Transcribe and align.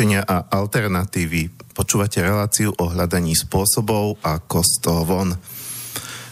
riešenia 0.00 0.24
a 0.24 0.48
alternatívy. 0.48 1.52
Počúvate 1.76 2.24
reláciu 2.24 2.72
o 2.72 2.88
hľadaní 2.88 3.36
spôsobov 3.36 4.16
ako 4.24 4.64
z 4.64 4.76
von. 5.04 5.36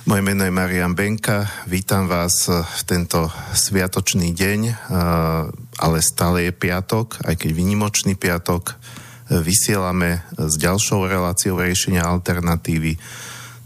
Moje 0.08 0.22
meno 0.24 0.48
je 0.48 0.56
Marian 0.56 0.96
Benka, 0.96 1.44
vítam 1.68 2.08
vás 2.08 2.48
v 2.48 2.82
tento 2.88 3.28
sviatočný 3.52 4.32
deň, 4.32 4.88
ale 5.84 6.00
stále 6.00 6.48
je 6.48 6.52
piatok, 6.56 7.20
aj 7.28 7.36
keď 7.36 7.50
vynimočný 7.52 8.16
piatok. 8.16 8.72
Vysielame 9.44 10.24
s 10.40 10.56
ďalšou 10.56 11.04
reláciou 11.04 11.60
riešenia 11.60 12.08
alternatívy, 12.08 12.96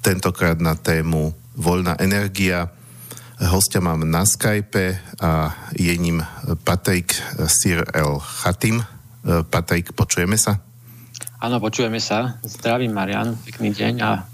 tentokrát 0.03 0.59
na 0.59 0.75
tému 0.75 1.31
voľná 1.55 1.95
energia. 2.03 2.75
Hostia 3.39 3.79
mám 3.79 4.03
na 4.03 4.27
Skype 4.27 4.99
a 5.23 5.55
je 5.79 5.95
ním 5.95 6.27
Patrik 6.67 7.15
Sir 7.47 7.87
El 7.95 8.19
Chatim. 8.19 8.83
Patrik, 9.23 9.95
počujeme 9.95 10.35
sa? 10.35 10.59
Áno, 11.39 11.63
počujeme 11.63 12.03
sa. 12.03 12.43
Zdravím, 12.43 12.91
Marian, 12.91 13.39
pekný 13.39 13.71
deň 13.71 13.95
a 14.03 14.27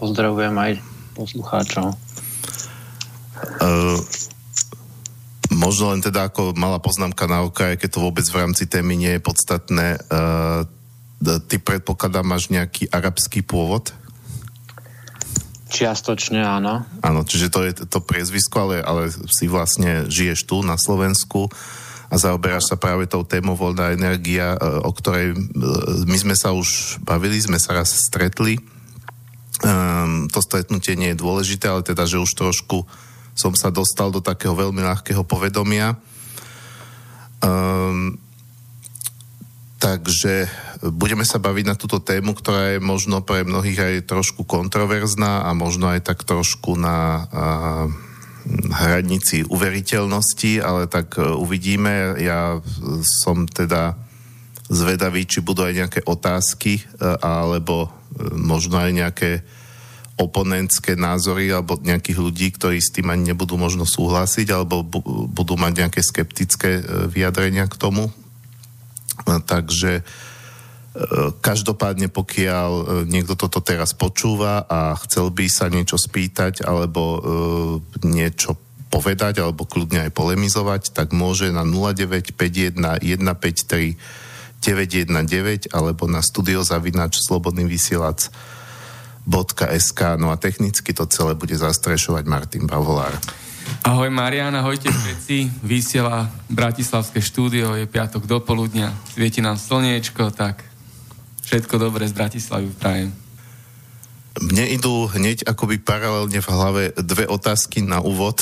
pozdravujem 0.00 0.56
aj 0.56 0.72
poslucháčov. 1.12 1.92
Uh, 3.60 4.00
možno 5.52 5.92
len 5.92 6.00
teda 6.00 6.32
ako 6.32 6.56
malá 6.56 6.80
poznámka 6.80 7.28
na 7.28 7.44
okraj, 7.44 7.76
keď 7.76 8.00
to 8.00 8.04
vôbec 8.04 8.24
v 8.24 8.40
rámci 8.40 8.64
témy 8.64 8.96
nie 8.96 9.12
je 9.16 9.20
podstatné. 9.20 10.00
Uh, 10.08 10.64
ty 11.44 11.60
predpokladám, 11.60 12.24
máš 12.24 12.48
nejaký 12.48 12.88
arabský 12.88 13.44
pôvod? 13.44 13.92
Čiastočne 15.68 16.40
áno. 16.40 16.86
Áno, 17.04 17.20
čiže 17.28 17.52
to 17.52 17.60
je 17.60 17.72
to 17.76 18.00
priezvisko, 18.00 18.56
ale, 18.68 18.76
ale 18.80 19.02
si 19.10 19.50
vlastne 19.50 20.08
žiješ 20.08 20.48
tu 20.48 20.64
na 20.64 20.80
Slovensku 20.80 21.52
a 22.14 22.22
zaoberáš 22.22 22.70
sa 22.70 22.78
práve 22.78 23.10
tou 23.10 23.26
témou 23.26 23.58
voľná 23.58 23.90
energia, 23.90 24.54
e, 24.54 24.58
o 24.86 24.94
ktorej 24.94 25.34
e, 25.34 25.36
my 26.06 26.14
sme 26.14 26.38
sa 26.38 26.54
už 26.54 27.02
bavili, 27.02 27.42
sme 27.42 27.58
sa 27.58 27.74
raz 27.74 27.90
stretli. 27.90 28.62
Um, 29.62 30.30
to 30.30 30.38
stretnutie 30.38 30.94
nie 30.94 31.10
je 31.14 31.22
dôležité, 31.22 31.66
ale 31.66 31.82
teda, 31.82 32.06
že 32.06 32.22
už 32.22 32.30
trošku 32.38 32.86
som 33.34 33.50
sa 33.58 33.74
dostal 33.74 34.14
do 34.14 34.22
takého 34.22 34.54
veľmi 34.54 34.78
ľahkého 34.78 35.26
povedomia. 35.26 35.98
Um, 37.42 38.14
takže 39.82 40.46
budeme 40.86 41.26
sa 41.26 41.42
baviť 41.42 41.64
na 41.66 41.74
túto 41.74 41.98
tému, 41.98 42.38
ktorá 42.38 42.76
je 42.76 42.78
možno 42.78 43.26
pre 43.26 43.42
mnohých 43.42 43.78
aj 43.78 43.94
trošku 44.06 44.46
kontroverzná 44.46 45.46
a 45.46 45.50
možno 45.50 45.90
aj 45.90 46.06
tak 46.06 46.22
trošku 46.22 46.78
na 46.78 47.26
uh, 47.26 48.13
hranici 48.74 49.44
uveriteľnosti, 49.48 50.60
ale 50.60 50.84
tak 50.86 51.16
e, 51.16 51.24
uvidíme. 51.24 52.20
Ja 52.20 52.60
som 53.24 53.48
teda 53.48 53.96
zvedavý, 54.68 55.24
či 55.24 55.40
budú 55.40 55.64
aj 55.64 55.74
nejaké 55.74 56.00
otázky, 56.04 56.80
e, 56.80 56.82
alebo 57.24 57.88
e, 57.88 57.88
možno 58.36 58.76
aj 58.80 58.92
nejaké 58.92 59.30
oponentské 60.14 60.94
názory 60.94 61.50
alebo 61.50 61.74
nejakých 61.74 62.18
ľudí, 62.22 62.54
ktorí 62.54 62.78
s 62.78 62.94
tým 62.94 63.10
ani 63.10 63.34
nebudú 63.34 63.58
možno 63.58 63.82
súhlasiť 63.82 64.46
alebo 64.54 64.86
budú 65.26 65.58
mať 65.58 65.72
nejaké 65.74 66.00
skeptické 66.06 66.86
vyjadrenia 67.10 67.66
k 67.66 67.74
tomu. 67.74 68.14
Takže 69.26 70.06
Každopádne, 71.42 72.06
pokiaľ 72.06 72.70
e, 72.70 72.84
niekto 73.10 73.34
toto 73.34 73.58
teraz 73.58 73.90
počúva 73.98 74.62
a 74.62 74.94
chcel 75.02 75.34
by 75.34 75.50
sa 75.50 75.66
niečo 75.66 75.98
spýtať 75.98 76.62
alebo 76.62 77.02
e, 77.02 77.18
niečo 78.06 78.54
povedať 78.94 79.42
alebo 79.42 79.66
kľudne 79.66 80.06
aj 80.06 80.14
polemizovať, 80.14 80.94
tak 80.94 81.10
môže 81.10 81.50
na 81.50 81.66
0951 81.66 82.78
153 82.78 83.98
919 84.64 85.74
alebo 85.74 86.08
na 86.08 86.24
studiozavinač 86.24 87.20
slobodný 87.20 87.68
vysielač 87.68 88.32
.sk. 89.26 90.00
No 90.16 90.32
a 90.32 90.36
technicky 90.40 90.94
to 90.96 91.04
celé 91.10 91.34
bude 91.36 91.52
zastrešovať 91.52 92.24
Martin 92.24 92.64
Bavolár. 92.64 93.12
Ahoj 93.84 94.08
Mariana, 94.12 94.60
ahojte 94.60 94.92
všetci. 94.92 95.64
Vysiela 95.64 96.28
Bratislavské 96.48 97.20
štúdio, 97.20 97.76
je 97.76 97.88
piatok 97.88 98.28
do 98.28 98.40
poludnia, 98.40 98.92
svieti 99.12 99.40
nám 99.40 99.56
slniečko, 99.56 100.32
tak 100.32 100.73
Všetko 101.44 101.76
dobré 101.76 102.08
z 102.08 102.16
Bratislavy 102.16 102.72
prajem. 102.80 103.12
Mne 104.40 104.64
idú 104.72 105.04
hneď 105.12 105.44
akoby 105.44 105.76
paralelne 105.76 106.40
v 106.40 106.48
hlave 106.48 106.82
dve 106.96 107.28
otázky 107.28 107.84
na 107.84 108.00
úvod. 108.00 108.40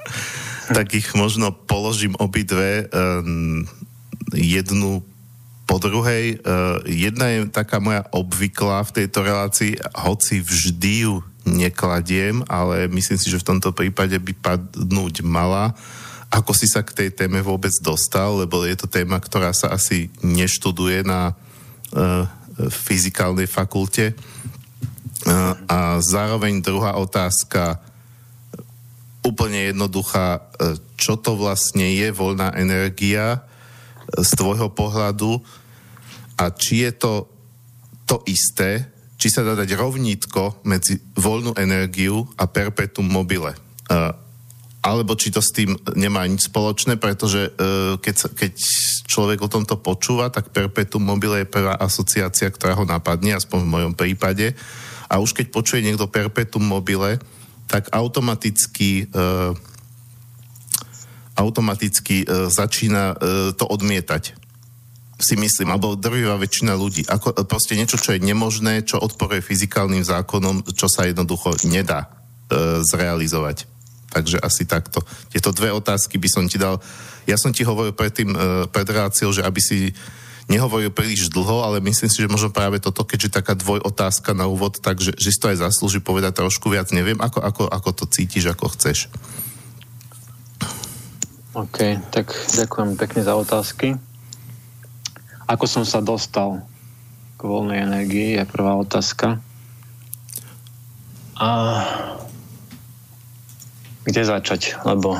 tak 0.76 0.96
ich 0.96 1.12
možno 1.12 1.52
položím 1.52 2.16
obidve. 2.16 2.88
Um, 2.96 3.68
jednu 4.32 5.04
po 5.68 5.76
druhej. 5.76 6.40
Uh, 6.40 6.80
jedna 6.88 7.28
je 7.28 7.38
taká 7.52 7.76
moja 7.76 8.08
obvyklá 8.08 8.88
v 8.88 9.04
tejto 9.04 9.20
relácii, 9.20 9.76
hoci 10.00 10.40
vždy 10.40 10.94
ju 11.06 11.14
nekladiem, 11.44 12.40
ale 12.48 12.88
myslím 12.88 13.20
si, 13.20 13.28
že 13.28 13.38
v 13.38 13.48
tomto 13.52 13.76
prípade 13.76 14.16
by 14.16 14.32
padnúť 14.40 15.22
mala. 15.22 15.76
Ako 16.32 16.56
si 16.56 16.64
sa 16.64 16.80
k 16.80 17.04
tej 17.04 17.08
téme 17.12 17.44
vôbec 17.44 17.74
dostal, 17.84 18.40
lebo 18.40 18.64
je 18.64 18.80
to 18.80 18.88
téma, 18.88 19.20
ktorá 19.20 19.52
sa 19.52 19.70
asi 19.76 20.08
neštuduje 20.24 21.04
na 21.04 21.36
uh, 21.36 21.49
fyzikálnej 22.70 23.50
fakulte. 23.50 24.14
Uh, 25.26 25.52
a 25.68 26.00
zároveň 26.00 26.64
druhá 26.64 26.96
otázka, 26.96 27.82
úplne 29.20 29.68
jednoduchá, 29.72 30.48
čo 30.96 31.20
to 31.20 31.36
vlastne 31.36 31.84
je 31.84 32.08
voľná 32.08 32.56
energia 32.56 33.44
z 34.16 34.30
tvojho 34.32 34.72
pohľadu 34.72 35.38
a 36.40 36.48
či 36.50 36.88
je 36.88 36.92
to 36.96 37.12
to 38.08 38.16
isté, 38.26 38.90
či 39.20 39.30
sa 39.30 39.46
dá 39.46 39.54
dať 39.54 39.76
rovnítko 39.78 40.66
medzi 40.66 40.98
voľnú 41.14 41.54
energiu 41.54 42.26
a 42.34 42.50
perpetuum 42.50 43.06
mobile. 43.06 43.54
Alebo 44.80 45.12
či 45.12 45.28
to 45.28 45.44
s 45.44 45.52
tým 45.52 45.76
nemá 45.92 46.24
nič 46.24 46.48
spoločné, 46.48 46.96
pretože 46.96 47.52
uh, 47.52 48.00
keď, 48.00 48.32
keď 48.32 48.52
človek 49.04 49.44
o 49.44 49.52
tomto 49.52 49.76
počúva, 49.76 50.32
tak 50.32 50.56
perpetuum 50.56 51.04
mobile 51.04 51.44
je 51.44 51.52
prvá 51.52 51.76
asociácia, 51.76 52.48
ktorá 52.48 52.72
ho 52.80 52.88
napadne, 52.88 53.36
aspoň 53.36 53.58
v 53.60 53.72
mojom 53.76 53.92
prípade. 53.92 54.56
A 55.12 55.20
už 55.20 55.36
keď 55.36 55.52
počuje 55.52 55.84
niekto 55.84 56.08
perpetuum 56.08 56.64
mobile, 56.64 57.20
tak 57.68 57.92
automaticky 57.92 59.10
uh, 59.12 59.52
automaticky 61.36 62.24
uh, 62.24 62.48
začína 62.48 63.16
to 63.56 63.64
odmietať 63.64 64.40
si 65.20 65.36
myslím, 65.36 65.68
alebo 65.70 65.94
drvivá 65.94 66.40
väčšina 66.40 66.72
ľudí. 66.74 67.04
Ako, 67.06 67.36
proste 67.44 67.76
niečo, 67.76 68.00
čo 68.00 68.16
je 68.16 68.24
nemožné, 68.24 68.82
čo 68.88 68.96
odporuje 68.96 69.44
fyzikálnym 69.44 70.00
zákonom, 70.00 70.64
čo 70.72 70.88
sa 70.88 71.04
jednoducho 71.06 71.60
nedá 71.68 72.08
uh, 72.08 72.80
zrealizovať. 72.80 73.68
Takže 74.10 74.42
asi 74.42 74.66
takto. 74.66 75.00
Tieto 75.30 75.54
dve 75.54 75.70
otázky 75.70 76.18
by 76.18 76.28
som 76.28 76.44
ti 76.50 76.58
dal. 76.58 76.82
Ja 77.30 77.38
som 77.38 77.54
ti 77.54 77.62
hovoril 77.62 77.94
predtým, 77.94 78.34
uh, 78.34 78.66
pred 78.66 78.86
reláciou, 78.86 79.30
že 79.30 79.46
aby 79.46 79.62
si 79.62 79.94
nehovoril 80.50 80.90
príliš 80.90 81.30
dlho, 81.30 81.62
ale 81.62 81.78
myslím 81.78 82.10
si, 82.10 82.18
že 82.18 82.26
možno 82.26 82.50
práve 82.50 82.82
toto, 82.82 83.06
keďže 83.06 83.38
taká 83.38 83.54
dvoj 83.54 83.86
otázka 83.86 84.34
na 84.34 84.50
úvod, 84.50 84.82
takže 84.82 85.14
že 85.14 85.30
si 85.30 85.38
to 85.38 85.46
aj 85.46 85.62
zaslúži 85.62 86.02
povedať 86.02 86.42
trošku 86.42 86.66
viac. 86.66 86.90
Neviem, 86.90 87.22
ako, 87.22 87.38
ako, 87.38 87.62
ako 87.70 87.90
to 87.94 88.04
cítiš, 88.10 88.50
ako 88.50 88.66
chceš. 88.74 89.06
OK, 91.54 92.02
tak 92.10 92.34
ďakujem 92.58 92.98
pekne 92.98 93.22
za 93.22 93.34
otázky. 93.38 93.94
Ako 95.46 95.66
som 95.70 95.86
sa 95.86 96.02
dostal 96.02 96.66
k 97.38 97.40
voľnej 97.42 97.86
energii, 97.86 98.38
je 98.38 98.44
prvá 98.46 98.74
otázka. 98.74 99.42
A 101.38 101.48
kde 104.10 104.26
začať, 104.26 104.82
lebo... 104.82 105.14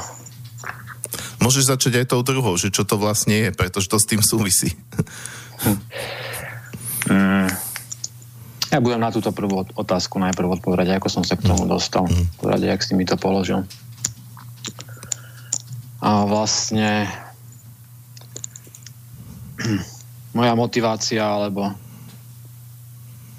Môžeš 1.40 1.72
začať 1.72 2.04
aj 2.04 2.10
tou 2.10 2.20
druhou, 2.26 2.58
že 2.58 2.74
čo 2.74 2.84
to 2.84 3.00
vlastne 3.00 3.32
je, 3.32 3.48
pretože 3.54 3.88
to 3.88 3.96
s 3.96 4.10
tým 4.10 4.20
súvisí. 4.20 4.74
mm. 7.06 7.48
Ja 8.70 8.78
budem 8.78 9.02
na 9.02 9.10
túto 9.10 9.34
prvú 9.34 9.66
otázku 9.74 10.22
najprv 10.22 10.60
odpovedať, 10.60 10.98
ako 10.98 11.08
som 11.10 11.24
sa 11.26 11.34
k 11.38 11.46
tomu 11.46 11.64
mm. 11.64 11.70
dostal. 11.70 12.04
Mm. 12.06 12.26
Porade, 12.38 12.66
jak 12.68 12.82
si 12.82 12.92
mi 12.98 13.06
to 13.06 13.16
položil. 13.16 13.64
A 16.02 16.26
vlastne 16.28 17.08
moja 20.38 20.52
motivácia, 20.58 21.24
alebo 21.24 21.72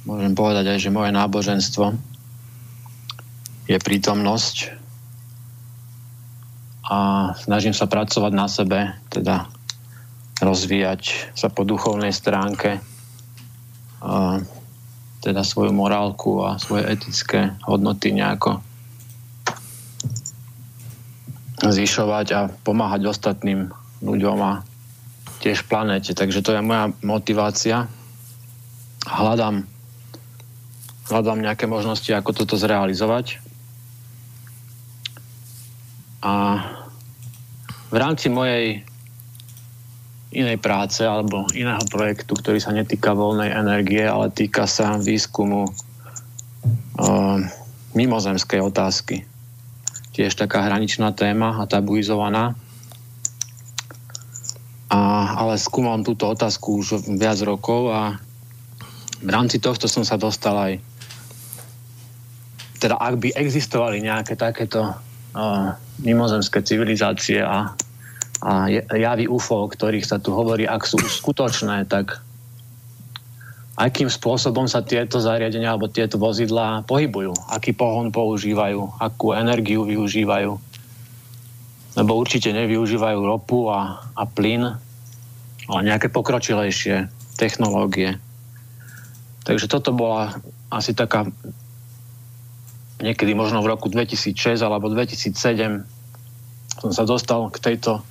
môžem 0.09 0.33
povedať 0.33 0.73
aj, 0.73 0.79
že 0.81 0.89
moje 0.89 1.13
náboženstvo 1.13 1.85
je 3.69 3.77
prítomnosť 3.77 4.80
a 6.91 7.31
snažím 7.39 7.71
sa 7.71 7.87
pracovať 7.87 8.33
na 8.35 8.51
sebe, 8.51 8.99
teda 9.07 9.47
rozvíjať 10.43 11.31
sa 11.31 11.47
po 11.47 11.63
duchovnej 11.63 12.11
stránke, 12.11 12.83
a 14.03 14.43
teda 15.21 15.45
svoju 15.45 15.71
morálku 15.71 16.41
a 16.43 16.57
svoje 16.57 16.89
etické 16.89 17.53
hodnoty 17.63 18.11
nejako 18.11 18.59
zvyšovať 21.61 22.27
a 22.33 22.49
pomáhať 22.65 23.05
ostatným 23.05 23.69
ľuďom 24.01 24.37
a 24.41 24.65
tiež 25.45 25.69
planéte. 25.69 26.17
Takže 26.17 26.41
to 26.41 26.57
je 26.57 26.65
moja 26.65 26.89
motivácia. 27.05 27.85
Hľadám, 29.05 29.69
hľadám 31.13 31.39
nejaké 31.39 31.69
možnosti, 31.69 32.09
ako 32.09 32.33
toto 32.33 32.57
zrealizovať. 32.57 33.37
A 36.25 36.65
v 37.91 37.95
rámci 37.99 38.31
mojej 38.31 38.87
inej 40.31 40.57
práce 40.63 41.03
alebo 41.03 41.43
iného 41.51 41.83
projektu, 41.91 42.39
ktorý 42.39 42.63
sa 42.63 42.71
netýka 42.71 43.11
voľnej 43.11 43.51
energie, 43.51 44.07
ale 44.07 44.31
týka 44.31 44.63
sa 44.63 44.95
výskumu 44.95 45.67
uh, 45.67 47.37
mimozemskej 47.91 48.63
otázky. 48.63 49.27
Tiež 50.15 50.39
taká 50.39 50.63
hraničná 50.63 51.11
téma 51.11 51.59
a 51.59 51.67
tabuizovaná. 51.67 52.55
A, 54.91 54.99
ale 55.39 55.55
skúmam 55.55 56.03
túto 56.03 56.27
otázku 56.27 56.83
už 56.83 57.07
viac 57.15 57.39
rokov 57.43 57.91
a 57.91 58.19
v 59.23 59.29
rámci 59.31 59.59
tohto 59.59 59.87
som 59.87 60.03
sa 60.03 60.19
dostal 60.19 60.55
aj 60.55 60.73
teda 62.81 62.97
ak 62.97 63.21
by 63.21 63.29
existovali 63.37 64.01
nejaké 64.01 64.33
takéto 64.33 64.81
uh, 64.81 65.77
mimozemské 66.01 66.65
civilizácie 66.65 67.39
a 67.45 67.77
a 68.41 68.65
javy 68.97 69.29
UFO, 69.29 69.65
o 69.65 69.71
ktorých 69.71 70.05
sa 70.05 70.17
tu 70.17 70.33
hovorí, 70.33 70.65
ak 70.65 70.81
sú 70.89 70.97
skutočné, 70.97 71.85
tak 71.85 72.17
akým 73.77 74.09
spôsobom 74.09 74.65
sa 74.65 74.81
tieto 74.81 75.21
zariadenia 75.21 75.73
alebo 75.73 75.89
tieto 75.89 76.17
vozidlá 76.17 76.81
pohybujú, 76.89 77.33
aký 77.53 77.77
pohon 77.77 78.09
používajú, 78.09 78.97
akú 78.97 79.37
energiu 79.37 79.85
využívajú. 79.85 80.57
Lebo 81.91 82.11
určite 82.17 82.49
nevyužívajú 82.49 83.19
ropu 83.21 83.69
a, 83.69 84.01
a 84.17 84.23
plyn, 84.25 84.73
ale 85.69 85.81
nejaké 85.85 86.09
pokročilejšie 86.09 87.13
technológie. 87.37 88.17
Takže 89.45 89.69
toto 89.69 89.93
bola 89.93 90.41
asi 90.73 90.97
taká 90.97 91.29
niekedy 93.01 93.33
možno 93.33 93.65
v 93.65 93.69
roku 93.73 93.89
2006 93.89 94.61
alebo 94.61 94.89
2007 94.93 96.01
som 96.81 96.91
sa 96.93 97.03
dostal 97.05 97.49
k 97.53 97.57
tejto 97.61 98.01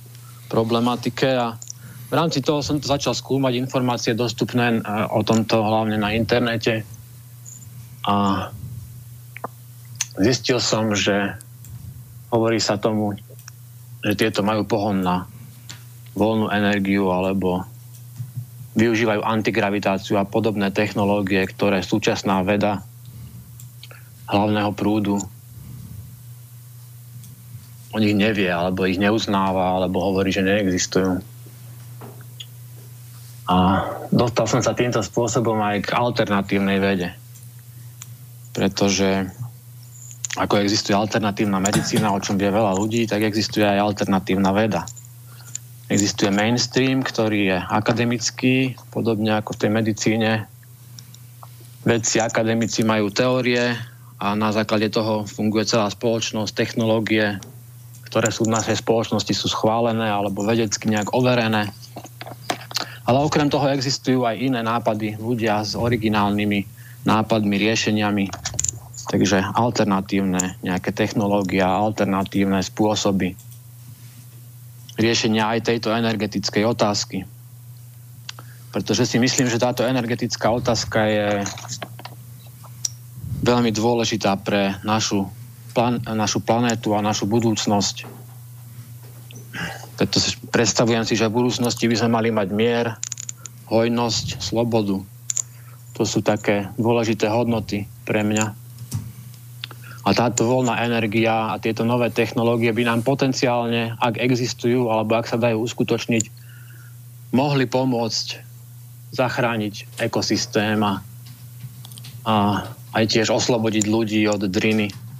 problematike 0.51 1.31
a 1.31 1.55
v 2.11 2.13
rámci 2.13 2.43
toho 2.43 2.59
som 2.59 2.75
začal 2.83 3.15
skúmať 3.15 3.55
informácie 3.55 4.11
dostupné 4.11 4.75
e, 4.75 4.79
o 5.15 5.23
tomto 5.23 5.63
hlavne 5.63 5.95
na 5.95 6.11
internete. 6.11 6.83
A 8.03 8.47
zistil 10.19 10.59
som, 10.59 10.91
že 10.91 11.39
hovorí 12.27 12.59
sa 12.59 12.75
tomu, 12.75 13.15
že 14.03 14.19
tieto 14.19 14.43
majú 14.43 14.67
pohon 14.67 14.99
na 14.99 15.23
voľnú 16.11 16.51
energiu 16.51 17.07
alebo 17.07 17.63
využívajú 18.75 19.23
antigravitáciu 19.23 20.19
a 20.19 20.27
podobné 20.27 20.71
technológie, 20.75 21.47
ktoré 21.47 21.79
súčasná 21.79 22.43
veda 22.43 22.83
hlavného 24.27 24.71
prúdu 24.75 25.19
o 27.91 27.97
nich 27.99 28.15
nevie, 28.15 28.47
alebo 28.47 28.87
ich 28.87 28.99
neuznáva, 28.99 29.79
alebo 29.79 29.99
hovorí, 29.99 30.31
že 30.31 30.43
neexistujú. 30.43 31.19
A 33.51 33.57
dostal 34.15 34.47
som 34.47 34.61
sa 34.63 34.71
týmto 34.71 35.03
spôsobom 35.03 35.59
aj 35.59 35.83
k 35.83 35.89
alternatívnej 35.91 36.79
vede. 36.79 37.11
Pretože 38.55 39.27
ako 40.39 40.63
existuje 40.63 40.95
alternatívna 40.95 41.59
medicína, 41.59 42.15
o 42.15 42.23
čom 42.23 42.39
vie 42.39 42.47
veľa 42.47 42.71
ľudí, 42.79 43.03
tak 43.03 43.27
existuje 43.27 43.67
aj 43.67 43.83
alternatívna 43.83 44.55
veda. 44.55 44.87
Existuje 45.91 46.31
mainstream, 46.31 47.03
ktorý 47.03 47.39
je 47.51 47.57
akademický, 47.59 48.79
podobne 48.95 49.35
ako 49.35 49.51
v 49.51 49.59
tej 49.59 49.71
medicíne. 49.75 50.31
Vedci 51.83 52.23
akademici 52.23 52.87
majú 52.87 53.11
teórie 53.11 53.75
a 54.15 54.31
na 54.39 54.55
základe 54.55 54.87
toho 54.87 55.27
funguje 55.27 55.67
celá 55.67 55.91
spoločnosť, 55.91 56.55
technológie, 56.55 57.43
ktoré 58.11 58.27
sú 58.27 58.43
v 58.43 58.51
našej 58.59 58.83
spoločnosti, 58.83 59.31
sú 59.31 59.47
schválené 59.47 60.11
alebo 60.11 60.43
vedecky 60.43 60.91
nejak 60.91 61.15
overené. 61.15 61.71
Ale 63.07 63.23
okrem 63.23 63.47
toho 63.47 63.71
existujú 63.71 64.27
aj 64.27 64.35
iné 64.35 64.59
nápady, 64.59 65.15
ľudia 65.15 65.63
s 65.63 65.79
originálnymi 65.79 66.67
nápadmi, 67.07 67.55
riešeniami. 67.55 68.27
Takže 69.07 69.55
alternatívne 69.55 70.59
nejaké 70.59 70.91
technológie, 70.91 71.63
alternatívne 71.63 72.59
spôsoby 72.59 73.33
riešenia 74.99 75.47
aj 75.57 75.71
tejto 75.71 75.95
energetickej 75.95 76.63
otázky. 76.67 77.23
Pretože 78.75 79.07
si 79.07 79.17
myslím, 79.23 79.47
že 79.47 79.59
táto 79.59 79.87
energetická 79.87 80.51
otázka 80.51 80.99
je 81.07 81.29
veľmi 83.41 83.71
dôležitá 83.73 84.37
pre 84.39 84.77
našu 84.85 85.25
plan- 85.71 86.03
našu 86.03 86.43
planétu 86.43 86.93
a 86.93 87.03
našu 87.03 87.25
budúcnosť. 87.25 88.05
Preto 89.97 90.17
predstavujem 90.49 91.03
si, 91.05 91.13
že 91.15 91.29
v 91.29 91.41
budúcnosti 91.43 91.85
by 91.87 91.95
sme 91.95 92.09
mali 92.15 92.29
mať 92.33 92.47
mier, 92.51 92.85
hojnosť, 93.71 94.43
slobodu. 94.43 94.99
To 95.95 96.03
sú 96.03 96.19
také 96.19 96.67
dôležité 96.75 97.31
hodnoty 97.31 97.87
pre 98.03 98.25
mňa. 98.25 98.45
A 100.01 100.09
táto 100.17 100.49
voľná 100.49 100.81
energia 100.81 101.53
a 101.53 101.61
tieto 101.61 101.85
nové 101.85 102.09
technológie 102.09 102.73
by 102.73 102.83
nám 102.89 103.05
potenciálne, 103.05 103.93
ak 104.01 104.17
existujú 104.17 104.89
alebo 104.89 105.13
ak 105.13 105.29
sa 105.29 105.37
dajú 105.37 105.61
uskutočniť, 105.61 106.23
mohli 107.37 107.69
pomôcť 107.69 108.27
zachrániť 109.13 110.01
ekosystém 110.01 110.81
a, 110.81 111.05
a 112.25 112.35
aj 112.97 113.05
tiež 113.07 113.29
oslobodiť 113.29 113.85
ľudí 113.85 114.25
od 114.25 114.49
driny 114.49 115.10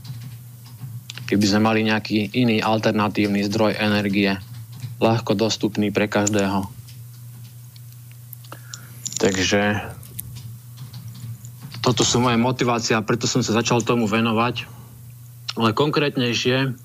keby 1.31 1.45
sme 1.47 1.63
mali 1.63 1.87
nejaký 1.87 2.35
iný 2.35 2.59
alternatívny 2.59 3.47
zdroj 3.47 3.79
energie, 3.79 4.35
ľahko 4.99 5.31
dostupný 5.31 5.87
pre 5.87 6.11
každého. 6.11 6.67
Takže 9.15 9.79
toto 11.79 12.03
sú 12.03 12.19
moje 12.19 12.35
motivácie 12.35 12.99
a 12.99 13.05
preto 13.05 13.31
som 13.31 13.39
sa 13.39 13.55
začal 13.55 13.79
tomu 13.79 14.11
venovať. 14.11 14.67
Ale 15.55 15.71
konkrétnejšie 15.71 16.75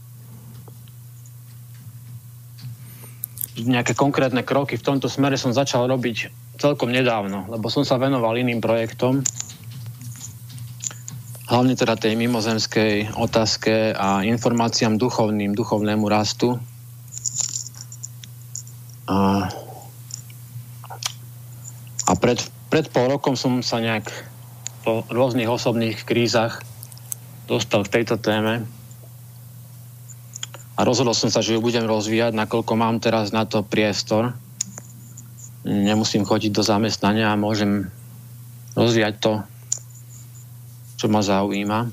nejaké 3.66 3.98
konkrétne 3.98 4.46
kroky 4.46 4.78
v 4.78 4.86
tomto 4.86 5.10
smere 5.10 5.34
som 5.34 5.50
začal 5.50 5.90
robiť 5.90 6.30
celkom 6.60 6.94
nedávno, 6.94 7.50
lebo 7.50 7.66
som 7.66 7.82
sa 7.82 7.98
venoval 7.98 8.38
iným 8.38 8.62
projektom, 8.62 9.26
hlavne 11.46 11.78
teda 11.78 11.94
tej 11.94 12.18
mimozemskej 12.18 13.14
otázke 13.14 13.94
a 13.94 14.26
informáciám 14.26 14.98
duchovným, 14.98 15.54
duchovnému 15.54 16.06
rastu. 16.10 16.58
A, 19.06 19.46
a 22.10 22.12
pred, 22.18 22.42
pred 22.66 22.90
pol 22.90 23.06
rokom 23.06 23.38
som 23.38 23.62
sa 23.62 23.78
nejak 23.78 24.10
po 24.82 25.06
rôznych 25.06 25.46
osobných 25.46 26.02
krízach 26.02 26.62
dostal 27.46 27.86
k 27.86 28.02
tejto 28.02 28.18
téme 28.18 28.66
a 30.76 30.80
rozhodol 30.82 31.14
som 31.14 31.30
sa, 31.30 31.40
že 31.40 31.54
ju 31.54 31.60
budem 31.62 31.86
rozvíjať, 31.86 32.34
nakoľko 32.34 32.72
mám 32.74 32.98
teraz 32.98 33.30
na 33.30 33.48
to 33.48 33.64
priestor. 33.64 34.34
Nemusím 35.62 36.26
chodiť 36.26 36.52
do 36.52 36.62
zamestnania 36.62 37.32
a 37.32 37.40
môžem 37.40 37.88
rozvíjať 38.76 39.14
to 39.22 39.32
čo 40.96 41.06
ma 41.12 41.20
zaujíma. 41.20 41.92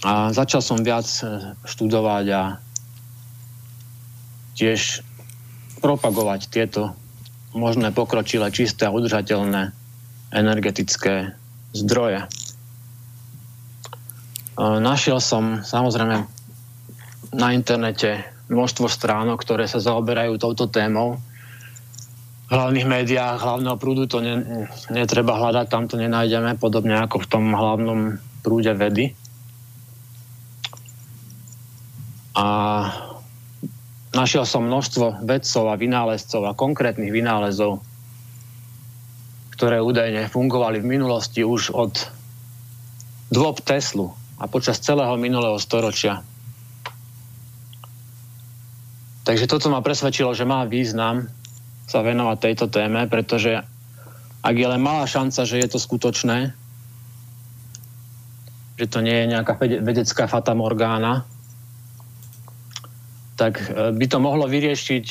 A 0.00 0.32
začal 0.32 0.64
som 0.64 0.80
viac 0.80 1.04
e, 1.20 1.52
študovať 1.68 2.26
a 2.32 2.42
tiež 4.56 5.04
propagovať 5.84 6.48
tieto 6.48 6.96
možné 7.52 7.92
pokročilé, 7.92 8.48
čisté 8.48 8.88
a 8.88 8.94
udržateľné 8.96 9.76
energetické 10.32 11.36
zdroje. 11.76 12.24
E, 12.24 12.28
našiel 14.56 15.20
som 15.20 15.60
samozrejme 15.60 16.24
na 17.36 17.48
internete 17.52 18.24
množstvo 18.48 18.88
stránok, 18.88 19.44
ktoré 19.44 19.68
sa 19.68 19.84
zaoberajú 19.84 20.40
touto 20.40 20.64
témou 20.64 21.20
hlavných 22.50 22.86
médiách 22.86 23.38
hlavného 23.38 23.78
prúdu 23.78 24.10
to 24.10 24.18
ne, 24.18 24.66
netreba 24.90 25.38
hľadať, 25.38 25.66
tam 25.70 25.86
to 25.86 25.94
nenájdeme, 25.94 26.58
podobne 26.58 26.98
ako 26.98 27.22
v 27.22 27.30
tom 27.30 27.44
hlavnom 27.54 28.18
prúde 28.42 28.74
vedy. 28.74 29.14
A 32.34 32.46
našiel 34.10 34.42
som 34.42 34.66
množstvo 34.66 35.22
vedcov 35.22 35.64
a 35.70 35.78
vynálezcov 35.78 36.42
a 36.50 36.58
konkrétnych 36.58 37.14
vynálezov, 37.14 37.78
ktoré 39.54 39.78
údajne 39.78 40.26
fungovali 40.26 40.82
v 40.82 40.90
minulosti 40.90 41.46
už 41.46 41.70
od 41.70 41.94
dôb 43.30 43.62
Teslu 43.62 44.10
a 44.42 44.50
počas 44.50 44.82
celého 44.82 45.14
minulého 45.14 45.54
storočia. 45.62 46.26
Takže 49.22 49.46
toto 49.46 49.70
ma 49.70 49.84
presvedčilo, 49.84 50.34
že 50.34 50.48
má 50.48 50.66
význam 50.66 51.30
sa 51.90 52.06
venovať 52.06 52.38
tejto 52.38 52.70
téme, 52.70 53.10
pretože 53.10 53.66
ak 54.46 54.54
je 54.54 54.66
len 54.70 54.78
malá 54.78 55.10
šanca, 55.10 55.42
že 55.42 55.58
je 55.58 55.66
to 55.66 55.82
skutočné, 55.82 56.54
že 58.78 58.86
to 58.86 59.02
nie 59.02 59.26
je 59.26 59.26
nejaká 59.34 59.58
vedecká 59.58 60.30
fatamorgána, 60.30 61.26
tak 63.34 63.58
e, 63.58 63.90
by 63.90 64.06
to 64.06 64.22
mohlo 64.22 64.46
vyriešiť 64.46 65.06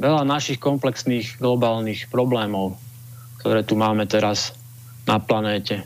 veľa 0.00 0.24
našich 0.24 0.56
komplexných 0.56 1.36
globálnych 1.36 2.08
problémov, 2.08 2.80
ktoré 3.44 3.60
tu 3.60 3.76
máme 3.76 4.08
teraz 4.08 4.56
na 5.04 5.20
planéte 5.20 5.84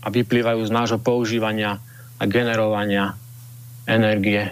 a 0.00 0.08
vyplývajú 0.08 0.64
z 0.64 0.72
nášho 0.72 0.98
používania 0.98 1.78
a 2.16 2.24
generovania 2.24 3.14
energie, 3.84 4.48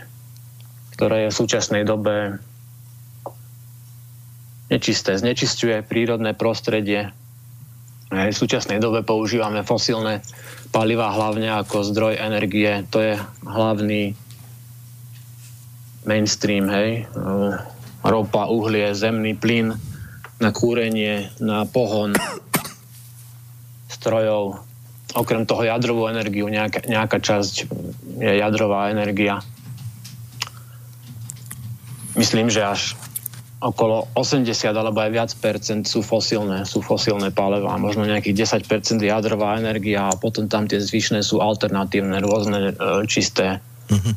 ktoré 0.95 1.27
je 1.27 1.33
v 1.33 1.39
súčasnej 1.41 1.83
dobe 1.89 2.39
nečisté, 4.71 5.19
znečisťuje 5.19 5.83
prírodné 5.85 6.33
prostredie. 6.33 7.11
V 8.11 8.35
súčasnej 8.35 8.83
dobe 8.83 9.07
používame 9.07 9.63
fosílne 9.63 10.23
paliva 10.71 11.11
hlavne 11.11 11.51
ako 11.51 11.87
zdroj 11.87 12.19
energie. 12.19 12.87
To 12.91 12.99
je 12.99 13.15
hlavný 13.47 14.15
mainstream, 16.07 16.71
hej. 16.71 17.07
Ropa, 18.01 18.49
uhlie, 18.49 18.95
zemný 18.97 19.37
plyn 19.37 19.77
na 20.41 20.51
kúrenie, 20.51 21.29
na 21.39 21.69
pohon 21.69 22.17
strojov. 23.91 24.65
Okrem 25.13 25.45
toho 25.45 25.67
jadrovú 25.67 26.07
energiu, 26.07 26.47
nejaká, 26.47 26.87
nejaká 26.87 27.19
časť 27.19 27.55
je 28.23 28.33
jadrová 28.39 28.89
energia. 28.95 29.43
Myslím, 32.15 32.51
že 32.51 32.63
až 32.65 32.99
okolo 33.61 34.09
80 34.17 34.49
alebo 34.73 35.05
aj 35.05 35.11
viac 35.13 35.31
percent 35.37 35.85
sú 35.85 36.01
fosílne, 36.01 36.65
sú 36.65 36.81
fosílne 36.81 37.29
palivá, 37.29 37.77
možno 37.77 38.09
nejakých 38.09 38.65
10 38.65 38.65
percent 38.65 39.01
jadrová 39.05 39.61
energia 39.61 40.09
a 40.09 40.17
potom 40.17 40.49
tam 40.49 40.65
tie 40.65 40.81
zvyšné 40.81 41.21
sú 41.21 41.45
alternatívne, 41.45 42.25
rôzne 42.25 42.73
e, 42.73 43.05
čisté 43.05 43.61
uh-huh. 43.93 44.17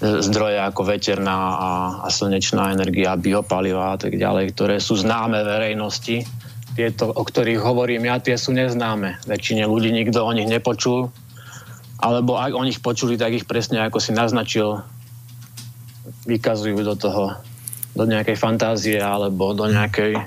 zdroje 0.00 0.56
ako 0.64 0.88
veterná 0.88 1.36
a, 1.36 1.70
a 2.00 2.08
slnečná 2.08 2.72
energia, 2.72 3.20
biopaliva 3.20 3.92
a 3.92 4.00
tak 4.00 4.16
ďalej, 4.16 4.56
ktoré 4.56 4.80
sú 4.80 4.96
známe 4.96 5.44
verejnosti. 5.44 6.24
Tieto, 6.72 7.12
o 7.12 7.22
ktorých 7.26 7.60
hovorím 7.60 8.08
ja, 8.08 8.16
tie 8.24 8.40
sú 8.40 8.56
neznáme. 8.56 9.20
Väčšine 9.28 9.68
ľudí 9.68 9.92
nikto 9.92 10.24
o 10.24 10.32
nich 10.32 10.48
nepočul, 10.48 11.12
alebo 12.00 12.40
ak 12.40 12.56
o 12.56 12.64
nich 12.64 12.80
počuli, 12.80 13.20
tak 13.20 13.36
ich 13.36 13.44
presne 13.44 13.84
ako 13.84 14.00
si 14.00 14.16
naznačil, 14.16 14.80
vykazujú 16.24 16.80
do 16.86 16.94
toho 16.96 17.36
do 17.98 18.06
nejakej 18.06 18.38
fantázie 18.38 19.02
alebo 19.02 19.50
do 19.58 19.66
nejakej 19.66 20.22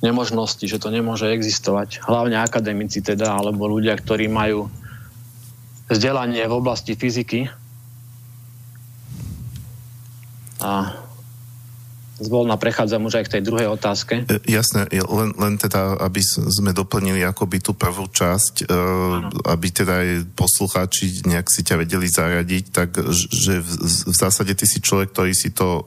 nemožnosti, 0.00 0.64
že 0.64 0.80
to 0.80 0.88
nemôže 0.88 1.28
existovať. 1.28 2.00
Hlavne 2.08 2.40
akademici 2.40 3.04
teda, 3.04 3.36
alebo 3.36 3.68
ľudia, 3.68 3.92
ktorí 4.00 4.32
majú 4.32 4.72
vzdelanie 5.92 6.40
v 6.48 6.56
oblasti 6.56 6.96
fyziky. 6.96 7.52
A 10.64 10.96
zvolna 12.16 12.56
prechádzam 12.56 13.04
už 13.04 13.20
aj 13.20 13.24
k 13.28 13.32
tej 13.38 13.42
druhej 13.44 13.68
otázke. 13.68 14.24
E, 14.24 14.40
jasné, 14.48 14.88
len, 14.88 15.30
len 15.36 15.54
teda, 15.60 16.00
aby 16.00 16.20
sme 16.24 16.72
doplnili 16.72 17.20
akoby 17.20 17.60
tú 17.60 17.76
prvú 17.76 18.08
časť, 18.08 18.64
e, 18.64 18.76
aby 19.52 19.66
teda 19.68 19.94
aj 20.00 20.08
poslucháči 20.32 21.28
nejak 21.28 21.46
si 21.52 21.60
ťa 21.60 21.76
vedeli 21.84 22.08
zaradiť, 22.08 22.64
tak 22.72 22.96
že 23.12 23.60
v, 23.60 23.70
v 23.84 24.14
zásade 24.16 24.56
ty 24.56 24.64
si 24.64 24.80
človek, 24.80 25.12
ktorý 25.12 25.32
si 25.36 25.52
to 25.52 25.68
e, 25.68 25.82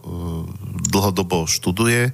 dlhodobo 0.93 1.49
študuje 1.49 2.13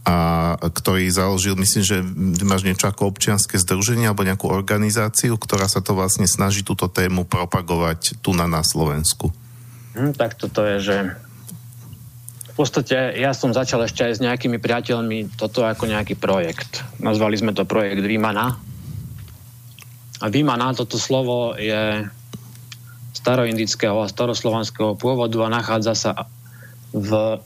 a 0.00 0.16
ktorý 0.56 1.12
založil, 1.12 1.60
myslím, 1.60 1.84
že 1.84 2.00
máš 2.40 2.64
niečo 2.64 2.88
ako 2.88 3.12
občianske 3.12 3.60
združenie 3.60 4.08
alebo 4.08 4.24
nejakú 4.24 4.48
organizáciu, 4.48 5.36
ktorá 5.36 5.68
sa 5.68 5.84
to 5.84 5.92
vlastne 5.92 6.24
snaží 6.24 6.64
túto 6.64 6.88
tému 6.88 7.28
propagovať 7.28 8.16
tu 8.24 8.32
na, 8.32 8.48
na 8.48 8.64
Slovensku. 8.64 9.28
Hm, 9.92 10.16
tak 10.16 10.40
toto 10.40 10.64
je, 10.64 10.76
že 10.80 10.96
podstate 12.56 13.20
ja 13.20 13.30
som 13.36 13.54
začal 13.54 13.84
ešte 13.84 14.06
aj 14.06 14.12
s 14.16 14.24
nejakými 14.24 14.58
priateľmi 14.58 15.36
toto 15.36 15.62
ako 15.62 15.86
nejaký 15.86 16.16
projekt. 16.16 16.82
Nazvali 16.98 17.36
sme 17.36 17.52
to 17.52 17.68
projekt 17.68 18.02
Výmana. 18.02 18.56
A 20.20 20.26
Výmana, 20.28 20.76
toto 20.76 21.00
slovo 21.00 21.56
je 21.56 22.04
staroindického 23.16 24.00
a 24.00 24.10
staroslovanského 24.10 24.96
pôvodu 24.96 25.36
a 25.44 25.52
nachádza 25.52 25.94
sa 25.96 26.12
v 26.90 27.40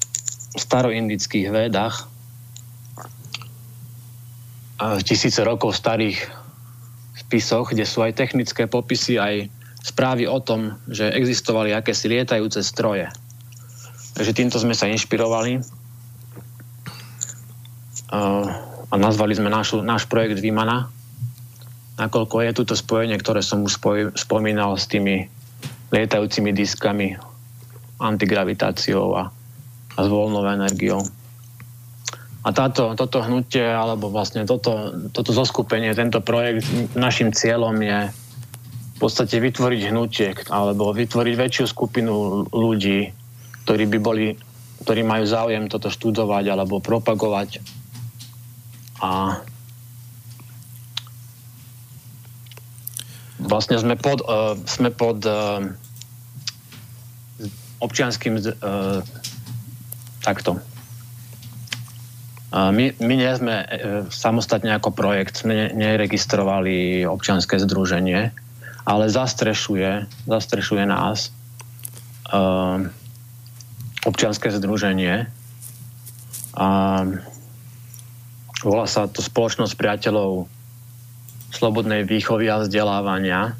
staroindických 0.54 1.50
vedách 1.50 2.06
v 4.78 5.02
tisíce 5.06 5.40
rokov 5.42 5.74
starých 5.74 6.18
spisoch, 7.18 7.72
kde 7.72 7.86
sú 7.86 8.02
aj 8.04 8.18
technické 8.18 8.66
popisy, 8.66 9.18
aj 9.18 9.48
správy 9.82 10.26
o 10.26 10.38
tom, 10.42 10.78
že 10.90 11.10
existovali 11.10 11.74
akési 11.74 12.10
lietajúce 12.10 12.62
stroje 12.62 13.10
Takže 14.14 14.30
týmto 14.30 14.62
sme 14.62 14.78
sa 14.78 14.86
inšpirovali 14.86 15.58
a 18.14 18.94
nazvali 18.94 19.34
sme 19.34 19.50
náš, 19.50 19.74
náš 19.82 20.06
projekt 20.06 20.38
Výmana, 20.38 20.86
nakoľko 21.98 22.46
je 22.46 22.50
túto 22.54 22.74
spojenie, 22.78 23.18
ktoré 23.18 23.42
som 23.42 23.66
už 23.66 23.82
spoj, 23.82 23.98
spomínal 24.14 24.78
s 24.78 24.86
tými 24.86 25.26
lietajúcimi 25.90 26.54
diskami, 26.54 27.18
antigravitáciou 27.98 29.06
a, 29.18 29.34
a 29.94 29.98
s 29.98 30.06
voľnou 30.06 30.46
energiou. 30.46 31.02
A 32.44 32.52
táto, 32.52 32.92
toto 32.94 33.24
hnutie, 33.24 33.64
alebo 33.64 34.12
vlastne 34.12 34.44
toto, 34.44 34.94
toto 35.10 35.30
zoskupenie, 35.32 35.96
tento 35.96 36.20
projekt, 36.20 36.68
našim 36.94 37.32
cieľom 37.32 37.74
je 37.82 37.98
v 38.94 38.96
podstate 39.00 39.42
vytvoriť 39.42 39.80
hnutie, 39.90 40.28
alebo 40.52 40.92
vytvoriť 40.94 41.34
väčšiu 41.34 41.64
skupinu 41.66 42.46
ľudí, 42.52 43.23
ktorí 43.64 43.88
by 43.88 43.98
boli, 43.98 44.36
ktorí 44.84 45.00
majú 45.02 45.24
záujem 45.24 45.72
toto 45.72 45.88
študovať 45.88 46.52
alebo 46.52 46.84
propagovať. 46.84 47.64
A 49.00 49.40
vlastne 53.40 53.80
sme 53.80 53.96
pod, 53.96 54.20
uh, 54.24 54.56
sme 54.68 54.92
pod 54.92 55.24
uh, 55.24 55.64
občianským 57.80 58.40
uh, 58.40 59.00
takto. 60.24 60.60
My, 62.54 62.94
my 63.02 63.14
nie 63.18 63.32
sme 63.34 63.66
samostatne 64.14 64.78
ako 64.78 64.94
projekt, 64.94 65.42
sme 65.42 65.74
neregistrovali 65.74 67.02
občianské 67.02 67.58
združenie, 67.58 68.30
ale 68.86 69.04
zastrešuje, 69.10 70.06
zastrešuje 70.30 70.86
nás 70.86 71.34
uh, 72.30 72.86
občianské 74.04 74.52
združenie 74.52 75.26
a 76.54 76.68
volá 78.62 78.86
sa 78.86 79.10
to 79.10 79.24
Spoločnosť 79.24 79.74
priateľov 79.74 80.46
slobodnej 81.50 82.06
výchovy 82.06 82.46
a 82.50 82.62
vzdelávania 82.62 83.54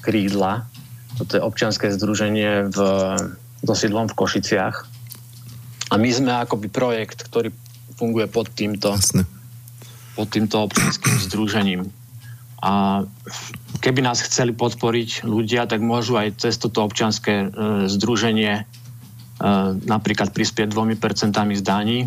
Krídla. 0.00 0.64
Toto 1.20 1.36
je 1.36 1.42
občianské 1.44 1.92
združenie 1.92 2.72
v, 2.72 2.78
dosídlom 3.60 4.08
v 4.08 4.16
Košiciach. 4.16 4.76
A 5.90 5.94
my 6.00 6.08
sme 6.08 6.32
akoby 6.32 6.72
projekt, 6.72 7.28
ktorý 7.28 7.52
funguje 8.00 8.24
pod 8.30 8.48
týmto, 8.48 8.96
Jasne. 8.96 9.28
pod 10.16 10.32
týmto 10.32 10.64
občianským 10.64 11.20
združením. 11.28 11.82
A 12.64 13.04
keby 13.84 14.00
nás 14.00 14.24
chceli 14.24 14.56
podporiť 14.56 15.24
ľudia, 15.28 15.68
tak 15.68 15.84
môžu 15.84 16.16
aj 16.16 16.40
cez 16.40 16.56
toto 16.56 16.84
občianské 16.84 17.44
e, 17.44 17.46
združenie 17.88 18.64
napríklad 19.84 20.36
prispieť 20.36 20.68
dvomi 20.68 21.00
percentami 21.00 21.56
z 21.56 21.62
daní, 21.64 21.98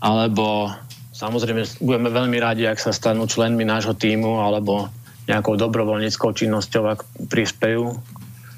alebo 0.00 0.72
samozrejme 1.12 1.84
budeme 1.84 2.08
veľmi 2.08 2.38
radi, 2.40 2.64
ak 2.64 2.80
sa 2.80 2.94
stanú 2.94 3.28
členmi 3.28 3.66
nášho 3.66 3.92
týmu 3.92 4.40
alebo 4.40 4.88
nejakou 5.28 5.54
dobrovoľníckou 5.60 6.32
činnosťou, 6.32 6.82
ak 6.88 7.00
prispejú 7.28 7.94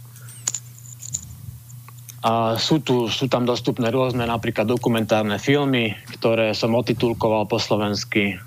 A 2.23 2.55
sú, 2.55 2.79
tu, 2.79 3.11
sú 3.11 3.27
tam 3.27 3.43
dostupné 3.43 3.91
rôzne 3.91 4.23
napríklad 4.23 4.63
dokumentárne 4.63 5.35
filmy, 5.41 5.97
ktoré 6.15 6.55
som 6.55 6.71
otitulkoval 6.71 7.51
po 7.51 7.59
slovensky. 7.59 8.39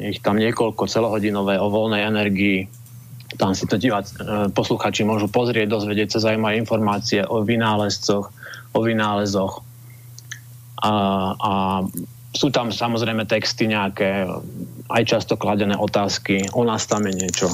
Ich 0.00 0.24
tam 0.24 0.40
niekoľko 0.40 0.88
celohodinové 0.88 1.60
o 1.60 1.68
voľnej 1.68 2.08
energii. 2.08 2.64
Tam 3.36 3.52
si 3.52 3.68
to 3.68 3.76
divať, 3.76 4.04
e, 4.08 4.12
posluchači 4.48 5.04
môžu 5.04 5.28
pozrieť, 5.28 5.68
dozvedieť 5.68 6.16
sa 6.16 6.32
zaujímavé 6.32 6.56
informácie 6.56 7.20
o 7.28 7.44
vynálezcoch, 7.44 8.32
o 8.72 8.80
vynálezoch. 8.84 9.64
A, 10.78 10.92
a 11.34 11.52
sú 12.34 12.54
tam 12.54 12.70
samozrejme 12.70 13.26
texty 13.26 13.66
nejaké, 13.66 14.28
aj 14.88 15.02
často 15.04 15.34
kladené 15.34 15.74
otázky. 15.74 16.46
O 16.54 16.62
nás 16.62 16.86
tam 16.86 17.08
je 17.08 17.14
niečo 17.18 17.48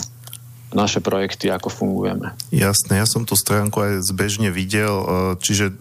naše 0.75 0.99
projekty, 0.99 1.55
ako 1.55 1.71
fungujeme. 1.71 2.35
Jasné, 2.51 2.99
ja 2.99 3.07
som 3.07 3.23
tú 3.23 3.39
stránku 3.39 3.79
aj 3.79 4.11
zbežne 4.11 4.51
videl, 4.51 4.91
e, 4.91 5.07
čiže 5.39 5.71
e, 5.71 5.75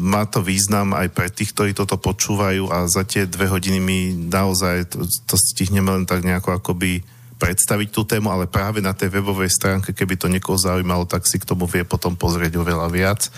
má 0.00 0.24
to 0.24 0.40
význam 0.40 0.96
aj 0.96 1.12
pre 1.12 1.28
tých, 1.28 1.52
ktorí 1.52 1.76
toto 1.76 2.00
počúvajú 2.00 2.72
a 2.72 2.88
za 2.88 3.04
tie 3.04 3.28
dve 3.28 3.52
hodiny 3.52 3.78
my 3.78 3.98
naozaj 4.32 4.88
to, 4.88 5.04
to 5.04 5.36
stihneme 5.36 5.92
len 5.92 6.08
tak 6.08 6.24
nejako 6.24 6.56
akoby 6.56 7.04
predstaviť 7.38 7.88
tú 7.92 8.02
tému, 8.02 8.32
ale 8.32 8.50
práve 8.50 8.82
na 8.82 8.96
tej 8.96 9.14
webovej 9.14 9.52
stránke, 9.52 9.94
keby 9.94 10.18
to 10.18 10.26
niekoho 10.26 10.58
zaujímalo, 10.58 11.06
tak 11.06 11.28
si 11.28 11.38
k 11.38 11.46
tomu 11.46 11.68
vie 11.68 11.84
potom 11.86 12.16
pozrieť 12.18 12.58
oveľa 12.58 12.88
viac. 12.90 13.30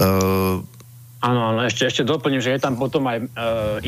Uh, 0.00 0.64
Áno, 1.22 1.54
áno, 1.54 1.62
ešte, 1.62 1.86
ešte 1.86 2.02
doplním, 2.02 2.42
že 2.42 2.50
je 2.50 2.58
tam 2.58 2.74
potom 2.74 3.06
aj 3.06 3.22
e, 3.22 3.26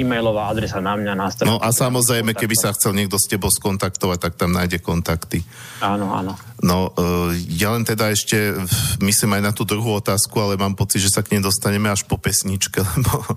e-mailová 0.07 0.47
adresa 0.47 0.79
na 0.79 0.95
mňa 0.95 1.19
na. 1.19 1.27
No 1.43 1.59
a 1.59 1.75
samozrejme, 1.75 2.31
keby 2.31 2.55
sa 2.55 2.71
chcel 2.71 2.95
niekto 2.95 3.19
s 3.19 3.27
tebou 3.27 3.51
skontaktovať, 3.51 4.19
tak 4.23 4.33
tam 4.39 4.55
nájde 4.55 4.79
kontakty. 4.79 5.43
Áno, 5.83 6.15
áno. 6.15 6.39
No, 6.65 6.97
e, 6.97 7.37
ja 7.61 7.77
len 7.77 7.85
teda 7.85 8.09
ešte 8.09 8.57
myslím 9.05 9.37
aj 9.37 9.43
na 9.45 9.53
tú 9.53 9.69
druhú 9.69 10.01
otázku, 10.01 10.33
ale 10.41 10.57
mám 10.57 10.73
pocit, 10.73 11.05
že 11.05 11.13
sa 11.13 11.21
k 11.21 11.37
nej 11.37 11.45
dostaneme 11.45 11.93
až 11.93 12.09
po 12.09 12.17
pesničke, 12.17 12.81
lebo 12.97 13.13
e, 13.21 13.35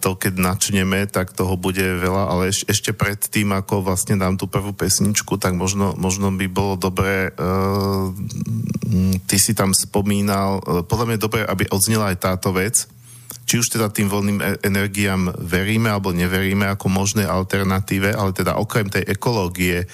to 0.00 0.16
keď 0.16 0.40
načneme, 0.40 1.04
tak 1.04 1.36
toho 1.36 1.60
bude 1.60 1.84
veľa, 1.84 2.32
ale 2.32 2.48
eš, 2.48 2.64
ešte 2.64 2.96
pred 2.96 3.20
tým, 3.20 3.52
ako 3.52 3.84
vlastne 3.84 4.16
dám 4.16 4.40
tú 4.40 4.48
prvú 4.48 4.72
pesničku, 4.72 5.36
tak 5.36 5.52
možno, 5.52 5.92
možno 6.00 6.32
by 6.32 6.48
bolo 6.48 6.80
dobré, 6.80 7.36
e, 7.36 7.40
ty 9.28 9.36
si 9.36 9.52
tam 9.52 9.76
spomínal, 9.76 10.64
podľa 10.88 11.04
mňa 11.04 11.16
je 11.20 11.24
dobré, 11.28 11.40
aby 11.44 11.68
odznela 11.68 12.16
aj 12.16 12.32
táto 12.32 12.56
vec, 12.56 12.88
či 13.44 13.60
už 13.60 13.76
teda 13.76 13.92
tým 13.92 14.08
voľným 14.08 14.38
e- 14.40 14.56
energiám 14.64 15.36
veríme 15.36 15.92
alebo 15.92 16.16
neveríme 16.16 16.64
ako 16.72 16.88
možné 16.88 17.28
alternatíve, 17.28 18.16
ale 18.16 18.32
teda 18.32 18.56
okrem 18.56 18.88
tej 18.88 19.04
ekológie 19.04 19.84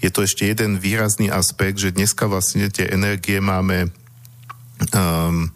je 0.00 0.10
to 0.12 0.24
ešte 0.24 0.44
jeden 0.44 0.76
výrazný 0.76 1.32
aspekt, 1.32 1.80
že 1.80 1.94
dneska 1.94 2.28
vlastne 2.28 2.68
tie 2.68 2.84
energie 2.92 3.40
máme 3.40 3.88
um, 4.92 5.48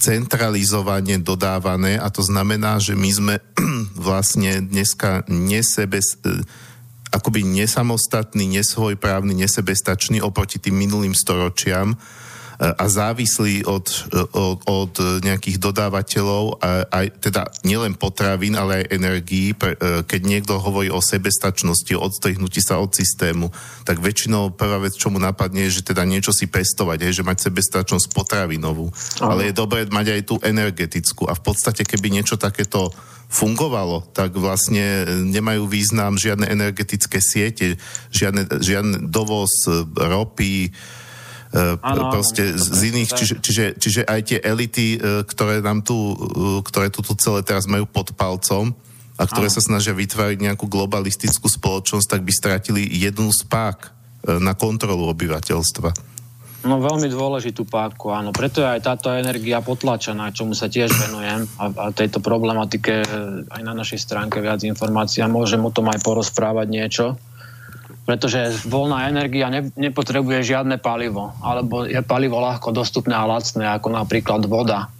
centralizovane 0.00 1.20
dodávané 1.20 2.00
a 2.00 2.08
to 2.08 2.24
znamená, 2.24 2.80
že 2.80 2.96
my 2.96 3.10
sme 3.12 3.34
vlastne 4.08 4.64
dneska 4.64 5.28
nesebe, 5.28 6.00
e, 6.00 6.32
akoby 7.12 7.44
nesamostatný, 7.44 8.48
nesvojprávny, 8.48 9.36
nesebestačný 9.36 10.24
oproti 10.24 10.56
tým 10.56 10.80
minulým 10.80 11.12
storočiam, 11.12 12.00
a 12.60 12.84
závislí 12.92 13.64
od, 13.64 13.88
od, 14.36 14.58
od 14.68 14.92
nejakých 15.24 15.56
dodávateľov, 15.56 16.60
aj 16.92 17.06
teda 17.24 17.48
nielen 17.64 17.96
potravín, 17.96 18.52
ale 18.52 18.84
aj 18.84 19.00
energií. 19.00 19.56
E, 19.56 20.04
keď 20.04 20.20
niekto 20.20 20.60
hovorí 20.60 20.92
o 20.92 21.00
sebestačnosti, 21.00 21.88
o 21.96 22.04
odstrihnutí 22.04 22.60
sa 22.60 22.76
od 22.76 22.92
systému, 22.92 23.48
tak 23.88 24.04
väčšinou 24.04 24.52
prvá 24.52 24.76
vec, 24.76 24.92
čo 24.92 25.08
mu 25.08 25.16
napadne, 25.16 25.72
je, 25.72 25.80
že 25.80 25.88
teda 25.88 26.04
niečo 26.04 26.36
si 26.36 26.52
pestovať, 26.52 27.08
hej, 27.08 27.24
že 27.24 27.24
mať 27.24 27.48
sebestačnosť 27.48 28.12
potravinovú. 28.12 28.92
Aha. 29.24 29.32
Ale 29.32 29.48
je 29.48 29.56
dobré 29.56 29.88
mať 29.88 30.20
aj 30.20 30.22
tú 30.28 30.36
energetickú. 30.44 31.32
A 31.32 31.32
v 31.32 31.40
podstate, 31.40 31.88
keby 31.88 32.12
niečo 32.12 32.36
takéto 32.36 32.92
fungovalo, 33.32 34.04
tak 34.12 34.36
vlastne 34.36 35.08
nemajú 35.32 35.64
význam 35.64 36.20
žiadne 36.20 36.44
energetické 36.44 37.24
siete, 37.24 37.80
žiadne, 38.12 38.60
žiadne 38.60 39.08
dovoz 39.08 39.64
ropy, 39.96 40.76
ano, 41.52 42.02
e, 42.06 42.12
proste 42.14 42.42
ano, 42.54 42.62
z 42.62 42.80
iných, 42.94 43.10
čiže, 43.10 43.34
čiže, 43.42 43.64
čiže 43.74 44.00
aj 44.06 44.20
tie 44.22 44.38
elity, 44.38 44.86
e, 44.94 44.98
ktoré 45.26 45.58
nám 45.58 45.82
tu, 45.82 46.14
e, 46.14 46.14
ktoré 46.62 46.94
tu, 46.94 47.02
celé 47.18 47.42
teraz 47.42 47.66
majú 47.66 47.90
pod 47.90 48.14
palcom 48.14 48.70
a 49.18 49.22
ktoré 49.26 49.50
ano. 49.50 49.54
sa 49.58 49.62
snažia 49.62 49.90
vytvárať 49.90 50.38
nejakú 50.38 50.70
globalistickú 50.70 51.50
spoločnosť, 51.50 52.06
tak 52.06 52.22
by 52.22 52.32
stratili 52.32 52.86
jednu 52.86 53.34
spák 53.34 53.98
na 54.20 54.52
kontrolu 54.52 55.08
obyvateľstva. 55.16 56.12
No 56.60 56.76
veľmi 56.76 57.08
dôležitú 57.08 57.64
páku, 57.64 58.12
áno. 58.12 58.36
Preto 58.36 58.60
je 58.60 58.68
aj 58.68 58.84
táto 58.84 59.08
energia 59.08 59.64
potlačená, 59.64 60.28
čomu 60.28 60.52
sa 60.52 60.68
tiež 60.68 60.92
venujem 60.92 61.48
a, 61.56 61.64
a 61.72 61.84
tejto 61.88 62.20
problematike 62.20 63.00
aj 63.48 63.62
na 63.64 63.72
našej 63.72 63.96
stránke 63.96 64.44
viac 64.44 64.60
informácií 64.60 65.24
a 65.24 65.32
môžem 65.32 65.64
o 65.64 65.72
tom 65.72 65.88
aj 65.88 66.04
porozprávať 66.04 66.66
niečo 66.68 67.06
pretože 68.10 68.66
voľná 68.66 69.06
energia 69.06 69.46
ne, 69.46 69.70
nepotrebuje 69.78 70.42
žiadne 70.42 70.82
palivo, 70.82 71.30
alebo 71.46 71.86
je 71.86 72.02
palivo 72.02 72.42
ľahko 72.42 72.74
dostupné 72.74 73.14
a 73.14 73.22
lacné, 73.22 73.70
ako 73.70 73.94
napríklad 73.94 74.50
voda. 74.50 74.90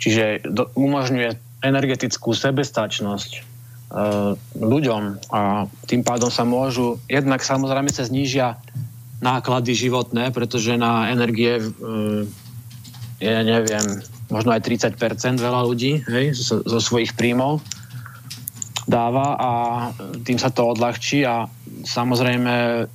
Čiže 0.00 0.48
do, 0.48 0.72
umožňuje 0.72 1.60
energetickú 1.60 2.32
sebestačnosť 2.32 3.30
e, 3.36 3.40
ľuďom 4.56 5.28
a 5.28 5.68
tým 5.84 6.00
pádom 6.00 6.32
sa 6.32 6.48
môžu, 6.48 6.96
jednak 7.04 7.44
samozrejme 7.44 7.92
sa 7.92 8.08
znížia 8.08 8.56
náklady 9.20 9.76
životné, 9.76 10.32
pretože 10.32 10.80
na 10.80 11.12
energie 11.12 11.60
e, 11.60 11.64
je, 13.20 13.34
neviem, 13.44 14.00
možno 14.32 14.56
aj 14.56 14.64
30% 14.64 14.96
veľa 15.36 15.68
ľudí 15.68 16.00
hej, 16.00 16.32
zo, 16.32 16.64
zo 16.64 16.80
svojich 16.80 17.12
príjmov 17.12 17.60
dáva 18.84 19.36
a 19.36 19.50
tým 20.24 20.36
sa 20.36 20.52
to 20.52 20.76
odľahčí 20.76 21.24
a 21.24 21.48
samozrejme 21.84 22.86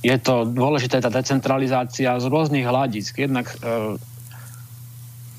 je 0.00 0.16
to 0.16 0.48
dôležité 0.48 1.00
tá 1.00 1.12
decentralizácia 1.12 2.16
z 2.16 2.24
rôznych 2.26 2.64
hľadisk. 2.64 3.20
Jednak 3.20 3.52
e, 3.60 3.96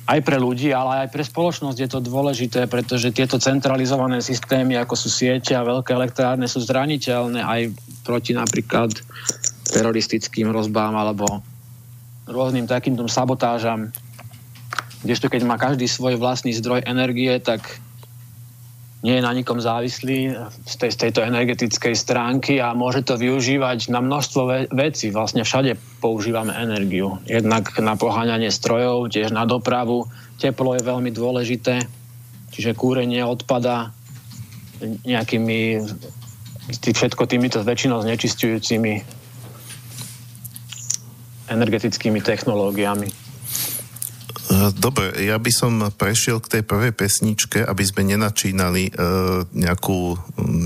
aj 0.05 0.19
pre 0.21 0.37
ľudí, 0.37 0.69
ale 0.69 1.05
aj 1.05 1.09
pre 1.09 1.25
spoločnosť 1.25 1.77
je 1.77 1.89
to 1.89 1.99
dôležité, 2.01 2.69
pretože 2.69 3.13
tieto 3.13 3.41
centralizované 3.41 4.21
systémy, 4.21 4.77
ako 4.77 4.93
sú 4.93 5.09
siete 5.09 5.57
a 5.57 5.65
veľké 5.65 5.97
elektrárne, 5.97 6.45
sú 6.45 6.61
zraniteľné 6.61 7.41
aj 7.41 7.61
proti 8.05 8.37
napríklad 8.37 8.93
teroristickým 9.71 10.51
rozbám 10.53 10.93
alebo 10.93 11.41
rôznym 12.29 12.69
takýmto 12.69 13.07
sabotážam. 13.09 13.89
Kdežto 15.01 15.31
keď 15.31 15.41
má 15.47 15.57
každý 15.57 15.89
svoj 15.89 16.21
vlastný 16.21 16.53
zdroj 16.53 16.85
energie, 16.85 17.33
tak 17.41 17.81
nie 19.01 19.17
je 19.17 19.25
na 19.25 19.33
nikom 19.33 19.57
závislý 19.57 20.37
z, 20.69 20.75
tej, 20.77 20.91
z 20.93 20.97
tejto 21.07 21.25
energetickej 21.25 21.97
stránky 21.97 22.61
a 22.61 22.77
môže 22.77 23.01
to 23.01 23.17
využívať 23.17 23.89
na 23.89 23.97
množstvo 23.97 24.41
ve- 24.45 24.69
vecí. 24.69 25.09
Vlastne 25.09 25.41
všade 25.41 25.73
používame 25.97 26.53
energiu. 26.53 27.17
Jednak 27.25 27.73
na 27.81 27.97
poháňanie 27.97 28.53
strojov, 28.53 29.09
tiež 29.09 29.33
na 29.33 29.49
dopravu. 29.49 30.05
Teplo 30.37 30.77
je 30.77 30.85
veľmi 30.85 31.09
dôležité, 31.09 31.81
čiže 32.53 32.77
kúrenie 32.77 33.25
odpada 33.25 33.89
nejakými 34.81 35.81
tý, 36.77 36.89
všetko 36.93 37.25
týmito 37.25 37.61
väčšinou 37.65 38.05
znečistujúcimi 38.05 39.01
energetickými 41.49 42.21
technológiami. 42.21 43.20
Dobre, 44.51 45.15
ja 45.23 45.39
by 45.39 45.47
som 45.47 45.79
prešiel 45.95 46.43
k 46.43 46.59
tej 46.59 46.63
prvej 46.67 46.91
pesničke, 46.91 47.63
aby 47.63 47.83
sme 47.87 48.03
nenačínali 48.03 48.91
uh, 48.91 49.47
nejakú 49.55 49.99
um, 50.11 50.17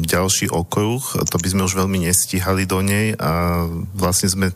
ďalší 0.02 0.50
okruh. 0.50 1.04
To 1.22 1.38
by 1.38 1.48
sme 1.54 1.70
už 1.70 1.78
veľmi 1.78 2.02
nestíhali 2.02 2.66
do 2.66 2.82
nej 2.82 3.14
a 3.14 3.62
vlastne 3.94 4.34
sme, 4.34 4.48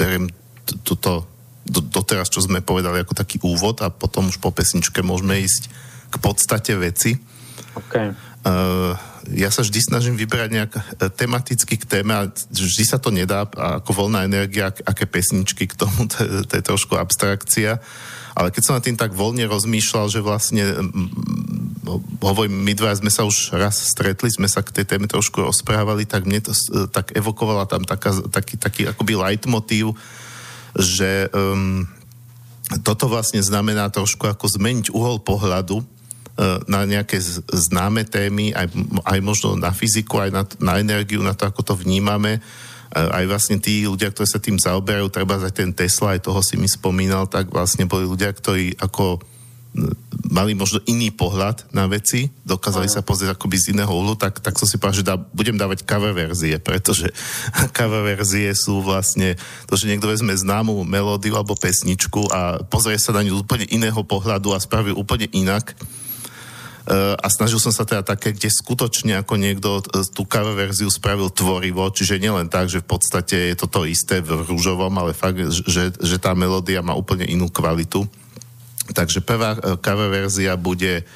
beriem 0.00 0.32
toto 0.80 1.28
do, 1.68 1.84
doteraz, 1.84 2.32
čo 2.32 2.40
sme 2.40 2.64
povedali 2.64 3.04
ako 3.04 3.12
taký 3.12 3.36
úvod 3.44 3.84
a 3.84 3.92
potom 3.92 4.32
už 4.32 4.40
po 4.40 4.48
pesničke 4.48 5.04
môžeme 5.04 5.44
ísť 5.44 5.68
k 6.08 6.16
podstate 6.24 6.72
veci. 6.80 7.20
Okay. 7.76 8.16
Uh, 8.48 8.96
ja 9.32 9.48
sa 9.48 9.64
vždy 9.64 9.80
snažím 9.80 10.16
vyberať 10.20 10.50
nejak 10.52 10.72
tematicky 11.16 11.80
k 11.80 11.88
téme 11.88 12.12
a 12.12 12.28
vždy 12.32 12.84
sa 12.84 13.00
to 13.00 13.08
nedá 13.08 13.48
ako 13.48 14.04
voľná 14.04 14.24
energia, 14.28 14.68
aké 14.68 15.08
pesničky 15.08 15.64
k 15.64 15.76
tomu, 15.76 16.08
to, 16.08 16.44
to 16.44 16.52
je 16.60 16.64
trošku 16.64 16.96
abstrakcia. 16.96 17.80
Ale 18.34 18.50
keď 18.50 18.62
som 18.66 18.74
na 18.74 18.82
tým 18.82 18.98
tak 18.98 19.14
voľne 19.14 19.46
rozmýšľal, 19.46 20.10
že 20.10 20.18
vlastne 20.18 20.62
hovorím, 22.18 22.66
my 22.66 22.72
dva 22.74 22.90
sme 22.96 23.12
sa 23.12 23.22
už 23.22 23.54
raz 23.54 23.78
stretli, 23.78 24.32
sme 24.32 24.50
sa 24.50 24.64
k 24.64 24.74
tej 24.74 24.96
téme 24.96 25.06
trošku 25.06 25.38
rozprávali, 25.44 26.08
tak 26.08 26.26
mne 26.26 26.42
to 26.42 26.52
tak 26.90 27.14
evokovala 27.14 27.68
tam 27.70 27.86
taká, 27.86 28.10
taký, 28.32 28.58
taký 28.58 28.82
akoby 28.90 29.14
leitmotív, 29.14 29.94
že 30.74 31.30
um, 31.30 31.86
toto 32.82 33.06
vlastne 33.06 33.38
znamená 33.38 33.92
trošku 33.92 34.26
ako 34.26 34.50
zmeniť 34.58 34.90
uhol 34.90 35.22
pohľadu 35.22 35.78
uh, 35.78 35.84
na 36.66 36.82
nejaké 36.88 37.20
známe 37.52 38.02
témy, 38.08 38.50
aj, 38.56 38.66
aj 39.04 39.18
možno 39.22 39.54
na 39.54 39.70
fyziku, 39.70 40.24
aj 40.24 40.30
na, 40.32 40.42
na 40.58 40.74
energiu, 40.80 41.22
na 41.22 41.36
to, 41.36 41.46
ako 41.46 41.62
to 41.62 41.74
vnímame 41.78 42.42
aj 42.94 43.24
vlastne 43.26 43.58
tí 43.58 43.84
ľudia, 43.84 44.14
ktorí 44.14 44.26
sa 44.30 44.38
tým 44.38 44.56
zaoberajú, 44.56 45.10
treba 45.10 45.42
aj 45.42 45.50
ten 45.50 45.74
Tesla, 45.74 46.14
aj 46.14 46.30
toho 46.30 46.40
si 46.40 46.54
mi 46.54 46.70
spomínal, 46.70 47.26
tak 47.26 47.50
vlastne 47.50 47.90
boli 47.90 48.06
ľudia, 48.06 48.30
ktorí 48.30 48.78
ako 48.78 49.18
mali 50.30 50.54
možno 50.54 50.78
iný 50.86 51.10
pohľad 51.10 51.66
na 51.74 51.90
veci, 51.90 52.30
dokázali 52.46 52.86
sa 52.86 53.02
pozrieť 53.02 53.34
akoby 53.34 53.56
z 53.58 53.66
iného 53.74 53.90
uhlu, 53.90 54.14
tak, 54.14 54.38
tak 54.38 54.54
som 54.54 54.70
si 54.70 54.78
povedal, 54.78 54.98
že 55.02 55.06
dá, 55.06 55.14
budem 55.18 55.58
dávať 55.58 55.82
cover 55.82 56.14
verzie, 56.14 56.62
pretože 56.62 57.10
cover 57.76 58.06
verzie 58.06 58.54
sú 58.54 58.80
vlastne 58.86 59.34
to, 59.66 59.74
že 59.74 59.90
niekto 59.90 60.06
vezme 60.06 60.30
známu 60.30 60.86
melódiu 60.86 61.34
alebo 61.34 61.58
pesničku 61.58 62.30
a 62.30 62.62
pozrie 62.70 62.96
sa 63.02 63.10
na 63.10 63.26
ňu 63.26 63.42
úplne 63.42 63.66
iného 63.66 63.98
pohľadu 64.06 64.54
a 64.54 64.62
spraví 64.62 64.94
úplne 64.94 65.26
inak 65.34 65.74
a 66.92 67.26
snažil 67.32 67.56
som 67.56 67.72
sa 67.72 67.88
teda 67.88 68.04
také, 68.04 68.36
kde 68.36 68.52
skutočne 68.52 69.16
ako 69.24 69.40
niekto 69.40 69.80
eh, 69.80 70.04
tú 70.12 70.28
cover 70.28 70.52
verziu 70.52 70.92
spravil 70.92 71.32
tvorivo, 71.32 71.88
čiže 71.88 72.20
nielen 72.20 72.52
tak, 72.52 72.68
že 72.68 72.84
v 72.84 72.88
podstate 72.92 73.36
je 73.52 73.56
to 73.56 73.66
to 73.72 73.88
isté 73.88 74.20
v 74.20 74.44
rúžovom, 74.44 74.92
ale 75.00 75.16
fakt, 75.16 75.40
že, 75.40 75.96
že 75.96 76.16
tá 76.20 76.36
melódia 76.36 76.84
má 76.84 76.92
úplne 76.92 77.24
inú 77.24 77.48
kvalitu. 77.48 78.04
Takže 78.92 79.24
prvá 79.24 79.56
eh, 79.56 79.80
cover 79.80 80.12
verzia 80.12 80.60
bude 80.60 81.08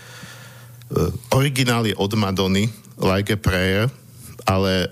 originál 1.37 1.85
je 1.85 1.93
od 2.01 2.17
Madony, 2.17 2.73
Like 2.97 3.37
a 3.37 3.39
Prayer, 3.39 3.93
ale 4.49 4.89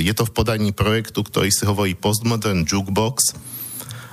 je 0.00 0.08
to 0.16 0.24
v 0.24 0.32
podaní 0.32 0.72
projektu, 0.72 1.20
ktorý 1.20 1.52
si 1.52 1.68
hovorí 1.68 1.92
Postmodern 1.92 2.64
Jukebox 2.64 3.36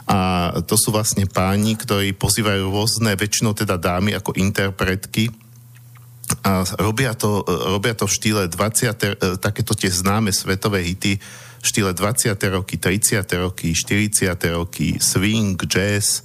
a 0.04 0.52
to 0.68 0.76
sú 0.76 0.92
vlastne 0.92 1.24
páni, 1.24 1.80
ktorí 1.80 2.20
pozývajú 2.20 2.68
rôzne, 2.68 3.16
väčšinou 3.16 3.56
teda 3.56 3.80
dámy 3.80 4.12
ako 4.12 4.36
interpretky 4.36 5.32
a 6.46 6.66
robia 6.82 7.14
to, 7.14 7.46
robia 7.46 7.94
to 7.94 8.10
v 8.10 8.16
štýle 8.18 8.44
20, 8.50 8.54
e, 8.54 9.38
takéto 9.38 9.78
tie 9.78 9.90
známe 9.90 10.34
svetové 10.34 10.82
hity 10.82 11.22
v 11.62 11.66
štýle 11.66 11.94
20. 11.98 12.38
roky, 12.54 12.78
30. 12.78 13.26
roky, 13.42 13.74
40. 13.74 14.38
roky, 14.54 15.02
swing, 15.02 15.58
jazz 15.66 16.22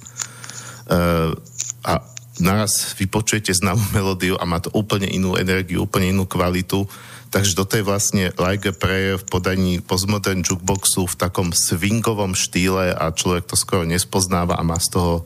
uh, 0.85 1.33
a 1.81 1.93
naraz 2.37 2.93
vypočujete 2.93 3.49
známú 3.49 3.81
melódiu 3.97 4.37
a 4.37 4.45
má 4.45 4.61
to 4.61 4.69
úplne 4.77 5.09
inú 5.09 5.33
energiu, 5.33 5.89
úplne 5.89 6.13
inú 6.13 6.29
kvalitu. 6.29 6.85
Takže 7.31 7.55
toto 7.55 7.79
je 7.79 7.87
vlastne 7.87 8.29
Like 8.35 8.69
a 8.69 8.73
Prayer 8.75 9.15
v 9.15 9.25
podaní 9.25 9.73
postmodern 9.79 10.43
jukeboxu 10.43 11.07
v 11.07 11.15
takom 11.15 11.55
swingovom 11.55 12.35
štýle 12.35 12.91
a 12.91 13.09
človek 13.09 13.47
to 13.47 13.55
skoro 13.55 13.87
nespoznáva 13.87 14.59
a 14.59 14.67
má 14.67 14.75
z 14.77 14.99
toho 14.99 15.23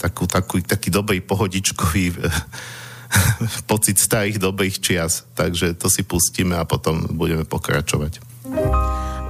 takú, 0.00 0.24
takú, 0.24 0.64
taký 0.64 0.88
dobrý 0.88 1.20
pohodičkový 1.20 2.16
pocit 3.70 3.98
starých 3.98 4.38
dobrých 4.38 4.80
čias. 4.80 5.24
Takže 5.34 5.74
to 5.74 5.90
si 5.90 6.02
pustíme 6.02 6.56
a 6.56 6.64
potom 6.64 7.06
budeme 7.14 7.44
pokračovať. 7.44 8.20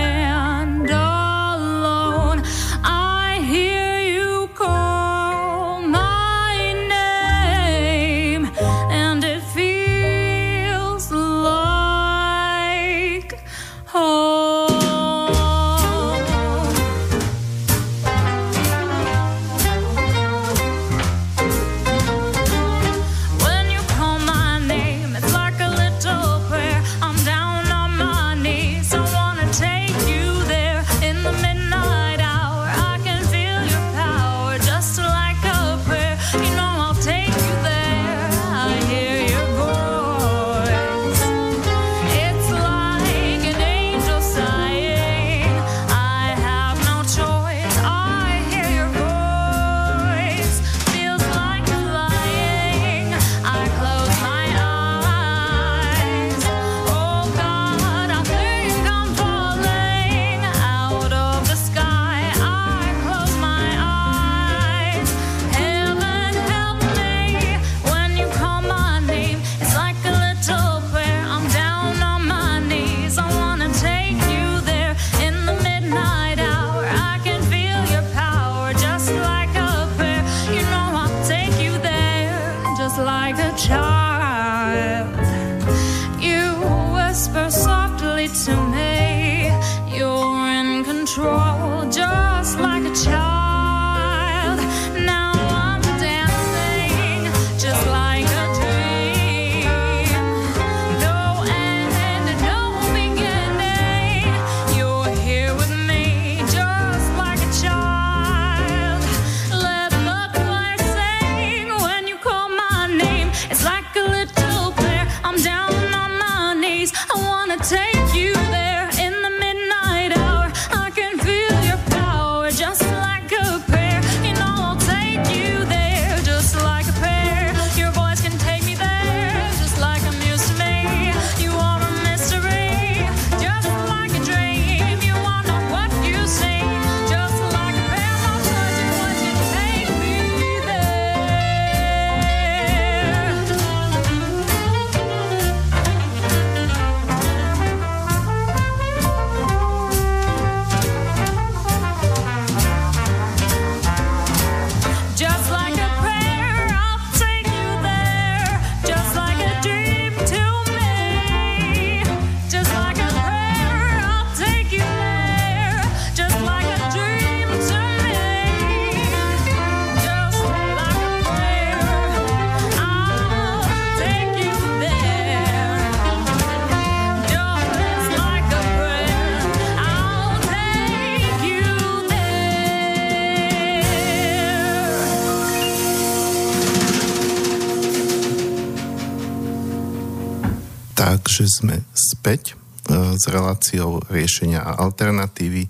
sme 191.60 191.84
späť 191.92 192.56
e, 192.56 193.16
s 193.20 193.28
reláciou 193.28 194.00
riešenia 194.08 194.64
a 194.64 194.80
alternatívy 194.80 195.68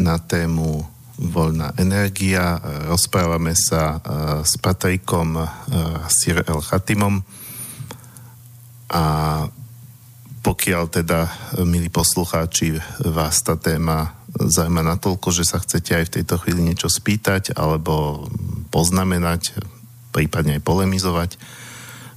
na 0.00 0.16
tému 0.16 0.80
voľná 1.18 1.74
energia. 1.76 2.56
Rozprávame 2.88 3.52
sa 3.52 3.82
e, 3.82 3.98
s 4.48 4.56
Patrikom 4.56 5.36
e, 5.36 5.44
Sir 6.08 6.40
El 6.48 6.64
Chatimom 6.64 7.20
a 8.88 9.04
pokiaľ 10.38 10.84
teda, 10.88 11.28
milí 11.68 11.92
poslucháči, 11.92 12.80
vás 13.04 13.44
tá 13.44 13.60
téma 13.60 14.16
zaujíma 14.32 14.80
natoľko, 14.80 15.28
že 15.28 15.44
sa 15.44 15.60
chcete 15.60 15.92
aj 15.92 16.04
v 16.08 16.14
tejto 16.20 16.40
chvíli 16.40 16.64
niečo 16.64 16.88
spýtať 16.88 17.52
alebo 17.52 18.24
poznamenať, 18.72 19.60
prípadne 20.14 20.56
aj 20.56 20.62
polemizovať, 20.64 21.30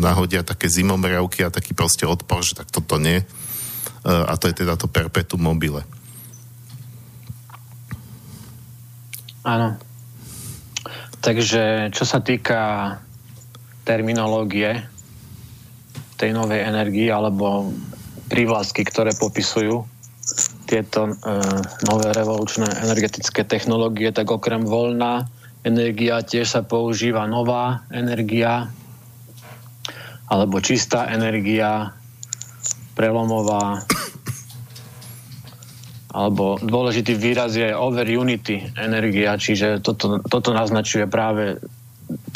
nahodia 0.00 0.40
také 0.40 0.72
zimomriavky 0.72 1.44
a 1.44 1.52
taký 1.52 1.76
proste 1.76 2.08
odpor, 2.08 2.40
že 2.40 2.56
tak 2.56 2.72
toto 2.72 2.96
nie. 2.96 3.20
E, 3.20 3.26
a 4.08 4.32
to 4.40 4.48
je 4.48 4.64
teda 4.64 4.80
to 4.80 4.88
perpetuum 4.88 5.44
mobile. 5.52 5.84
Áno. 9.44 9.91
Takže 11.22 11.94
čo 11.94 12.02
sa 12.02 12.18
týka 12.18 12.98
terminológie 13.86 14.82
tej 16.18 16.34
novej 16.34 16.66
energii 16.66 17.14
alebo 17.14 17.70
prívlastky, 18.26 18.82
ktoré 18.82 19.14
popisujú 19.14 19.86
tieto 20.66 21.10
e, 21.10 21.12
nové 21.86 22.10
revolučné 22.10 22.66
energetické 22.82 23.46
technológie, 23.46 24.10
tak 24.10 24.34
okrem 24.34 24.66
voľná 24.66 25.30
energia 25.62 26.26
tiež 26.26 26.58
sa 26.58 26.62
používa 26.66 27.26
nová 27.30 27.86
energia 27.94 28.70
alebo 30.26 30.58
čistá 30.58 31.06
energia, 31.06 31.94
prelomová 32.98 33.84
alebo 36.12 36.60
dôležitý 36.60 37.16
výraz 37.16 37.56
je 37.56 37.72
over 37.72 38.04
unity 38.04 38.60
energia, 38.76 39.32
čiže 39.40 39.80
toto, 39.80 40.20
toto 40.20 40.52
naznačuje 40.52 41.08
práve 41.08 41.56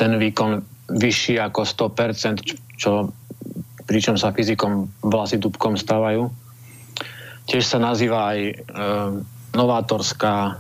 ten 0.00 0.16
výkon 0.16 0.64
vyšší 0.88 1.36
ako 1.36 1.68
100%, 1.92 2.56
čo, 2.80 3.12
pričom 3.84 4.16
sa 4.16 4.32
fyzikom 4.32 4.88
vlasy 5.04 5.36
dubkom 5.36 5.76
stávajú. 5.76 6.32
Tiež 7.46 7.68
sa 7.68 7.76
nazýva 7.76 8.32
aj 8.32 8.40
e, 8.40 8.54
novátorská 9.52 10.56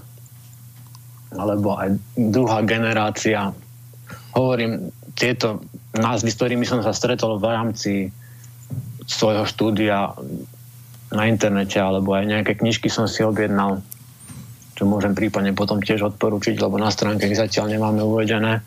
alebo 1.34 1.74
aj 1.74 1.96
druhá 2.14 2.62
generácia. 2.62 3.50
Hovorím 4.36 4.92
tieto 5.16 5.64
názvy, 5.96 6.28
s 6.28 6.38
ktorými 6.38 6.68
som 6.68 6.84
sa 6.84 6.92
stretol 6.92 7.40
v 7.40 7.46
rámci 7.48 7.92
svojho 9.08 9.48
štúdia 9.48 10.12
na 11.16 11.24
internete 11.26 11.80
alebo 11.80 12.12
aj 12.12 12.28
nejaké 12.28 12.60
knižky 12.60 12.92
som 12.92 13.08
si 13.08 13.24
objednal, 13.24 13.80
čo 14.76 14.84
môžem 14.84 15.16
prípadne 15.16 15.56
potom 15.56 15.80
tiež 15.80 16.04
odporučiť, 16.14 16.60
lebo 16.60 16.76
na 16.76 16.92
stránke 16.92 17.24
ich 17.24 17.40
zatiaľ 17.40 17.72
nemáme 17.72 18.04
uvedené. 18.04 18.60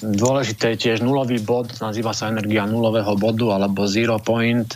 Dôležité 0.00 0.74
je 0.74 0.82
tiež 0.90 1.06
nulový 1.06 1.38
bod, 1.38 1.70
nazýva 1.78 2.10
sa 2.10 2.28
energia 2.28 2.66
nulového 2.66 3.14
bodu 3.14 3.54
alebo 3.54 3.86
zero 3.86 4.18
point, 4.18 4.66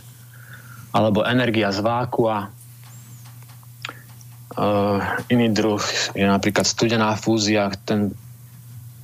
alebo 0.94 1.26
energia 1.26 1.74
z 1.74 1.82
vákua. 1.82 2.54
Iný 5.26 5.46
druh 5.50 5.82
je 6.14 6.22
napríklad 6.22 6.62
studená 6.62 7.18
fúzia, 7.18 7.74
ten 7.82 8.14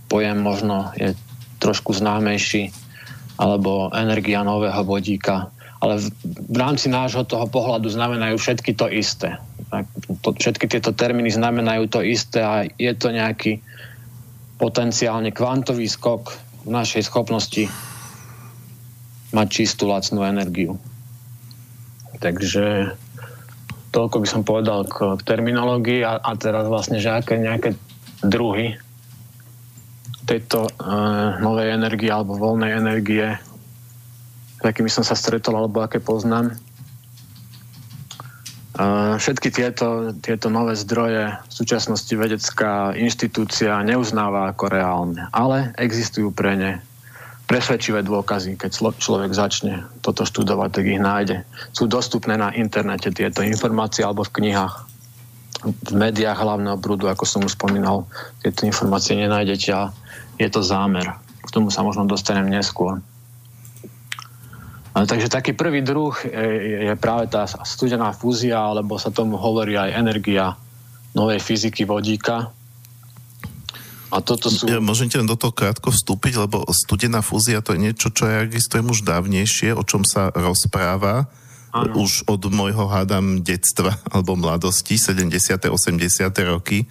pojem 0.07 0.39
možno 0.39 0.95
je 0.95 1.19
trošku 1.59 1.91
známejší, 1.91 2.71
alebo 3.41 3.91
energia 3.91 4.47
nového 4.47 4.87
vodíka 4.87 5.51
ale 5.81 5.97
v, 6.25 6.57
rámci 6.61 6.93
nášho 6.93 7.25
toho 7.25 7.49
pohľadu 7.49 7.89
znamenajú 7.89 8.37
všetky 8.37 8.77
to 8.77 8.87
isté. 8.93 9.41
To, 10.21 10.37
všetky 10.37 10.69
tieto 10.69 10.93
termíny 10.93 11.33
znamenajú 11.33 11.89
to 11.89 12.05
isté 12.05 12.45
a 12.45 12.69
je 12.69 12.93
to 12.93 13.09
nejaký 13.09 13.65
potenciálne 14.61 15.33
kvantový 15.33 15.89
skok 15.89 16.37
v 16.69 16.69
našej 16.69 17.09
schopnosti 17.09 17.65
mať 19.33 19.47
čistú 19.49 19.89
lacnú 19.89 20.21
energiu. 20.21 20.77
Takže 22.21 22.93
toľko 23.91 24.17
by 24.21 24.29
som 24.29 24.43
povedal 24.45 24.85
k, 24.85 25.17
k 25.17 25.23
terminológii 25.25 26.05
a, 26.05 26.21
a 26.21 26.37
teraz 26.37 26.69
vlastne, 26.69 27.01
že 27.01 27.09
aké 27.09 27.41
nejaké 27.41 27.73
druhy 28.21 28.77
tejto 30.29 30.69
e, 30.69 30.73
novej 31.41 31.75
energie 31.75 32.13
alebo 32.13 32.37
voľnej 32.37 32.77
energie 32.77 33.35
s 34.61 34.63
akými 34.63 34.93
som 34.93 35.01
sa 35.01 35.17
stretol 35.17 35.57
alebo 35.57 35.81
aké 35.81 35.99
poznám. 35.99 36.53
Všetky 39.21 39.53
tieto, 39.53 40.17
tieto 40.25 40.49
nové 40.49 40.73
zdroje 40.73 41.37
v 41.37 41.53
súčasnosti 41.53 42.13
vedecká 42.17 42.97
inštitúcia 42.97 43.77
neuznáva 43.85 44.53
ako 44.53 44.65
reálne, 44.73 45.29
ale 45.33 45.77
existujú 45.77 46.33
pre 46.33 46.57
ne 46.57 46.73
presvedčivé 47.45 48.07
dôkazy. 48.07 48.57
Keď 48.57 48.95
človek 48.97 49.35
začne 49.35 49.85
toto 50.07 50.23
študovať, 50.23 50.71
tak 50.71 50.85
ich 50.87 51.03
nájde. 51.03 51.43
Sú 51.75 51.91
dostupné 51.91 52.39
na 52.39 52.55
internete 52.55 53.11
tieto 53.11 53.43
informácie 53.43 54.07
alebo 54.07 54.23
v 54.23 54.39
knihách. 54.39 54.87
V 55.61 55.93
médiách 55.93 56.41
hlavného 56.41 56.79
brúdu, 56.79 57.11
ako 57.11 57.27
som 57.27 57.45
už 57.45 57.59
spomínal, 57.59 58.07
tieto 58.41 58.65
informácie 58.65 59.19
nenájdete 59.19 59.77
a 59.77 59.91
je 60.41 60.49
to 60.49 60.65
zámer. 60.65 61.11
K 61.43 61.53
tomu 61.53 61.69
sa 61.69 61.85
možno 61.85 62.07
dostanem 62.09 62.49
neskôr. 62.49 63.03
Takže 65.07 65.33
taký 65.33 65.53
prvý 65.55 65.81
druh 65.81 66.13
je 66.27 66.93
práve 66.99 67.31
tá 67.31 67.47
studená 67.47 68.11
fúzia, 68.11 68.59
alebo 68.59 68.99
sa 68.99 69.15
tomu 69.15 69.39
hovorí 69.39 69.79
aj 69.79 69.97
energia 69.97 70.59
novej 71.15 71.39
fyziky 71.43 71.87
vodíka. 71.87 72.51
A 74.11 74.19
toto 74.19 74.51
sú... 74.51 74.67
Ja, 74.67 74.83
môžem 74.83 75.07
ti 75.07 75.23
len 75.23 75.31
do 75.31 75.39
toho 75.39 75.55
krátko 75.55 75.95
vstúpiť, 75.95 76.43
lebo 76.43 76.67
studená 76.75 77.23
fúzia 77.23 77.63
to 77.63 77.79
je 77.79 77.83
niečo, 77.87 78.11
čo 78.11 78.27
ja 78.27 78.43
registrujem 78.43 78.91
už 78.91 79.07
dávnejšie, 79.07 79.71
o 79.79 79.87
čom 79.87 80.03
sa 80.03 80.35
rozpráva 80.35 81.31
ano. 81.71 82.03
už 82.03 82.27
od 82.27 82.43
môjho 82.51 82.91
hádam 82.91 83.47
detstva 83.47 83.95
alebo 84.11 84.35
mladosti, 84.35 84.99
70. 84.99 85.71
80. 85.71 85.71
roky 86.51 86.91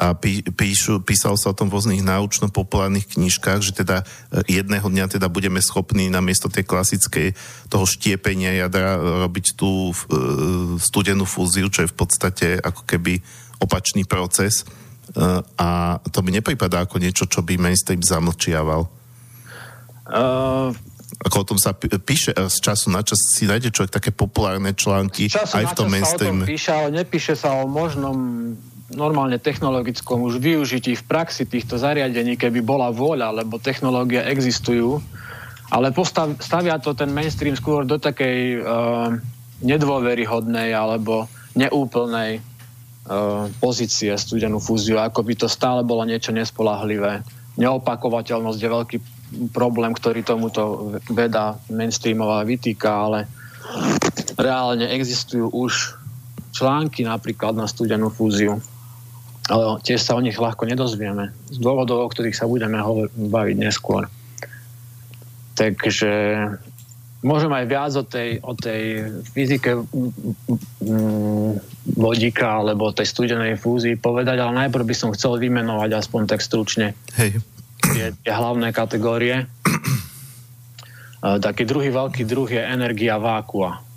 a 0.00 0.16
pí, 0.16 0.40
píšu, 0.40 1.04
písalo 1.04 1.36
sa 1.36 1.52
o 1.52 1.56
tom 1.56 1.68
v 1.68 1.76
rôznych 1.76 2.00
náučno-populárnych 2.00 3.04
knižkách, 3.04 3.60
že 3.60 3.76
teda 3.84 4.00
e, 4.00 4.04
jedného 4.48 4.88
dňa 4.88 5.20
teda 5.20 5.28
budeme 5.28 5.60
schopní 5.60 6.08
namiesto 6.08 6.48
tej 6.48 6.64
klasickej 6.64 7.36
toho 7.68 7.84
štiepenia 7.84 8.56
jadra 8.64 8.96
robiť 8.96 9.60
tú 9.60 9.92
e, 9.92 9.94
studenú 10.80 11.28
fúziu, 11.28 11.68
čo 11.68 11.84
je 11.84 11.92
v 11.92 11.96
podstate 12.00 12.46
ako 12.64 12.88
keby 12.88 13.20
opačný 13.60 14.08
proces. 14.08 14.64
E, 14.64 14.64
a 15.60 16.00
to 16.08 16.24
mi 16.24 16.32
nepripadá 16.32 16.88
ako 16.88 16.96
niečo, 16.96 17.28
čo 17.28 17.44
by 17.44 17.60
mainstream 17.60 18.00
zamlčiaval. 18.00 18.88
Uh, 20.10 20.74
ako 21.22 21.36
o 21.44 21.48
tom 21.54 21.58
sa 21.60 21.70
píše 21.76 22.34
z 22.34 22.56
času 22.58 22.90
na 22.90 23.06
čas, 23.06 23.20
si 23.36 23.46
nájde 23.46 23.70
človek 23.70 23.94
také 23.94 24.10
populárne 24.10 24.74
články 24.74 25.30
aj 25.30 25.70
v 25.70 25.76
tom 25.78 25.86
mainstreame. 25.86 26.42
píše, 26.48 26.74
ale 26.74 26.90
nepíše 26.90 27.38
sa 27.38 27.54
o 27.62 27.70
možnom 27.70 28.18
normálne 28.94 29.38
technologickom 29.38 30.26
už 30.26 30.42
využití 30.42 30.98
v 30.98 31.06
praxi 31.06 31.46
týchto 31.46 31.78
zariadení, 31.78 32.34
keby 32.34 32.62
bola 32.62 32.90
vôľa, 32.90 33.42
lebo 33.42 33.62
technológie 33.62 34.22
existujú, 34.22 34.98
ale 35.70 35.94
postav, 35.94 36.34
stavia 36.42 36.78
to 36.82 36.98
ten 36.98 37.14
mainstream 37.14 37.54
skôr 37.54 37.86
do 37.86 38.02
takej 38.02 38.58
uh, 38.58 39.14
nedôveryhodnej 39.62 40.74
alebo 40.74 41.30
neúplnej 41.54 42.42
uh, 42.42 43.46
pozície 43.62 44.10
studenú 44.18 44.58
fúziu, 44.58 44.98
ako 44.98 45.22
by 45.22 45.34
to 45.38 45.46
stále 45.46 45.86
bolo 45.86 46.02
niečo 46.02 46.34
nespolahlivé, 46.34 47.22
neopakovateľnosť 47.54 48.58
je 48.58 48.74
veľký 48.74 48.96
problém, 49.54 49.94
ktorý 49.94 50.26
tomuto 50.26 50.94
veda 51.06 51.54
mainstreamová 51.70 52.42
vytýka, 52.42 52.90
ale 52.90 53.30
reálne 54.34 54.90
existujú 54.90 55.46
už 55.54 55.94
články 56.50 57.06
napríklad 57.06 57.54
na 57.54 57.70
studenú 57.70 58.10
fúziu, 58.10 58.58
ale 59.50 59.82
tiež 59.82 59.98
sa 59.98 60.14
o 60.14 60.22
nich 60.22 60.38
ľahko 60.38 60.62
nedozvieme 60.62 61.34
z 61.50 61.58
dôvodov, 61.58 62.06
o 62.06 62.10
ktorých 62.10 62.38
sa 62.38 62.46
budeme 62.46 62.78
baviť 63.10 63.56
neskôr. 63.58 64.06
Takže 65.58 66.10
môžem 67.20 67.52
aj 67.52 67.64
viac 67.66 67.92
o 67.98 68.04
tej, 68.06 68.38
o 68.40 68.54
tej 68.54 69.10
fyzike 69.34 69.76
vodíka 71.98 72.46
alebo 72.62 72.94
tej 72.94 73.10
studenej 73.10 73.58
fúzii 73.58 73.98
povedať, 73.98 74.38
ale 74.40 74.66
najprv 74.66 74.86
by 74.86 74.94
som 74.96 75.10
chcel 75.12 75.36
vymenovať 75.36 75.90
aspoň 75.98 76.30
tak 76.30 76.40
stručne 76.40 76.94
Hej. 77.18 77.42
Tie, 77.80 78.06
tie 78.14 78.32
hlavné 78.32 78.70
kategórie. 78.70 79.50
Taký 81.20 81.68
druhý 81.68 81.92
veľký 81.92 82.24
druh 82.24 82.48
je 82.48 82.62
energia 82.62 83.20
vákua. 83.20 83.89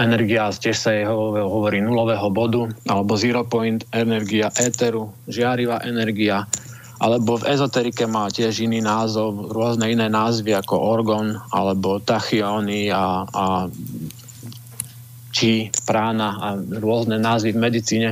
Energia, 0.00 0.48
tiež 0.48 0.76
sa 0.80 0.96
hovorí 1.44 1.84
nulového 1.84 2.32
bodu, 2.32 2.72
alebo 2.88 3.20
zero 3.20 3.44
point 3.44 3.84
energia 3.92 4.48
éteru, 4.56 5.12
žiarivá 5.28 5.84
energia, 5.84 6.48
alebo 6.96 7.36
v 7.36 7.52
ezoterike 7.52 8.08
má 8.08 8.32
tiež 8.32 8.64
iný 8.64 8.80
názov, 8.80 9.52
rôzne 9.52 9.92
iné 9.92 10.08
názvy 10.08 10.56
ako 10.56 10.80
orgon, 10.80 11.36
alebo 11.52 12.00
tachyóny 12.00 12.88
a, 12.88 13.28
a 13.28 13.44
či, 15.36 15.68
prána 15.84 16.40
a 16.40 16.48
rôzne 16.56 17.20
názvy 17.20 17.52
v 17.52 17.60
medicíne. 17.60 18.10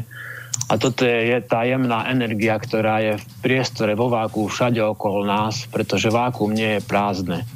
A 0.68 0.76
toto 0.76 1.08
je, 1.08 1.32
je 1.32 1.38
tá 1.40 1.64
jemná 1.64 2.04
energia, 2.12 2.60
ktorá 2.60 3.00
je 3.00 3.16
v 3.16 3.24
priestore, 3.40 3.96
vo 3.96 4.12
váku, 4.12 4.44
všade 4.44 4.84
okolo 4.84 5.24
nás, 5.24 5.64
pretože 5.72 6.12
vákuum 6.12 6.52
nie 6.52 6.76
je 6.76 6.80
prázdne. 6.84 7.48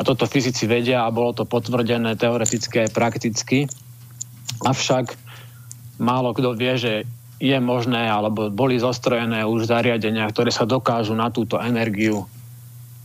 A 0.00 0.06
toto 0.06 0.24
fyzici 0.24 0.64
vedia 0.64 1.04
a 1.04 1.12
bolo 1.12 1.36
to 1.36 1.44
potvrdené 1.44 2.16
teoreticky 2.16 2.88
aj 2.88 2.96
prakticky. 2.96 3.68
Avšak 4.64 5.12
málo 6.00 6.32
kto 6.32 6.56
vie, 6.56 6.72
že 6.80 6.92
je 7.36 7.56
možné, 7.60 8.08
alebo 8.08 8.48
boli 8.48 8.80
zostrojené 8.80 9.44
už 9.44 9.68
zariadenia, 9.68 10.24
ktoré 10.32 10.48
sa 10.48 10.64
dokážu 10.64 11.12
na 11.12 11.28
túto 11.28 11.60
energiu, 11.60 12.24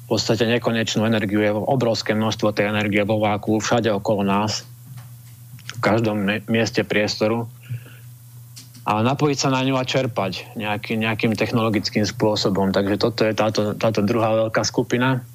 v 0.05 0.07
podstate 0.07 0.47
nekonečnú 0.47 1.03
energiu, 1.03 1.43
je 1.43 1.51
obrovské 1.51 2.15
množstvo 2.15 2.55
tej 2.55 2.71
energie 2.71 3.03
vo 3.03 3.19
váku, 3.19 3.59
všade 3.59 3.91
okolo 3.91 4.23
nás, 4.23 4.63
v 5.75 5.79
každom 5.83 6.23
mieste 6.47 6.87
priestoru 6.87 7.51
a 8.85 9.01
napojiť 9.01 9.37
sa 9.39 9.49
na 9.49 9.65
ňu 9.65 9.81
a 9.81 9.83
čerpať 9.83 10.53
nejaký, 10.53 10.93
nejakým 11.01 11.33
technologickým 11.33 12.05
spôsobom. 12.05 12.69
Takže 12.69 13.01
toto 13.01 13.25
je 13.25 13.33
táto, 13.33 13.73
táto 13.73 14.05
druhá 14.05 14.45
veľká 14.45 14.61
skupina. 14.61 15.25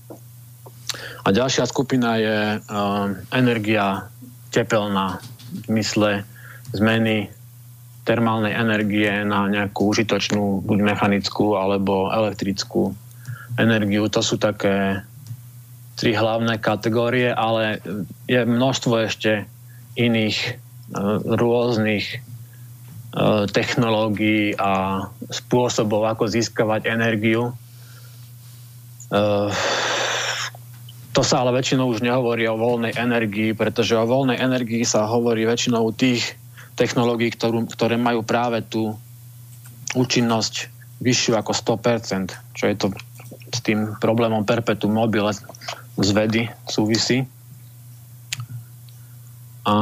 A 1.24 1.28
ďalšia 1.30 1.68
skupina 1.70 2.18
je 2.18 2.58
uh, 2.58 2.62
energia 3.30 4.10
tepelná 4.50 5.22
v 5.66 5.66
mysle 5.78 6.26
zmeny 6.74 7.30
termálnej 8.02 8.56
energie 8.56 9.22
na 9.22 9.46
nejakú 9.46 9.94
užitočnú, 9.94 10.64
buď 10.66 10.78
mechanickú 10.82 11.54
alebo 11.54 12.10
elektrickú 12.10 12.90
energiu. 13.60 14.08
To 14.10 14.20
sú 14.24 14.40
také 14.40 15.04
tri 16.00 16.16
hlavné 16.16 16.56
kategórie, 16.58 17.28
ale 17.30 17.78
je 18.24 18.40
množstvo 18.40 19.04
ešte 19.04 19.44
iných 20.00 20.38
e, 20.40 20.52
rôznych 21.36 22.06
e, 22.08 22.18
technológií 23.52 24.56
a 24.56 25.04
spôsobov, 25.28 26.08
ako 26.08 26.24
získavať 26.24 26.88
energiu. 26.88 27.52
To 31.10 31.26
sa 31.26 31.42
ale 31.42 31.50
väčšinou 31.58 31.90
už 31.90 32.06
nehovorí 32.06 32.46
o 32.46 32.54
voľnej 32.54 32.94
energii, 32.94 33.50
pretože 33.50 33.98
o 33.98 34.06
voľnej 34.06 34.38
energii 34.38 34.86
sa 34.86 35.10
hovorí 35.10 35.42
väčšinou 35.42 35.90
tých 35.90 36.38
technológií, 36.78 37.34
ktorú, 37.34 37.66
ktoré 37.66 37.98
majú 37.98 38.22
práve 38.22 38.62
tú 38.62 38.94
účinnosť 39.98 40.70
vyššiu 41.02 41.34
ako 41.34 41.52
100%, 41.52 42.30
čo 42.54 42.64
je 42.70 42.74
to 42.78 42.86
s 43.50 43.58
tým 43.66 43.98
problémom 43.98 44.46
perpetuum 44.46 44.94
mobile 44.94 45.34
z 45.98 46.08
vedy 46.14 46.42
súvisí. 46.70 47.26
A 49.66 49.74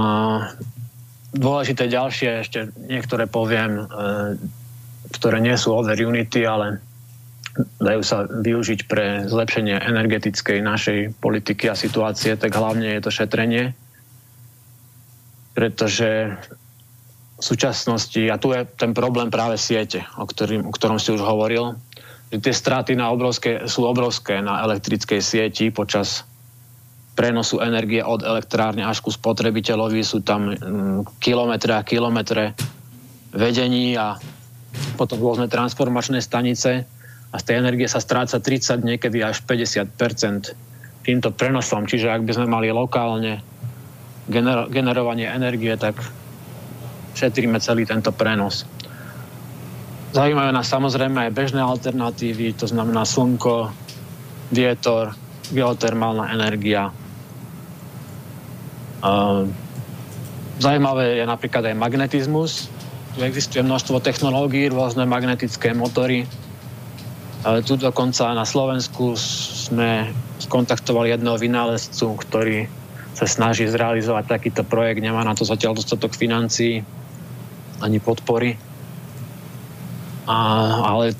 dôležité 1.37 1.87
ďalšie, 1.93 2.43
ešte 2.43 2.73
niektoré 2.89 3.29
poviem, 3.29 3.85
e, 3.85 3.87
ktoré 5.13 5.39
nie 5.45 5.55
sú 5.61 5.77
over 5.77 5.95
unity, 5.95 6.49
ale 6.49 6.81
dajú 7.79 8.03
sa 8.07 8.27
využiť 8.27 8.81
pre 8.87 9.27
zlepšenie 9.27 9.83
energetickej 9.83 10.59
našej 10.63 10.99
politiky 11.19 11.67
a 11.67 11.79
situácie, 11.79 12.39
tak 12.39 12.55
hlavne 12.55 12.99
je 12.99 13.03
to 13.03 13.11
šetrenie, 13.11 13.75
pretože 15.59 16.39
v 17.39 17.43
súčasnosti, 17.43 18.19
a 18.31 18.39
tu 18.39 18.51
je 18.51 18.67
ten 18.67 18.91
problém 18.95 19.31
práve 19.31 19.59
siete, 19.59 20.03
o, 20.19 20.27
ktorým, 20.27 20.67
o 20.67 20.75
ktorom 20.75 20.99
si 20.99 21.15
už 21.15 21.23
hovoril, 21.23 21.79
že 22.35 22.43
tie 22.43 22.55
straty 22.55 22.99
na 22.99 23.15
obrovské, 23.15 23.67
sú 23.71 23.87
obrovské 23.87 24.43
na 24.43 24.63
elektrickej 24.67 25.23
sieti 25.23 25.71
počas 25.71 26.27
prenosu 27.15 27.59
energie 27.59 28.03
od 28.03 28.23
elektrárne 28.23 28.87
až 28.87 29.03
ku 29.03 29.11
spotrebiteľovi. 29.11 30.03
Sú 30.07 30.23
tam 30.23 30.55
mm, 30.55 31.19
kilometre 31.19 31.75
a 31.75 31.87
kilometre 31.87 32.55
vedení 33.35 33.99
a 33.99 34.19
potom 34.95 35.19
rôzne 35.19 35.51
transformačné 35.51 36.23
stanice 36.23 36.87
a 37.29 37.37
z 37.37 37.43
tej 37.45 37.57
energie 37.61 37.89
sa 37.89 38.01
stráca 38.01 38.41
30, 38.41 38.81
niekedy 38.85 39.21
až 39.21 39.45
50% 39.45 40.57
týmto 41.05 41.29
prenosom. 41.33 41.85
Čiže 41.85 42.13
ak 42.13 42.25
by 42.25 42.33
sme 42.37 42.47
mali 42.49 42.69
lokálne 42.73 43.45
gener- 44.29 44.69
generovanie 44.69 45.29
energie, 45.29 45.77
tak 45.77 46.01
šetríme 47.17 47.61
celý 47.61 47.85
tento 47.85 48.13
prenos. 48.13 48.65
Zaujímajú 50.17 50.51
nás 50.57 50.69
samozrejme 50.73 51.29
aj 51.29 51.37
bežné 51.37 51.61
alternatívy, 51.61 52.57
to 52.57 52.65
znamená 52.65 53.05
slnko, 53.05 53.69
vietor, 54.49 55.13
geotermálna 55.53 56.33
energia. 56.33 56.89
Zajímavé 60.59 61.21
je 61.21 61.25
napríklad 61.29 61.71
aj 61.71 61.77
magnetizmus. 61.77 62.73
Tu 63.15 63.21
existuje 63.21 63.61
množstvo 63.61 64.01
technológií, 64.01 64.73
rôzne 64.73 65.05
magnetické 65.05 65.77
motory. 65.77 66.25
Tu 67.39 67.75
dokonca 67.79 68.35
na 68.35 68.43
Slovensku 68.43 69.15
sme 69.15 70.11
skontaktovali 70.43 71.15
jedného 71.15 71.39
vynálezcu, 71.39 72.19
ktorý 72.19 72.67
sa 73.15 73.27
snaží 73.31 73.67
zrealizovať 73.67 74.25
takýto 74.27 74.63
projekt, 74.67 75.03
nemá 75.03 75.23
na 75.23 75.35
to 75.35 75.47
zatiaľ 75.47 75.79
dostatok 75.79 76.15
financií 76.15 76.83
ani 77.79 77.99
podpory. 78.03 78.59
A, 80.27 80.37
ale 80.83 81.19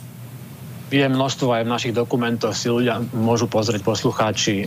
je 0.91 1.07
množstvo 1.07 1.49
aj 1.55 1.63
v 1.67 1.73
našich 1.73 1.95
dokumentoch, 1.95 2.55
si 2.55 2.71
ľudia 2.71 3.03
môžu 3.15 3.51
pozrieť, 3.51 3.83
poslucháči, 3.83 4.65
e, 4.65 4.67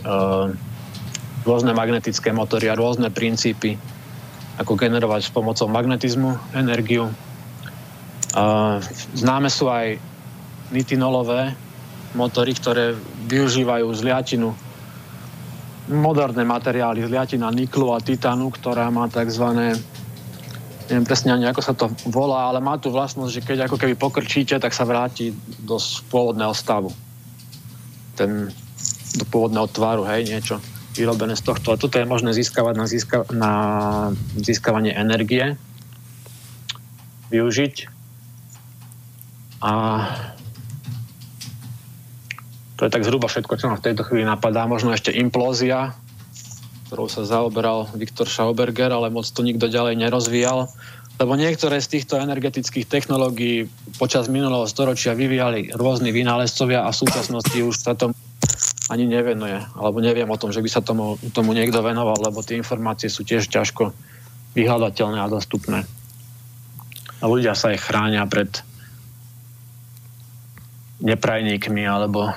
rôzne 1.42 1.72
magnetické 1.74 2.30
motory 2.30 2.68
a 2.70 2.78
rôzne 2.78 3.10
princípy, 3.10 3.76
ako 4.56 4.76
generovať 4.76 5.28
s 5.28 5.34
pomocou 5.34 5.66
magnetizmu 5.72 6.36
energiu. 6.56 7.08
E, 7.08 7.14
známe 9.16 9.48
sú 9.48 9.72
aj 9.72 10.11
nitinolové 10.72 11.54
motory, 12.16 12.56
ktoré 12.56 12.96
využívajú 13.28 13.86
zliatinu 13.92 14.52
moderné 15.92 16.42
materiály, 16.46 17.04
zliatina 17.04 17.52
niklu 17.52 17.92
a 17.92 18.00
titánu, 18.00 18.48
ktorá 18.48 18.88
má 18.88 19.06
tzv 19.12 19.76
neviem 20.92 21.08
presne 21.08 21.32
ani 21.32 21.48
ako 21.48 21.62
sa 21.64 21.72
to 21.72 21.88
volá, 22.12 22.52
ale 22.52 22.60
má 22.60 22.76
tu 22.76 22.92
vlastnosť, 22.92 23.32
že 23.32 23.40
keď 23.40 23.58
ako 23.64 23.80
keby 23.80 23.94
pokrčíte, 23.96 24.60
tak 24.60 24.76
sa 24.76 24.84
vráti 24.84 25.32
do 25.64 25.80
pôvodného 26.12 26.52
stavu. 26.52 26.92
Ten, 28.12 28.52
do 29.16 29.24
pôvodného 29.32 29.72
tvaru, 29.72 30.04
hej, 30.04 30.28
niečo 30.28 30.60
vyrobené 30.92 31.32
z 31.32 31.48
tohto. 31.48 31.72
A 31.72 31.80
toto 31.80 31.96
je 31.96 32.04
možné 32.04 32.36
získavať 32.36 32.74
na, 32.76 32.84
získa- 32.84 33.28
na 33.32 33.52
získavanie 34.36 34.92
energie, 34.92 35.56
využiť. 37.32 37.88
A 39.64 39.72
to 42.76 42.88
je 42.88 42.90
tak 42.90 43.04
zhruba 43.04 43.28
všetko, 43.28 43.54
čo 43.58 43.68
ma 43.68 43.76
v 43.78 43.86
tejto 43.92 44.02
chvíli 44.06 44.24
napadá. 44.24 44.64
Možno 44.64 44.90
ešte 44.90 45.12
implózia, 45.12 45.92
ktorou 46.88 47.08
sa 47.08 47.24
zaoberal 47.24 47.88
Viktor 47.96 48.28
Schauberger, 48.28 48.92
ale 48.92 49.12
moc 49.12 49.24
to 49.28 49.44
nikto 49.44 49.68
ďalej 49.68 49.96
nerozvíjal. 49.96 50.68
Lebo 51.20 51.36
niektoré 51.36 51.78
z 51.78 52.00
týchto 52.00 52.18
energetických 52.18 52.88
technológií 52.88 53.68
počas 54.00 54.26
minulého 54.32 54.64
storočia 54.66 55.12
vyvíjali 55.12 55.70
rôzni 55.76 56.10
vynálezcovia 56.10 56.82
a 56.82 56.90
v 56.90 57.00
súčasnosti 57.04 57.58
už 57.60 57.76
sa 57.76 57.92
tomu 57.94 58.16
ani 58.90 59.06
nevenuje. 59.06 59.62
Alebo 59.76 60.02
neviem 60.02 60.28
o 60.28 60.40
tom, 60.40 60.50
že 60.50 60.64
by 60.64 60.68
sa 60.72 60.84
tomu, 60.84 61.20
tomu 61.32 61.54
niekto 61.54 61.80
venoval, 61.84 62.18
lebo 62.18 62.42
tie 62.42 62.58
informácie 62.58 63.12
sú 63.12 63.22
tiež 63.22 63.46
ťažko 63.48 63.92
vyhľadateľné 64.56 65.18
a 65.22 65.32
dostupné. 65.32 65.84
A 67.22 67.24
ľudia 67.24 67.54
sa 67.54 67.70
aj 67.70 67.86
chránia 67.86 68.26
pred 68.26 68.50
neprajníkmi 71.02 71.86
alebo 71.86 72.34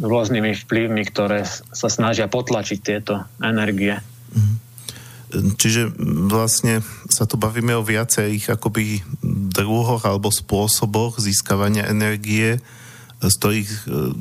rôznymi 0.00 0.58
vplyvmi, 0.66 1.02
ktoré 1.06 1.46
sa 1.48 1.88
snažia 1.90 2.26
potlačiť 2.26 2.78
tieto 2.82 3.22
energie. 3.42 3.98
Mhm. 4.34 4.54
Čiže 5.34 5.90
vlastne 6.30 6.78
sa 7.10 7.26
tu 7.26 7.34
bavíme 7.34 7.74
o 7.74 7.82
viacerých 7.82 8.54
akoby 8.54 9.02
druhoch 9.50 10.06
alebo 10.06 10.30
spôsoboch 10.30 11.18
získavania 11.18 11.90
energie, 11.90 12.62
z 13.18 13.34
ktorých 13.42 13.70
e, 13.70 13.78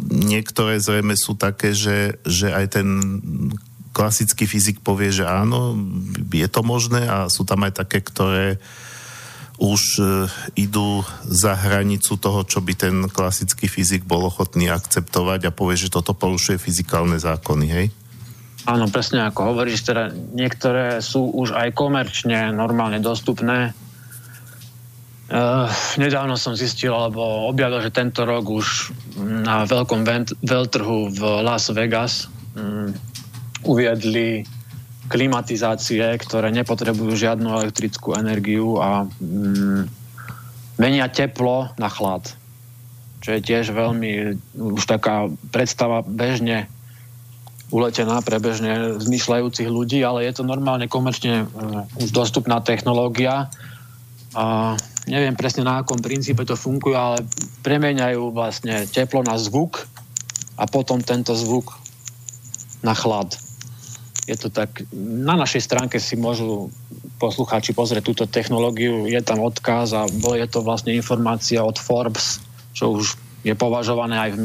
niektoré 0.09 0.81
zrejme 0.81 1.13
sú 1.13 1.37
také, 1.37 1.77
že, 1.77 2.17
že 2.25 2.49
aj 2.49 2.65
ten 2.81 2.87
klasický 3.93 4.49
fyzik 4.49 4.81
povie, 4.81 5.13
že 5.13 5.29
áno, 5.29 5.77
je 6.33 6.49
to 6.49 6.65
možné 6.65 7.05
a 7.05 7.29
sú 7.29 7.45
tam 7.45 7.61
aj 7.61 7.85
také, 7.85 8.01
ktoré 8.01 8.57
už 9.63 9.81
e, 9.95 10.03
idú 10.59 11.07
za 11.23 11.55
hranicu 11.55 12.19
toho, 12.19 12.43
čo 12.43 12.59
by 12.59 12.75
ten 12.75 12.95
klasický 13.07 13.71
fyzik 13.71 14.03
bol 14.03 14.27
ochotný 14.27 14.67
akceptovať 14.67 15.47
a 15.47 15.55
povie, 15.55 15.79
že 15.79 15.93
toto 15.93 16.11
porušuje 16.11 16.59
fyzikálne 16.59 17.15
zákony, 17.15 17.65
hej? 17.71 17.87
Áno, 18.67 18.91
presne 18.91 19.23
ako 19.23 19.55
hovoríš, 19.55 19.87
teda 19.87 20.11
niektoré 20.11 20.99
sú 20.99 21.31
už 21.31 21.55
aj 21.55 21.75
komerčne 21.75 22.51
normálne 22.51 22.99
dostupné. 22.99 23.71
Uh, 25.27 25.67
nedávno 25.99 26.35
som 26.35 26.55
zistil, 26.55 26.91
alebo 26.91 27.47
objavil, 27.47 27.79
že 27.83 27.95
tento 27.95 28.23
rok 28.23 28.43
už 28.47 28.91
na 29.19 29.63
veľkom 29.63 30.03
veľtrhu 30.43 31.11
v 31.11 31.21
Las 31.43 31.71
Vegas 31.71 32.27
um, 32.55 32.91
uviedli 33.67 34.43
klimatizácie, 35.13 36.01
ktoré 36.17 36.49
nepotrebujú 36.49 37.13
žiadnu 37.13 37.45
elektrickú 37.45 38.17
energiu 38.17 38.81
a 38.81 39.05
um, 39.05 39.85
menia 40.81 41.05
teplo 41.05 41.69
na 41.77 41.85
chlad. 41.85 42.33
Čo 43.21 43.37
je 43.37 43.45
tiež 43.45 43.69
veľmi 43.69 44.41
už 44.57 44.83
taká 44.89 45.29
predstava 45.53 46.01
bežne 46.01 46.65
uletená 47.69 48.25
pre 48.25 48.41
bežne 48.41 48.97
zmyšľajúcich 48.97 49.69
ľudí, 49.69 50.01
ale 50.01 50.25
je 50.25 50.33
to 50.33 50.43
normálne 50.49 50.89
komerčne 50.89 51.45
uh, 51.45 51.85
už 52.01 52.09
dostupná 52.09 52.57
technológia 52.65 53.53
a 54.33 54.73
neviem 55.05 55.37
presne 55.37 55.61
na 55.61 55.85
akom 55.85 56.01
princípe 56.01 56.41
to 56.41 56.57
funguje, 56.57 56.97
ale 56.97 57.21
premeniajú 57.61 58.33
vlastne 58.33 58.89
teplo 58.89 59.21
na 59.21 59.37
zvuk 59.37 59.85
a 60.57 60.65
potom 60.65 61.05
tento 61.05 61.37
zvuk 61.37 61.77
na 62.81 62.97
chlad. 62.97 63.42
Je 64.23 64.39
to 64.39 64.47
tak, 64.47 64.87
na 64.95 65.35
našej 65.35 65.67
stránke 65.67 65.99
si 65.99 66.15
môžu 66.15 66.71
poslucháči 67.19 67.75
pozrieť 67.75 68.03
túto 68.07 68.25
technológiu, 68.27 69.03
je 69.03 69.19
tam 69.19 69.43
odkaz 69.43 69.91
a 69.91 70.07
je 70.07 70.47
to 70.47 70.63
vlastne 70.63 70.95
informácia 70.95 71.59
od 71.59 71.75
Forbes, 71.75 72.39
čo 72.71 72.95
už 72.95 73.19
je 73.43 73.51
považované 73.51 74.15
aj 74.15 74.39
v 74.39 74.43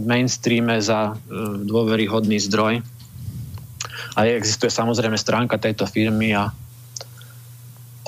mainstreame 0.00 0.80
za 0.80 1.12
e, 1.12 1.14
dôveryhodný 1.68 2.40
zdroj. 2.40 2.80
A 4.16 4.24
existuje 4.24 4.72
samozrejme 4.72 5.20
stránka 5.20 5.60
tejto 5.60 5.84
firmy 5.84 6.32
a 6.32 6.48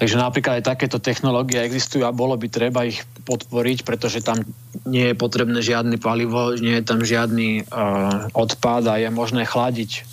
Takže 0.01 0.17
napríklad 0.17 0.65
aj 0.65 0.69
takéto 0.73 0.97
technológie 0.97 1.61
existujú 1.61 2.09
a 2.09 2.17
bolo 2.17 2.33
by 2.33 2.49
treba 2.49 2.89
ich 2.89 3.05
podporiť, 3.29 3.85
pretože 3.85 4.25
tam 4.25 4.49
nie 4.89 5.13
je 5.13 5.21
potrebné 5.21 5.61
žiadny 5.61 6.01
palivo, 6.01 6.57
nie 6.57 6.81
je 6.81 6.89
tam 6.89 7.05
žiadny 7.05 7.69
uh, 7.69 8.33
odpad 8.33 8.89
a 8.89 8.97
je 8.97 9.13
možné 9.13 9.45
chladiť. 9.45 10.09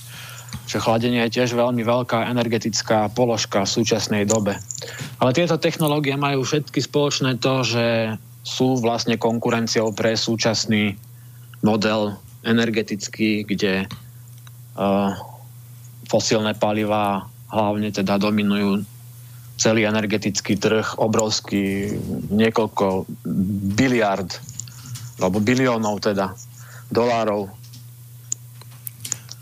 Že 0.66 0.82
chladenie 0.82 1.22
je 1.28 1.36
tiež 1.38 1.54
veľmi 1.54 1.86
veľká 1.86 2.26
energetická 2.34 3.14
položka 3.14 3.64
v 3.64 3.74
súčasnej 3.78 4.24
dobe. 4.26 4.58
Ale 5.22 5.32
tieto 5.38 5.62
technológie 5.62 6.18
majú 6.18 6.42
všetky 6.42 6.82
spoločné 6.82 7.38
to, 7.38 7.62
že 7.62 8.18
sú 8.42 8.80
vlastne 8.80 9.20
konkurenciou 9.20 9.94
pre 9.94 10.18
súčasný 10.18 10.98
model 11.62 12.16
energetický, 12.48 13.44
kde 13.44 13.86
uh, 13.86 15.12
fosílne 16.08 16.56
paliva 16.56 17.28
hlavne 17.52 17.92
teda 17.92 18.16
dominujú 18.16 18.88
celý 19.58 19.90
energetický 19.90 20.56
trh, 20.56 21.02
obrovský, 21.02 21.92
niekoľko 22.30 23.10
biliard, 23.74 24.30
alebo 25.18 25.42
biliónov 25.42 25.98
teda, 26.00 26.38
dolárov. 26.94 27.50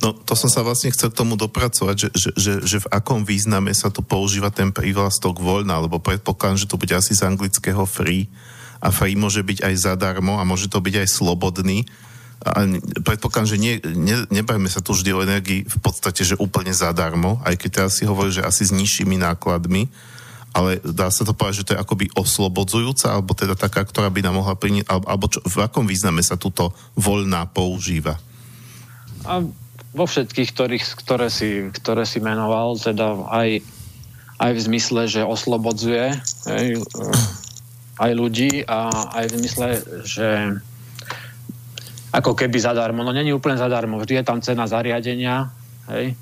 No, 0.06 0.14
to 0.14 0.38
som 0.38 0.54
sa 0.54 0.62
vlastne 0.62 0.94
chcel 0.94 1.10
k 1.10 1.18
tomu 1.18 1.34
dopracovať, 1.34 1.96
že, 1.98 2.10
že, 2.14 2.30
že, 2.38 2.54
že 2.62 2.78
v 2.86 2.92
akom 2.94 3.26
význame 3.26 3.74
sa 3.74 3.90
tu 3.90 4.06
používa 4.06 4.54
ten 4.54 4.70
prívlastok 4.70 5.42
voľna, 5.42 5.82
lebo 5.82 5.98
predpokladám, 5.98 6.62
že 6.62 6.70
to 6.70 6.78
bude 6.78 6.94
asi 6.94 7.18
z 7.18 7.26
anglického 7.26 7.82
free. 7.90 8.30
A 8.86 8.94
free 8.94 9.18
môže 9.18 9.42
byť 9.42 9.66
aj 9.66 9.74
zadarmo 9.82 10.38
a 10.38 10.46
môže 10.46 10.70
to 10.70 10.78
byť 10.78 11.02
aj 11.02 11.08
slobodný. 11.10 11.90
A 12.46 12.70
predpokladám, 13.02 13.50
že 13.50 13.58
nie, 13.58 13.82
ne, 13.82 14.30
nebajme 14.30 14.70
sa 14.70 14.78
tu 14.78 14.94
vždy 14.94 15.10
o 15.10 15.26
energii 15.26 15.66
v 15.66 15.78
podstate, 15.82 16.22
že 16.22 16.38
úplne 16.38 16.70
zadarmo, 16.70 17.42
aj 17.42 17.58
keď 17.58 17.70
teraz 17.74 17.98
si 17.98 18.06
hovorí, 18.06 18.30
že 18.30 18.46
asi 18.46 18.62
s 18.62 18.78
nižšími 18.78 19.18
nákladmi, 19.18 19.90
ale 20.54 20.86
dá 20.86 21.10
sa 21.10 21.26
to 21.26 21.34
povedať, 21.34 21.66
že 21.66 21.66
to 21.66 21.74
je 21.74 21.82
akoby 21.82 22.14
oslobodzujúca, 22.14 23.10
alebo 23.10 23.34
teda 23.34 23.58
taká, 23.58 23.82
ktorá 23.82 24.14
by 24.14 24.22
nám 24.22 24.38
mohla 24.38 24.54
priniesť, 24.54 24.86
alebo 24.86 25.26
čo, 25.34 25.42
v 25.42 25.66
akom 25.66 25.90
význame 25.90 26.22
sa 26.22 26.38
túto 26.38 26.78
voľná 26.94 27.50
používa? 27.50 28.22
A 29.26 29.42
vo 29.96 30.04
všetkých, 30.04 30.50
ktorých, 30.52 30.84
ktoré, 31.00 31.32
si, 31.32 31.72
ktoré 31.72 32.04
si 32.04 32.20
menoval, 32.20 32.76
teda 32.76 33.16
aj, 33.32 33.64
aj 34.44 34.52
v 34.52 34.64
zmysle, 34.68 35.08
že 35.08 35.24
oslobodzuje 35.24 36.12
aj, 36.52 36.66
aj 38.04 38.12
ľudí 38.12 38.68
a 38.68 38.92
aj 38.92 39.26
v 39.32 39.34
zmysle, 39.40 39.68
že 40.04 40.30
ako 42.12 42.36
keby 42.36 42.60
zadarmo. 42.60 43.08
No 43.08 43.16
není 43.16 43.32
úplne 43.32 43.56
zadarmo, 43.56 44.00
vždy 44.04 44.20
je 44.20 44.28
tam 44.28 44.44
cena 44.44 44.68
zariadenia, 44.68 45.48
hej? 45.88 46.16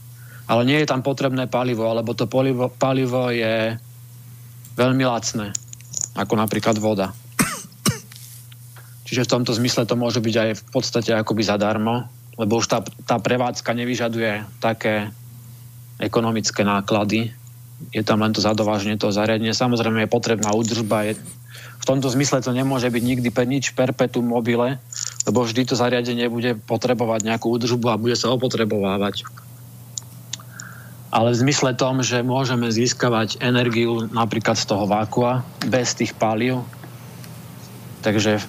ale 0.46 0.62
nie 0.70 0.78
je 0.78 0.90
tam 0.90 1.02
potrebné 1.02 1.50
palivo, 1.50 1.90
alebo 1.90 2.14
to 2.14 2.30
palivo, 2.30 2.70
palivo 2.70 3.34
je 3.34 3.74
veľmi 4.78 5.04
lacné, 5.06 5.50
ako 6.14 6.34
napríklad 6.38 6.78
voda. 6.78 7.10
Čiže 9.10 9.30
v 9.30 9.34
tomto 9.34 9.54
zmysle 9.54 9.86
to 9.86 9.94
môže 9.94 10.22
byť 10.22 10.36
aj 10.38 10.50
v 10.58 10.64
podstate 10.74 11.12
akoby 11.14 11.46
zadarmo, 11.46 12.10
lebo 12.38 12.58
už 12.58 12.66
tá, 12.70 12.80
tá 13.06 13.22
prevádzka 13.22 13.74
nevyžaduje 13.74 14.46
také 14.58 15.14
ekonomické 16.02 16.66
náklady. 16.66 17.34
Je 17.94 18.02
tam 18.02 18.24
len 18.24 18.34
to 18.34 18.42
zadováženie 18.42 18.98
toho 18.98 19.14
zariadenia. 19.14 19.54
Samozrejme 19.54 20.06
je 20.06 20.10
potrebná 20.10 20.50
údržba, 20.56 21.06
je, 21.06 21.20
v 21.84 21.86
tomto 21.86 22.08
zmysle 22.08 22.40
to 22.40 22.56
nemôže 22.56 22.88
byť 22.88 23.04
nikdy 23.04 23.28
per 23.28 23.44
nič 23.44 23.76
perpetuum 23.76 24.24
mobile, 24.24 24.80
lebo 25.28 25.44
vždy 25.44 25.68
to 25.68 25.76
zariadenie 25.76 26.32
bude 26.32 26.56
potrebovať 26.64 27.28
nejakú 27.28 27.52
údržbu 27.52 27.92
a 27.92 28.00
bude 28.00 28.16
sa 28.16 28.32
opotrebovávať. 28.32 29.28
Ale 31.12 31.36
v 31.36 31.42
zmysle 31.44 31.76
tom, 31.76 32.00
že 32.00 32.24
môžeme 32.24 32.72
získavať 32.72 33.44
energiu 33.44 34.08
napríklad 34.10 34.56
z 34.56 34.66
toho 34.66 34.88
vákua 34.88 35.44
bez 35.68 35.92
tých 35.94 36.16
palív. 36.16 36.64
Takže 38.00 38.40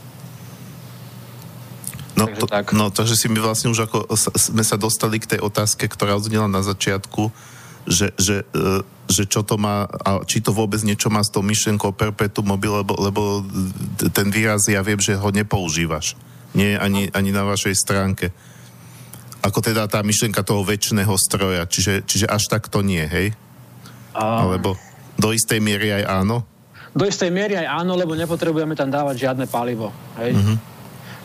No, 2.24 2.32
takže, 2.32 2.40
to, 2.40 2.46
tak. 2.48 2.64
no, 2.72 2.84
takže 2.90 3.14
si 3.14 3.26
my 3.28 3.38
vlastne 3.44 3.68
už 3.68 3.86
ako 3.86 4.08
sme 4.16 4.64
sa 4.64 4.80
dostali 4.80 5.20
k 5.20 5.36
tej 5.36 5.40
otázke, 5.44 5.84
ktorá 5.86 6.16
odznela 6.16 6.48
na 6.48 6.64
začiatku, 6.64 7.28
že, 7.84 8.16
že, 8.16 8.48
e, 8.56 8.80
že 9.12 9.28
čo 9.28 9.44
to 9.44 9.60
má, 9.60 9.84
a 9.84 10.24
či 10.24 10.40
to 10.40 10.56
vôbec 10.56 10.80
niečo 10.80 11.12
má 11.12 11.20
s 11.20 11.28
tou 11.28 11.44
myšlenkou 11.44 11.92
perpetuum 11.92 12.56
mobile, 12.56 12.80
lebo, 12.80 12.96
lebo 12.96 13.22
ten 14.10 14.32
výraz 14.32 14.64
ja 14.68 14.80
viem, 14.80 14.98
že 14.98 15.16
ho 15.16 15.28
nepoužívaš. 15.28 16.16
Nie 16.56 16.80
ani, 16.80 17.12
ani 17.12 17.30
na 17.34 17.44
vašej 17.44 17.74
stránke. 17.76 18.32
Ako 19.44 19.60
teda 19.60 19.84
tá 19.90 20.00
myšlienka 20.00 20.40
toho 20.40 20.64
väčšného 20.64 21.12
stroja. 21.20 21.68
Čiže, 21.68 22.08
čiže 22.08 22.26
až 22.30 22.48
tak 22.48 22.72
to 22.72 22.80
nie, 22.80 23.04
hej? 23.04 23.36
A... 24.16 24.48
Alebo 24.48 24.78
do 25.18 25.34
istej 25.34 25.60
miery 25.60 25.92
aj 25.92 26.04
áno? 26.08 26.46
Do 26.94 27.04
istej 27.04 27.28
miery 27.34 27.58
aj 27.58 27.82
áno, 27.82 27.98
lebo 27.98 28.14
nepotrebujeme 28.14 28.78
tam 28.78 28.86
dávať 28.86 29.28
žiadne 29.28 29.50
palivo. 29.50 29.90
Hej? 30.14 30.38
Uh-huh. 30.38 30.56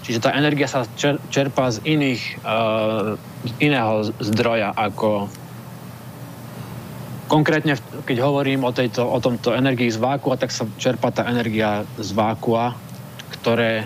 Čiže 0.03 0.23
tá 0.23 0.31
energia 0.33 0.65
sa 0.65 0.87
čerpá 1.29 1.69
z 1.69 1.83
iných, 1.85 2.41
uh, 2.41 3.19
iného 3.59 4.09
zdroja 4.19 4.71
ako 4.73 5.29
Konkrétne, 7.29 7.77
keď 8.09 8.25
hovorím 8.25 8.65
o, 8.65 8.73
tejto, 8.73 9.05
o 9.05 9.21
tomto 9.21 9.53
energii 9.53 9.93
z 9.93 10.01
vákua, 10.01 10.33
tak 10.33 10.49
sa 10.49 10.65
čerpa 10.81 11.13
tá 11.13 11.29
energia 11.29 11.85
z 12.01 12.09
vákua, 12.17 12.73
ktoré 13.37 13.85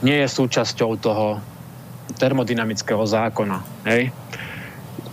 nie 0.00 0.16
je 0.16 0.28
súčasťou 0.32 0.96
toho 0.96 1.44
termodynamického 2.16 3.04
zákona. 3.04 3.84
Hej? 3.84 4.16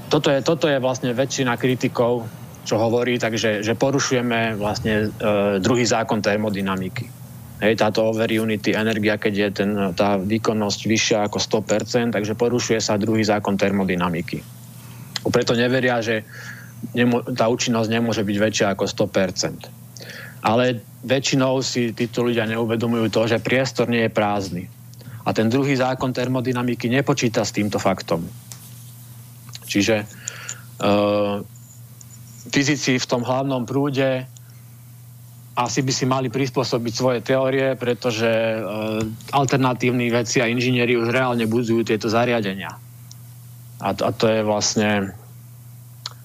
Toto, 0.07 0.31
je, 0.31 0.39
toto 0.39 0.71
je 0.71 0.79
vlastne 0.79 1.11
väčšina 1.11 1.59
kritikov, 1.59 2.23
čo 2.63 2.79
hovorí, 2.79 3.19
takže 3.19 3.67
že 3.67 3.75
porušujeme 3.75 4.55
vlastne 4.55 5.11
e, 5.11 5.59
druhý 5.59 5.83
zákon 5.83 6.23
termodynamiky. 6.23 7.18
Hej, 7.59 7.75
táto 7.75 8.07
over 8.07 8.31
unity 8.31 8.71
energia, 8.71 9.19
keď 9.19 9.33
je 9.35 9.49
ten, 9.51 9.71
tá 9.91 10.15
výkonnosť 10.15 10.79
vyššia 10.87 11.17
ako 11.27 11.43
100%, 11.43 12.15
takže 12.15 12.39
porušuje 12.39 12.79
sa 12.79 12.95
druhý 12.95 13.27
zákon 13.27 13.59
termodynamiky. 13.59 14.39
Preto 15.27 15.51
neveria, 15.59 15.99
že 15.99 16.23
nemo, 16.95 17.19
tá 17.19 17.51
účinnosť 17.51 17.89
nemôže 17.91 18.23
byť 18.23 18.37
väčšia 18.39 18.67
ako 18.71 18.87
100%. 18.87 19.67
Ale 20.39 20.79
väčšinou 21.03 21.59
si 21.59 21.91
títo 21.91 22.23
ľudia 22.23 22.47
neuvedomujú 22.47 23.11
to, 23.11 23.27
že 23.27 23.43
priestor 23.43 23.91
nie 23.91 24.07
je 24.07 24.15
prázdny. 24.15 24.63
A 25.27 25.35
ten 25.35 25.51
druhý 25.51 25.75
zákon 25.75 26.15
termodynamiky 26.15 26.87
nepočíta 26.87 27.43
s 27.43 27.51
týmto 27.51 27.75
faktom. 27.75 28.23
Čiže 29.67 30.07
uh, 30.07 31.43
fyzici 32.47 32.95
v 32.95 33.05
tom 33.05 33.21
hlavnom 33.27 33.67
prúde 33.67 34.25
asi 35.59 35.83
by 35.83 35.91
si 35.91 36.05
mali 36.07 36.31
prispôsobiť 36.31 36.93
svoje 36.95 37.19
teórie, 37.19 37.75
pretože 37.75 38.27
uh, 38.27 39.03
alternatívni 39.35 40.07
vedci 40.07 40.39
a 40.39 40.47
inžinieri 40.47 40.95
už 40.95 41.11
reálne 41.11 41.43
budzujú 41.43 41.83
tieto 41.83 42.07
zariadenia. 42.07 42.79
A 43.83 43.91
a 43.91 44.09
to 44.15 44.25
je 44.31 44.39
vlastne 44.43 45.11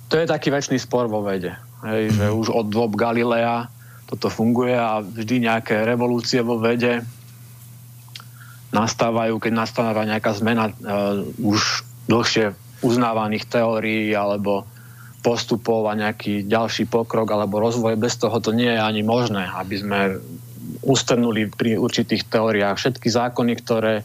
to 0.06 0.22
je 0.22 0.30
taký 0.30 0.54
väčší 0.54 0.78
spor 0.78 1.10
vo 1.10 1.26
vede. 1.26 1.58
Hej, 1.82 2.14
že 2.14 2.26
už 2.30 2.46
od 2.54 2.66
dôb 2.70 2.94
Galilea 2.94 3.66
toto 4.06 4.30
funguje 4.30 4.76
a 4.76 5.02
vždy 5.02 5.50
nejaké 5.50 5.82
revolúcie 5.82 6.38
vo 6.38 6.62
vede 6.62 7.02
nastávajú, 8.70 9.38
keď 9.42 9.52
nastáva 9.54 10.06
nejaká 10.06 10.30
zmena 10.38 10.70
uh, 10.70 11.22
už 11.42 11.82
dlhšie 12.06 12.54
uznávaných 12.84 13.48
teórií 13.48 14.12
alebo 14.12 14.68
postupov 15.24 15.88
a 15.88 15.96
nejaký 15.96 16.44
ďalší 16.44 16.84
pokrok 16.84 17.32
alebo 17.32 17.64
rozvoj. 17.64 17.96
Bez 17.96 18.20
toho 18.20 18.36
to 18.44 18.52
nie 18.52 18.68
je 18.68 18.76
ani 18.76 19.00
možné, 19.00 19.48
aby 19.48 19.80
sme 19.80 19.98
ustrnuli 20.84 21.48
pri 21.48 21.80
určitých 21.80 22.28
teóriách 22.28 22.76
všetky 22.76 23.08
zákony, 23.08 23.52
ktoré 23.56 23.94
e, 24.00 24.04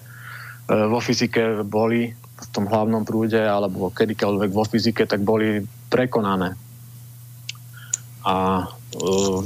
vo 0.72 1.04
fyzike 1.04 1.68
boli 1.68 2.16
v 2.40 2.48
tom 2.56 2.72
hlavnom 2.72 3.04
prúde 3.04 3.40
alebo 3.40 3.92
kedykoľvek 3.92 4.50
vo 4.56 4.64
fyzike, 4.64 5.04
tak 5.04 5.20
boli 5.20 5.60
prekonané. 5.92 6.56
A 8.24 8.68
uh, 8.68 9.40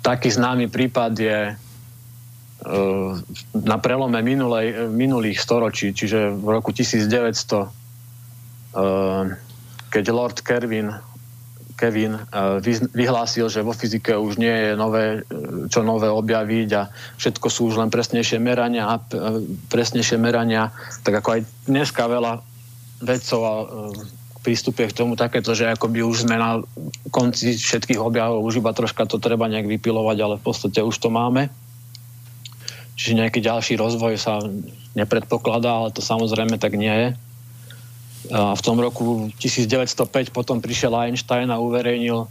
taký 0.00 0.28
známy 0.32 0.68
prípad 0.68 1.12
je 1.16 1.38
uh, 1.52 3.10
na 3.56 3.76
prelome 3.80 4.20
minulej, 4.20 4.92
minulých 4.92 5.40
storočí, 5.40 5.92
čiže 5.96 6.32
v 6.36 6.46
roku 6.52 6.72
1900, 6.72 7.08
uh, 8.76 9.28
keď 9.92 10.04
Lord 10.08 10.40
Kelvin, 10.40 10.96
Kevin 11.76 12.16
uh, 12.16 12.62
vyhlásil, 12.96 13.52
že 13.52 13.60
vo 13.60 13.76
fyzike 13.76 14.16
už 14.16 14.40
nie 14.40 14.52
je 14.52 14.70
nové, 14.72 15.26
čo 15.68 15.84
nové 15.84 16.08
objaviť 16.08 16.68
a 16.78 16.88
všetko 17.20 17.46
sú 17.52 17.68
už 17.68 17.76
len 17.82 17.90
presnejšie 17.92 18.40
merania 18.40 18.88
a 18.88 19.02
presnejšie 19.68 20.16
merania, 20.16 20.72
tak 21.04 21.20
ako 21.20 21.28
aj 21.36 21.40
dneska 21.68 22.06
veľa 22.06 22.40
vedcov 23.02 23.40
a 23.42 23.54
prístupe 24.42 24.86
k 24.90 24.94
tomu 24.94 25.14
takéto, 25.14 25.54
že 25.54 25.70
akoby 25.70 26.02
už 26.02 26.26
sme 26.26 26.34
na 26.34 26.62
konci 27.14 27.54
všetkých 27.54 28.02
objavov, 28.02 28.42
už 28.42 28.58
iba 28.58 28.74
troška 28.74 29.06
to 29.06 29.22
treba 29.22 29.46
nejak 29.46 29.70
vypilovať, 29.70 30.18
ale 30.18 30.34
v 30.38 30.44
podstate 30.44 30.82
už 30.82 30.98
to 30.98 31.08
máme. 31.14 31.46
Čiže 32.98 33.18
nejaký 33.22 33.40
ďalší 33.40 33.74
rozvoj 33.78 34.14
sa 34.18 34.42
nepredpokladá, 34.98 35.70
ale 35.70 35.94
to 35.94 36.04
samozrejme 36.04 36.58
tak 36.58 36.74
nie 36.74 36.92
je. 36.92 37.08
A 38.30 38.54
v 38.54 38.62
tom 38.62 38.78
roku 38.78 39.32
1905 39.42 40.30
potom 40.30 40.62
prišiel 40.62 40.94
Einstein 40.94 41.50
a 41.50 41.58
uverejnil 41.58 42.30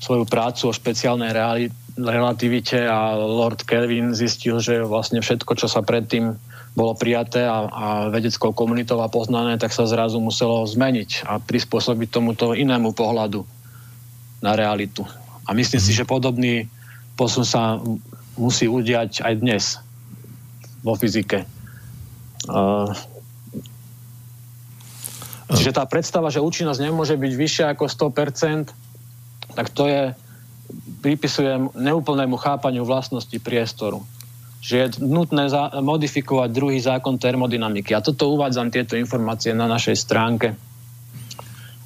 svoju 0.00 0.24
prácu 0.24 0.68
o 0.68 0.76
špeciálnej 0.76 1.32
relativite 1.96 2.84
a 2.84 3.16
Lord 3.16 3.64
Kelvin 3.64 4.16
zistil, 4.16 4.60
že 4.60 4.84
vlastne 4.84 5.20
všetko, 5.20 5.52
čo 5.56 5.68
sa 5.68 5.84
predtým 5.84 6.36
bolo 6.76 6.92
prijaté 6.92 7.48
a, 7.48 7.68
a 7.72 7.86
vedeckou 8.12 8.52
komunitou 8.52 9.00
a 9.00 9.08
poznané, 9.08 9.56
tak 9.56 9.72
sa 9.72 9.88
zrazu 9.88 10.20
muselo 10.20 10.60
zmeniť 10.68 11.24
a 11.24 11.40
prispôsobiť 11.40 12.08
tomuto 12.12 12.52
inému 12.52 12.92
pohľadu 12.92 13.48
na 14.44 14.52
realitu. 14.52 15.08
A 15.48 15.56
myslím 15.56 15.80
si, 15.80 15.96
mhm. 15.96 15.98
že 16.04 16.04
podobný 16.04 16.54
posun 17.16 17.48
sa 17.48 17.80
musí 18.36 18.68
udiať 18.68 19.24
aj 19.24 19.34
dnes 19.40 19.64
vo 20.84 20.92
fyzike. 20.92 21.48
Uh, 22.44 22.92
Čiže 25.46 25.78
tá 25.78 25.86
predstava, 25.86 26.26
že 26.32 26.42
účinnosť 26.42 26.80
nemôže 26.82 27.14
byť 27.14 27.32
vyššia 27.32 27.66
ako 27.74 27.86
100%, 27.86 28.74
tak 29.54 29.66
to 29.70 29.86
je, 29.86 30.02
pripisujem 31.02 31.70
neúplnému 31.70 32.34
chápaniu 32.34 32.82
vlastnosti 32.82 33.38
priestoru. 33.38 34.02
Že 34.58 34.74
je 34.74 34.86
nutné 35.06 35.46
za- 35.46 35.70
modifikovať 35.78 36.48
druhý 36.50 36.82
zákon 36.82 37.14
termodynamiky. 37.14 37.94
A 37.94 38.02
toto 38.02 38.34
uvádzam 38.34 38.74
tieto 38.74 38.98
informácie 38.98 39.54
na 39.54 39.70
našej 39.70 39.94
stránke. 39.94 40.58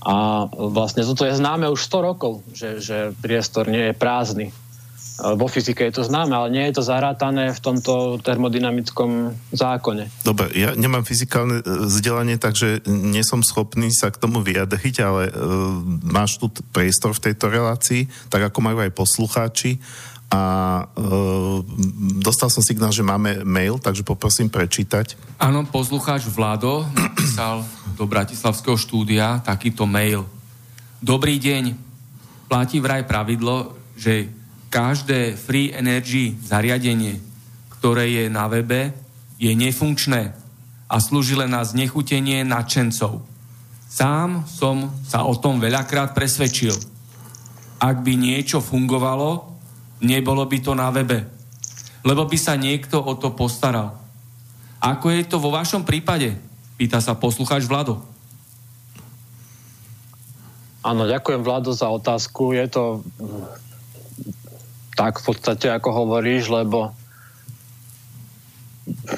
A 0.00 0.48
vlastne 0.48 1.04
toto 1.04 1.28
je 1.28 1.36
známe 1.36 1.68
už 1.68 1.84
100 1.84 2.00
rokov, 2.00 2.40
že, 2.56 2.80
že 2.80 3.12
priestor 3.20 3.68
nie 3.68 3.92
je 3.92 3.94
prázdny 4.00 4.48
vo 5.20 5.46
fyzike 5.46 5.84
je 5.88 6.00
to 6.00 6.02
známe, 6.08 6.32
ale 6.32 6.48
nie 6.48 6.64
je 6.70 6.80
to 6.80 6.82
zarátané 6.82 7.52
v 7.52 7.60
tomto 7.60 8.18
termodynamickom 8.24 9.36
zákone. 9.52 10.08
Dobre, 10.24 10.50
ja 10.56 10.72
nemám 10.72 11.04
fyzikálne 11.04 11.60
e, 11.60 11.64
vzdelanie, 11.86 12.40
takže 12.40 12.82
nie 12.88 13.20
som 13.20 13.44
schopný 13.44 13.92
sa 13.92 14.08
k 14.08 14.20
tomu 14.20 14.40
vyjadriť, 14.40 14.94
ale 15.04 15.22
uh, 15.28 15.34
máš 16.08 16.40
tu 16.40 16.48
priestor 16.72 17.12
v 17.12 17.30
tejto 17.30 17.52
relácii, 17.52 18.08
tak 18.32 18.48
ako 18.48 18.58
majú 18.64 18.78
aj 18.80 18.96
poslucháči. 18.96 19.76
A 20.30 20.42
uh, 20.86 21.58
dostal 22.22 22.48
som 22.54 22.62
signál, 22.62 22.94
že 22.94 23.02
máme 23.02 23.42
mail, 23.42 23.82
takže 23.82 24.06
poprosím 24.06 24.46
prečítať. 24.46 25.18
Áno, 25.42 25.66
poslucháč 25.66 26.30
Vlado 26.30 26.86
napísal 26.94 27.66
do 27.98 28.06
Bratislavského 28.06 28.78
štúdia 28.78 29.42
takýto 29.42 29.84
mail. 29.90 30.22
Dobrý 31.02 31.36
deň. 31.36 31.74
Platí 32.46 32.78
vraj 32.78 33.02
pravidlo, 33.06 33.74
že 33.98 34.39
každé 34.70 35.34
free 35.34 35.74
energy 35.74 36.38
zariadenie, 36.46 37.18
ktoré 37.76 38.06
je 38.06 38.24
na 38.30 38.46
webe, 38.46 38.94
je 39.36 39.50
nefunkčné 39.50 40.30
a 40.86 40.96
slúži 41.02 41.34
len 41.34 41.50
na 41.50 41.66
znechutenie 41.66 42.46
nadšencov. 42.46 43.26
Sám 43.90 44.46
som 44.46 44.94
sa 45.02 45.26
o 45.26 45.34
tom 45.34 45.58
veľakrát 45.58 46.14
presvedčil. 46.14 46.72
Ak 47.82 48.06
by 48.06 48.14
niečo 48.14 48.62
fungovalo, 48.62 49.50
nebolo 50.06 50.46
by 50.46 50.58
to 50.62 50.78
na 50.78 50.94
webe. 50.94 51.26
Lebo 52.06 52.30
by 52.30 52.38
sa 52.38 52.54
niekto 52.54 53.02
o 53.02 53.18
to 53.18 53.34
postaral. 53.34 53.98
Ako 54.78 55.10
je 55.10 55.26
to 55.26 55.42
vo 55.42 55.50
vašom 55.50 55.82
prípade? 55.82 56.38
Pýta 56.78 57.02
sa 57.02 57.18
poslucháč 57.18 57.66
Vlado. 57.66 58.00
Áno, 60.80 61.04
ďakujem 61.04 61.44
Vlado 61.44 61.76
za 61.76 61.92
otázku. 61.92 62.56
Je 62.56 62.64
to 62.70 63.04
tak 65.00 65.24
v 65.24 65.32
podstate, 65.32 65.72
ako 65.72 66.04
hovoríš, 66.04 66.52
lebo 66.52 66.92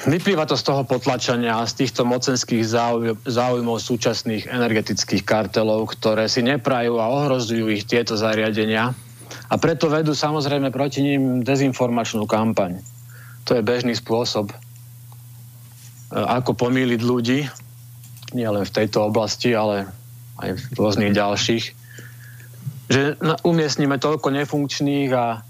vyplýva 0.07 0.47
to 0.47 0.55
z 0.55 0.63
toho 0.63 0.87
potlačania 0.87 1.59
a 1.59 1.67
z 1.67 1.83
týchto 1.83 2.07
mocenských 2.07 2.63
záujmov 3.27 3.83
súčasných 3.83 4.47
energetických 4.47 5.27
kartelov, 5.27 5.91
ktoré 5.91 6.31
si 6.31 6.39
neprajú 6.39 7.03
a 7.03 7.11
ohrozujú 7.11 7.67
ich 7.67 7.83
tieto 7.83 8.15
zariadenia 8.15 8.95
a 9.51 9.55
preto 9.59 9.91
vedú 9.91 10.15
samozrejme 10.15 10.71
proti 10.71 11.03
ním 11.03 11.43
dezinformačnú 11.43 12.23
kampaň. 12.31 12.79
To 13.43 13.59
je 13.59 13.65
bežný 13.65 13.91
spôsob, 13.91 14.55
e, 14.55 14.57
ako 16.15 16.55
pomýliť 16.55 17.01
ľudí, 17.03 17.39
nie 18.31 18.47
len 18.47 18.63
v 18.63 18.71
tejto 18.71 19.11
oblasti, 19.11 19.51
ale 19.51 19.91
aj 20.39 20.55
v 20.55 20.63
rôznych 20.79 21.11
ďalších, 21.11 21.65
že 22.87 23.19
umiestnime 23.43 23.99
toľko 23.99 24.31
nefunkčných 24.31 25.11
a 25.11 25.43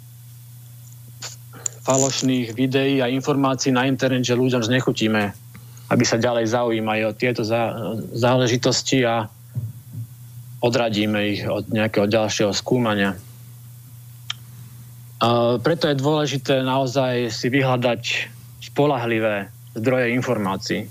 falošných 1.83 2.55
videí 2.55 3.03
a 3.03 3.11
informácií 3.11 3.75
na 3.75 3.83
internet, 3.85 4.23
že 4.23 4.39
ľuďom 4.39 4.63
znechutíme, 4.63 5.35
aby 5.91 6.03
sa 6.07 6.15
ďalej 6.15 6.47
zaujímali 6.47 7.03
o 7.03 7.15
tieto 7.15 7.43
záležitosti 8.15 9.03
a 9.03 9.27
odradíme 10.63 11.19
ich 11.27 11.43
od 11.43 11.67
nejakého 11.67 12.07
ďalšieho 12.07 12.55
skúmania. 12.55 13.19
A 15.19 15.59
preto 15.59 15.91
je 15.91 15.99
dôležité 15.99 16.63
naozaj 16.63 17.31
si 17.31 17.47
vyhľadať 17.51 18.31
spolahlivé 18.71 19.51
zdroje 19.75 20.15
informácií. 20.15 20.81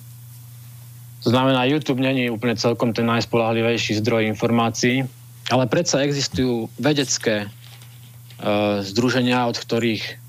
To 1.24 1.28
znamená, 1.30 1.68
YouTube 1.68 2.04
není 2.04 2.28
úplne 2.28 2.58
celkom 2.58 2.92
ten 2.92 3.06
najspolahlivejší 3.08 4.00
zdroj 4.02 4.28
informácií, 4.28 5.06
ale 5.48 5.64
predsa 5.70 6.04
existujú 6.04 6.68
vedecké 6.76 7.46
uh, 7.46 8.82
združenia, 8.82 9.46
od 9.46 9.56
ktorých 9.56 10.21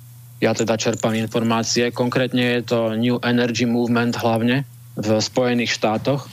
ja 0.43 0.51
teda 0.51 0.75
čerpám 0.75 1.15
informácie. 1.15 1.95
Konkrétne 1.95 2.59
je 2.59 2.61
to 2.67 2.79
New 2.99 3.15
Energy 3.23 3.63
Movement 3.63 4.19
hlavne 4.19 4.67
v 4.99 5.09
Spojených 5.23 5.71
štátoch, 5.71 6.27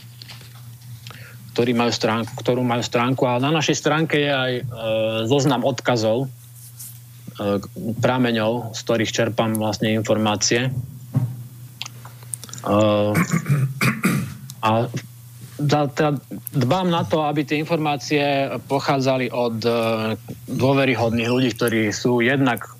ktorý 1.55 1.79
majú 1.79 1.95
stránku, 1.95 2.35
ktorú 2.35 2.67
majú 2.67 2.83
stránku 2.83 3.23
a 3.31 3.39
na 3.39 3.55
našej 3.55 3.79
stránke 3.79 4.19
je 4.19 4.31
aj 4.35 4.53
e, 4.59 4.63
zoznam 5.31 5.63
odkazov, 5.63 6.27
e, 6.27 6.29
prameňov, 8.03 8.75
z 8.75 8.81
ktorých 8.83 9.15
čerpám 9.15 9.55
vlastne 9.55 9.95
informácie. 9.95 10.69
E, 10.69 10.71
a 14.61 14.71
teda 15.61 16.19
dbám 16.57 16.89
na 16.89 17.05
to, 17.05 17.23
aby 17.23 17.45
tie 17.45 17.61
informácie 17.63 18.51
pochádzali 18.67 19.31
od 19.31 19.57
e, 19.63 19.73
dôveryhodných 20.51 21.31
ľudí, 21.31 21.51
ktorí 21.55 21.95
sú 21.95 22.25
jednak 22.25 22.80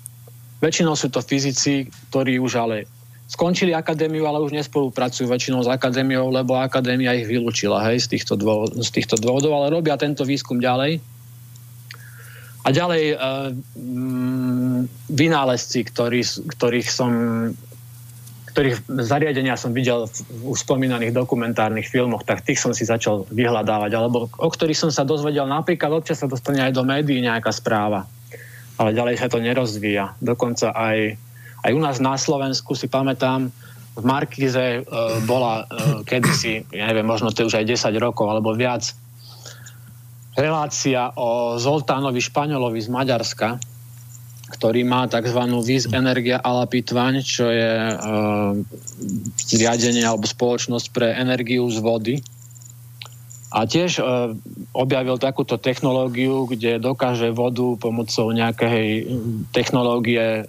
Väčšinou 0.61 0.93
sú 0.93 1.09
to 1.09 1.25
fyzici, 1.25 1.89
ktorí 2.13 2.37
už 2.37 2.53
ale 2.61 2.85
skončili 3.31 3.71
akadémiu, 3.73 4.27
ale 4.27 4.43
už 4.43 4.53
nespolupracujú 4.53 5.25
väčšinou 5.25 5.63
s 5.65 5.69
akadémiou, 5.71 6.29
lebo 6.29 6.59
akadémia 6.59 7.15
ich 7.15 7.25
vylúčila 7.25 7.81
hej, 7.89 8.03
z, 8.03 8.17
týchto 8.17 8.37
dôvod, 8.37 8.75
z 8.77 8.89
týchto 8.91 9.15
dôvodov, 9.17 9.55
ale 9.55 9.73
robia 9.73 9.95
tento 9.95 10.27
výskum 10.27 10.59
ďalej. 10.59 10.99
A 12.61 12.69
ďalej 12.69 13.03
e, 13.09 13.15
mm, 13.73 14.79
vynálezci, 15.09 15.79
ktorý, 15.89 16.21
ktorých 16.53 16.89
som 16.91 17.11
ktorých 18.51 18.83
zariadenia 19.07 19.55
som 19.55 19.71
videl 19.71 20.11
v 20.11 20.51
už 20.51 20.67
spomínaných 20.67 21.15
dokumentárnych 21.15 21.87
filmoch, 21.87 22.27
tak 22.27 22.43
tých 22.43 22.59
som 22.59 22.75
si 22.75 22.83
začal 22.83 23.23
vyhľadávať, 23.31 23.91
alebo 23.95 24.27
o 24.27 24.49
ktorých 24.51 24.75
som 24.75 24.91
sa 24.91 25.07
dozvedel 25.07 25.47
napríklad, 25.47 26.03
občas 26.03 26.19
sa 26.19 26.27
dostane 26.27 26.59
aj 26.59 26.75
do 26.75 26.83
médií 26.83 27.23
nejaká 27.23 27.47
správa, 27.55 28.03
ale 28.81 28.97
ďalej 28.97 29.21
sa 29.21 29.29
to 29.29 29.37
nerozvíja. 29.37 30.17
Dokonca 30.17 30.73
aj, 30.73 31.13
aj 31.61 31.71
u 31.77 31.79
nás 31.79 32.01
na 32.01 32.17
Slovensku 32.17 32.73
si 32.73 32.89
pamätám, 32.89 33.53
v 33.91 34.03
Markize 34.07 34.81
e, 34.81 34.81
bola 35.27 35.67
e, 35.67 36.03
kedysi, 36.07 36.65
ja 36.73 36.89
neviem, 36.89 37.05
možno 37.05 37.29
to 37.29 37.45
už 37.45 37.61
aj 37.61 37.69
10 37.69 37.91
rokov 38.01 38.25
alebo 38.25 38.55
viac, 38.55 38.87
relácia 40.33 41.11
o 41.19 41.59
Zoltánovi 41.59 42.23
Špaňolovi 42.23 42.79
z 42.79 42.89
Maďarska, 42.89 43.59
ktorý 44.51 44.83
má 44.83 45.07
tzv. 45.07 45.39
Vis 45.63 45.87
Energia 45.91 46.39
ala 46.39 46.67
Pitvaň, 46.67 47.19
čo 47.19 47.51
je 47.51 47.71
e, 47.91 47.95
zriadenie 49.35 50.07
alebo 50.07 50.23
spoločnosť 50.23 50.87
pre 50.95 51.11
energiu 51.11 51.67
z 51.67 51.79
vody. 51.83 52.15
A 53.51 53.67
tiež 53.67 53.99
e, 53.99 54.03
objavil 54.71 55.19
takúto 55.19 55.59
technológiu, 55.59 56.47
kde 56.47 56.79
dokáže 56.79 57.35
vodu 57.35 57.75
pomocou 57.75 58.31
nejakej 58.31 59.11
technológie 59.51 60.47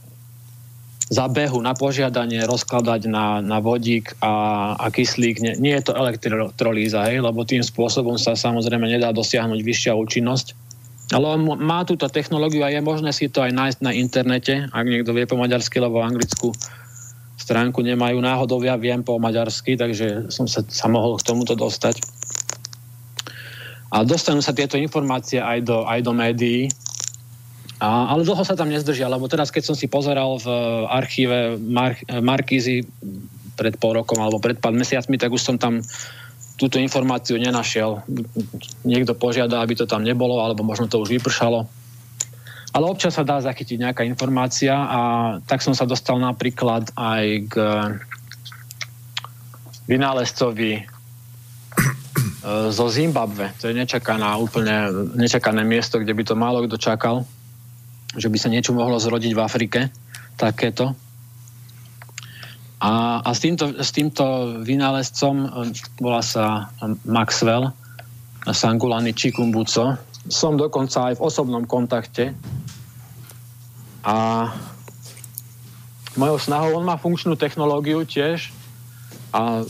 zabehu 1.12 1.61
na 1.61 1.76
požiadanie 1.76 2.46
rozkladať 2.46 3.11
na, 3.11 3.44
na 3.44 3.59
vodík 3.61 4.16
a, 4.22 4.72
a 4.78 4.86
kyslík. 4.88 5.42
Nie, 5.42 5.55
nie 5.59 5.74
je 5.76 5.90
to 5.90 5.98
elektrolíza, 5.98 7.05
hej, 7.11 7.20
lebo 7.20 7.44
tým 7.44 7.61
spôsobom 7.61 8.16
sa 8.16 8.38
samozrejme 8.38 8.88
nedá 8.88 9.12
dosiahnuť 9.12 9.61
vyššia 9.61 9.92
účinnosť 9.92 10.62
ale 11.12 11.28
on 11.28 11.44
má 11.61 11.84
túto 11.84 12.09
technológiu 12.09 12.64
a 12.64 12.72
je 12.72 12.80
možné 12.80 13.12
si 13.12 13.28
to 13.28 13.44
aj 13.44 13.53
nájsť 13.53 13.78
na 13.84 13.92
internete, 13.92 14.55
ak 14.72 14.86
niekto 14.88 15.12
vie 15.12 15.28
po 15.28 15.36
maďarsky, 15.36 15.76
lebo 15.76 16.00
v 16.00 16.09
Anglicku 16.09 16.57
stránku 17.36 17.84
nemajú 17.84 18.16
náhodou, 18.22 18.64
ja 18.64 18.80
viem 18.80 19.05
po 19.05 19.20
maďarsky, 19.20 19.76
takže 19.76 20.32
som 20.32 20.48
sa, 20.48 20.64
sa 20.64 20.88
mohol 20.88 21.20
k 21.20 21.26
tomuto 21.28 21.53
dostať. 21.53 22.00
A 23.93 24.09
dostanú 24.09 24.40
sa 24.40 24.57
tieto 24.57 24.80
informácie 24.80 25.36
aj 25.36 25.68
do, 25.68 25.84
aj 25.84 26.01
do 26.01 26.12
médií, 26.16 26.72
a, 27.82 28.14
ale 28.14 28.22
dlho 28.22 28.47
sa 28.47 28.55
tam 28.55 28.70
nezdržia, 28.70 29.11
lebo 29.11 29.26
teraz, 29.26 29.51
keď 29.51 29.68
som 29.68 29.76
si 29.76 29.90
pozeral 29.90 30.38
v 30.38 30.49
archíve 30.86 31.59
Mar- 31.59 31.99
Markízy 32.22 32.86
pred 33.59 33.74
pol 33.76 33.99
rokom 33.99 34.22
alebo 34.22 34.38
pred 34.38 34.55
pár 34.62 34.70
mesiacmi, 34.70 35.18
tak 35.18 35.34
už 35.34 35.43
som 35.43 35.57
tam 35.59 35.82
túto 36.55 36.78
informáciu 36.78 37.43
nenašiel. 37.43 38.07
Niekto 38.86 39.18
požiada, 39.18 39.59
aby 39.59 39.74
to 39.74 39.90
tam 39.90 40.07
nebolo, 40.07 40.38
alebo 40.38 40.62
možno 40.62 40.86
to 40.86 41.03
už 41.03 41.11
vypršalo. 41.18 41.66
Ale 42.72 42.84
občas 42.86 43.18
sa 43.18 43.26
dá 43.26 43.43
zachytiť 43.43 43.82
nejaká 43.82 44.07
informácia 44.07 44.72
a 44.72 45.01
tak 45.45 45.61
som 45.61 45.74
sa 45.74 45.84
dostal 45.84 46.22
napríklad 46.22 46.88
aj 46.95 47.24
k 47.51 47.55
vynálezcovi 49.90 50.86
zo 52.43 52.86
Zimbabve. 52.90 53.55
To 53.62 53.70
je 53.70 53.74
nečakaná, 53.74 54.34
úplne 54.34 54.90
nečakané 55.14 55.62
miesto, 55.62 56.03
kde 56.03 56.11
by 56.11 56.22
to 56.26 56.34
málo 56.34 56.66
kto 56.66 56.74
čakal, 56.74 57.22
že 58.18 58.26
by 58.26 58.38
sa 58.38 58.51
niečo 58.51 58.74
mohlo 58.74 58.99
zrodiť 58.99 59.32
v 59.32 59.40
Afrike, 59.40 59.80
takéto. 60.34 60.90
A, 62.82 63.22
a 63.22 63.30
s, 63.30 63.38
týmto, 63.38 63.78
s 63.78 63.95
týmto 63.95 64.59
vynálezcom, 64.59 65.34
e, 65.38 65.49
volá 66.03 66.18
sa 66.18 66.74
Maxwell, 67.07 67.70
Sangulani 68.43 69.14
Chikumbuco, 69.14 69.95
som 70.26 70.59
dokonca 70.59 71.14
aj 71.14 71.22
v 71.22 71.24
osobnom 71.24 71.62
kontakte. 71.62 72.34
A 74.03 74.51
mojou 76.18 76.43
snahou, 76.43 76.74
on 76.74 76.82
má 76.82 76.99
funkčnú 76.99 77.38
technológiu 77.38 78.03
tiež 78.03 78.51
a 79.30 79.62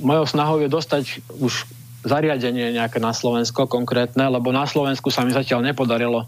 mojou 0.00 0.24
snahou 0.24 0.56
je 0.64 0.72
dostať 0.72 1.20
už 1.36 1.68
zariadenie 2.02 2.74
nejaké 2.74 2.98
na 2.98 3.14
Slovensko 3.14 3.70
konkrétne, 3.70 4.26
lebo 4.26 4.50
na 4.50 4.66
Slovensku 4.66 5.08
sa 5.08 5.22
mi 5.22 5.30
zatiaľ 5.34 5.62
nepodarilo 5.62 6.26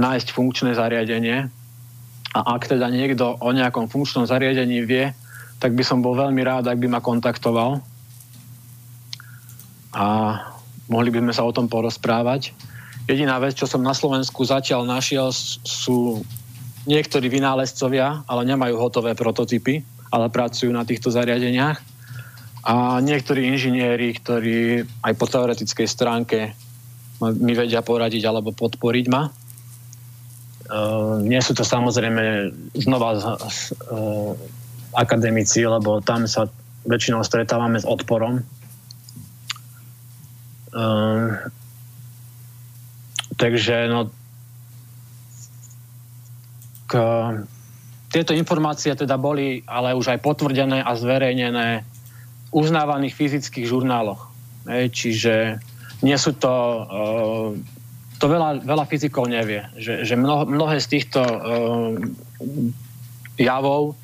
nájsť 0.00 0.32
funkčné 0.32 0.72
zariadenie. 0.72 1.48
A 2.30 2.40
ak 2.56 2.70
teda 2.70 2.88
niekto 2.88 3.36
o 3.42 3.50
nejakom 3.52 3.90
funkčnom 3.90 4.24
zariadení 4.24 4.86
vie, 4.86 5.12
tak 5.60 5.76
by 5.76 5.84
som 5.84 6.00
bol 6.00 6.16
veľmi 6.16 6.40
rád, 6.40 6.72
ak 6.72 6.78
by 6.80 6.88
ma 6.88 7.00
kontaktoval 7.04 7.84
a 9.90 10.06
mohli 10.86 11.10
by 11.10 11.18
sme 11.20 11.34
sa 11.34 11.42
o 11.42 11.52
tom 11.52 11.66
porozprávať. 11.66 12.54
Jediná 13.10 13.42
vec, 13.42 13.58
čo 13.58 13.66
som 13.66 13.82
na 13.82 13.90
Slovensku 13.90 14.46
zatiaľ 14.46 14.86
našiel, 14.86 15.34
sú 15.66 16.22
niektorí 16.86 17.26
vynálezcovia, 17.26 18.22
ale 18.24 18.46
nemajú 18.46 18.78
hotové 18.78 19.18
prototypy, 19.18 19.82
ale 20.14 20.30
pracujú 20.30 20.70
na 20.70 20.86
týchto 20.86 21.10
zariadeniach. 21.10 21.89
A 22.60 23.00
niektorí 23.00 23.48
inžinieri, 23.48 24.12
ktorí 24.12 24.84
aj 24.84 25.12
po 25.16 25.24
teoretickej 25.24 25.88
stránke 25.88 26.52
mi 27.20 27.52
vedia 27.52 27.84
poradiť 27.84 28.24
alebo 28.28 28.52
podporiť 28.52 29.06
ma. 29.08 29.28
Uh, 30.70 31.18
nie 31.26 31.40
sú 31.42 31.56
to 31.56 31.66
samozrejme 31.66 32.54
znova 32.78 33.18
uh, 33.18 34.32
akademici, 34.94 35.66
lebo 35.66 35.98
tam 36.00 36.30
sa 36.30 36.46
väčšinou 36.86 37.26
stretávame 37.26 37.80
s 37.80 37.88
odporom. 37.88 38.40
Um, 40.70 41.34
takže 43.34 43.90
no, 43.90 44.14
k, 46.86 46.94
tieto 48.14 48.32
informácie 48.34 48.94
teda 48.94 49.18
boli 49.18 49.66
ale 49.66 49.98
už 49.98 50.14
aj 50.14 50.22
potvrdené 50.22 50.82
a 50.86 50.94
zverejnené 50.94 51.82
uznávaných 52.50 53.14
fyzických 53.14 53.66
žurnáloch. 53.66 54.30
Hej, 54.66 54.92
čiže 54.92 55.34
nie 56.02 56.16
sú 56.18 56.34
to... 56.36 56.52
Uh, 56.86 57.50
to 58.20 58.28
veľa, 58.28 58.60
veľa 58.60 58.84
fyzikov 58.84 59.32
nevie, 59.32 59.64
že, 59.80 60.04
že 60.04 60.12
mnoho, 60.12 60.44
mnohé 60.44 60.76
z 60.76 60.92
týchto 60.92 61.24
uh, 61.24 61.96
javov 63.40 63.96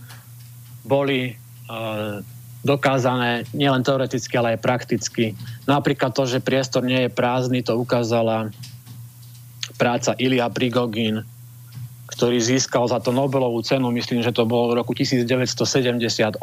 boli 0.88 1.36
uh, 1.68 2.24
dokázané 2.64 3.44
nielen 3.52 3.84
teoreticky, 3.84 4.34
ale 4.40 4.56
aj 4.56 4.64
prakticky. 4.64 5.24
Napríklad 5.68 6.16
to, 6.16 6.24
že 6.24 6.40
priestor 6.40 6.82
nie 6.82 7.06
je 7.06 7.10
prázdny, 7.12 7.60
to 7.60 7.76
ukázala 7.76 8.50
práca 9.76 10.16
Ilia 10.16 10.48
Prigogin, 10.48 11.22
ktorý 12.10 12.40
získal 12.40 12.88
za 12.88 12.98
to 12.98 13.12
Nobelovú 13.12 13.60
cenu, 13.60 13.92
myslím, 13.92 14.24
že 14.24 14.32
to 14.32 14.48
bolo 14.48 14.72
v 14.72 14.80
roku 14.80 14.96
1978, 14.96 16.40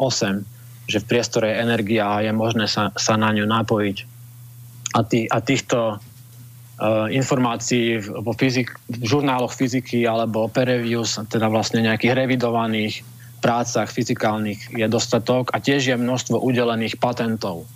že 0.84 1.00
v 1.00 1.08
priestore 1.08 1.48
je 1.52 1.60
energia 1.64 2.04
a 2.04 2.22
je 2.24 2.32
možné 2.32 2.68
sa, 2.68 2.92
sa 2.96 3.16
na 3.16 3.32
ňu 3.32 3.48
napojiť. 3.48 3.96
A, 4.94 5.00
tý, 5.02 5.26
a 5.26 5.38
týchto 5.40 5.96
uh, 5.96 7.06
informácií 7.10 7.98
vo 7.98 8.36
fyzik, 8.36 8.70
v 8.86 9.04
žurnáloch 9.04 9.56
fyziky 9.56 10.06
alebo 10.06 10.46
peer 10.46 10.78
reviews, 10.78 11.18
teda 11.26 11.48
vlastne 11.50 11.82
nejakých 11.82 12.14
revidovaných 12.14 12.94
prácach 13.40 13.92
fyzikálnych 13.92 14.72
je 14.72 14.86
dostatok 14.88 15.52
a 15.52 15.60
tiež 15.60 15.92
je 15.92 15.96
množstvo 15.96 16.40
udelených 16.40 16.96
patentov. 16.96 17.68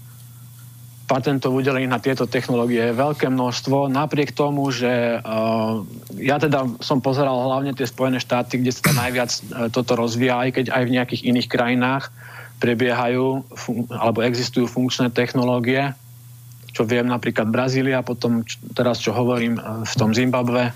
Patentov 1.08 1.56
udelených 1.56 1.92
na 1.92 2.00
tieto 2.04 2.28
technológie 2.28 2.92
je 2.92 2.96
veľké 2.96 3.32
množstvo, 3.32 3.88
napriek 3.88 4.36
tomu, 4.36 4.68
že 4.68 5.20
uh, 5.20 5.80
ja 6.20 6.36
teda 6.36 6.68
som 6.84 7.00
pozeral 7.00 7.36
hlavne 7.48 7.72
tie 7.72 7.88
Spojené 7.88 8.20
štáty, 8.20 8.60
kde 8.60 8.76
sa 8.76 8.92
najviac 8.92 9.30
uh, 9.32 9.40
toto 9.72 9.96
rozvíja, 9.96 10.36
aj 10.44 10.50
keď 10.60 10.64
aj 10.76 10.82
v 10.84 10.94
nejakých 10.94 11.22
iných 11.24 11.48
krajinách 11.48 12.12
prebiehajú 12.58 13.46
alebo 13.94 14.22
existujú 14.22 14.66
funkčné 14.66 15.14
technológie, 15.14 15.94
čo 16.74 16.82
viem 16.84 17.06
napríklad 17.06 17.48
Brazília, 17.50 18.02
potom 18.02 18.42
č- 18.42 18.58
teraz 18.74 18.98
čo 18.98 19.14
hovorím 19.14 19.58
uh, 19.58 19.82
v 19.86 19.94
tom 19.94 20.10
Zimbabve 20.10 20.74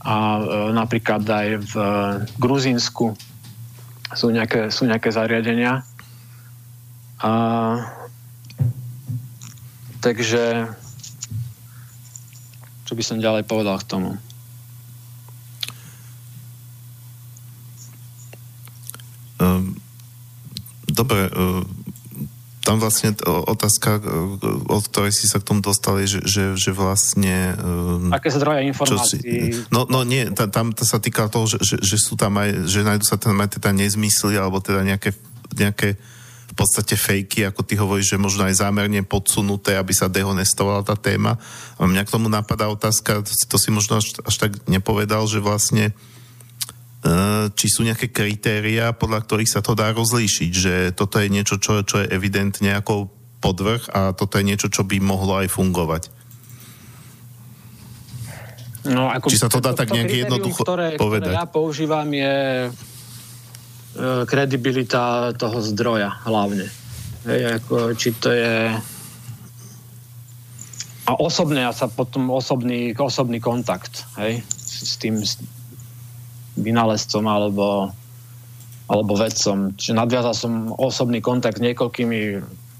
a 0.00 0.14
uh, 0.38 0.70
napríklad 0.72 1.22
aj 1.26 1.48
v 1.60 1.72
uh, 1.76 2.22
Gruzínsku 2.38 3.14
sú 4.10 4.26
nejaké, 4.30 4.74
sú 4.74 4.86
nejaké 4.90 5.10
zariadenia. 5.14 5.86
A, 7.20 7.30
takže 10.00 10.72
čo 12.88 12.92
by 12.96 13.02
som 13.04 13.22
ďalej 13.22 13.46
povedal 13.46 13.78
k 13.78 13.86
tomu? 13.86 14.10
Um, 19.38 19.78
dobre, 21.00 21.32
uh, 21.32 21.64
tam 22.60 22.76
vlastne 22.76 23.16
otázka, 23.24 23.98
e, 23.98 24.00
od 24.68 24.84
ktorej 24.84 25.16
si 25.16 25.24
sa 25.24 25.40
k 25.40 25.48
tomu 25.48 25.64
dostali, 25.64 26.04
že, 26.04 26.20
že, 26.28 26.60
že 26.60 26.76
vlastne... 26.76 27.56
Um, 27.56 28.12
Aké 28.12 28.28
zdroje 28.28 28.68
informácií? 28.68 29.20
Si, 29.24 29.64
no, 29.72 29.88
no 29.88 30.04
nie, 30.04 30.28
tam, 30.36 30.76
to 30.76 30.84
sa 30.84 31.00
týka 31.00 31.32
toho, 31.32 31.48
že, 31.48 31.56
že, 31.64 31.76
že 31.80 31.96
sú 31.96 32.20
tam 32.20 32.36
aj, 32.36 32.68
že 32.68 32.84
nájdú 32.84 33.04
sa 33.08 33.16
tam 33.16 33.40
aj 33.40 33.56
teda 33.56 33.72
nezmysly, 33.72 34.36
alebo 34.36 34.60
teda 34.60 34.84
nejaké 34.84 35.16
nejaké 35.56 35.98
v 36.50 36.54
podstate 36.58 36.98
fejky, 36.98 37.46
ako 37.46 37.62
ty 37.62 37.78
hovoríš, 37.78 38.14
že 38.14 38.18
možno 38.18 38.42
aj 38.42 38.58
zámerne 38.58 39.06
podsunuté, 39.06 39.78
aby 39.78 39.94
sa 39.94 40.10
dehonestovala 40.10 40.82
tá 40.82 40.98
téma. 40.98 41.38
A 41.78 41.86
mňa 41.86 42.02
k 42.02 42.12
tomu 42.12 42.26
napadá 42.26 42.66
otázka, 42.66 43.22
to 43.22 43.56
si 43.56 43.70
možno 43.70 44.02
až, 44.02 44.18
až 44.26 44.34
tak 44.34 44.58
nepovedal, 44.66 45.30
že 45.30 45.38
vlastne 45.38 45.90
e, 45.90 45.92
či 47.56 47.66
sú 47.72 47.80
nejaké 47.80 48.12
kritéria, 48.12 48.92
podľa 48.92 49.24
ktorých 49.24 49.48
sa 49.48 49.64
to 49.64 49.72
dá 49.72 49.88
rozlíšiť, 49.96 50.52
že 50.52 50.74
toto 50.92 51.16
je 51.16 51.32
niečo, 51.32 51.56
čo, 51.56 51.80
čo 51.80 52.04
je 52.04 52.12
evidentne 52.12 52.76
ako 52.76 53.08
podvrh 53.40 53.88
a 53.96 54.00
toto 54.12 54.36
je 54.36 54.44
niečo, 54.44 54.68
čo 54.68 54.84
by 54.84 55.00
mohlo 55.00 55.40
aj 55.40 55.48
fungovať. 55.48 56.02
No, 58.84 59.08
ako 59.08 59.28
Či 59.28 59.40
sa 59.40 59.48
to 59.52 59.60
dá 59.60 59.76
to, 59.76 59.84
tak 59.84 59.92
nejak 59.92 60.28
jednoducho 60.28 60.64
ktoré, 60.64 60.96
povedať? 60.96 61.32
Ktoré 61.32 61.40
ja 61.40 61.48
používam 61.48 62.08
je 62.08 62.32
E, 63.90 64.22
kredibilita 64.22 65.34
toho 65.34 65.58
zdroja 65.58 66.22
hlavne. 66.22 66.70
Hej, 67.26 67.58
ako, 67.58 67.74
či 67.98 68.14
to 68.14 68.30
je 68.30 68.70
a 71.10 71.12
osobne, 71.18 71.66
a 71.66 71.74
sa 71.74 71.90
potom 71.90 72.30
osobný, 72.30 72.94
osobný 72.94 73.42
kontakt 73.42 74.06
hej, 74.22 74.46
s 74.62 74.94
tým 74.94 75.18
vynálezcom 76.60 77.24
alebo, 77.26 77.90
alebo 78.86 79.12
vedcom. 79.16 79.74
Čiže 79.74 79.98
nadviazal 79.98 80.34
som 80.36 80.52
osobný 80.76 81.18
kontakt 81.24 81.58
s 81.58 81.64
niekoľkými 81.64 82.20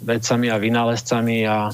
vedcami 0.01 0.47
a 0.49 0.57
vynálezcami 0.57 1.45
a, 1.45 1.69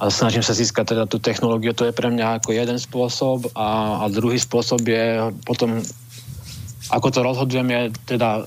a 0.00 0.04
snažím 0.08 0.44
sa 0.44 0.56
získať 0.56 0.96
teda 0.96 1.04
tú 1.08 1.20
technológiu. 1.20 1.72
To 1.76 1.88
je 1.88 1.96
pre 1.96 2.12
mňa 2.12 2.40
ako 2.40 2.56
jeden 2.56 2.76
spôsob 2.76 3.52
a, 3.56 4.02
a 4.02 4.12
druhý 4.12 4.36
spôsob 4.36 4.84
je 4.84 5.32
potom 5.44 5.80
ako 6.90 7.08
to 7.14 7.20
rozhodujem 7.22 7.68
je 7.70 7.82
teda, 8.16 8.44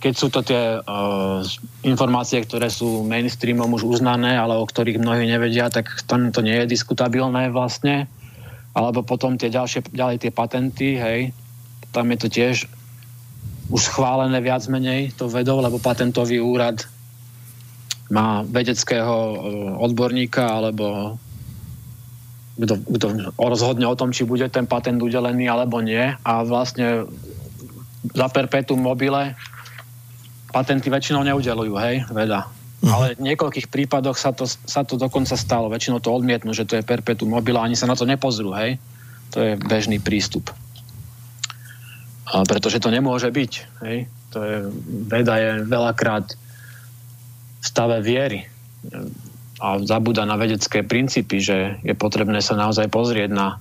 keď 0.00 0.12
sú 0.16 0.26
to 0.32 0.40
tie 0.40 0.80
uh, 0.80 1.44
informácie, 1.84 2.40
ktoré 2.40 2.72
sú 2.72 3.04
mainstreamom 3.04 3.68
už 3.76 3.84
uznané, 3.84 4.40
ale 4.40 4.56
o 4.56 4.64
ktorých 4.64 4.96
mnohí 4.96 5.28
nevedia, 5.28 5.68
tak 5.68 5.92
tam 6.08 6.32
to 6.32 6.40
nie 6.40 6.56
je 6.64 6.72
diskutabilné 6.72 7.52
vlastne. 7.52 8.08
Alebo 8.78 9.02
potom 9.02 9.34
tie 9.34 9.50
ďalšie, 9.50 9.90
ďalej 9.90 10.22
tie 10.22 10.30
patenty, 10.30 10.94
hej, 10.94 11.34
tam 11.90 12.06
je 12.14 12.18
to 12.22 12.28
tiež 12.30 12.56
už 13.68 13.80
schválené 13.90 14.38
viac 14.38 14.62
menej 14.70 15.12
to 15.18 15.26
vedou, 15.26 15.58
lebo 15.58 15.82
patentový 15.82 16.38
úrad 16.38 16.86
má 18.08 18.40
vedeckého 18.46 19.12
uh, 19.12 19.36
odborníka 19.84 20.40
alebo 20.40 21.18
kto, 22.58 22.74
kto 22.80 23.06
rozhodne 23.36 23.86
o 23.86 23.98
tom, 23.98 24.10
či 24.10 24.24
bude 24.24 24.48
ten 24.48 24.64
patent 24.64 24.98
udelený 24.98 25.46
alebo 25.46 25.78
nie. 25.84 26.16
A 26.24 26.42
vlastne 26.42 27.06
za 28.14 28.26
perpetuum 28.32 28.80
mobile 28.80 29.36
patenty 30.50 30.88
väčšinou 30.88 31.22
neudelujú, 31.22 31.74
hej, 31.78 32.08
veda. 32.10 32.48
Uh-huh. 32.78 32.94
Ale 32.94 33.18
v 33.18 33.26
niekoľkých 33.34 33.66
prípadoch 33.66 34.14
sa 34.14 34.30
to, 34.30 34.46
sa 34.46 34.86
to 34.86 34.94
dokonca 34.94 35.34
stalo. 35.34 35.66
Väčšinou 35.66 35.98
to 35.98 36.14
odmietnú, 36.14 36.54
že 36.54 36.62
to 36.62 36.78
je 36.78 36.86
perpetuum 36.86 37.34
mobile, 37.34 37.58
ani 37.58 37.74
sa 37.74 37.90
na 37.90 37.98
to 37.98 38.06
nepozrú, 38.06 38.54
hej. 38.54 38.78
To 39.34 39.42
je 39.42 39.58
bežný 39.58 39.98
prístup. 39.98 40.54
A 42.28 42.46
pretože 42.46 42.78
to 42.78 42.94
nemôže 42.94 43.28
byť, 43.34 43.52
hej. 43.82 44.06
To 44.30 44.38
je, 44.44 44.56
veda 45.08 45.34
je 45.40 45.50
veľakrát 45.66 46.26
v 47.58 47.64
stave 47.66 47.98
viery 48.04 48.46
a 49.58 49.82
zabúda 49.82 50.22
na 50.22 50.38
vedecké 50.38 50.86
princípy, 50.86 51.42
že 51.42 51.82
je 51.82 51.94
potrebné 51.98 52.38
sa 52.38 52.54
naozaj 52.54 52.86
pozrieť 52.94 53.30
na 53.34 53.58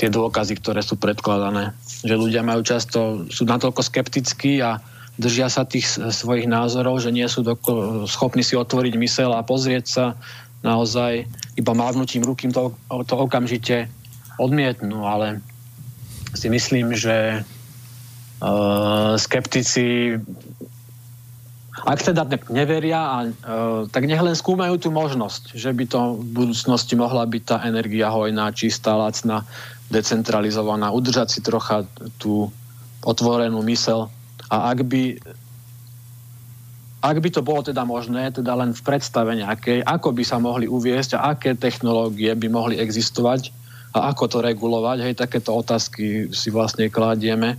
tie 0.00 0.08
dôkazy, 0.08 0.56
ktoré 0.56 0.80
sú 0.80 0.96
predkladané. 0.96 1.76
Že 2.00 2.14
ľudia 2.16 2.42
majú 2.42 2.64
často, 2.64 3.28
sú 3.28 3.44
natoľko 3.44 3.84
skeptickí 3.84 4.64
a 4.64 4.80
držia 5.18 5.46
sa 5.46 5.62
tých 5.62 5.86
svojich 5.88 6.50
názorov, 6.50 6.98
že 6.98 7.14
nie 7.14 7.26
sú 7.30 7.46
doko- 7.46 8.06
schopní 8.10 8.42
si 8.42 8.58
otvoriť 8.58 8.94
mysel 8.98 9.30
a 9.30 9.46
pozrieť 9.46 9.84
sa 9.86 10.04
naozaj 10.64 11.28
iba 11.54 11.72
mávnutím 11.76 12.24
rukým 12.24 12.50
to, 12.50 12.74
to 13.06 13.14
okamžite 13.14 13.86
odmietnú, 14.40 15.06
ale 15.06 15.38
si 16.34 16.50
myslím, 16.50 16.98
že 16.98 17.46
uh, 18.42 19.14
skeptici 19.14 20.18
ak 21.84 22.00
teda 22.00 22.24
neveria, 22.48 23.00
a, 23.02 23.18
e, 23.26 23.30
tak 23.92 24.08
nech 24.08 24.22
len 24.22 24.32
skúmajú 24.32 24.80
tú 24.80 24.88
možnosť, 24.88 25.52
že 25.52 25.68
by 25.68 25.84
to 25.84 26.16
v 26.16 26.26
budúcnosti 26.32 26.96
mohla 26.96 27.28
byť 27.28 27.42
tá 27.44 27.56
energia 27.68 28.08
hojná, 28.08 28.48
čistá, 28.56 28.96
lacná, 28.96 29.44
decentralizovaná, 29.92 30.94
udržať 30.96 31.28
si 31.28 31.40
trocha 31.44 31.84
tú 32.16 32.48
otvorenú 33.04 33.60
mysel. 33.68 34.08
A 34.54 34.70
ak 34.70 34.86
by, 34.86 35.18
ak 37.02 37.16
by 37.18 37.28
to 37.34 37.42
bolo 37.42 37.66
teda 37.66 37.82
možné, 37.82 38.30
teda 38.30 38.54
len 38.54 38.70
v 38.70 38.86
predstave 38.86 39.34
nejakej, 39.34 39.82
ako 39.82 40.14
by 40.14 40.22
sa 40.22 40.38
mohli 40.38 40.70
uviesť 40.70 41.18
a 41.18 41.34
aké 41.34 41.58
technológie 41.58 42.30
by 42.38 42.46
mohli 42.46 42.78
existovať 42.78 43.50
a 43.98 44.14
ako 44.14 44.24
to 44.30 44.38
regulovať, 44.46 45.10
hej, 45.10 45.14
takéto 45.18 45.50
otázky 45.58 46.30
si 46.30 46.54
vlastne 46.54 46.86
kladieme. 46.86 47.58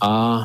A 0.00 0.44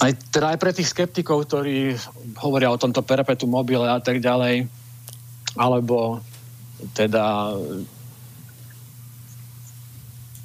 aj, 0.00 0.12
teda 0.32 0.56
aj 0.56 0.58
pre 0.60 0.72
tých 0.72 0.92
skeptikov, 0.92 1.44
ktorí 1.48 1.96
hovoria 2.40 2.72
o 2.72 2.80
tomto 2.80 3.04
perpetu 3.04 3.44
mobile 3.44 3.84
a 3.84 4.00
tak 4.00 4.20
ďalej, 4.20 4.68
alebo 5.56 6.24
teda 6.96 7.56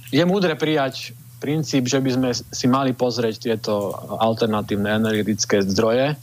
je 0.09 0.23
múdre 0.23 0.55
prijať 0.55 1.11
princíp, 1.39 1.87
že 1.87 2.03
by 2.03 2.09
sme 2.13 2.29
si 2.35 2.65
mali 2.67 2.91
pozrieť 2.91 3.49
tieto 3.49 3.95
alternatívne 4.19 4.99
energetické 4.99 5.63
zdroje 5.63 6.19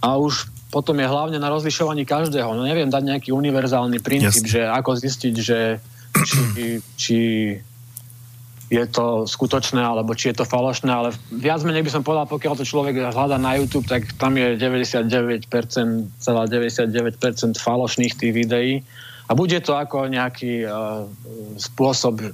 a 0.00 0.08
už 0.16 0.48
potom 0.72 0.96
je 0.96 1.06
hlavne 1.06 1.36
na 1.36 1.50
rozlišovaní 1.52 2.08
každého. 2.08 2.56
No 2.56 2.64
neviem 2.64 2.88
dať 2.88 3.02
nejaký 3.04 3.30
univerzálny 3.34 4.00
princíp, 4.00 4.48
Jasne. 4.48 4.54
že 4.56 4.62
ako 4.64 4.90
zistiť, 4.96 5.34
že 5.36 5.58
či, 6.24 6.40
či 6.96 7.18
je 8.70 8.84
to 8.86 9.26
skutočné, 9.26 9.82
alebo 9.82 10.14
či 10.14 10.30
je 10.30 10.40
to 10.40 10.46
falošné, 10.46 10.86
ale 10.94 11.10
viac 11.34 11.58
menej 11.66 11.82
by 11.82 11.90
som 11.90 12.06
povedal, 12.06 12.30
pokiaľ 12.30 12.54
to 12.54 12.64
človek 12.64 13.02
hľadá 13.10 13.34
na 13.34 13.58
YouTube, 13.58 13.90
tak 13.90 14.06
tam 14.14 14.38
je 14.38 14.54
99%, 14.54 15.10
celá 16.22 16.42
99% 16.46 17.58
falošných 17.58 18.14
tých 18.14 18.32
videí. 18.32 18.86
A 19.26 19.34
bude 19.34 19.58
to 19.58 19.74
ako 19.74 20.06
nejaký 20.06 20.66
uh, 20.66 21.06
spôsob 21.58 22.30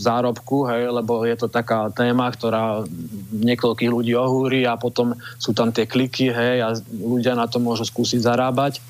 zárobku, 0.00 0.64
hej, 0.66 0.88
lebo 0.88 1.22
je 1.28 1.36
to 1.36 1.46
taká 1.52 1.92
téma, 1.92 2.32
ktorá 2.32 2.82
niekoľkých 3.36 3.90
ľudí 3.92 4.16
ohúri 4.16 4.64
a 4.64 4.80
potom 4.80 5.12
sú 5.36 5.52
tam 5.52 5.70
tie 5.70 5.84
kliky 5.84 6.32
hej, 6.32 6.56
a 6.64 6.68
ľudia 6.90 7.36
na 7.36 7.44
to 7.44 7.60
môžu 7.60 7.84
skúsiť 7.84 8.24
zarábať. 8.24 8.80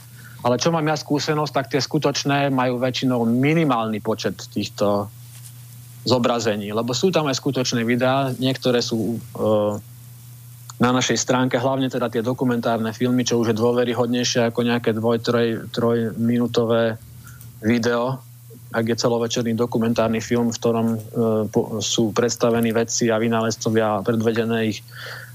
Ale 0.41 0.57
čo 0.57 0.73
mám 0.73 0.87
ja 0.89 0.97
skúsenosť, 0.97 1.53
tak 1.53 1.67
tie 1.69 1.83
skutočné 1.85 2.49
majú 2.49 2.81
väčšinou 2.81 3.29
minimálny 3.29 4.01
počet 4.01 4.41
týchto 4.49 5.13
zobrazení, 6.09 6.73
lebo 6.73 6.97
sú 6.97 7.13
tam 7.13 7.29
aj 7.29 7.37
skutočné 7.37 7.85
videá, 7.85 8.33
niektoré 8.41 8.81
sú 8.81 9.21
uh, 9.37 9.77
na 10.81 10.97
našej 10.97 11.21
stránke, 11.21 11.61
hlavne 11.61 11.93
teda 11.93 12.09
tie 12.09 12.25
dokumentárne 12.25 12.97
filmy, 12.97 13.21
čo 13.29 13.37
už 13.37 13.53
je 13.53 13.61
dôveryhodnejšie 13.61 14.49
ako 14.49 14.65
nejaké 14.65 14.97
dvoj, 14.97 15.21
troj, 15.21 15.49
trojminútové 15.69 16.97
video, 17.61 18.25
ak 18.71 18.85
je 18.87 18.97
celovečerný 18.97 19.59
dokumentárny 19.59 20.23
film, 20.23 20.55
v 20.55 20.59
ktorom 20.62 20.87
uh, 20.95 21.01
po, 21.51 21.83
sú 21.83 22.14
predstavení 22.14 22.71
vedci 22.71 23.11
a 23.11 23.18
vynálezcovia 23.18 24.07
predvedené 24.07 24.71
ich 24.71 24.87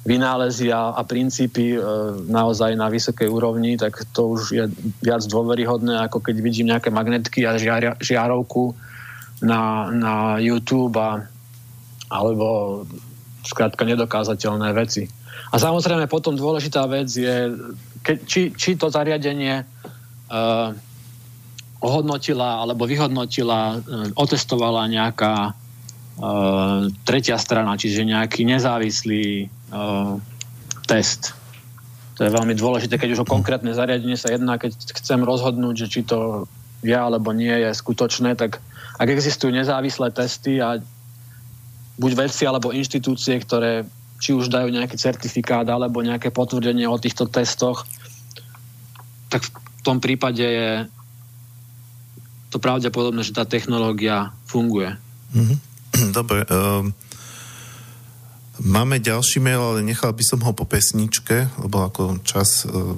vynálezy 0.08 0.72
a, 0.72 0.96
a 0.96 1.02
princípy 1.04 1.76
uh, 1.76 2.16
naozaj 2.32 2.80
na 2.80 2.88
vysokej 2.88 3.28
úrovni, 3.28 3.76
tak 3.76 4.08
to 4.16 4.40
už 4.40 4.42
je 4.56 4.66
viac 5.04 5.24
dôveryhodné, 5.28 6.00
ako 6.08 6.24
keď 6.24 6.36
vidím 6.40 6.72
nejaké 6.72 6.94
magnetky 6.96 7.44
a 7.44 7.60
žiar, 7.60 8.00
žiarovku 8.00 8.72
na, 9.44 9.92
na 9.92 10.14
YouTube 10.40 10.96
a, 10.96 11.28
alebo 12.08 12.82
skrátka 13.44 13.84
nedokázateľné 13.84 14.72
veci. 14.72 15.12
A 15.52 15.60
samozrejme 15.60 16.08
potom 16.08 16.40
dôležitá 16.40 16.88
vec 16.88 17.12
je, 17.12 17.52
ke, 18.00 18.24
či, 18.24 18.56
či 18.56 18.80
to 18.80 18.88
zariadenie 18.88 19.64
uh, 20.32 20.72
ohodnotila 21.84 22.64
alebo 22.64 22.88
vyhodnotila, 22.88 23.80
uh, 23.80 24.08
otestovala 24.16 24.88
nejaká 24.88 25.52
uh, 25.52 26.88
tretia 27.04 27.36
strana, 27.40 27.76
čiže 27.80 28.08
nejaký 28.08 28.48
nezávislý 28.48 29.48
uh, 29.72 30.18
test. 30.88 31.36
To 32.16 32.24
je 32.24 32.32
veľmi 32.32 32.56
dôležité, 32.56 32.96
keď 32.96 33.20
už 33.20 33.28
o 33.28 33.28
konkrétne 33.28 33.76
zariadenie 33.76 34.16
sa 34.16 34.32
jedná, 34.32 34.56
keď 34.56 34.72
chcem 35.04 35.20
rozhodnúť, 35.20 35.76
že 35.86 35.88
či 35.92 36.02
to 36.08 36.48
je 36.80 36.96
alebo 36.96 37.36
nie 37.36 37.52
je 37.52 37.76
skutočné, 37.76 38.40
tak 38.40 38.64
ak 38.96 39.08
existujú 39.12 39.52
nezávislé 39.52 40.16
testy 40.16 40.64
a 40.64 40.80
buď 42.00 42.12
vedci 42.16 42.48
alebo 42.48 42.72
inštitúcie, 42.72 43.36
ktoré 43.44 43.84
či 44.20 44.32
už 44.32 44.48
dajú 44.48 44.72
nejaký 44.72 44.96
certifikát 44.96 45.68
alebo 45.68 46.00
nejaké 46.00 46.32
potvrdenie 46.32 46.88
o 46.88 46.96
týchto 46.96 47.28
testoch, 47.28 47.84
tak 49.28 49.44
v 49.44 49.82
tom 49.84 50.00
prípade 50.00 50.40
je 50.40 50.70
to 52.56 52.64
pravdepodobné, 52.64 53.20
že 53.28 53.36
tá 53.36 53.44
technológia 53.44 54.32
funguje. 54.48 54.96
Mm-hmm. 55.36 55.58
Dobre. 56.18 56.48
Um, 56.48 56.96
Máme 58.56 59.04
ďalší 59.04 59.44
mail, 59.44 59.60
ale 59.60 59.84
nechal 59.84 60.16
by 60.16 60.24
som 60.24 60.40
ho 60.40 60.56
po 60.56 60.64
pesničke, 60.64 61.52
lebo 61.60 61.84
ako 61.84 62.24
čas 62.24 62.64
uh, 62.64 62.96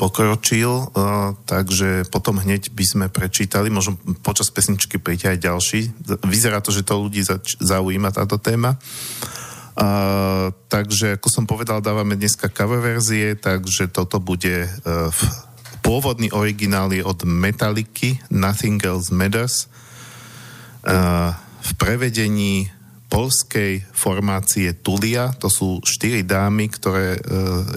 pokročil, 0.00 0.72
uh, 0.72 1.36
takže 1.44 2.08
potom 2.08 2.40
hneď 2.40 2.72
by 2.72 2.84
sme 2.88 3.06
prečítali, 3.12 3.68
možno 3.68 4.00
počas 4.24 4.48
pesničky 4.48 4.96
príde 4.96 5.28
aj 5.28 5.44
ďalší. 5.44 5.80
Vyzerá 6.24 6.64
to, 6.64 6.72
že 6.72 6.88
to 6.88 7.04
ľudí 7.04 7.20
zač- 7.20 7.60
zaujíma 7.60 8.16
táto 8.16 8.40
téma. 8.40 8.80
Uh, 9.76 10.56
takže, 10.72 11.20
ako 11.20 11.28
som 11.28 11.44
povedal, 11.44 11.84
dávame 11.84 12.16
dneska 12.16 12.48
cover 12.48 12.80
verzie, 12.80 13.36
takže 13.36 13.92
toto 13.92 14.24
bude 14.24 14.72
v 14.88 15.20
pôvodný 15.80 16.32
originál 16.32 16.92
je 16.92 17.04
od 17.04 17.24
Metallicy 17.24 18.18
Nothing 18.30 18.82
Else 18.82 19.10
Matters. 19.14 19.66
Uh, 20.82 21.34
v 21.58 21.70
prevedení 21.76 22.70
polskej 23.08 23.82
formácie 23.92 24.76
Tulia. 24.84 25.32
To 25.40 25.48
sú 25.48 25.80
štyri 25.80 26.22
dámy, 26.22 26.68
ktoré 26.68 27.16
e, 27.16 27.20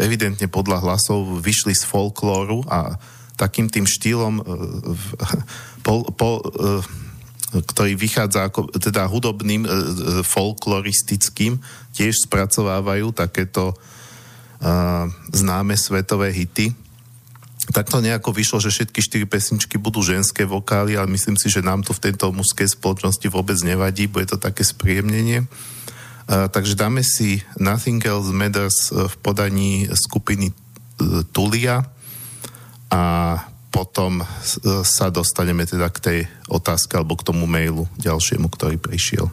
evidentne 0.03 0.51
podľa 0.51 0.83
hlasov 0.83 1.39
vyšli 1.39 1.71
z 1.71 1.87
folklóru 1.87 2.67
a 2.67 2.99
takým 3.39 3.71
tým 3.71 3.87
štýlom, 3.87 4.35
e, 4.37 4.43
pol, 5.87 6.03
pol, 6.19 6.43
e, 6.43 6.83
ktorý 7.51 7.95
vychádza 7.95 8.47
ako, 8.47 8.71
teda 8.79 9.07
hudobným, 9.07 9.67
folkloristickým, 10.23 11.59
tiež 11.91 12.23
spracovávajú 12.23 13.11
takéto 13.11 13.75
známe 15.35 15.75
svetové 15.75 16.31
hity 16.31 16.71
tak 17.69 17.93
to 17.93 18.01
nejako 18.01 18.33
vyšlo, 18.33 18.57
že 18.57 18.73
všetky 18.73 18.99
štyri 19.05 19.25
pesničky 19.29 19.77
budú 19.77 20.01
ženské 20.01 20.49
vokály, 20.49 20.97
ale 20.97 21.13
myslím 21.13 21.37
si, 21.37 21.45
že 21.45 21.61
nám 21.61 21.85
to 21.85 21.93
v 21.93 22.09
tejto 22.09 22.33
mužskej 22.33 22.73
spoločnosti 22.73 23.29
vôbec 23.29 23.53
nevadí, 23.61 24.09
bude 24.09 24.25
to 24.33 24.41
také 24.41 24.65
spríjemnenie. 24.65 25.45
Uh, 26.25 26.49
takže 26.49 26.73
dáme 26.73 27.05
si 27.05 27.45
Nothing 27.61 28.01
Else 28.01 28.33
Matters 28.33 28.89
e, 28.89 29.09
v 29.09 29.15
podaní 29.19 29.89
skupiny 29.93 30.49
uh, 30.49 31.21
Tulia 31.29 31.85
a 32.89 33.01
potom 33.69 34.21
uh, 34.21 34.27
sa 34.81 35.13
dostaneme 35.13 35.67
teda 35.69 35.89
k 35.93 35.97
tej 36.01 36.19
otázke 36.49 36.97
alebo 36.97 37.13
k 37.13 37.25
tomu 37.29 37.45
mailu 37.45 37.85
ďalšiemu, 38.01 38.47
ktorý 38.49 38.81
prišiel. 38.81 39.29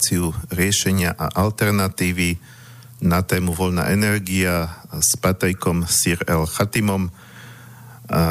Reláciu 0.00 0.32
riešenia 0.48 1.12
a 1.12 1.28
alternatívy 1.44 2.40
na 3.04 3.20
tému 3.20 3.52
voľná 3.52 3.92
energia 3.92 4.80
s 4.96 5.12
Patrikom 5.20 5.84
Sir 5.84 6.16
L. 6.24 6.48
Chatimom. 6.48 7.12
A 8.08 8.24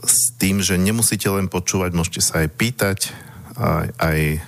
s 0.00 0.32
tým, 0.40 0.64
že 0.64 0.80
nemusíte 0.80 1.28
len 1.28 1.52
počúvať, 1.52 1.92
môžete 1.92 2.24
sa 2.24 2.40
aj 2.40 2.48
pýtať, 2.56 3.12
aj, 3.60 3.92
aj 3.92 4.18
e, 4.24 4.38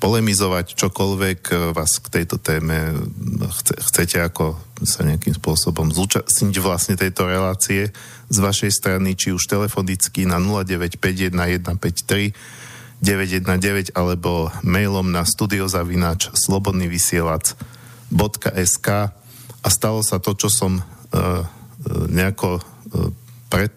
polemizovať 0.00 0.72
čokoľvek 0.72 1.40
e, 1.52 1.76
vás 1.76 2.00
k 2.00 2.08
tejto 2.08 2.40
téme 2.40 2.96
chce, 3.44 3.76
chcete 3.92 4.24
ako 4.24 4.56
sa 4.88 5.04
nejakým 5.04 5.36
spôsobom 5.36 5.92
zúčastniť 5.92 6.56
vlastne 6.64 6.96
tejto 6.96 7.28
relácie 7.28 7.92
z 8.32 8.38
vašej 8.40 8.72
strany, 8.72 9.20
či 9.20 9.36
už 9.36 9.52
telefonicky 9.52 10.24
na 10.24 10.40
0951 10.40 11.36
919 12.98 13.94
alebo 13.94 14.50
mailom 14.66 15.06
na 15.10 15.22
studiozavináč 15.22 16.34
slobodnyvysielac.sk 16.34 18.88
a 19.58 19.68
stalo 19.70 20.02
sa 20.02 20.18
to, 20.18 20.34
čo 20.34 20.50
som 20.50 20.78
uh, 20.78 20.82
nejako 22.10 22.58
uh, 22.58 22.62
pred 23.46 23.70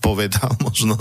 povedal 0.00 0.56
možno, 0.66 0.96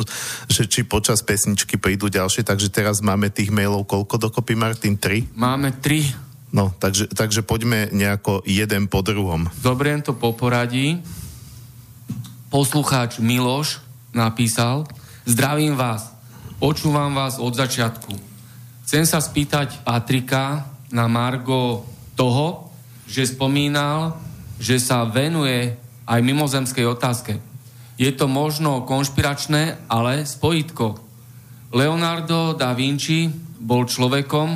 že 0.48 0.68
či 0.70 0.84
počas 0.86 1.24
pesničky 1.26 1.78
prídu 1.82 2.08
ďalšie, 2.08 2.44
takže 2.46 2.70
teraz 2.70 3.02
máme 3.02 3.34
tých 3.34 3.50
mailov 3.50 3.90
koľko 3.90 4.18
dokopy, 4.30 4.54
Martin? 4.54 4.94
Tri? 5.00 5.26
Máme 5.36 5.72
tri. 5.82 6.06
No, 6.56 6.72
takže, 6.72 7.12
takže 7.12 7.44
poďme 7.44 7.92
nejako 7.92 8.40
jeden 8.48 8.88
po 8.88 9.04
druhom. 9.04 9.52
Zobriem 9.60 10.00
to 10.00 10.16
po 10.16 10.32
poradí. 10.32 11.04
Poslucháč 12.48 13.20
Miloš 13.20 13.84
napísal 14.16 14.88
Zdravím 15.26 15.76
vás, 15.76 16.15
počúvam 16.66 17.14
vás 17.14 17.38
od 17.38 17.54
začiatku. 17.54 18.10
Chcem 18.90 19.06
sa 19.06 19.22
spýtať 19.22 19.86
Patrika 19.86 20.66
na 20.90 21.06
Margo 21.06 21.86
toho, 22.18 22.74
že 23.06 23.30
spomínal, 23.30 24.18
že 24.58 24.82
sa 24.82 25.06
venuje 25.06 25.78
aj 26.10 26.26
mimozemskej 26.26 26.90
otázke. 26.90 27.38
Je 28.02 28.10
to 28.18 28.26
možno 28.26 28.82
konšpiračné, 28.82 29.78
ale 29.86 30.26
spojitko. 30.26 30.98
Leonardo 31.70 32.58
da 32.58 32.74
Vinci 32.74 33.30
bol 33.62 33.86
človekom, 33.86 34.50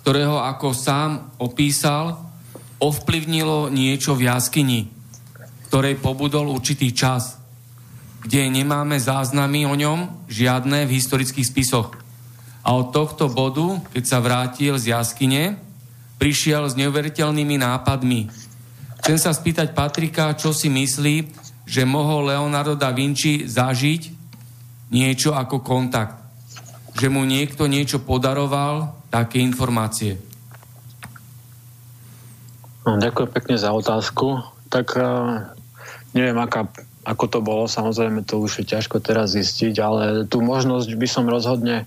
ktorého, 0.00 0.40
ako 0.40 0.72
sám 0.72 1.36
opísal, 1.36 2.16
ovplyvnilo 2.80 3.68
niečo 3.68 4.16
v 4.16 4.24
jaskyni, 4.24 4.88
ktorej 5.68 6.00
pobudol 6.00 6.48
určitý 6.48 6.96
čas, 6.96 7.41
kde 8.22 8.46
nemáme 8.48 8.98
záznamy 8.98 9.66
o 9.66 9.74
ňom, 9.74 10.30
žiadne 10.30 10.86
v 10.86 10.94
historických 10.94 11.46
spisoch. 11.46 11.90
A 12.62 12.78
od 12.78 12.94
tohto 12.94 13.26
bodu, 13.26 13.82
keď 13.90 14.04
sa 14.06 14.18
vrátil 14.22 14.78
z 14.78 14.94
jaskyne, 14.94 15.58
prišiel 16.22 16.70
s 16.70 16.78
neuveriteľnými 16.78 17.58
nápadmi. 17.58 18.30
Chcem 19.02 19.18
sa 19.18 19.34
spýtať 19.34 19.74
Patrika, 19.74 20.38
čo 20.38 20.54
si 20.54 20.70
myslí, 20.70 21.34
že 21.66 21.82
mohol 21.82 22.30
Leonardo 22.30 22.78
da 22.78 22.94
Vinci 22.94 23.50
zažiť 23.50 24.02
niečo 24.94 25.34
ako 25.34 25.58
kontakt. 25.58 26.22
Že 26.94 27.10
mu 27.10 27.26
niekto 27.26 27.66
niečo 27.66 27.98
podaroval, 28.06 29.02
také 29.10 29.42
informácie. 29.42 30.16
No, 32.86 32.96
ďakujem 32.96 33.30
pekne 33.34 33.56
za 33.58 33.74
otázku. 33.74 34.40
Tak 34.70 34.96
uh, 34.96 35.50
neviem, 36.14 36.38
aká, 36.38 36.70
ako 37.02 37.24
to 37.26 37.38
bolo, 37.42 37.64
samozrejme 37.66 38.22
to 38.22 38.38
už 38.38 38.62
je 38.62 38.64
ťažko 38.78 39.02
teraz 39.02 39.34
zistiť, 39.34 39.74
ale 39.82 40.04
tú 40.30 40.38
možnosť 40.38 40.90
by 40.94 41.08
som 41.10 41.26
rozhodne 41.26 41.86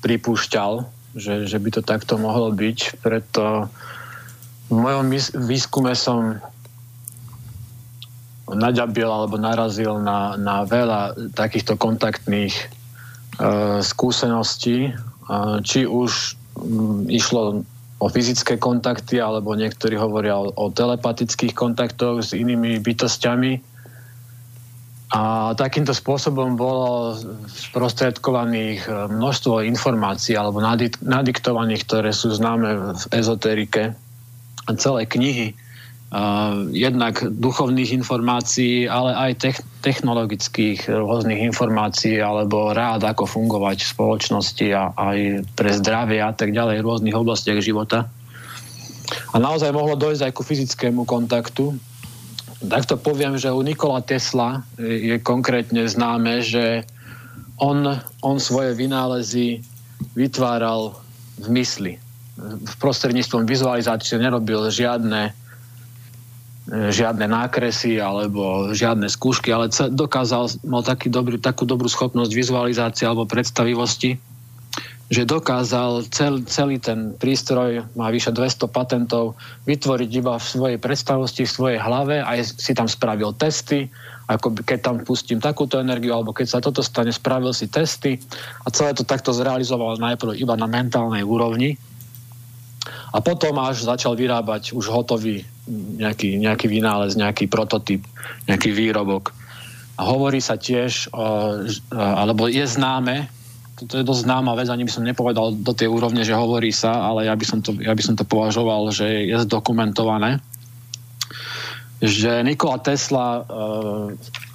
pripúšťal, 0.00 0.88
že, 1.16 1.44
že 1.44 1.56
by 1.60 1.68
to 1.76 1.82
takto 1.84 2.16
mohlo 2.16 2.52
byť, 2.52 3.00
preto 3.04 3.68
v 4.72 4.76
mojom 4.76 5.12
výskume 5.46 5.92
som 5.94 6.40
naďabil 8.46 9.06
alebo 9.06 9.36
narazil 9.38 9.98
na, 9.98 10.38
na 10.38 10.62
veľa 10.62 11.34
takýchto 11.34 11.74
kontaktných 11.74 12.54
e, 12.54 12.64
skúseností, 13.82 14.90
e, 14.90 14.92
či 15.66 15.82
už 15.82 16.38
m, 16.62 17.10
išlo 17.10 17.66
o 17.98 18.06
fyzické 18.06 18.60
kontakty, 18.60 19.18
alebo 19.18 19.56
niektorí 19.56 19.98
hovoria 19.98 20.38
o, 20.38 20.52
o 20.54 20.70
telepatických 20.70 21.56
kontaktoch 21.56 22.22
s 22.22 22.36
inými 22.36 22.78
bytostiami. 22.78 23.75
A 25.14 25.54
takýmto 25.54 25.94
spôsobom 25.94 26.58
bolo 26.58 27.14
sprostredkovaných 27.46 28.90
e, 28.90 28.90
množstvo 29.06 29.62
informácií 29.62 30.34
alebo 30.34 30.58
nadiktovaných, 31.04 31.86
ktoré 31.86 32.10
sú 32.10 32.34
známe 32.34 32.96
v 32.98 33.04
ezoterike. 33.14 33.94
Celé 34.66 35.06
knihy 35.06 35.54
jednak 36.70 37.18
duchovných 37.18 37.90
informácií, 37.98 38.86
ale 38.86 39.10
aj 39.10 39.58
technologických 39.82 40.86
rôznych 40.86 41.42
informácií 41.42 42.22
alebo 42.22 42.70
rád, 42.70 43.10
ako 43.10 43.26
fungovať 43.26 43.82
v 43.82 43.90
spoločnosti 43.90 44.66
a 44.70 44.94
aj 44.94 45.18
pre 45.58 45.70
zdravie 45.74 46.22
a 46.22 46.30
tak 46.30 46.54
ďalej 46.54 46.78
v 46.78 46.86
rôznych 46.86 47.16
oblastiach 47.16 47.58
života. 47.58 48.06
A 49.34 49.36
naozaj 49.42 49.74
mohlo 49.74 49.98
dojsť 49.98 50.30
aj 50.30 50.32
ku 50.34 50.42
fyzickému 50.46 51.02
kontaktu. 51.02 51.74
Takto 52.66 52.98
poviem, 52.98 53.38
že 53.38 53.54
u 53.54 53.62
Nikola 53.62 54.02
Tesla 54.02 54.66
je 54.78 55.16
konkrétne 55.22 55.86
známe, 55.86 56.42
že 56.42 56.82
on, 57.56 57.98
on 58.20 58.36
svoje 58.36 58.76
vynálezy 58.76 59.64
vytváral 60.12 60.98
v 61.40 61.46
mysli. 61.56 61.92
V 62.40 62.74
prostredníctvom 62.76 63.48
vizualizácie 63.48 64.20
nerobil 64.20 64.68
žiadne 64.68 65.32
žiadne 66.66 67.30
nákresy 67.30 68.02
alebo 68.02 68.74
žiadne 68.74 69.06
skúšky, 69.06 69.54
ale 69.54 69.70
dokázal, 69.70 70.50
mal 70.66 70.82
taký 70.82 71.06
dobrý, 71.06 71.38
takú 71.38 71.62
dobrú 71.62 71.86
schopnosť 71.86 72.32
vizualizácie 72.34 73.06
alebo 73.06 73.22
predstavivosti, 73.22 74.18
že 75.06 75.22
dokázal 75.22 76.10
cel, 76.10 76.42
celý 76.50 76.82
ten 76.82 77.14
prístroj, 77.14 77.86
má 77.94 78.10
vyše 78.10 78.34
200 78.34 78.66
patentov, 78.66 79.38
vytvoriť 79.70 80.10
iba 80.18 80.34
v 80.34 80.46
svojej 80.46 80.78
predstavosti, 80.82 81.46
v 81.46 81.54
svojej 81.54 81.78
hlave, 81.78 82.26
aj 82.26 82.58
si 82.58 82.74
tam 82.74 82.90
spravil 82.90 83.30
testy, 83.38 83.86
ako 84.26 84.58
keď 84.66 84.78
tam 84.82 84.96
pustím 85.06 85.38
takúto 85.38 85.78
energiu, 85.78 86.10
alebo 86.10 86.34
keď 86.34 86.46
sa 86.46 86.58
toto 86.58 86.82
stane, 86.82 87.14
spravil 87.14 87.54
si 87.54 87.70
testy 87.70 88.18
a 88.66 88.74
celé 88.74 88.98
to 88.98 89.06
takto 89.06 89.30
zrealizoval 89.30 89.94
najprv 90.02 90.34
iba 90.34 90.58
na 90.58 90.66
mentálnej 90.66 91.22
úrovni, 91.22 91.78
a 92.86 93.18
potom 93.18 93.58
až 93.58 93.82
začal 93.82 94.14
vyrábať 94.14 94.70
už 94.70 94.86
hotový 94.90 95.42
nejaký, 95.98 96.38
nejaký 96.38 96.66
vynález, 96.70 97.18
nejaký 97.18 97.50
prototyp, 97.50 98.04
nejaký 98.46 98.70
výrobok. 98.70 99.34
A 99.96 100.06
hovorí 100.06 100.38
sa 100.38 100.54
tiež, 100.54 101.10
alebo 101.90 102.46
je 102.46 102.62
známe, 102.62 103.26
to 103.76 104.00
je 104.00 104.08
dosť 104.08 104.24
známa 104.24 104.56
vec, 104.56 104.72
ani 104.72 104.88
by 104.88 104.92
som 104.92 105.04
nepovedal 105.04 105.52
do 105.52 105.72
tej 105.76 105.92
úrovne, 105.92 106.24
že 106.24 106.32
hovorí 106.32 106.72
sa, 106.72 107.04
ale 107.12 107.28
ja 107.28 107.36
by 107.36 107.44
som 107.44 107.60
to, 107.60 107.76
ja 107.76 107.92
by 107.92 108.00
som 108.00 108.16
to 108.16 108.24
považoval, 108.24 108.88
že 108.88 109.28
je 109.28 109.36
zdokumentované, 109.44 110.40
že 112.00 112.40
Nikola 112.40 112.80
Tesla 112.80 113.28
e, 113.36 113.42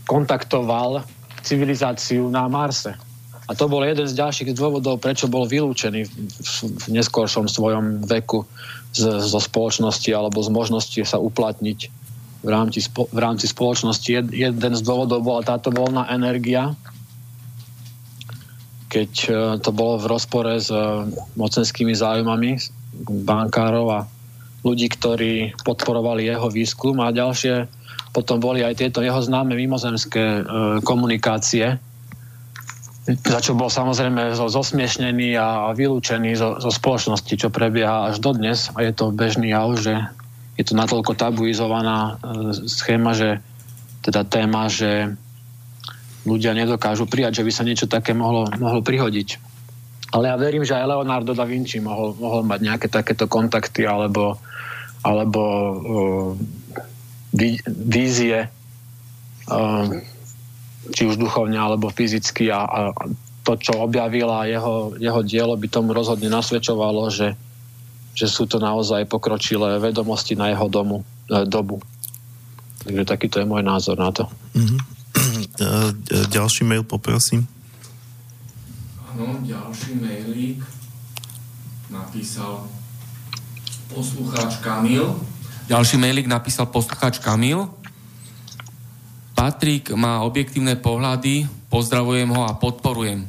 kontaktoval 0.10 1.06
civilizáciu 1.46 2.34
na 2.34 2.50
Marse 2.50 2.98
a 3.50 3.58
to 3.58 3.68
bol 3.68 3.84
jeden 3.84 4.08
z 4.08 4.16
ďalších 4.16 4.56
dôvodov, 4.56 5.04
prečo 5.04 5.28
bol 5.28 5.44
vylúčený 5.44 6.08
v 6.08 6.86
neskôršom 6.88 7.52
svojom 7.52 8.06
veku 8.08 8.48
z, 8.96 9.20
zo 9.20 9.40
spoločnosti 9.44 10.08
alebo 10.16 10.40
z 10.40 10.50
možnosti 10.56 11.02
sa 11.04 11.20
uplatniť 11.20 11.80
v 12.42 12.50
rámci, 12.50 12.80
v 12.88 13.20
rámci 13.20 13.52
spoločnosti. 13.52 14.08
Jed, 14.08 14.28
jeden 14.32 14.74
z 14.74 14.82
dôvodov 14.82 15.28
bola 15.28 15.44
táto 15.44 15.68
voľná 15.68 16.08
energia, 16.16 16.72
keď 18.92 19.12
e, 19.24 19.32
to 19.64 19.72
bolo 19.72 19.96
v 19.96 20.12
rozpore 20.12 20.52
s 20.60 20.68
e, 20.68 21.08
mocenskými 21.40 21.96
záujmami 21.96 22.60
bankárov 23.24 23.88
a 23.88 24.00
ľudí, 24.68 24.92
ktorí 24.92 25.56
podporovali 25.64 26.28
jeho 26.28 26.52
výskum. 26.52 27.00
A 27.00 27.16
ďalšie 27.16 27.72
potom 28.12 28.44
boli 28.44 28.68
aj 28.68 28.84
tieto 28.84 29.00
jeho 29.00 29.24
známe 29.24 29.56
mimozemské 29.56 30.20
e, 30.20 30.42
komunikácie, 30.84 31.80
za 33.08 33.40
čo 33.42 33.58
bol 33.58 33.72
samozrejme 33.72 34.38
zosmiešnený 34.38 35.34
a 35.40 35.74
vylúčený 35.74 36.38
zo, 36.38 36.62
zo 36.62 36.70
spoločnosti, 36.70 37.34
čo 37.34 37.50
prebieha 37.50 38.14
až 38.14 38.22
dodnes 38.22 38.70
a 38.78 38.86
je 38.86 38.94
to 38.94 39.10
bežný 39.10 39.56
jav, 39.56 39.74
že 39.74 40.06
je 40.54 40.64
to 40.70 40.78
natoľko 40.78 41.18
tabuizovaná 41.18 42.22
schéma, 42.70 43.18
že 43.18 43.42
teda 44.06 44.22
téma, 44.22 44.70
že 44.70 45.18
ľudia 46.26 46.54
nedokážu 46.54 47.10
prijať, 47.10 47.42
že 47.42 47.46
by 47.48 47.52
sa 47.52 47.64
niečo 47.66 47.88
také 47.90 48.14
mohlo, 48.14 48.46
mohlo 48.62 48.82
prihodiť. 48.86 49.42
Ale 50.12 50.28
ja 50.28 50.36
verím, 50.36 50.68
že 50.68 50.76
aj 50.76 50.92
Leonardo 50.92 51.32
da 51.32 51.48
Vinci 51.48 51.80
mohol, 51.80 52.14
mohol 52.20 52.44
mať 52.44 52.60
nejaké 52.62 52.88
takéto 52.92 53.32
kontakty 53.32 53.88
alebo, 53.88 54.36
alebo 55.08 55.42
uh, 55.42 56.30
vízie 57.66 58.52
uh, 59.48 59.88
či 60.92 61.08
už 61.08 61.16
duchovne 61.16 61.56
alebo 61.56 61.94
fyzicky 61.94 62.52
a, 62.52 62.60
a 62.68 62.80
to, 63.42 63.58
čo 63.58 63.74
objavila 63.82 64.46
jeho, 64.46 64.94
jeho 65.00 65.22
dielo, 65.26 65.54
by 65.58 65.68
tomu 65.72 65.98
rozhodne 65.98 66.30
nasvedčovalo, 66.30 67.10
že, 67.10 67.34
že 68.14 68.28
sú 68.30 68.46
to 68.46 68.62
naozaj 68.62 69.10
pokročilé 69.10 69.82
vedomosti 69.82 70.38
na 70.38 70.54
jeho 70.54 70.70
domu, 70.70 71.02
e, 71.26 71.46
dobu. 71.50 71.82
Takže 72.86 73.02
takýto 73.06 73.42
je 73.42 73.50
môj 73.50 73.66
názor 73.66 73.98
na 73.98 74.14
to. 74.14 74.30
Mm-hmm. 74.54 75.01
Ďalší 76.36 76.64
mail 76.64 76.84
poprosím. 76.84 77.48
Áno, 79.12 79.44
ďalší 79.44 80.00
mailík 80.00 80.64
napísal 81.92 82.64
poslucháč 83.92 84.64
Kamil. 84.64 85.20
Ďalší 85.68 86.00
mailík 86.00 86.28
napísal 86.32 86.72
poslucháč 86.72 87.20
Kamil. 87.20 87.68
Patrik 89.36 89.92
má 89.92 90.24
objektívne 90.24 90.80
pohľady, 90.80 91.50
pozdravujem 91.68 92.30
ho 92.32 92.48
a 92.48 92.56
podporujem. 92.56 93.28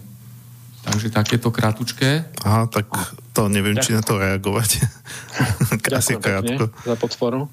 Takže 0.82 1.14
takéto 1.14 1.50
kratučké. 1.50 2.26
Aha, 2.42 2.66
tak 2.66 2.90
to 3.34 3.46
neviem, 3.46 3.78
či 3.78 3.94
na 3.94 4.02
to 4.02 4.18
reagovať. 4.18 4.82
Asi 5.98 6.18
krátko. 6.18 6.70
za 6.86 6.96
podporu. 6.98 7.46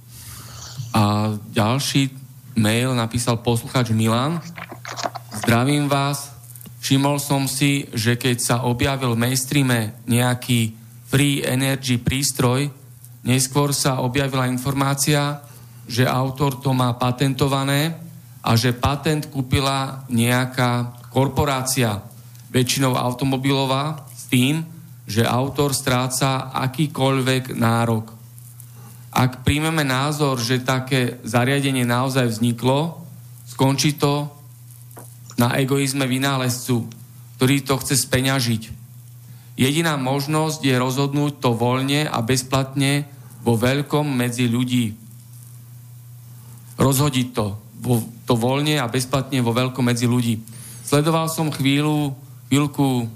A 0.93 1.33
ďalší 1.53 2.09
mail 2.59 2.91
napísal 2.91 3.39
posluchač 3.39 3.95
Milan. 3.95 4.43
Zdravím 5.31 5.87
vás. 5.87 6.35
Všimol 6.83 7.23
som 7.23 7.47
si, 7.47 7.87
že 7.95 8.19
keď 8.19 8.37
sa 8.39 8.55
objavil 8.67 9.15
v 9.15 9.21
mainstreame 9.23 9.95
nejaký 10.03 10.75
free 11.07 11.39
energy 11.39 11.95
prístroj, 11.95 12.67
neskôr 13.23 13.71
sa 13.71 14.03
objavila 14.03 14.51
informácia, 14.51 15.39
že 15.87 16.03
autor 16.03 16.59
to 16.59 16.75
má 16.75 16.91
patentované 16.99 17.95
a 18.43 18.55
že 18.59 18.75
patent 18.75 19.31
kúpila 19.31 20.03
nejaká 20.11 20.99
korporácia 21.09 22.03
väčšinou 22.51 22.95
automobilová, 22.95 24.05
s 24.11 24.27
tým, 24.27 24.61
že 25.09 25.25
autor 25.25 25.73
stráca 25.73 26.53
akýkoľvek 26.53 27.57
nárok. 27.57 28.18
Ak 29.09 29.41
príjmeme 29.41 29.81
názor, 29.81 30.37
že 30.37 30.61
také 30.61 31.17
zariadenie 31.25 31.81
naozaj 31.81 32.29
vzniklo, 32.29 33.01
skončí 33.49 33.97
to 33.97 34.29
na 35.41 35.57
egoizme 35.57 36.05
vynálezcu, 36.05 36.85
ktorý 37.39 37.55
to 37.65 37.79
chce 37.81 38.05
speňažiť. 38.05 38.63
Jediná 39.59 39.97
možnosť 39.99 40.63
je 40.63 40.75
rozhodnúť 40.77 41.41
to 41.41 41.51
voľne 41.57 42.07
a 42.07 42.19
bezplatne 42.21 43.09
vo 43.43 43.55
veľkom 43.59 44.07
medzi 44.07 44.47
ľudí. 44.47 44.95
Rozhodiť 46.79 47.27
to, 47.35 47.59
to 48.23 48.33
voľne 48.37 48.79
a 48.79 48.87
bezplatne 48.87 49.43
vo 49.43 49.51
veľkom 49.51 49.83
medzi 49.83 50.07
ľudí. 50.07 50.39
Sledoval 50.85 51.27
som 51.27 51.51
chvíľu 51.51 52.15
Vilku 52.47 53.09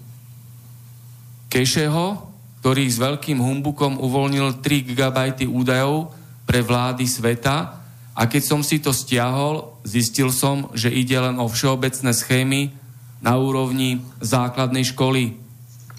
Kešeho, 1.48 2.33
ktorý 2.64 2.88
s 2.88 2.96
veľkým 2.96 3.44
humbukom 3.44 4.00
uvoľnil 4.00 4.64
3 4.64 4.96
GB 4.96 5.52
údajov 5.52 6.16
pre 6.48 6.64
vlády 6.64 7.04
sveta 7.04 7.76
a 8.16 8.22
keď 8.24 8.40
som 8.40 8.64
si 8.64 8.80
to 8.80 8.96
stiahol, 8.96 9.76
zistil 9.84 10.32
som, 10.32 10.72
že 10.72 10.88
ide 10.88 11.20
len 11.20 11.44
o 11.44 11.52
všeobecné 11.52 12.16
schémy 12.16 12.72
na 13.20 13.36
úrovni 13.36 14.00
základnej 14.24 14.88
školy 14.88 15.36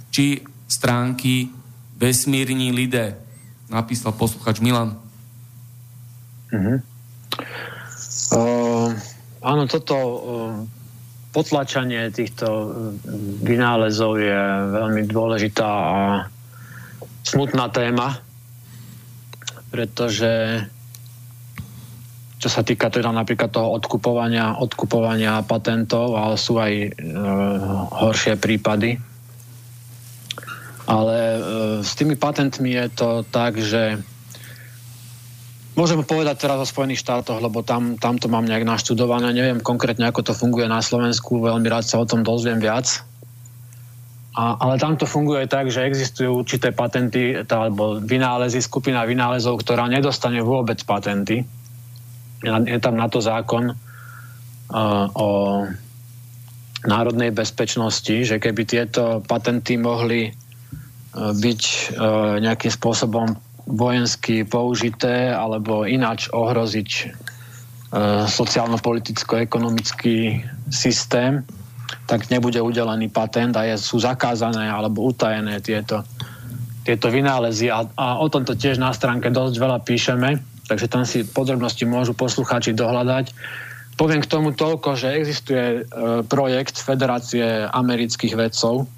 či 0.08 0.40
stránky 0.64 1.52
vesmírní 2.00 2.72
lidé, 2.72 3.20
napísal 3.68 4.16
posluchač 4.16 4.64
Milan. 4.64 4.96
Uh-huh. 6.48 6.80
Uh, 8.32 8.88
áno, 9.44 9.68
toto 9.68 9.96
uh, 10.00 10.16
potlačanie 11.34 12.08
týchto 12.08 12.46
eh, 12.48 12.68
vynálezov 13.44 14.16
je 14.16 14.38
veľmi 14.70 15.02
dôležitá 15.10 15.68
a 15.68 16.00
smutná 17.24 17.72
téma, 17.72 18.20
pretože 19.72 20.62
čo 22.38 22.52
sa 22.52 22.60
týka 22.60 22.92
teda 22.92 23.08
napríklad 23.08 23.48
toho 23.48 23.72
odkupovania, 23.72 24.60
odkupovania 24.60 25.40
patentov, 25.48 26.12
ale 26.12 26.36
sú 26.36 26.60
aj 26.60 26.72
e, 26.76 26.88
horšie 27.88 28.36
prípady. 28.36 29.00
Ale 30.84 31.16
e, 31.16 31.40
s 31.80 31.96
tými 31.96 32.20
patentmi 32.20 32.76
je 32.76 32.86
to 32.92 33.08
tak, 33.32 33.56
že 33.56 33.96
Môžem 35.74 36.06
povedať 36.06 36.46
teraz 36.46 36.62
o 36.62 36.70
Spojených 36.70 37.02
štátoch, 37.02 37.42
lebo 37.42 37.66
tam, 37.66 37.98
tam 37.98 38.14
to 38.14 38.30
mám 38.30 38.46
nejak 38.46 38.62
naštudované. 38.62 39.34
Neviem 39.34 39.58
konkrétne, 39.58 40.06
ako 40.06 40.30
to 40.30 40.30
funguje 40.30 40.70
na 40.70 40.78
Slovensku. 40.78 41.42
Veľmi 41.42 41.66
rád 41.66 41.82
sa 41.82 41.98
o 41.98 42.06
tom 42.06 42.22
dozviem 42.22 42.62
viac. 42.62 43.02
A, 44.34 44.58
ale 44.58 44.82
tam 44.82 44.98
to 44.98 45.06
funguje 45.06 45.46
tak, 45.46 45.70
že 45.70 45.86
existujú 45.86 46.42
určité 46.42 46.74
patenty 46.74 47.38
alebo 47.46 48.02
vynálezy, 48.02 48.58
skupina 48.58 49.06
vynálezov, 49.06 49.62
ktorá 49.62 49.86
nedostane 49.86 50.42
vôbec 50.42 50.82
patenty. 50.82 51.46
Je 52.42 52.78
tam 52.82 52.98
na 52.98 53.06
to 53.06 53.22
zákon 53.22 53.72
uh, 53.72 55.06
o 55.14 55.28
národnej 56.84 57.30
bezpečnosti, 57.30 58.26
že 58.26 58.42
keby 58.42 58.62
tieto 58.66 59.22
patenty 59.22 59.78
mohli 59.78 60.28
uh, 60.28 61.30
byť 61.30 61.62
uh, 61.62 61.96
nejakým 62.42 62.72
spôsobom 62.74 63.38
vojensky 63.66 64.44
použité 64.44 65.32
alebo 65.32 65.88
ináč 65.88 66.28
ohroziť 66.28 66.90
e, 66.92 67.04
sociálno-politicko-ekonomický 68.28 70.44
systém, 70.68 71.40
tak 72.04 72.28
nebude 72.28 72.60
udelený 72.60 73.08
patent 73.08 73.56
a 73.56 73.64
je, 73.64 73.80
sú 73.80 73.96
zakázané 73.96 74.68
alebo 74.68 75.04
utajené 75.08 75.60
tieto, 75.64 76.04
tieto 76.84 77.08
vynálezy. 77.08 77.72
A, 77.72 77.88
a 77.96 78.06
o 78.20 78.26
tomto 78.28 78.56
tiež 78.56 78.76
na 78.76 78.92
stránke 78.92 79.32
dosť 79.32 79.54
veľa 79.56 79.78
píšeme, 79.82 80.30
takže 80.68 80.86
tam 80.88 81.08
si 81.08 81.24
podrobnosti 81.24 81.84
môžu 81.88 82.12
poslucháči 82.12 82.76
dohľadať. 82.76 83.32
Poviem 83.94 84.20
k 84.20 84.30
tomu 84.30 84.52
toľko, 84.52 84.98
že 84.98 85.14
existuje 85.14 85.64
e, 85.64 85.82
projekt 86.26 86.76
Federácie 86.82 87.70
amerických 87.70 88.34
vedcov, 88.34 88.90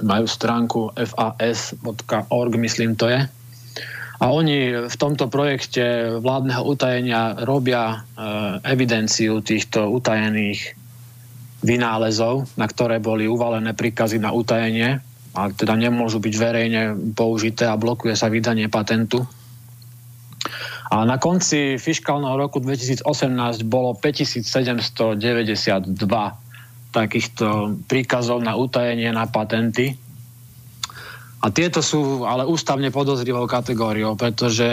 majú 0.00 0.26
stránku 0.28 0.94
fas.org, 0.94 2.52
myslím 2.60 2.94
to 2.94 3.10
je, 3.10 3.20
a 4.16 4.32
oni 4.32 4.88
v 4.88 4.96
tomto 4.96 5.28
projekte 5.28 6.16
vládneho 6.24 6.64
utajenia 6.64 7.36
robia 7.44 7.84
e, 7.92 7.96
evidenciu 8.64 9.44
týchto 9.44 9.92
utajených 9.92 10.72
vynálezov, 11.66 12.46
na 12.54 12.70
ktoré 12.70 13.02
boli 13.02 13.26
uvalené 13.26 13.74
príkazy 13.74 14.22
na 14.22 14.30
utajenie 14.30 15.02
a 15.34 15.50
teda 15.50 15.74
nemôžu 15.74 16.22
byť 16.22 16.34
verejne 16.38 16.94
použité 17.12 17.66
a 17.66 17.74
blokuje 17.76 18.14
sa 18.14 18.30
vydanie 18.30 18.70
patentu. 18.70 19.26
A 20.86 21.02
na 21.02 21.18
konci 21.18 21.82
fiskálneho 21.82 22.38
roku 22.38 22.62
2018 22.62 23.02
bolo 23.66 23.98
5792 23.98 25.90
takýchto 26.94 27.76
príkazov 27.90 28.40
na 28.40 28.54
utajenie 28.54 29.10
na 29.10 29.26
patenty 29.26 29.98
a 31.42 31.52
tieto 31.52 31.84
sú 31.84 32.24
ale 32.24 32.48
ústavne 32.48 32.88
podozrivou 32.88 33.44
kategóriou, 33.44 34.16
pretože 34.16 34.66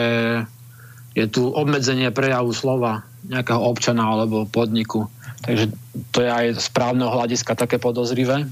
je 1.13 1.25
tu 1.29 1.51
obmedzenie 1.51 2.09
prejavu 2.09 2.55
slova 2.55 3.03
nejakého 3.27 3.61
občana 3.61 4.09
alebo 4.09 4.47
podniku. 4.47 5.05
Takže 5.43 5.75
to 6.15 6.23
je 6.23 6.29
aj 6.31 6.45
z 6.55 6.67
právneho 6.71 7.11
hľadiska 7.11 7.53
také 7.59 7.75
podozrivé. 7.75 8.47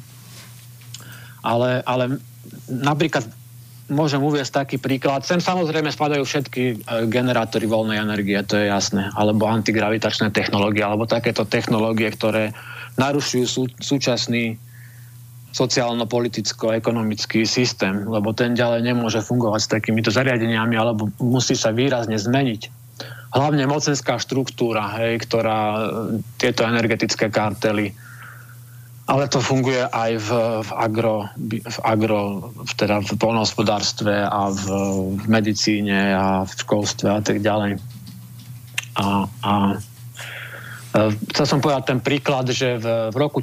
Ale, 1.42 1.82
ale 1.88 2.20
napríklad 2.68 3.26
môžem 3.92 4.24
uviesť 4.24 4.64
taký 4.64 4.78
príklad. 4.80 5.28
Sem 5.28 5.44
samozrejme 5.44 5.92
spadajú 5.92 6.24
všetky 6.24 6.64
e, 6.64 6.76
generátory 7.12 7.68
voľnej 7.68 8.00
energie, 8.00 8.40
to 8.48 8.56
je 8.56 8.72
jasné. 8.72 9.12
Alebo 9.16 9.48
antigravitačné 9.52 10.32
technológie, 10.32 10.84
alebo 10.84 11.04
takéto 11.04 11.44
technológie, 11.44 12.08
ktoré 12.16 12.56
narušujú 12.96 13.46
sú, 13.46 13.64
súčasný 13.80 14.56
sociálno-politicko-ekonomický 15.52 17.44
systém, 17.44 18.08
lebo 18.08 18.32
ten 18.32 18.56
ďalej 18.56 18.88
nemôže 18.88 19.20
fungovať 19.20 19.60
s 19.60 19.72
takýmito 19.76 20.08
zariadeniami, 20.08 20.80
alebo 20.80 21.12
musí 21.20 21.60
sa 21.60 21.76
výrazne 21.76 22.16
zmeniť. 22.16 22.81
Hlavne 23.32 23.64
mocenská 23.64 24.20
štruktúra, 24.20 24.92
hej, 25.00 25.24
ktorá 25.24 25.60
e, 25.60 25.82
tieto 26.36 26.68
energetické 26.68 27.32
kartely 27.32 27.96
ale 29.12 29.28
to 29.28 29.44
funguje 29.44 29.82
aj 29.92 30.12
v, 30.24 30.30
v 30.64 30.72
agro, 30.72 31.28
v 31.52 31.78
agro 31.84 32.48
teda 32.80 33.04
v 33.04 33.12
polnohospodárstve 33.20 34.24
a 34.24 34.48
v, 34.48 34.64
v 35.20 35.26
medicíne 35.28 36.16
a 36.16 36.48
v 36.48 36.52
školstve 36.56 37.12
a 37.12 37.20
tak 37.20 37.44
ďalej. 37.44 37.76
A, 38.96 39.28
a 39.28 39.52
Eh, 40.92 41.12
chcel 41.32 41.46
som 41.48 41.64
povedať 41.64 41.96
ten 41.96 42.00
príklad, 42.04 42.52
že 42.52 42.76
v, 42.76 43.16
v 43.16 43.16
roku 43.16 43.40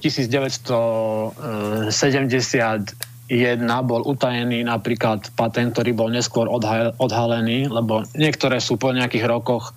1971 3.29 3.85
bol 3.85 4.03
utajený 4.09 4.65
napríklad 4.65 5.29
patent, 5.37 5.77
ktorý 5.77 5.93
bol 5.93 6.09
neskôr 6.09 6.49
odhalený, 6.97 7.69
lebo 7.69 8.09
niektoré 8.17 8.57
sú 8.57 8.81
po 8.81 8.89
nejakých 8.89 9.29
rokoch 9.29 9.77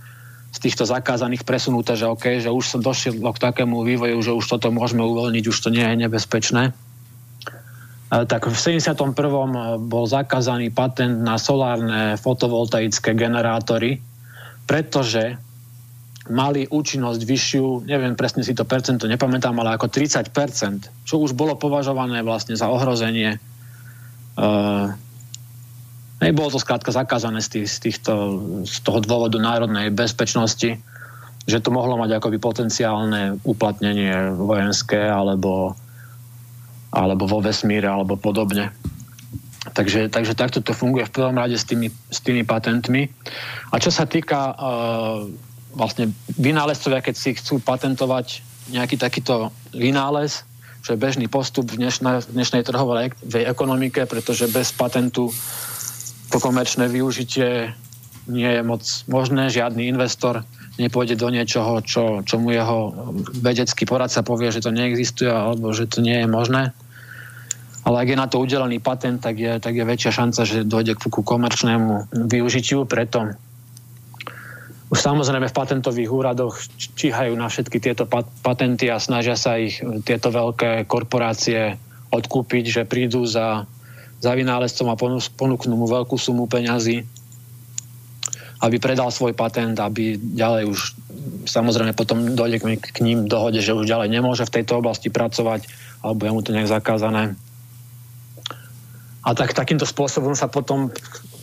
z 0.52 0.58
týchto 0.68 0.88
zakázaných 0.88 1.44
presunuté, 1.44 2.00
že 2.00 2.08
OK, 2.08 2.40
že 2.40 2.52
už 2.52 2.64
sa 2.64 2.78
došlo 2.80 3.32
k 3.32 3.44
takému 3.44 3.84
vývoju, 3.84 4.18
že 4.24 4.32
už 4.36 4.46
toto 4.48 4.72
môžeme 4.72 5.04
uvoľniť, 5.04 5.44
už 5.48 5.58
to 5.64 5.70
nie 5.72 5.84
je 5.84 5.96
nebezpečné. 6.00 6.72
tak 8.12 8.48
v 8.48 8.56
71. 8.56 9.16
bol 9.84 10.06
zakázaný 10.08 10.72
patent 10.72 11.24
na 11.24 11.40
solárne 11.40 12.20
fotovoltaické 12.20 13.16
generátory, 13.16 14.04
pretože 14.64 15.40
mali 16.30 16.70
účinnosť 16.70 17.22
vyššiu, 17.26 17.66
neviem 17.90 18.14
presne 18.14 18.46
si 18.46 18.54
to 18.54 18.62
percento, 18.62 19.10
nepamätám, 19.10 19.58
ale 19.58 19.74
ako 19.74 19.90
30%, 19.90 20.30
čo 21.08 21.16
už 21.18 21.34
bolo 21.34 21.58
považované 21.58 22.22
vlastne 22.22 22.54
za 22.54 22.70
ohrozenie. 22.70 23.42
Uh, 24.38 24.94
nebolo 26.22 26.54
to 26.54 26.62
skrátka 26.62 26.94
zakázané 26.94 27.42
z, 27.42 27.50
tých, 27.58 27.68
z, 27.74 27.78
týchto, 27.82 28.14
z 28.70 28.76
toho 28.86 29.02
dôvodu 29.02 29.42
národnej 29.42 29.90
bezpečnosti, 29.90 30.78
že 31.50 31.58
to 31.58 31.74
mohlo 31.74 31.98
mať 31.98 32.22
akoby 32.22 32.38
potenciálne 32.38 33.42
uplatnenie 33.42 34.38
vojenské 34.38 35.02
alebo 35.10 35.74
alebo 36.92 37.24
vo 37.24 37.40
vesmíre, 37.40 37.88
alebo 37.88 38.20
podobne. 38.20 38.76
Takže, 39.72 40.12
takže 40.12 40.36
takto 40.36 40.60
to 40.60 40.76
funguje 40.76 41.08
v 41.08 41.16
prvom 41.16 41.40
rade 41.40 41.56
s 41.56 41.64
tými, 41.64 41.88
s 41.88 42.20
tými 42.20 42.44
patentmi. 42.44 43.08
A 43.72 43.80
čo 43.80 43.88
sa 43.88 44.04
týka 44.04 44.52
uh, 44.52 45.24
vlastne 45.74 46.12
vynálezcovia, 46.36 47.04
keď 47.04 47.16
si 47.16 47.36
chcú 47.36 47.60
patentovať 47.64 48.44
nejaký 48.72 48.96
takýto 48.96 49.52
vynález, 49.76 50.44
čo 50.82 50.94
je 50.94 51.02
bežný 51.02 51.30
postup 51.30 51.70
v 51.70 51.86
dnešnej, 51.86 52.26
dnešnej 52.34 52.66
trhovej 52.66 53.14
ekonomike, 53.46 54.06
pretože 54.10 54.50
bez 54.50 54.74
patentu 54.74 55.30
to 56.32 56.38
komerčné 56.40 56.90
využitie 56.90 57.76
nie 58.30 58.50
je 58.50 58.62
moc 58.64 58.84
možné. 59.06 59.52
Žiadny 59.52 59.92
investor 59.92 60.48
nepôjde 60.80 61.20
do 61.20 61.30
niečoho, 61.30 61.84
čo, 61.84 62.26
čo 62.26 62.40
mu 62.42 62.50
jeho 62.50 62.94
vedecký 63.38 63.84
poradca 63.86 64.26
povie, 64.26 64.50
že 64.50 64.64
to 64.64 64.74
neexistuje 64.74 65.30
alebo 65.30 65.76
že 65.76 65.86
to 65.86 66.02
nie 66.02 66.24
je 66.24 66.28
možné. 66.30 66.74
Ale 67.82 67.98
ak 68.06 68.08
je 68.14 68.18
na 68.18 68.28
to 68.30 68.38
udelený 68.38 68.78
patent, 68.78 69.22
tak 69.26 69.42
je, 69.42 69.58
tak 69.58 69.74
je 69.74 69.82
väčšia 69.82 70.12
šanca, 70.14 70.42
že 70.46 70.70
dojde 70.70 70.94
k 70.98 71.10
komerčnému 71.10 72.14
využitiu. 72.30 72.86
Preto 72.86 73.34
už 74.92 75.00
samozrejme 75.00 75.48
v 75.48 75.56
patentových 75.56 76.12
úradoch 76.12 76.60
číhajú 76.76 77.32
na 77.40 77.48
všetky 77.48 77.80
tieto 77.80 78.04
patenty 78.44 78.92
a 78.92 79.00
snažia 79.00 79.40
sa 79.40 79.56
ich 79.56 79.80
tieto 80.04 80.36
veľké 80.36 80.84
korporácie 80.84 81.80
odkúpiť, 82.12 82.64
že 82.68 82.82
prídu 82.84 83.24
za, 83.24 83.64
za 84.20 84.32
vynálezcom 84.36 84.92
a 84.92 85.00
ponúknú 85.40 85.74
mu 85.80 85.88
veľkú 85.88 86.20
sumu 86.20 86.44
peňazí 86.52 87.08
aby 88.62 88.78
predal 88.78 89.10
svoj 89.10 89.34
patent, 89.34 89.74
aby 89.82 90.22
ďalej 90.22 90.70
už 90.70 90.80
samozrejme 91.50 91.98
potom 91.98 92.38
dojde 92.38 92.62
k 92.78 93.00
ním 93.02 93.26
dohode, 93.26 93.58
že 93.58 93.74
už 93.74 93.90
ďalej 93.90 94.14
nemôže 94.14 94.46
v 94.46 94.62
tejto 94.62 94.78
oblasti 94.78 95.10
pracovať, 95.10 95.66
alebo 96.06 96.22
je 96.22 96.32
mu 96.32 96.42
to 96.46 96.54
nejak 96.54 96.70
zakázané. 96.70 97.34
A 99.26 99.34
tak 99.34 99.58
takýmto 99.58 99.90
spôsobom 99.90 100.38
sa 100.38 100.46
potom 100.46 100.94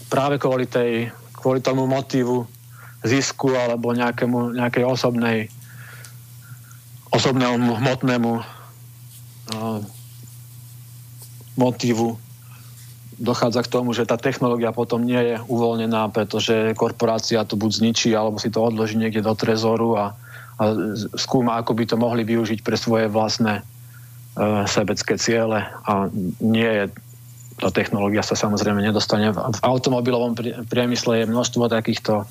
práve 0.06 0.38
kvôli, 0.38 0.70
tej, 0.70 1.10
kvôli 1.34 1.58
tomu 1.58 1.90
motívu 1.90 2.46
zisku 3.06 3.54
alebo 3.54 3.94
nejakému, 3.94 4.58
nejakej 4.58 4.84
osobnej 4.84 5.38
osobnému 7.08 7.72
hmotnému 7.80 8.32
uh, 8.36 9.80
motívu 11.56 12.20
dochádza 13.18 13.66
k 13.66 13.72
tomu, 13.72 13.90
že 13.90 14.06
tá 14.06 14.14
technológia 14.14 14.70
potom 14.70 15.02
nie 15.02 15.18
je 15.18 15.36
uvoľnená, 15.50 16.14
pretože 16.14 16.78
korporácia 16.78 17.42
to 17.42 17.58
buď 17.58 17.82
zničí, 17.82 18.14
alebo 18.14 18.38
si 18.38 18.48
to 18.48 18.62
odloží 18.62 18.94
niekde 18.94 19.26
do 19.26 19.34
trezoru 19.34 19.98
a, 19.98 20.04
a 20.62 20.64
skúma, 21.18 21.58
ako 21.58 21.74
by 21.74 21.84
to 21.90 21.96
mohli 21.98 22.22
využiť 22.22 22.62
pre 22.62 22.78
svoje 22.78 23.10
vlastné 23.10 23.58
e, 23.58 23.62
sebecké 24.70 25.18
ciele 25.18 25.66
a 25.66 26.06
nie 26.38 26.70
je 26.70 26.84
tá 27.58 27.74
technológia 27.74 28.22
sa 28.22 28.38
samozrejme 28.38 28.78
nedostane. 28.78 29.34
V 29.34 29.60
automobilovom 29.66 30.38
priemysle 30.70 31.26
je 31.26 31.26
množstvo 31.26 31.66
takýchto 31.66 32.22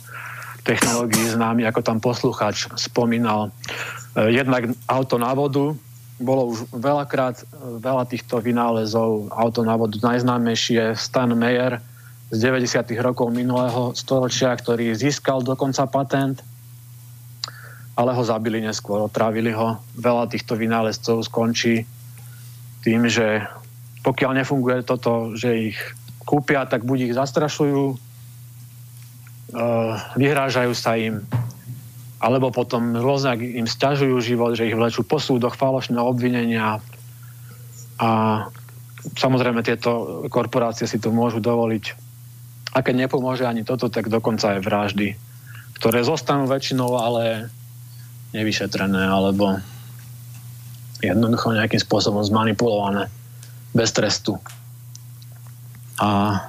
technológií 0.68 1.32
známy, 1.32 1.64
ako 1.64 1.80
tam 1.80 2.04
poslucháč 2.04 2.68
spomínal. 2.76 3.48
E, 3.48 4.36
jednak 4.36 4.68
auto 4.92 5.16
na 5.16 5.32
vodu, 5.32 5.72
bolo 6.20 6.52
už 6.52 6.68
veľakrát 6.76 7.46
veľa 7.80 8.04
týchto 8.10 8.42
vynálezov 8.44 9.32
autonávodu. 9.32 10.02
Najznámejší 10.02 10.74
je 10.76 10.88
Stan 11.00 11.30
Meyer 11.32 11.80
z 12.34 12.38
90. 12.44 12.84
rokov 13.00 13.32
minulého 13.32 13.96
storočia, 13.96 14.52
ktorý 14.52 14.92
získal 14.98 15.46
dokonca 15.46 15.88
patent, 15.88 16.42
ale 17.96 18.12
ho 18.12 18.24
zabili 18.26 18.60
neskôr, 18.60 19.00
otrávili 19.06 19.54
ho. 19.54 19.78
Veľa 19.96 20.28
týchto 20.28 20.58
vynálezcov 20.58 21.24
skončí 21.24 21.86
tým, 22.82 23.08
že 23.08 23.46
pokiaľ 24.02 24.42
nefunguje 24.44 24.84
toto, 24.84 25.38
že 25.38 25.72
ich 25.74 25.78
kúpia, 26.28 26.68
tak 26.68 26.84
buď 26.84 27.12
ich 27.12 27.14
zastrašujú, 27.16 28.07
vyhrážajú 30.18 30.74
sa 30.76 31.00
im, 31.00 31.24
alebo 32.20 32.52
potom 32.52 32.98
rôzne 32.98 33.38
im 33.40 33.70
stiažujú 33.70 34.20
život, 34.20 34.52
že 34.58 34.68
ich 34.68 34.76
vlečú 34.76 35.06
po 35.06 35.22
súdoch, 35.22 35.56
falošné 35.56 35.96
obvinenia 36.02 36.84
a 37.98 38.10
samozrejme 39.16 39.64
tieto 39.64 40.24
korporácie 40.28 40.90
si 40.90 41.00
to 41.00 41.14
môžu 41.14 41.40
dovoliť. 41.40 41.86
A 42.76 42.84
keď 42.84 43.08
nepomôže 43.08 43.48
ani 43.48 43.64
toto, 43.64 43.88
tak 43.88 44.12
dokonca 44.12 44.58
aj 44.58 44.66
vraždy, 44.66 45.16
ktoré 45.80 46.04
zostanú 46.04 46.46
väčšinou 46.50 47.00
ale 47.00 47.48
nevyšetrené 48.36 49.08
alebo 49.08 49.64
jednoducho 51.00 51.56
nejakým 51.56 51.80
spôsobom 51.80 52.26
zmanipulované 52.26 53.08
bez 53.72 53.94
trestu. 53.94 54.42
A 56.02 56.42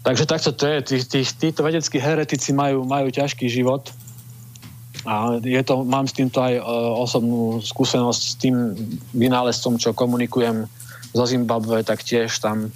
Takže 0.00 0.24
takto 0.24 0.50
to 0.56 0.64
je. 0.64 0.78
Tí, 0.82 0.96
tí, 1.04 1.20
títo 1.24 1.60
vedeckí 1.60 2.00
heretici 2.00 2.56
majú, 2.56 2.88
majú 2.88 3.12
ťažký 3.12 3.46
život. 3.52 3.92
A 5.04 5.40
je 5.40 5.60
to, 5.64 5.84
mám 5.84 6.08
s 6.08 6.16
týmto 6.16 6.40
aj 6.44 6.60
e, 6.60 6.62
osobnú 7.00 7.60
skúsenosť 7.64 8.22
s 8.22 8.34
tým 8.36 8.56
vynálezcom, 9.16 9.80
čo 9.80 9.96
komunikujem 9.96 10.68
zo 11.16 11.24
Zimbabwe, 11.24 11.80
tak 11.84 12.04
tiež 12.04 12.32
tam 12.40 12.68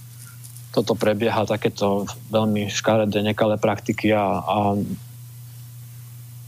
toto 0.74 0.98
prebieha, 0.98 1.46
takéto 1.46 2.08
veľmi 2.34 2.66
škaredé, 2.66 3.22
nekalé 3.22 3.60
praktiky 3.60 4.10
a, 4.10 4.42
a 4.42 4.56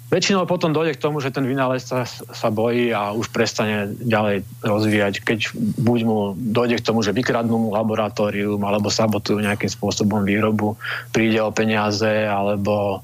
Väčšinou 0.06 0.46
potom 0.46 0.70
dojde 0.70 0.94
k 0.94 1.02
tomu, 1.02 1.18
že 1.18 1.34
ten 1.34 1.42
vynálezca 1.42 2.06
sa 2.06 2.48
bojí 2.54 2.94
a 2.94 3.10
už 3.10 3.26
prestane 3.34 3.90
ďalej 3.90 4.46
rozvíjať. 4.62 5.14
Keď 5.26 5.38
buď 5.82 6.00
mu 6.06 6.18
dojde 6.38 6.78
k 6.78 6.86
tomu, 6.86 7.02
že 7.02 7.10
vykradnú 7.10 7.58
mu 7.58 7.68
laboratórium 7.74 8.62
alebo 8.62 8.86
sabotujú 8.86 9.42
nejakým 9.42 9.66
spôsobom 9.66 10.22
výrobu, 10.22 10.78
príde 11.10 11.42
o 11.42 11.50
peniaze 11.50 12.22
alebo 12.22 13.02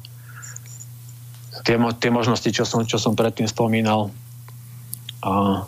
tie, 1.66 1.74
tie 1.74 2.10
možnosti, 2.14 2.46
čo 2.54 2.62
som, 2.62 2.86
čo 2.86 3.02
som 3.02 3.18
predtým 3.18 3.50
spomínal. 3.50 4.14
A 5.26 5.66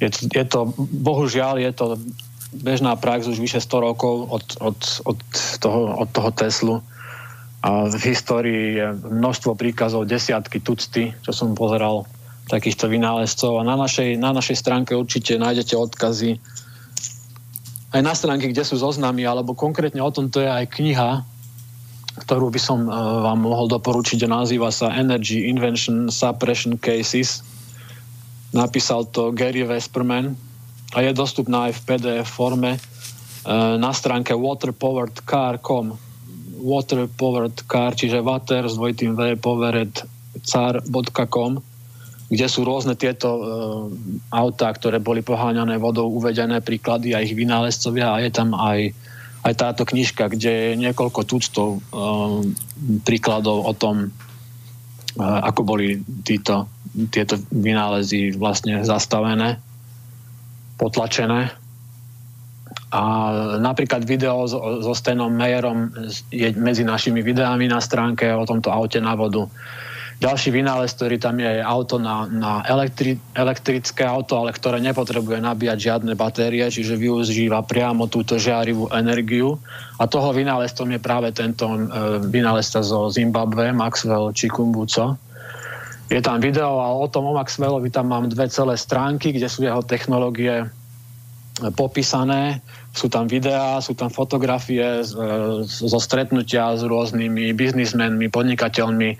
je, 0.00 0.08
je 0.08 0.44
to, 0.48 0.72
bohužiaľ, 0.80 1.60
je 1.60 1.72
to 1.76 2.00
bežná 2.52 2.96
prax 2.96 3.28
už 3.28 3.36
vyše 3.36 3.60
100 3.60 3.88
rokov 3.92 4.28
od, 4.28 4.44
od, 4.60 4.78
od, 5.04 5.18
toho, 5.60 6.00
od 6.00 6.08
toho 6.08 6.30
Teslu 6.32 6.76
a 7.62 7.86
v 7.86 7.94
histórii 8.10 8.82
je 8.82 8.86
množstvo 8.90 9.54
príkazov, 9.54 10.10
desiatky, 10.10 10.58
tucty, 10.58 11.14
čo 11.22 11.30
som 11.30 11.54
pozeral 11.54 12.10
takýchto 12.50 12.90
vynálezcov. 12.90 13.62
A 13.62 13.62
na 13.62 13.78
našej, 13.78 14.18
na 14.18 14.34
našej 14.34 14.58
stránke 14.58 14.98
určite 14.98 15.38
nájdete 15.38 15.78
odkazy 15.78 16.42
aj 17.92 18.00
na 18.02 18.14
stránky, 18.18 18.50
kde 18.50 18.66
sú 18.66 18.82
zoznamy, 18.82 19.22
alebo 19.22 19.54
konkrétne 19.54 20.02
o 20.02 20.10
tomto 20.10 20.42
je 20.42 20.50
aj 20.50 20.66
kniha, 20.74 21.22
ktorú 22.26 22.50
by 22.50 22.60
som 22.60 22.88
uh, 22.90 23.30
vám 23.30 23.46
mohol 23.46 23.70
doporučiť. 23.70 24.26
Nazýva 24.26 24.74
sa 24.74 24.90
Energy 24.98 25.46
Invention 25.46 26.10
Suppression 26.10 26.74
Cases. 26.82 27.46
Napísal 28.50 29.06
to 29.14 29.30
Gary 29.30 29.62
Vesperman 29.62 30.34
a 30.92 30.98
je 30.98 31.14
dostupná 31.14 31.70
aj 31.70 31.78
v 31.78 31.84
PDF 31.94 32.28
forme 32.28 32.76
uh, 32.76 33.78
na 33.78 33.92
stránke 33.94 34.34
waterpoweredcar.com 34.34 36.11
water 36.62 37.10
powered 37.10 37.66
car, 37.66 37.92
čiže 37.92 38.22
water 38.22 38.70
s 38.70 38.78
dvojitým 38.78 39.18
V 39.18 39.36
powered 39.36 39.92
car.com, 40.46 41.60
kde 42.32 42.46
sú 42.48 42.64
rôzne 42.64 42.96
tieto 42.96 43.28
e, 43.28 43.42
autá, 44.32 44.72
ktoré 44.72 45.02
boli 45.02 45.20
poháňané 45.20 45.76
vodou, 45.76 46.08
uvedené 46.08 46.64
príklady 46.64 47.12
a 47.12 47.20
ich 47.20 47.36
vynálezcovia 47.36 48.16
a 48.16 48.22
je 48.24 48.30
tam 48.32 48.56
aj, 48.56 48.96
aj 49.44 49.52
táto 49.52 49.82
knižka, 49.84 50.32
kde 50.32 50.72
je 50.72 50.80
niekoľko 50.80 51.20
tuctov 51.28 51.68
e, 51.76 51.80
príkladov 53.04 53.68
o 53.68 53.72
tom, 53.76 54.08
e, 54.08 54.08
ako 55.20 55.60
boli 55.60 56.00
títo, 56.24 56.72
tieto 57.12 57.36
vynálezy 57.52 58.32
vlastne 58.32 58.80
zastavené, 58.80 59.60
potlačené 60.80 61.61
a 62.92 63.02
napríklad 63.56 64.04
video 64.04 64.44
so, 64.44 64.84
so 64.84 64.92
Stenom 64.92 65.32
Meyerom 65.32 65.88
je 66.28 66.52
medzi 66.60 66.84
našimi 66.84 67.24
videami 67.24 67.64
na 67.64 67.80
stránke 67.80 68.28
o 68.36 68.44
tomto 68.44 68.68
aute 68.68 69.00
na 69.00 69.16
vodu. 69.16 69.48
Ďalší 70.22 70.54
vynález, 70.54 70.94
ktorý 70.94 71.18
tam 71.18 71.40
je, 71.42 71.50
je 71.58 71.62
auto 71.66 71.98
na, 71.98 72.30
na 72.30 72.62
elektri, 72.68 73.18
elektrické 73.34 74.06
auto, 74.06 74.38
ale 74.38 74.54
ktoré 74.54 74.78
nepotrebuje 74.78 75.42
nabíjať 75.42 75.78
žiadne 75.82 76.14
batérie, 76.14 76.62
čiže 76.70 76.94
využíva 76.94 77.58
priamo 77.66 78.06
túto 78.06 78.38
žiarivú 78.38 78.86
energiu. 78.94 79.58
A 79.98 80.06
toho 80.06 80.30
vynálezcom 80.30 80.86
je 80.94 81.00
práve 81.02 81.34
tento 81.34 81.66
e, 81.66 81.78
vynálezca 82.22 82.86
zo 82.86 83.10
Zimbabwe, 83.10 83.74
Maxwell 83.74 84.30
Chikumbuco. 84.30 85.18
Je 86.06 86.22
tam 86.22 86.38
video 86.38 86.78
a 86.78 86.94
o 86.94 87.08
tom 87.10 87.26
o 87.26 87.34
Maxwellovi 87.34 87.90
tam 87.90 88.14
mám 88.14 88.30
dve 88.30 88.46
celé 88.46 88.78
stránky, 88.78 89.34
kde 89.34 89.50
sú 89.50 89.66
jeho 89.66 89.82
technológie 89.82 90.70
popísané. 91.70 92.58
Sú 92.90 93.06
tam 93.06 93.30
videá, 93.30 93.78
sú 93.78 93.94
tam 93.94 94.10
fotografie 94.10 95.00
e, 95.00 95.04
zo 95.62 95.98
stretnutia 96.02 96.74
s 96.74 96.82
rôznymi 96.82 97.54
biznismenmi, 97.54 98.26
podnikateľmi, 98.26 99.10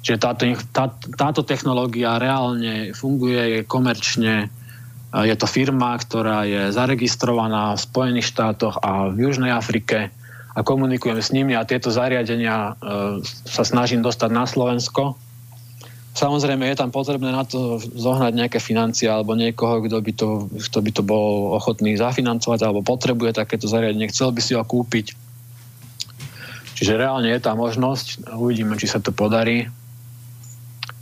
Čiže 0.00 0.16
táto, 0.16 0.44
tá, 0.72 0.84
táto 0.96 1.44
technológia 1.44 2.16
reálne 2.16 2.96
funguje, 2.96 3.60
je 3.60 3.68
komerčne, 3.68 4.48
je 5.12 5.34
to 5.36 5.44
firma, 5.44 5.92
ktorá 6.00 6.48
je 6.48 6.72
zaregistrovaná 6.72 7.76
v 7.76 7.84
Spojených 7.84 8.30
štátoch 8.32 8.80
a 8.80 9.12
v 9.12 9.28
Južnej 9.28 9.52
Afrike 9.52 10.08
a 10.56 10.60
komunikujem 10.64 11.20
s 11.20 11.30
nimi 11.36 11.52
a 11.54 11.68
tieto 11.68 11.92
zariadenia 11.92 12.56
e, 12.56 12.72
sa 13.24 13.62
snažím 13.62 14.02
dostať 14.02 14.30
na 14.32 14.44
Slovensko. 14.48 15.14
Samozrejme 16.10 16.66
je 16.66 16.80
tam 16.80 16.90
potrebné 16.90 17.30
na 17.30 17.46
to 17.46 17.78
zohnať 17.78 18.34
nejaké 18.34 18.58
financie 18.58 19.06
alebo 19.06 19.38
niekoho, 19.38 19.78
kto 19.86 19.98
by 20.02 20.12
to, 20.12 20.28
kto 20.58 20.78
by 20.82 20.90
to 20.90 21.02
bol 21.06 21.54
ochotný 21.54 21.94
zafinancovať 21.94 22.66
alebo 22.66 22.82
potrebuje 22.82 23.38
takéto 23.38 23.70
zariadenie, 23.70 24.10
chcel 24.10 24.34
by 24.34 24.42
si 24.42 24.58
ho 24.58 24.62
kúpiť. 24.66 25.14
Čiže 26.74 26.98
reálne 26.98 27.30
je 27.30 27.38
tá 27.38 27.54
možnosť, 27.54 28.26
uvidíme, 28.34 28.74
či 28.74 28.90
sa 28.90 28.98
to 28.98 29.14
podarí 29.14 29.70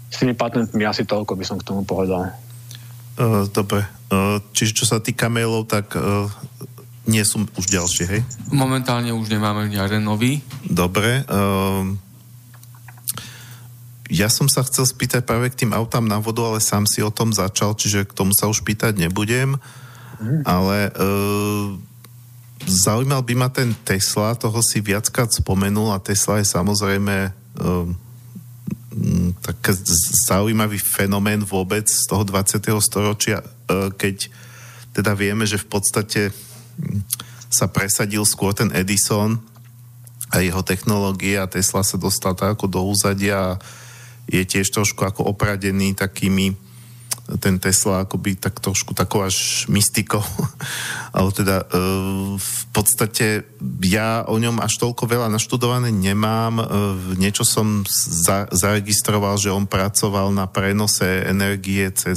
s 0.08 0.16
tými 0.20 0.34
patentmi 0.34 0.82
asi 0.84 1.04
toľko 1.04 1.36
by 1.36 1.44
som 1.44 1.56
k 1.60 1.68
tomu 1.68 1.84
povedal. 1.84 2.32
Uh, 3.16 3.44
dobre. 3.48 3.84
Uh, 4.08 4.40
čiže 4.56 4.82
čo 4.82 4.84
sa 4.88 5.00
týka 5.00 5.28
mailov, 5.28 5.68
tak 5.68 5.92
uh, 5.96 6.28
nie 7.08 7.24
sú 7.24 7.44
už 7.56 7.66
ďalšie, 7.68 8.04
hej? 8.08 8.20
Momentálne 8.52 9.12
už 9.12 9.28
nemáme 9.28 9.68
žiaden 9.68 10.04
nový. 10.04 10.40
Dobre. 10.64 11.24
Uh, 11.28 11.96
ja 14.08 14.32
som 14.32 14.48
sa 14.48 14.64
chcel 14.64 14.88
spýtať 14.88 15.24
práve 15.24 15.52
k 15.52 15.64
tým 15.64 15.72
autám 15.76 16.04
na 16.04 16.16
vodu, 16.16 16.44
ale 16.44 16.64
sám 16.64 16.88
si 16.88 17.04
o 17.04 17.12
tom 17.12 17.32
začal, 17.32 17.76
čiže 17.76 18.08
k 18.08 18.16
tomu 18.16 18.32
sa 18.32 18.48
už 18.48 18.64
pýtať 18.64 18.96
nebudem. 18.96 19.60
Mm. 20.18 20.42
Ale 20.48 20.90
uh, 20.96 21.76
zaujímal 22.66 23.22
by 23.22 23.34
ma 23.36 23.48
ten 23.52 23.76
Tesla, 23.84 24.34
toho 24.34 24.58
si 24.64 24.80
viackrát 24.80 25.30
spomenul 25.30 25.92
a 25.92 26.02
Tesla 26.02 26.40
je 26.40 26.46
samozrejme 26.48 27.36
Mm, 28.98 29.30
tak 29.38 29.62
zaujímavý 30.26 30.82
fenomén 30.82 31.38
vôbec 31.46 31.86
z 31.86 32.02
toho 32.10 32.26
20. 32.26 32.66
storočia, 32.82 33.38
e, 33.44 33.92
keď 33.94 34.26
teda 34.90 35.14
vieme, 35.14 35.46
že 35.46 35.60
v 35.60 35.70
podstate 35.70 36.22
sa 37.46 37.70
presadil 37.70 38.26
skôr 38.26 38.50
ten 38.56 38.74
Edison 38.74 39.38
a 40.34 40.42
jeho 40.42 40.66
technológie 40.66 41.38
a 41.38 41.46
Tesla 41.46 41.86
sa 41.86 41.94
dostal 41.94 42.34
tak 42.34 42.58
ako 42.58 42.66
do 42.66 42.80
úzadia 42.90 43.54
a 43.54 43.58
je 44.28 44.44
tiež 44.44 44.68
trošku 44.68 45.00
ako 45.02 45.32
opradený 45.32 45.96
takými 45.96 46.68
ten 47.36 47.60
Tesla 47.60 48.08
akoby 48.08 48.40
tak 48.40 48.56
trošku 48.56 48.96
takou 48.96 49.20
až 49.20 49.68
mystikou. 49.68 50.24
Ale 51.16 51.28
teda 51.36 51.60
e, 51.60 51.66
v 52.40 52.62
podstate 52.72 53.44
ja 53.84 54.24
o 54.24 54.40
ňom 54.40 54.64
až 54.64 54.80
toľko 54.80 55.04
veľa 55.04 55.28
naštudované 55.28 55.92
nemám. 55.92 56.56
E, 56.56 56.64
niečo 57.20 57.44
som 57.44 57.84
za, 58.08 58.48
zaregistroval, 58.48 59.36
že 59.36 59.52
on 59.52 59.68
pracoval 59.68 60.32
na 60.32 60.48
prenose 60.48 61.28
energie 61.28 61.84
cez 61.92 62.16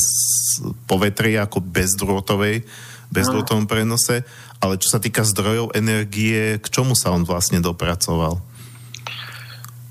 povetrie 0.87 1.35
ako 1.35 1.59
bezdrôtovej, 1.59 2.63
bezdrôtovom 3.11 3.67
prenose. 3.67 4.23
Ale 4.63 4.79
čo 4.79 4.95
sa 4.95 5.03
týka 5.03 5.27
zdrojov 5.27 5.75
energie, 5.75 6.55
k 6.55 6.67
čomu 6.71 6.95
sa 6.95 7.11
on 7.11 7.27
vlastne 7.27 7.59
dopracoval? 7.59 8.39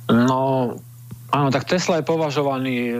No, 0.09 0.73
áno, 1.31 1.48
tak 1.51 1.66
Tesla 1.66 2.02
je 2.02 2.11
považovaný 2.11 2.98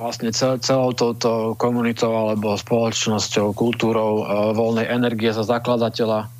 vlastne 0.00 0.32
cel, 0.32 0.56
celou 0.64 0.96
touto 0.96 1.52
komunitou 1.60 2.16
alebo 2.16 2.56
spoločnosťou, 2.56 3.52
kultúrou 3.52 4.24
e, 4.24 4.24
voľnej 4.56 4.88
energie 4.88 5.28
za 5.28 5.44
zakladateľa 5.44 6.32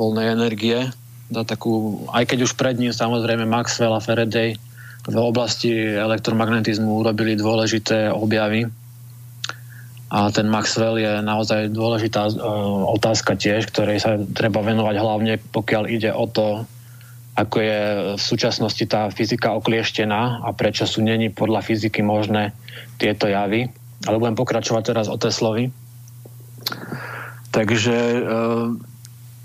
voľnej 0.00 0.26
energie. 0.32 0.88
Za 1.28 1.44
takú, 1.44 2.04
aj 2.08 2.24
keď 2.24 2.48
už 2.48 2.56
pred 2.56 2.80
ním 2.80 2.96
samozrejme 2.96 3.44
Maxwell 3.44 3.92
a 3.92 4.00
Faraday 4.00 4.56
v 5.04 5.16
oblasti 5.20 5.76
elektromagnetizmu 5.76 7.04
urobili 7.04 7.36
dôležité 7.36 8.08
objavy. 8.08 8.64
A 10.08 10.32
ten 10.32 10.48
Maxwell 10.48 10.96
je 10.96 11.20
naozaj 11.20 11.68
dôležitá 11.68 12.32
e, 12.32 12.40
otázka 12.96 13.36
tiež, 13.36 13.68
ktorej 13.68 14.00
sa 14.00 14.16
treba 14.32 14.64
venovať 14.64 14.96
hlavne, 14.96 15.36
pokiaľ 15.52 15.84
ide 15.92 16.16
o 16.16 16.24
to, 16.24 16.64
ako 17.38 17.56
je 17.62 17.78
v 18.18 18.22
súčasnosti 18.22 18.82
tá 18.90 19.06
fyzika 19.14 19.54
oklieštená 19.54 20.42
a 20.42 20.50
prečo 20.50 20.90
sú 20.90 21.06
není 21.06 21.30
podľa 21.30 21.62
fyziky 21.62 22.02
možné 22.02 22.50
tieto 22.98 23.30
javy. 23.30 23.70
Ale 24.10 24.18
budem 24.18 24.34
pokračovať 24.34 24.82
teraz 24.82 25.06
o 25.06 25.14
Teslovi. 25.14 25.70
Takže 27.54 27.94
e, 27.94 28.20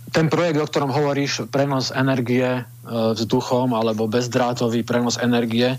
ten 0.09 0.25
projekt, 0.25 0.57
o 0.57 0.65
ktorom 0.65 0.89
hovoríš, 0.89 1.45
prenos 1.53 1.93
energie 1.93 2.45
e, 2.45 2.61
vzduchom 3.13 3.77
alebo 3.77 4.09
bezdrátový 4.09 4.81
prenos 4.81 5.21
energie, 5.21 5.73
e, 5.73 5.77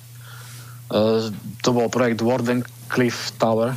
to 1.66 1.70
bol 1.74 1.90
projekt 1.90 2.22
Warden 2.22 2.62
Cliff 2.86 3.34
Tower. 3.42 3.74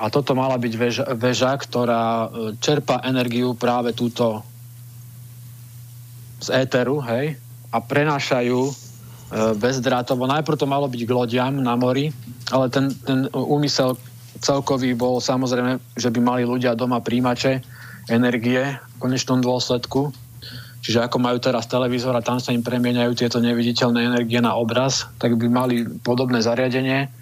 A 0.00 0.08
toto 0.12 0.32
mala 0.36 0.56
byť 0.60 0.74
väža, 0.76 1.04
väža 1.16 1.52
ktorá 1.56 2.32
čerpa 2.60 3.04
energiu 3.04 3.52
práve 3.52 3.92
túto 3.92 4.44
z 6.40 6.48
éteru, 6.64 6.98
hej, 7.04 7.36
a 7.70 7.78
prenášajú 7.78 8.60
e, 8.66 8.72
bezdrátovo. 9.60 10.26
Najprv 10.26 10.56
to 10.58 10.66
malo 10.66 10.90
byť 10.90 11.02
k 11.06 11.14
lodiam 11.14 11.54
na 11.60 11.78
mori, 11.78 12.10
ale 12.50 12.66
ten, 12.72 12.90
ten 13.06 13.30
úmysel 13.30 13.94
celkový 14.40 14.96
bol 14.96 15.20
samozrejme, 15.20 15.78
že 15.94 16.08
by 16.08 16.20
mali 16.20 16.42
ľudia 16.48 16.74
doma 16.74 16.98
príjimače 16.98 17.60
energie 18.08 18.62
v 18.74 18.96
konečnom 18.98 19.38
dôsledku. 19.38 20.10
Čiže 20.80 21.04
ako 21.04 21.20
majú 21.20 21.36
teraz 21.36 21.68
televízor 21.68 22.16
a 22.16 22.24
tam 22.24 22.40
sa 22.40 22.56
im 22.56 22.64
premieňajú 22.64 23.12
tieto 23.12 23.38
neviditeľné 23.38 24.00
energie 24.00 24.40
na 24.40 24.56
obraz, 24.56 25.04
tak 25.20 25.36
by 25.36 25.46
mali 25.46 25.84
podobné 26.00 26.40
zariadenie, 26.40 27.12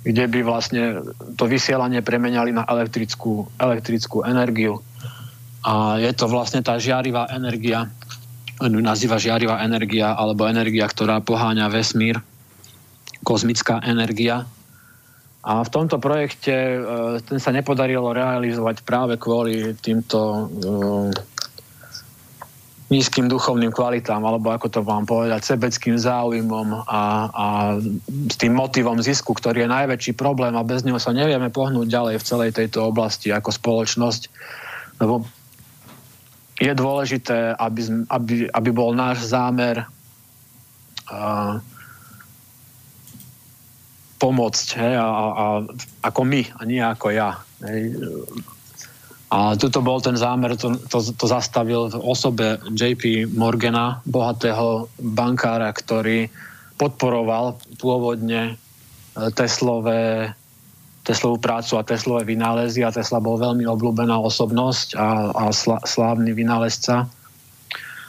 kde 0.00 0.24
by 0.32 0.40
vlastne 0.40 1.04
to 1.36 1.44
vysielanie 1.44 2.00
premenali 2.00 2.56
na 2.56 2.64
elektrickú, 2.64 3.52
elektrickú 3.60 4.24
energiu. 4.24 4.80
A 5.66 6.00
je 6.00 6.08
to 6.16 6.30
vlastne 6.30 6.64
tá 6.64 6.80
žiarivá 6.80 7.28
energia, 7.28 7.90
nazýva 8.60 9.20
žiarivá 9.20 9.60
energia 9.60 10.16
alebo 10.16 10.48
energia, 10.48 10.88
ktorá 10.88 11.20
poháňa 11.20 11.68
vesmír, 11.68 12.20
kozmická 13.20 13.84
energia. 13.84 14.48
A 15.46 15.62
v 15.62 15.70
tomto 15.70 16.02
projekte 16.02 16.54
e, 16.54 16.78
ten 17.22 17.38
sa 17.38 17.54
nepodarilo 17.54 18.10
realizovať 18.10 18.82
práve 18.82 19.14
kvôli 19.14 19.78
týmto 19.78 20.18
uh, 20.18 21.14
nízkym 22.86 23.26
duchovným 23.26 23.74
kvalitám, 23.74 24.22
alebo 24.22 24.54
ako 24.54 24.66
to 24.70 24.80
vám 24.86 25.10
povedať, 25.10 25.42
sebeckým 25.42 25.98
záujmom 25.98 26.86
a, 26.86 27.02
a 27.34 27.46
s 28.30 28.36
tým 28.38 28.54
motivom 28.54 29.02
zisku, 29.02 29.34
ktorý 29.34 29.66
je 29.66 29.74
najväčší 29.74 30.12
problém 30.14 30.54
a 30.54 30.62
bez 30.62 30.86
neho 30.86 31.02
sa 31.02 31.10
nevieme 31.10 31.50
pohnúť 31.50 31.90
ďalej 31.90 32.22
v 32.22 32.26
celej 32.26 32.50
tejto 32.54 32.86
oblasti 32.86 33.34
ako 33.34 33.50
spoločnosť. 33.50 34.22
Lebo 35.02 35.26
je 36.56 36.72
dôležité, 36.72 37.52
aby, 37.56 38.08
aby, 38.08 38.34
aby 38.48 38.70
bol 38.72 38.96
náš 38.96 39.28
zámer 39.28 39.84
uh, 41.12 41.60
pomôcť 44.16 44.66
hej, 44.80 44.94
a, 44.96 45.06
a, 45.06 45.46
ako 46.00 46.20
my 46.24 46.42
a 46.56 46.60
nie 46.64 46.80
ako 46.80 47.12
ja. 47.12 47.36
Hej. 47.60 47.92
A 49.26 49.58
tuto 49.58 49.82
bol 49.82 50.00
ten 50.00 50.16
zámer, 50.16 50.56
to, 50.56 50.78
to, 50.86 51.02
to 51.02 51.26
zastavil 51.26 51.92
v 51.92 51.98
osobe 51.98 52.62
JP 52.72 53.34
Morgana, 53.36 54.00
bohatého 54.06 54.88
bankára, 54.96 55.68
ktorý 55.74 56.30
podporoval 56.78 57.58
pôvodne 57.76 58.56
Teslové 59.36 60.32
Teslovú 61.06 61.38
prácu 61.38 61.78
a 61.78 61.86
Teslové 61.86 62.26
vynálezy 62.26 62.82
a 62.82 62.90
Tesla 62.90 63.22
bol 63.22 63.38
veľmi 63.38 63.62
obľúbená 63.62 64.18
osobnosť 64.18 64.98
a, 64.98 65.30
a 65.30 65.44
sla, 65.54 65.78
slávny 65.86 66.34
vynálezca. 66.34 67.06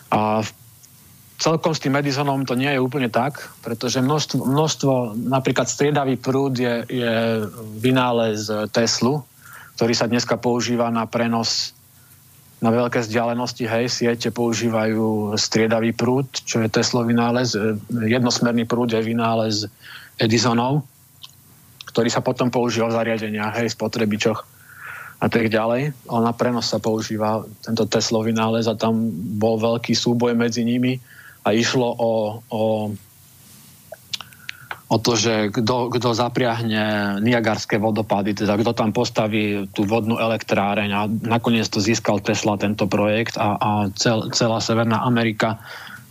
A 0.10 0.42
celkom 1.38 1.78
s 1.78 1.84
tým 1.86 1.94
Edisonom 1.94 2.42
to 2.42 2.58
nie 2.58 2.74
je 2.74 2.82
úplne 2.82 3.14
tak, 3.14 3.54
pretože 3.62 4.02
množstvo, 4.02 4.42
množstvo 4.42 4.94
napríklad 5.30 5.70
striedavý 5.70 6.18
prúd 6.18 6.58
je, 6.58 6.90
je 6.90 7.46
vynález 7.78 8.50
Teslu, 8.74 9.22
ktorý 9.78 9.94
sa 9.94 10.10
dneska 10.10 10.42
používa 10.42 10.90
na 10.90 11.06
prenos 11.06 11.78
na 12.58 12.74
veľké 12.74 13.06
vzdialenosti, 13.06 13.70
hej, 13.70 13.86
siete 13.86 14.34
používajú 14.34 15.38
striedavý 15.38 15.94
prúd, 15.94 16.26
čo 16.42 16.66
je 16.66 16.74
Teslo 16.74 17.06
vynález. 17.06 17.54
Jednosmerný 17.94 18.66
prúd 18.66 18.90
je 18.90 19.06
vynález 19.06 19.70
Edisonov, 20.18 20.82
ktorý 21.98 22.14
sa 22.14 22.22
potom 22.22 22.54
používa 22.54 22.94
v 22.94 22.98
zariadeniach, 23.02 23.58
hej, 23.58 23.74
spotrebičoch 23.74 24.46
a 25.18 25.26
tak 25.26 25.50
ďalej. 25.50 25.98
Ale 26.06 26.22
na 26.22 26.30
prenos 26.30 26.70
sa 26.70 26.78
používa 26.78 27.42
tento 27.66 27.90
Teslov 27.90 28.30
vynález 28.30 28.70
a 28.70 28.78
tam 28.78 29.10
bol 29.42 29.58
veľký 29.58 29.98
súboj 29.98 30.38
medzi 30.38 30.62
nimi 30.62 31.02
a 31.42 31.58
išlo 31.58 31.90
o, 31.90 32.14
o 32.54 32.64
o 34.88 34.98
to, 35.04 35.20
že 35.20 35.52
kto 35.52 36.10
zapriahne 36.16 37.20
Niagarské 37.20 37.76
vodopády, 37.76 38.32
teda 38.32 38.56
kto 38.56 38.72
tam 38.72 38.96
postaví 38.96 39.68
tú 39.76 39.84
vodnú 39.84 40.16
elektráreň 40.16 40.90
a 40.96 41.02
nakoniec 41.28 41.68
to 41.68 41.84
získal 41.84 42.24
Tesla 42.24 42.56
tento 42.56 42.88
projekt 42.88 43.36
a, 43.36 43.60
a 43.60 43.70
cel, 44.00 44.32
celá 44.32 44.64
Severná 44.64 45.04
Amerika 45.04 45.60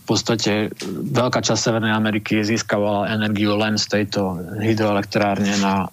podstate 0.07 0.71
veľká 1.11 1.43
časť 1.43 1.59
Severnej 1.59 1.91
Ameriky 1.91 2.41
získavala 2.47 3.11
energiu 3.11 3.59
len 3.59 3.75
z 3.75 3.91
tejto 3.91 4.39
hydroelektrárne 4.63 5.59
na 5.59 5.87
e, 5.87 5.89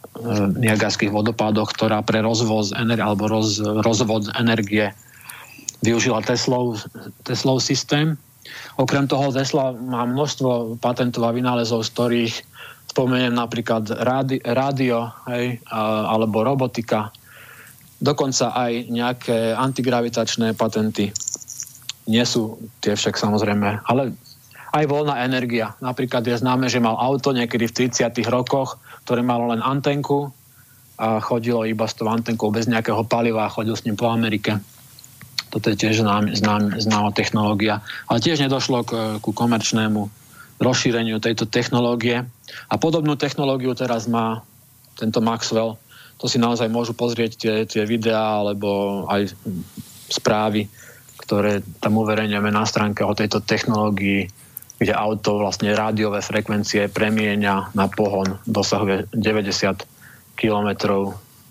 Niagarských 0.61 1.10
vodopádoch, 1.10 1.73
ktorá 1.73 2.06
pre 2.06 2.22
rozvoz 2.22 2.72
energie 2.77 3.02
alebo 3.02 3.26
roz, 3.26 3.57
rozvod 3.60 4.30
energie 4.38 4.94
využila 5.81 6.22
Teslov, 6.22 6.85
Teslov 7.26 7.60
systém. 7.60 8.15
Okrem 8.77 9.10
toho 9.10 9.34
Tesla 9.34 9.73
má 9.73 10.06
množstvo 10.06 10.77
patentov 10.77 11.26
a 11.27 11.35
vynálezov, 11.35 11.84
z 11.84 11.91
ktorých 11.91 12.35
Spomeniem 12.94 13.34
napríklad 13.34 13.90
rádi, 14.06 14.38
rádio 14.45 15.10
hej, 15.26 15.57
alebo 15.73 16.45
robotika, 16.45 17.10
dokonca 17.98 18.53
aj 18.53 18.85
nejaké 18.85 19.38
antigravitačné 19.57 20.53
patenty. 20.53 21.10
Nie 22.10 22.28
sú 22.28 22.60
tie 22.84 23.00
však 23.00 23.16
samozrejme, 23.16 23.88
ale 23.88 24.12
aj 24.74 24.90
voľná 24.90 25.22
energia. 25.22 25.78
Napríklad 25.80 26.26
je 26.26 26.42
známe, 26.42 26.66
že 26.66 26.82
mal 26.82 26.98
auto 26.98 27.30
niekedy 27.30 27.70
v 27.70 27.94
30. 27.94 28.10
rokoch, 28.26 28.82
ktoré 29.06 29.22
malo 29.22 29.54
len 29.54 29.62
antenku 29.62 30.34
a 30.98 31.22
chodilo 31.22 31.62
iba 31.66 31.86
s 31.86 31.94
tou 31.94 32.10
antenkou 32.10 32.50
bez 32.50 32.66
nejakého 32.66 33.06
paliva 33.06 33.46
a 33.46 33.54
chodil 33.54 33.78
s 33.78 33.86
ním 33.86 33.94
po 33.94 34.10
Amerike. 34.10 34.58
Toto 35.54 35.70
je 35.70 35.78
tiež 35.78 36.02
znám, 36.02 36.34
znám, 36.34 36.82
známa 36.82 37.14
technológia. 37.14 37.86
Ale 38.10 38.18
tiež 38.18 38.42
nedošlo 38.42 38.82
k, 38.82 38.92
ku 39.22 39.30
komerčnému 39.30 40.10
rozšíreniu 40.58 41.22
tejto 41.22 41.46
technológie. 41.46 42.26
A 42.70 42.76
podobnú 42.82 43.14
technológiu 43.14 43.78
teraz 43.78 44.10
má 44.10 44.42
tento 44.98 45.22
Maxwell. 45.22 45.78
To 46.18 46.26
si 46.26 46.42
naozaj 46.42 46.74
môžu 46.74 46.98
pozrieť 46.98 47.32
tie, 47.38 47.56
tie 47.70 47.84
videá 47.86 48.42
alebo 48.42 49.04
aj 49.06 49.34
správy, 50.10 50.66
ktoré 51.24 51.64
tam 51.80 51.98
uverejňujeme 52.04 52.52
na 52.52 52.68
stránke 52.68 53.08
o 53.08 53.16
tejto 53.16 53.40
technológii, 53.40 54.28
kde 54.78 54.94
auto 54.94 55.40
vlastne 55.40 55.72
rádiové 55.72 56.20
frekvencie 56.20 56.91
premieňa 56.91 57.72
na 57.72 57.88
pohon, 57.88 58.38
dosahuje 58.44 59.08
90 59.16 59.88
km 60.36 60.70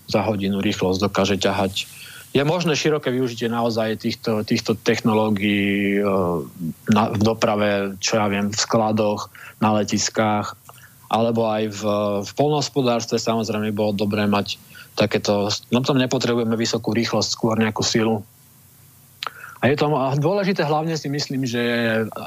za 0.06 0.20
hodinu 0.20 0.60
rýchlosť, 0.60 0.98
dokáže 1.08 1.40
ťahať 1.40 1.88
je 2.32 2.42
možné 2.48 2.72
široké 2.72 3.12
využitie 3.12 3.52
naozaj 3.52 4.00
týchto, 4.00 4.40
týchto 4.40 4.72
technológií 4.72 6.00
e, 6.00 6.02
na, 6.88 7.12
v 7.12 7.20
doprave, 7.20 7.92
čo 8.00 8.16
ja 8.16 8.26
viem, 8.32 8.48
v 8.48 8.56
skladoch, 8.56 9.28
na 9.60 9.76
letiskách, 9.76 10.56
alebo 11.12 11.44
aj 11.44 11.68
v, 11.68 11.82
v 12.24 12.30
polnohospodárstve 12.32 13.20
samozrejme 13.20 13.76
bolo 13.76 13.92
dobré 13.92 14.24
mať 14.24 14.56
takéto, 14.96 15.52
no 15.68 15.84
tam 15.84 16.00
nepotrebujeme 16.00 16.56
vysokú 16.56 16.96
rýchlosť, 16.96 17.28
skôr 17.36 17.60
nejakú 17.60 17.84
silu. 17.84 18.24
A 19.62 19.70
je 19.70 19.78
to 19.78 19.86
dôležité 20.18 20.66
hlavne 20.66 20.98
si 20.98 21.06
myslím, 21.06 21.46
že 21.46 21.62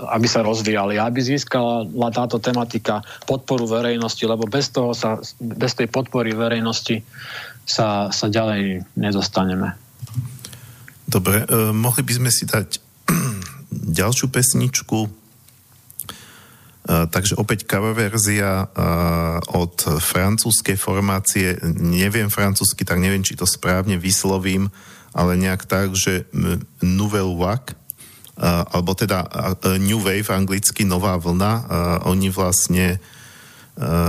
aby 0.07 0.23
sa 0.23 0.39
rozvíjali, 0.39 0.95
aby 0.95 1.19
získala 1.19 1.83
táto 2.15 2.39
tematika 2.39 3.03
podporu 3.27 3.67
verejnosti, 3.67 4.23
lebo 4.23 4.47
bez, 4.47 4.71
toho 4.71 4.95
sa, 4.95 5.19
bez 5.43 5.75
tej 5.75 5.91
podpory 5.91 6.31
verejnosti 6.31 7.03
sa, 7.67 8.07
sa 8.07 8.31
ďalej 8.31 8.87
nedostaneme. 8.95 9.75
Dobre, 11.03 11.43
uh, 11.43 11.75
mohli 11.75 12.07
by 12.07 12.13
sme 12.23 12.31
si 12.31 12.47
dať 12.47 12.79
ďalšiu 13.99 14.31
pesničku. 14.31 14.99
Uh, 16.85 17.03
takže 17.11 17.35
opäť 17.35 17.67
cover 17.67 17.91
verzia 17.91 18.63
uh, 18.63 19.43
od 19.59 19.99
francúzskej 19.99 20.79
formácie. 20.79 21.59
Neviem 21.83 22.31
francúzsky, 22.31 22.87
tak 22.87 23.03
neviem, 23.03 23.27
či 23.27 23.35
to 23.35 23.43
správne 23.43 23.99
vyslovím, 23.99 24.71
ale 25.15 25.39
nejak 25.39 25.63
tak, 25.63 25.95
že 25.95 26.27
Nouvelle 26.83 27.31
uh, 27.31 27.55
alebo 28.67 28.91
teda 28.91 29.23
New 29.79 30.03
Wave, 30.03 30.27
anglicky 30.27 30.83
nová 30.83 31.15
vlna. 31.15 31.71
Oni 32.11 32.27
vlastne 32.27 32.99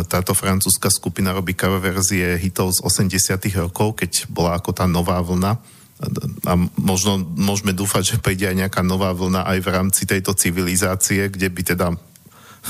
táto 0.07 0.31
francúzska 0.31 0.91
skupina 0.91 1.35
robí 1.35 1.55
cover 1.55 1.83
verzie 1.83 2.39
hitov 2.39 2.71
z 2.71 2.83
80 2.87 3.39
rokov, 3.59 3.99
keď 3.99 4.31
bola 4.31 4.59
ako 4.59 4.71
tá 4.71 4.87
nová 4.87 5.19
vlna 5.19 5.59
a 6.47 6.53
možno 6.77 7.19
môžeme 7.19 7.73
dúfať, 7.73 8.15
že 8.15 8.23
príde 8.23 8.47
aj 8.47 8.67
nejaká 8.67 8.83
nová 8.87 9.11
vlna 9.17 9.49
aj 9.49 9.59
v 9.65 9.73
rámci 9.73 10.03
tejto 10.05 10.37
civilizácie, 10.37 11.27
kde 11.33 11.49
by 11.51 11.63
teda 11.67 11.89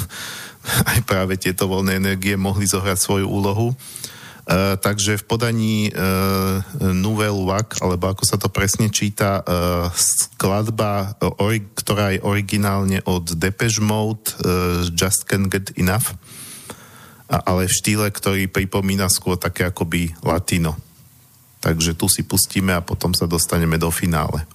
aj 0.97 0.99
práve 1.05 1.37
tieto 1.37 1.69
voľné 1.69 1.99
energie 2.01 2.39
mohli 2.39 2.65
zohrať 2.65 2.97
svoju 2.97 3.27
úlohu. 3.27 3.75
Uh, 3.75 4.16
takže 4.79 5.19
v 5.19 5.25
podaní 5.27 5.91
uh, 5.91 6.63
Nouvelle 6.95 7.43
Wack, 7.43 7.83
alebo 7.83 8.15
ako 8.15 8.23
sa 8.23 8.39
to 8.39 8.47
presne 8.47 8.95
číta, 8.95 9.43
uh, 9.43 9.91
skladba, 9.91 11.19
ori- 11.43 11.67
ktorá 11.75 12.15
je 12.15 12.23
originálne 12.23 13.03
od 13.11 13.35
Depeche 13.35 13.83
Mode, 13.83 14.39
uh, 14.39 14.87
Just 14.87 15.27
Can't 15.27 15.51
Get 15.51 15.75
Enough, 15.75 16.15
a, 17.27 17.43
ale 17.43 17.67
v 17.67 17.75
štýle, 17.75 18.07
ktorý 18.15 18.47
pripomína 18.47 19.11
skôr 19.11 19.35
také 19.35 19.67
akoby 19.67 20.15
latino. 20.23 20.79
Takže 21.59 21.99
tu 21.99 22.07
si 22.07 22.23
pustíme 22.23 22.71
a 22.71 22.87
potom 22.87 23.11
sa 23.11 23.27
dostaneme 23.27 23.75
do 23.83 23.91
finále. 23.91 24.47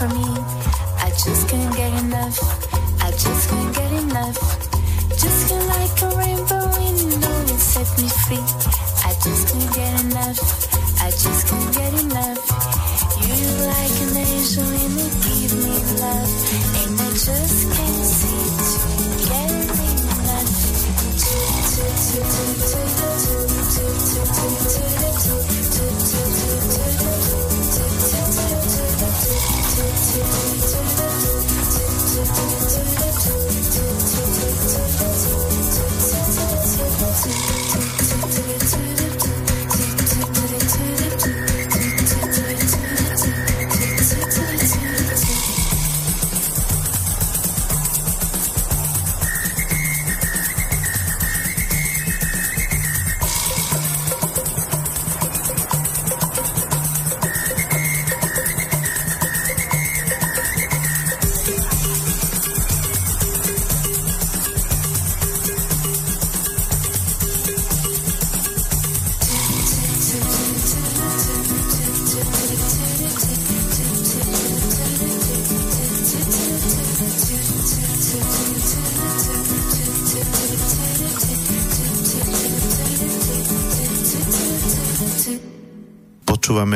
I 0.00 0.06
just 0.06 0.57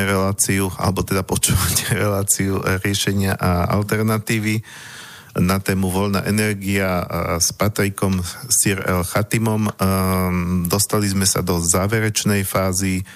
počúvame 0.03 0.19
reláciu, 0.19 0.67
alebo 0.83 1.07
teda 1.07 1.23
počúvate 1.23 1.95
reláciu 2.03 2.59
riešenia 2.83 3.39
a 3.39 3.71
alternatívy 3.71 4.59
na 5.39 5.63
tému 5.63 5.95
voľná 5.95 6.27
energia 6.27 7.07
s 7.39 7.55
Patrikom 7.55 8.19
Sir 8.51 8.83
El 8.83 9.07
Chatimom. 9.07 9.71
Um, 9.71 10.67
dostali 10.67 11.07
sme 11.07 11.23
sa 11.25 11.41
do 11.41 11.63
záverečnej 11.63 12.43
fázy, 12.43 13.07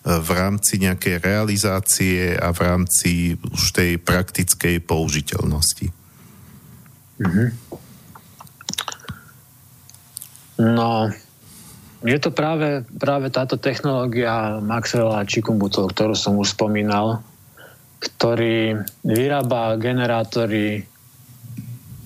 v 0.00 0.30
rámci 0.32 0.80
nejakej 0.80 1.20
realizácie 1.20 2.32
a 2.32 2.56
v 2.56 2.60
rámci 2.64 3.10
už 3.36 3.76
tej 3.76 4.00
praktickej 4.00 4.80
použiteľnosti? 4.80 5.92
Mm-hmm. 7.20 7.48
No, 10.60 11.12
je 12.00 12.18
to 12.20 12.32
práve, 12.32 12.84
práve 12.96 13.28
táto 13.28 13.60
technológia 13.60 14.60
Maxwella 14.64 15.24
Chikumbuto, 15.28 15.84
ktorú 15.84 16.16
som 16.16 16.40
už 16.40 16.56
spomínal, 16.56 17.20
ktorý 18.00 18.80
vyrába 19.04 19.76
generátory, 19.76 20.88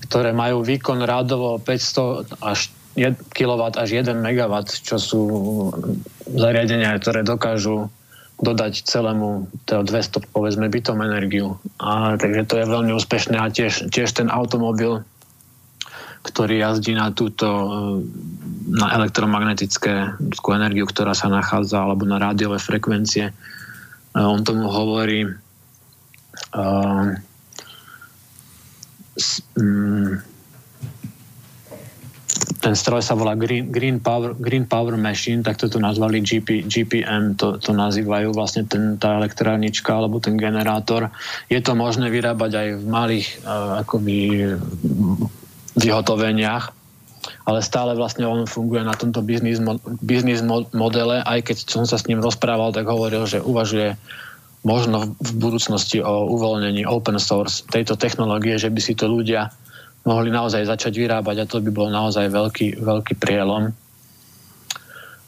ktoré 0.07 0.35
majú 0.35 0.67
výkon 0.67 0.99
rádovo 0.99 1.59
500 1.63 2.43
až 2.43 2.75
kW 2.95 3.61
až 3.75 3.89
1 3.91 4.15
MW, 4.15 4.53
čo 4.83 4.95
sú 4.95 5.21
zariadenia, 6.31 6.95
ktoré 6.95 7.27
dokážu 7.27 7.91
dodať 8.39 8.83
celému 8.83 9.47
200 9.67 10.31
povedzme 10.31 10.67
bytom 10.67 10.99
energiu. 11.03 11.55
A, 11.79 12.19
takže 12.19 12.43
to 12.47 12.55
je 12.59 12.65
veľmi 12.67 12.91
úspešné 12.95 13.35
a 13.39 13.47
tiež, 13.47 13.91
tiež 13.91 14.11
ten 14.11 14.27
automobil, 14.27 15.03
ktorý 16.27 16.59
jazdí 16.59 16.95
na 16.97 17.15
túto 17.15 17.47
na 18.65 18.87
elektromagnetické 18.97 20.17
energiu, 20.51 20.89
ktorá 20.89 21.13
sa 21.13 21.29
nachádza 21.29 21.85
alebo 21.85 22.03
na 22.03 22.17
rádiové 22.17 22.57
frekvencie. 22.57 23.31
On 24.15 24.41
tomu 24.41 24.67
hovorí 24.67 25.27
uh, 26.55 27.05
s, 29.15 29.45
um, 29.55 30.19
ten 32.45 32.73
stroj 32.77 33.01
sa 33.01 33.17
volá 33.17 33.33
Green, 33.33 33.69
Green, 33.73 33.97
Power, 33.97 34.37
Green 34.37 34.69
Power 34.69 34.93
Machine, 34.97 35.41
tak 35.41 35.57
to 35.57 35.69
tu 35.69 35.81
nazvali 35.81 36.21
GP, 36.21 36.69
GPM, 36.69 37.33
to, 37.37 37.57
to 37.57 37.73
nazývajú 37.73 38.31
vlastne 38.31 38.69
ten, 38.69 39.01
tá 39.01 39.17
elektrárnička 39.17 39.93
alebo 39.93 40.21
ten 40.21 40.37
generátor. 40.37 41.09
Je 41.49 41.57
to 41.59 41.73
možné 41.73 42.09
vyrábať 42.13 42.51
aj 42.53 42.67
v 42.77 42.85
malých 42.85 43.27
uh, 43.43 43.81
akoby 43.81 44.15
vyhotoveniach, 45.75 46.71
ale 47.45 47.59
stále 47.65 47.97
vlastne 47.97 48.25
on 48.29 48.45
funguje 48.45 48.85
na 48.85 48.93
tomto 48.93 49.25
biznis, 49.25 49.57
biznis 50.01 50.41
modele, 50.73 51.21
aj 51.21 51.51
keď 51.51 51.57
som 51.65 51.83
sa 51.85 51.97
s 51.97 52.05
ním 52.05 52.21
rozprával, 52.21 52.73
tak 52.73 52.85
hovoril, 52.85 53.25
že 53.25 53.41
uvažuje 53.41 53.97
možno 54.65 55.13
v 55.21 55.31
budúcnosti 55.37 56.01
o 56.01 56.25
uvoľnení 56.33 56.89
open 56.89 57.21
source 57.21 57.61
tejto 57.69 57.93
technológie, 58.01 58.57
že 58.57 58.73
by 58.73 58.81
si 58.81 58.97
to 58.97 59.05
ľudia 59.05 59.53
mohli 60.05 60.29
naozaj 60.29 60.69
začať 60.69 60.93
vyrábať 61.01 61.35
a 61.43 61.49
to 61.49 61.57
by 61.59 61.71
bol 61.73 61.89
naozaj 61.89 62.29
veľký, 62.29 62.77
veľký 62.79 63.17
prielom. 63.17 63.73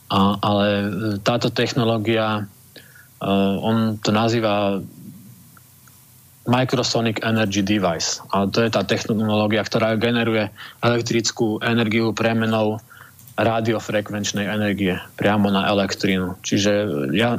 A, 0.08 0.20
ale 0.40 0.66
e, 0.70 0.88
táto 1.20 1.52
technológia, 1.52 2.48
uh, 3.20 3.56
on 3.60 4.00
to 4.00 4.16
nazýva 4.16 4.80
Microsonic 6.48 7.20
Energy 7.28 7.60
Device. 7.60 8.24
A 8.32 8.48
to 8.48 8.64
je 8.64 8.72
tá 8.72 8.88
technológia, 8.88 9.68
ktorá 9.68 10.00
generuje 10.00 10.48
elektrickú 10.80 11.60
energiu 11.60 12.16
premenou 12.16 12.80
radiofrekvenčnej 13.36 14.48
energie 14.48 14.96
priamo 15.20 15.52
na 15.52 15.68
elektrínu. 15.68 16.40
Čiže 16.42 16.72
ja, 17.12 17.38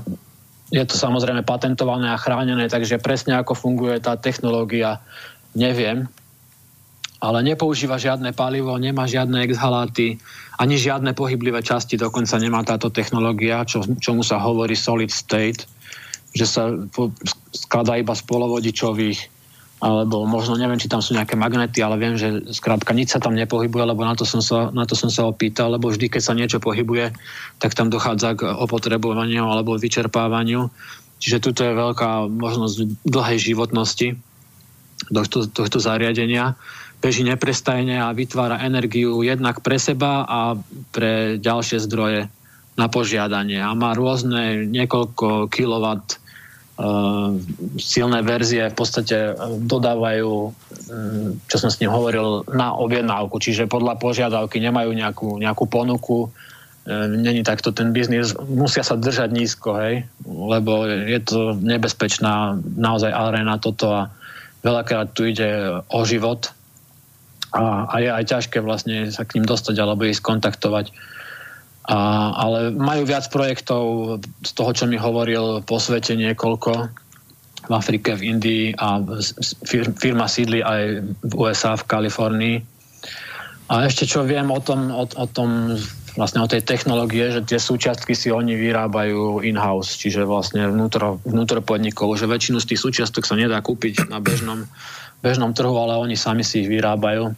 je 0.69 0.85
to 0.85 0.95
samozrejme 0.95 1.41
patentované 1.43 2.13
a 2.13 2.21
chránené, 2.21 2.69
takže 2.69 3.01
presne 3.01 3.41
ako 3.41 3.57
funguje 3.57 3.97
tá 3.99 4.15
technológia, 4.15 5.01
neviem, 5.57 6.05
ale 7.19 7.39
nepoužíva 7.43 7.99
žiadne 7.99 8.31
palivo, 8.31 8.71
nemá 8.79 9.11
žiadne 9.11 9.43
exhaláty, 9.43 10.23
ani 10.59 10.79
žiadne 10.79 11.15
pohyblivé 11.15 11.63
časti, 11.67 11.99
dokonca 11.99 12.39
nemá 12.39 12.63
táto 12.63 12.91
technológia, 12.95 13.67
čo, 13.67 13.83
čomu 13.99 14.23
sa 14.23 14.39
hovorí 14.39 14.79
solid 14.79 15.11
state, 15.11 15.67
že 16.35 16.47
sa 16.47 16.71
skladá 17.51 17.99
iba 17.99 18.15
z 18.15 18.23
polovodičových, 18.23 19.19
alebo 19.79 20.27
možno 20.27 20.59
neviem, 20.59 20.79
či 20.79 20.91
tam 20.91 20.99
sú 20.99 21.15
nejaké 21.15 21.39
magnety, 21.39 21.79
ale 21.83 21.99
viem, 21.99 22.19
že 22.19 22.51
skrátka 22.51 22.91
nič 22.91 23.15
sa 23.15 23.23
tam 23.23 23.39
nepohybuje, 23.39 23.85
lebo 23.87 24.03
na 24.03 24.19
to 24.19 24.27
som 24.27 24.43
sa, 24.43 24.75
na 24.75 24.83
to 24.87 24.99
som 24.99 25.11
sa 25.11 25.27
opýtal, 25.27 25.75
lebo 25.75 25.91
vždy, 25.91 26.11
keď 26.11 26.23
sa 26.23 26.35
niečo 26.35 26.59
pohybuje, 26.59 27.15
tak 27.63 27.79
tam 27.79 27.87
dochádza 27.87 28.35
k 28.35 28.47
opotrebovaniu 28.47 29.47
alebo 29.47 29.79
vyčerpávaniu. 29.79 30.71
Čiže 31.19 31.43
tuto 31.43 31.63
je 31.63 31.79
veľká 31.79 32.27
možnosť 32.27 33.07
dlhej 33.07 33.39
životnosti 33.39 34.19
tohto, 35.15 35.47
tohto 35.47 35.79
zariadenia 35.79 36.59
beží 36.99 37.23
neprestajne 37.23 38.03
a 38.03 38.15
vytvára 38.15 38.63
energiu 38.63 39.23
jednak 39.23 39.63
pre 39.63 39.79
seba 39.79 40.27
a 40.27 40.59
pre 40.91 41.39
ďalšie 41.39 41.79
zdroje 41.87 42.27
na 42.79 42.87
požiadanie. 42.87 43.59
A 43.59 43.75
má 43.75 43.95
rôzne 43.95 44.67
niekoľko 44.67 45.51
kilowatt 45.51 46.19
uh, 46.79 47.35
silné 47.79 48.23
verzie 48.23 48.71
v 48.71 48.77
podstate 48.79 49.35
dodávajú, 49.67 50.31
um, 50.31 50.53
čo 51.47 51.57
som 51.59 51.71
s 51.71 51.79
ním 51.83 51.91
hovoril, 51.91 52.47
na 52.51 52.75
objednávku. 52.75 53.39
Čiže 53.39 53.71
podľa 53.71 53.99
požiadavky 53.99 54.63
nemajú 54.63 54.91
nejakú, 54.95 55.29
nejakú 55.43 55.67
ponuku, 55.67 56.31
není 56.89 57.45
takto 57.45 57.69
ten 57.77 57.93
biznis, 57.93 58.33
musia 58.49 58.81
sa 58.81 58.97
držať 58.97 59.29
nízko, 59.29 59.77
hej, 59.77 60.09
lebo 60.25 60.89
je 60.89 61.21
to 61.21 61.53
nebezpečná 61.61 62.57
naozaj 62.65 63.13
arena 63.13 63.61
toto 63.61 63.93
a 63.93 64.09
veľakrát 64.65 65.13
tu 65.13 65.29
ide 65.29 65.85
o 65.85 66.01
život 66.09 66.49
a, 67.53 67.89
a 67.89 67.95
je 68.01 68.09
aj 68.13 68.25
ťažké 68.29 68.59
vlastne 68.61 69.09
sa 69.09 69.25
k 69.25 69.41
ním 69.41 69.47
dostať 69.49 69.77
alebo 69.81 70.05
ich 70.05 70.21
skontaktovať. 70.21 70.93
A, 71.89 71.99
ale 72.37 72.69
majú 72.77 73.09
viac 73.09 73.33
projektov 73.33 74.17
z 74.45 74.53
toho, 74.53 74.71
čo 74.77 74.85
mi 74.85 75.01
hovoril 75.01 75.65
po 75.65 75.81
svete 75.81 76.13
niekoľko 76.13 76.73
v 77.69 77.73
Afrike, 77.73 78.17
v 78.17 78.37
Indii 78.37 78.65
a 78.77 79.01
firma 79.97 80.29
sídli 80.29 80.61
aj 80.61 80.83
v 81.25 81.33
USA, 81.37 81.77
v 81.77 81.89
Kalifornii. 81.89 82.57
A 83.69 83.85
ešte 83.85 84.09
čo 84.09 84.25
viem 84.25 84.49
o 84.49 84.61
tom, 84.61 84.89
o, 84.93 85.05
o 85.05 85.27
tom 85.29 85.77
vlastne 86.17 86.43
o 86.43 86.51
tej 86.51 86.65
technológie, 86.65 87.31
že 87.31 87.45
tie 87.45 87.61
súčiastky 87.61 88.17
si 88.17 88.33
oni 88.33 88.57
vyrábajú 88.57 89.45
in-house, 89.45 89.95
čiže 90.01 90.25
vlastne 90.25 90.67
vnútro, 90.67 91.23
vnútro 91.23 91.61
podnikov, 91.61 92.17
že 92.17 92.27
väčšinu 92.27 92.59
z 92.59 92.75
tých 92.75 92.81
súčiastok 92.81 93.23
sa 93.23 93.37
nedá 93.39 93.61
kúpiť 93.61 94.09
na 94.11 94.19
bežnom 94.19 94.67
bežnom 95.19 95.51
trhu, 95.51 95.75
ale 95.75 95.99
oni 95.99 96.15
sami 96.15 96.47
si 96.47 96.63
ich 96.63 96.71
vyrábajú. 96.71 97.35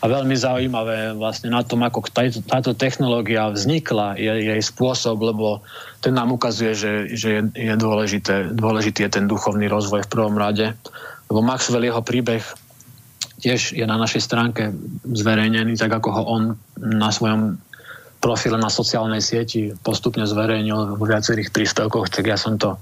A 0.00 0.04
veľmi 0.06 0.38
zaujímavé 0.38 1.18
vlastne 1.18 1.50
na 1.50 1.66
tom, 1.66 1.82
ako 1.82 2.06
táto, 2.06 2.38
táto 2.46 2.70
technológia 2.78 3.50
vznikla, 3.50 4.14
je 4.14 4.54
jej 4.54 4.62
spôsob, 4.62 5.18
lebo 5.18 5.58
ten 5.98 6.14
nám 6.14 6.30
ukazuje, 6.30 6.78
že, 6.78 6.92
že 7.10 7.28
je, 7.34 7.42
je 7.58 7.74
dôležité, 7.74 8.54
dôležitý 8.54 9.10
je 9.10 9.14
ten 9.18 9.26
duchovný 9.26 9.66
rozvoj 9.66 10.06
v 10.06 10.12
prvom 10.14 10.38
rade. 10.38 10.78
Lebo 11.26 11.42
Maxwell, 11.42 11.82
jeho 11.82 12.06
príbeh 12.06 12.44
tiež 13.42 13.74
je 13.74 13.84
na 13.84 13.98
našej 13.98 14.22
stránke 14.22 14.70
zverejnený, 15.02 15.74
tak 15.74 15.90
ako 15.90 16.08
ho 16.14 16.22
on 16.30 16.42
na 16.78 17.10
svojom 17.10 17.58
profile 18.22 18.56
na 18.56 18.72
sociálnej 18.72 19.20
sieti 19.20 19.76
postupne 19.84 20.24
zverejnil 20.24 20.96
v 20.96 21.02
viacerých 21.02 21.52
príspevkoch, 21.52 22.08
tak 22.08 22.24
ja 22.24 22.40
som 22.40 22.56
to 22.56 22.80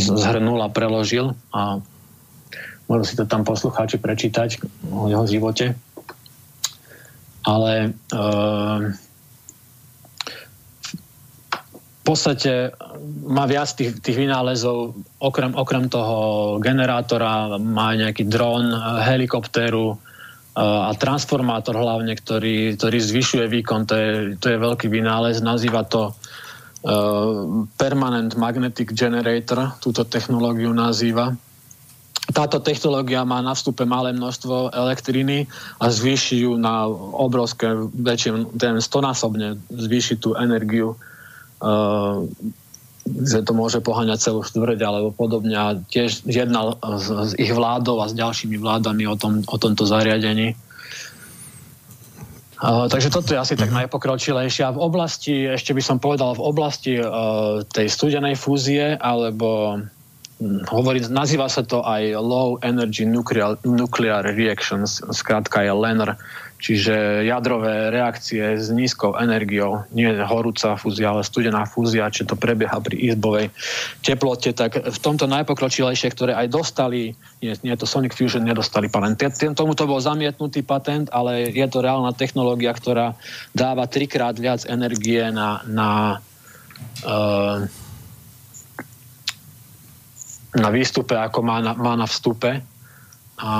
zhrnul 0.00 0.64
a 0.64 0.72
preložil 0.72 1.36
a 1.52 1.82
Môžu 2.88 3.04
si 3.04 3.14
to 3.20 3.28
tam 3.28 3.44
poslucháči 3.44 4.00
prečítať 4.00 4.64
o 4.88 5.12
jeho 5.12 5.28
živote. 5.28 5.76
Ale 7.44 7.72
e, 7.84 8.16
v 11.84 12.02
podstate 12.02 12.72
má 13.28 13.44
viac 13.44 13.68
tých, 13.76 14.00
tých 14.00 14.16
vynálezov, 14.16 14.96
okrem, 15.20 15.52
okrem 15.52 15.92
toho 15.92 16.56
generátora, 16.64 17.60
má 17.60 17.92
nejaký 17.92 18.24
dron, 18.24 18.72
helikoptéru 19.04 19.92
e, 19.92 19.96
a 20.56 20.88
transformátor 20.96 21.76
hlavne, 21.76 22.16
ktorý, 22.16 22.80
ktorý 22.80 22.98
zvyšuje 23.04 23.44
výkon. 23.52 23.84
To 23.84 23.94
je, 23.94 24.10
to 24.40 24.46
je 24.48 24.56
veľký 24.56 24.88
vynález. 24.88 25.44
Nazýva 25.44 25.84
to 25.84 26.16
Uh, 26.78 27.66
Permanent 27.74 28.38
Magnetic 28.38 28.94
Generator, 28.94 29.74
túto 29.82 30.06
technológiu 30.06 30.70
nazýva 30.70 31.34
táto 32.28 32.60
technológia 32.60 33.24
má 33.24 33.40
na 33.40 33.56
vstupe 33.56 33.88
malé 33.88 34.12
množstvo 34.12 34.76
elektriny 34.76 35.48
a 35.80 35.88
zvýši 35.88 36.44
ju 36.44 36.60
na 36.60 36.84
obrovské, 37.16 37.72
väčšie, 37.96 38.52
ten 38.60 38.76
stonásobne 38.84 39.56
zvýši 39.72 40.20
tú 40.20 40.36
energiu, 40.36 40.92
uh, 41.64 42.20
že 43.08 43.40
to 43.40 43.56
môže 43.56 43.80
poháňať 43.80 44.20
celú 44.20 44.44
štvrť 44.44 44.80
alebo 44.84 45.08
podobne. 45.08 45.56
A 45.56 45.80
tiež 45.88 46.28
jednal 46.28 46.76
s, 47.00 47.08
s 47.08 47.32
ich 47.40 47.48
vládou 47.48 48.04
a 48.04 48.12
s 48.12 48.14
ďalšími 48.14 48.60
vládami 48.60 49.08
o, 49.08 49.16
tom, 49.16 49.40
o 49.48 49.56
tomto 49.56 49.88
zariadení. 49.88 50.52
Uh, 52.58 52.90
takže 52.90 53.08
toto 53.08 53.32
je 53.32 53.40
asi 53.40 53.56
tak 53.56 53.72
mhm. 53.72 53.88
najpokročilejšie. 53.88 54.68
A 54.68 54.74
v 54.76 54.82
oblasti, 54.84 55.48
ešte 55.48 55.72
by 55.72 55.80
som 55.80 55.96
povedal, 55.96 56.36
v 56.36 56.44
oblasti 56.44 57.00
uh, 57.00 57.64
tej 57.64 57.88
studenej 57.88 58.36
fúzie 58.36 59.00
alebo 59.00 59.80
hovorí, 60.70 61.02
nazýva 61.10 61.50
sa 61.50 61.66
to 61.66 61.82
aj 61.82 62.14
Low 62.22 62.62
Energy 62.62 63.02
Nuclear, 63.02 63.58
Nuclear 63.66 64.22
Reactions, 64.22 65.02
skrátka 65.10 65.66
je 65.66 65.72
LENR, 65.74 66.14
čiže 66.58 67.26
jadrové 67.26 67.90
reakcie 67.90 68.58
s 68.58 68.70
nízkou 68.70 69.14
energiou, 69.18 69.86
nie 69.94 70.10
horúca 70.26 70.74
fúzia, 70.74 71.10
ale 71.14 71.26
studená 71.26 71.66
fúzia, 71.66 72.10
či 72.10 72.26
to 72.26 72.34
prebieha 72.34 72.78
pri 72.82 72.98
izbovej 72.98 73.50
teplote, 74.02 74.54
tak 74.54 74.78
v 74.78 74.98
tomto 74.98 75.30
najpokročilejšie, 75.30 76.10
ktoré 76.14 76.34
aj 76.34 76.50
dostali, 76.50 77.14
nie, 77.42 77.54
nie 77.62 77.74
to 77.78 77.86
Sonic 77.86 78.14
Fusion, 78.14 78.42
nedostali 78.42 78.90
patent. 78.90 79.18
Tomuto 79.54 79.86
bol 79.86 80.02
zamietnutý 80.02 80.62
patent, 80.66 81.10
ale 81.14 81.50
je 81.50 81.66
to 81.70 81.82
reálna 81.82 82.14
technológia, 82.14 82.74
ktorá 82.74 83.14
dáva 83.54 83.86
trikrát 83.86 84.34
viac 84.38 84.66
energie 84.66 85.30
na, 85.30 85.62
na 85.66 85.88
uh, 87.06 87.66
na 90.58 90.70
výstupe, 90.70 91.14
ako 91.14 91.40
má 91.42 91.62
na, 91.62 91.72
má 91.74 91.94
na 91.94 92.06
vstupe. 92.06 92.62
A 93.38 93.50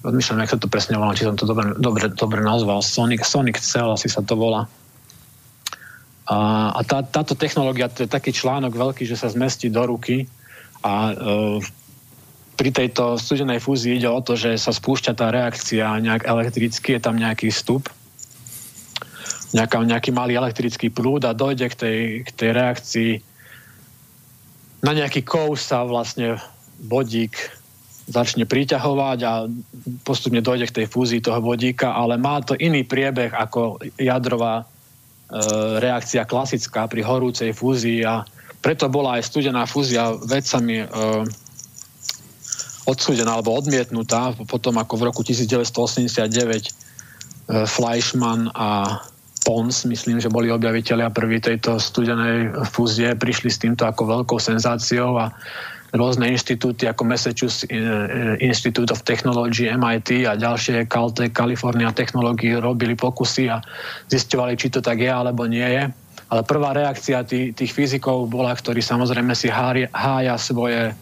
odmýšľam, 0.00 0.40
jak 0.42 0.52
sa 0.56 0.60
to 0.60 0.72
presne 0.72 0.96
volá, 0.96 1.12
či 1.12 1.28
som 1.28 1.36
to 1.36 1.44
dobre, 1.44 1.76
dobre, 1.76 2.08
dobre 2.14 2.40
nazval. 2.40 2.80
Sonic, 2.80 3.26
Sonic 3.26 3.60
Cell 3.60 3.92
asi 3.92 4.08
sa 4.08 4.24
to 4.24 4.38
volá. 4.38 4.70
A, 6.30 6.70
a 6.72 6.80
tá, 6.86 7.02
táto 7.02 7.34
technológia, 7.34 7.90
to 7.90 8.06
je 8.06 8.10
taký 8.10 8.30
článok 8.30 8.72
veľký, 8.72 9.02
že 9.02 9.18
sa 9.18 9.26
zmestí 9.26 9.66
do 9.66 9.82
ruky 9.82 10.30
a 10.80 11.10
e, 11.10 11.14
pri 12.54 12.70
tejto 12.70 13.18
studenej 13.18 13.58
fúzii 13.58 13.98
ide 13.98 14.06
o 14.06 14.20
to, 14.22 14.38
že 14.38 14.54
sa 14.54 14.70
spúšťa 14.70 15.12
tá 15.18 15.32
reakcia 15.34 15.90
nejak 15.98 16.28
elektricky, 16.28 16.96
je 16.96 17.02
tam 17.02 17.18
nejaký 17.18 17.50
vstup, 17.50 17.90
nejaká, 19.50 19.82
nejaký 19.82 20.14
malý 20.14 20.38
elektrický 20.38 20.92
prúd 20.94 21.26
a 21.26 21.34
dojde 21.34 21.66
k 21.72 21.74
tej, 21.74 21.98
k 22.22 22.30
tej 22.30 22.50
reakcii 22.54 23.12
na 24.80 24.92
nejaký 24.96 25.24
kov 25.24 25.60
sa 25.60 25.84
vlastne 25.84 26.40
vodík 26.80 27.36
začne 28.10 28.42
priťahovať 28.42 29.18
a 29.22 29.46
postupne 30.02 30.42
dojde 30.42 30.66
k 30.66 30.76
tej 30.82 30.86
fúzii 30.90 31.22
toho 31.22 31.38
vodíka, 31.38 31.94
ale 31.94 32.18
má 32.18 32.42
to 32.42 32.58
iný 32.58 32.82
priebeh 32.82 33.30
ako 33.30 33.78
jadrová 33.94 34.62
e, 34.62 34.64
reakcia 35.78 36.26
klasická 36.26 36.90
pri 36.90 37.06
horúcej 37.06 37.54
fúzii 37.54 38.02
a 38.02 38.26
preto 38.60 38.90
bola 38.90 39.16
aj 39.16 39.30
studená 39.30 39.62
fúzia 39.62 40.10
vedcami 40.26 40.82
e, 40.82 40.86
odsúdená 42.90 43.38
alebo 43.38 43.54
odmietnutá 43.54 44.34
potom 44.50 44.74
ako 44.82 44.94
v 44.98 45.02
roku 45.06 45.22
1989 45.22 46.66
e, 46.66 46.70
Fleischmann 47.70 48.50
a 48.58 48.98
Pons, 49.50 49.82
myslím, 49.82 50.22
že 50.22 50.30
boli 50.30 50.46
objaviteľia 50.46 51.10
prvý 51.10 51.42
tejto 51.42 51.82
studenej 51.82 52.54
fúzie, 52.70 53.18
prišli 53.18 53.50
s 53.50 53.58
týmto 53.58 53.82
ako 53.82 54.22
veľkou 54.22 54.38
senzáciou 54.38 55.18
a 55.18 55.34
rôzne 55.90 56.30
inštitúty 56.30 56.86
ako 56.86 57.02
Massachusetts 57.02 57.66
eh, 57.66 58.38
Institute 58.38 58.94
of 58.94 59.02
Technology, 59.02 59.66
MIT 59.66 60.22
a 60.30 60.38
ďalšie 60.38 60.86
Caltech, 60.86 61.34
California 61.34 61.90
Technology 61.90 62.54
robili 62.54 62.94
pokusy 62.94 63.50
a 63.50 63.58
zistovali, 64.06 64.54
či 64.54 64.70
to 64.70 64.78
tak 64.78 65.02
je 65.02 65.10
alebo 65.10 65.42
nie 65.50 65.66
je. 65.66 65.90
Ale 66.30 66.46
prvá 66.46 66.70
reakcia 66.70 67.26
tých, 67.26 67.58
tých 67.58 67.74
fyzikov 67.74 68.30
bola, 68.30 68.54
ktorí 68.54 68.78
samozrejme 68.78 69.34
si 69.34 69.50
hája 69.50 70.38
svoje 70.38 70.94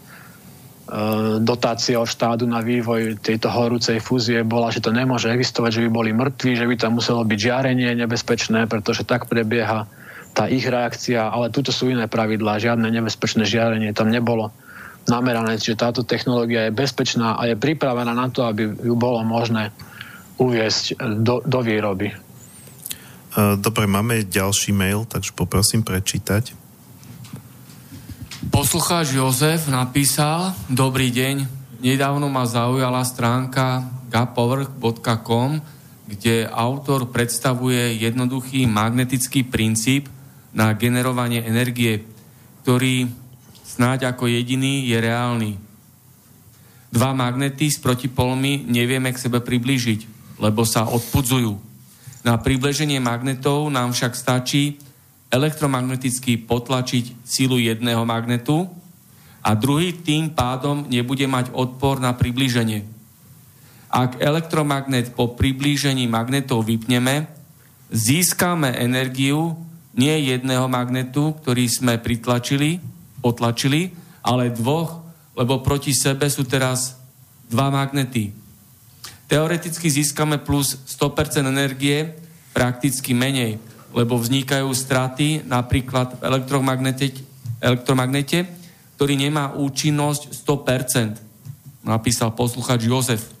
Eh, 0.89 1.37
dotácie 1.37 1.93
od 1.93 2.09
štátu 2.09 2.49
na 2.49 2.65
vývoj 2.65 3.21
tejto 3.21 3.45
horúcej 3.53 4.01
fúzie 4.01 4.41
bola, 4.41 4.73
že 4.73 4.81
to 4.81 4.89
nemôže 4.89 5.29
existovať, 5.29 5.77
že 5.77 5.83
by 5.85 5.89
boli 5.93 6.09
mŕtvi, 6.17 6.57
že 6.57 6.65
by 6.65 6.75
tam 6.81 6.97
muselo 6.97 7.21
byť 7.21 7.37
žiarenie 7.37 7.93
nebezpečné, 7.93 8.65
pretože 8.65 9.05
tak 9.05 9.29
prebieha 9.29 9.85
tá 10.33 10.49
ich 10.49 10.65
reakcia, 10.65 11.29
ale 11.29 11.53
tuto 11.53 11.69
sú 11.69 11.93
iné 11.93 12.09
pravidlá, 12.09 12.57
žiadne 12.57 12.89
nebezpečné 12.89 13.45
žiarenie 13.45 13.93
tam 13.93 14.09
nebolo 14.09 14.49
namerané, 15.05 15.61
čiže 15.61 15.77
táto 15.77 16.01
technológia 16.01 16.65
je 16.65 16.73
bezpečná 16.73 17.37
a 17.37 17.45
je 17.45 17.53
pripravená 17.53 18.17
na 18.17 18.33
to, 18.33 18.49
aby 18.49 18.73
ju 18.73 18.97
bolo 18.97 19.21
možné 19.21 19.69
uviesť 20.41 20.97
do, 21.21 21.45
do 21.45 21.59
výroby. 21.61 22.17
Eh, 23.37 23.53
dobre, 23.61 23.85
máme 23.85 24.25
ďalší 24.25 24.73
mail, 24.73 25.05
takže 25.05 25.37
poprosím 25.37 25.85
prečítať. 25.85 26.58
Poslucháč 28.47 29.19
Jozef 29.19 29.67
napísal, 29.67 30.55
dobrý 30.71 31.11
deň, 31.11 31.43
nedávno 31.83 32.31
ma 32.31 32.47
zaujala 32.47 33.03
stránka 33.03 33.83
gapower.com, 34.07 35.59
kde 36.07 36.47
autor 36.47 37.11
predstavuje 37.11 37.99
jednoduchý 37.99 38.63
magnetický 38.63 39.43
princíp 39.43 40.07
na 40.55 40.71
generovanie 40.71 41.43
energie, 41.43 42.07
ktorý 42.63 43.11
snáď 43.67 44.15
ako 44.15 44.31
jediný 44.31 44.87
je 44.87 44.97
reálny. 45.03 45.51
Dva 46.95 47.11
magnety 47.11 47.67
s 47.67 47.75
protipolmi 47.83 48.63
nevieme 48.63 49.11
k 49.11 49.19
sebe 49.19 49.43
priblížiť, 49.43 50.31
lebo 50.39 50.63
sa 50.63 50.87
odpudzujú. 50.87 51.59
Na 52.23 52.39
približenie 52.39 53.03
magnetov 53.03 53.67
nám 53.67 53.91
však 53.91 54.15
stačí 54.15 54.79
elektromagneticky 55.29 56.41
potlačiť 56.41 57.21
silu 57.21 57.61
jedného 57.61 58.01
magnetu 58.05 58.65
a 59.45 59.55
druhý 59.55 59.93
tým 59.93 60.33
pádom 60.33 60.89
nebude 60.89 61.25
mať 61.29 61.53
odpor 61.53 62.01
na 62.01 62.17
priblíženie. 62.17 62.85
Ak 63.89 64.21
elektromagnet 64.21 65.13
po 65.17 65.33
priblížení 65.33 66.05
magnetov 66.05 66.65
vypneme, 66.65 67.29
získame 67.89 68.73
energiu 68.77 69.57
nie 69.97 70.29
jedného 70.29 70.69
magnetu, 70.69 71.33
ktorý 71.41 71.65
sme 71.65 71.97
pritlačili, 71.97 72.77
potlačili, 73.21 73.89
ale 74.21 74.53
dvoch 74.53 75.09
lebo 75.39 75.63
proti 75.63 75.95
sebe 75.95 76.27
sú 76.27 76.43
teraz 76.43 76.99
dva 77.47 77.71
magnety. 77.71 78.35
Teoreticky 79.31 79.87
získame 79.87 80.43
plus 80.43 80.75
100% 80.83 81.47
energie, 81.47 82.11
prakticky 82.51 83.15
menej, 83.15 83.55
lebo 83.95 84.17
vznikajú 84.17 84.69
straty 84.71 85.45
napríklad 85.45 86.19
v 86.19 86.21
elektromagnete, 86.25 87.13
elektromagnete 87.59 88.59
ktorý 88.99 89.15
nemá 89.15 89.55
účinnosť 89.55 90.43
100%. 90.43 91.87
Napísal 91.87 92.35
posluchač 92.35 92.83
Jozef 92.83 93.39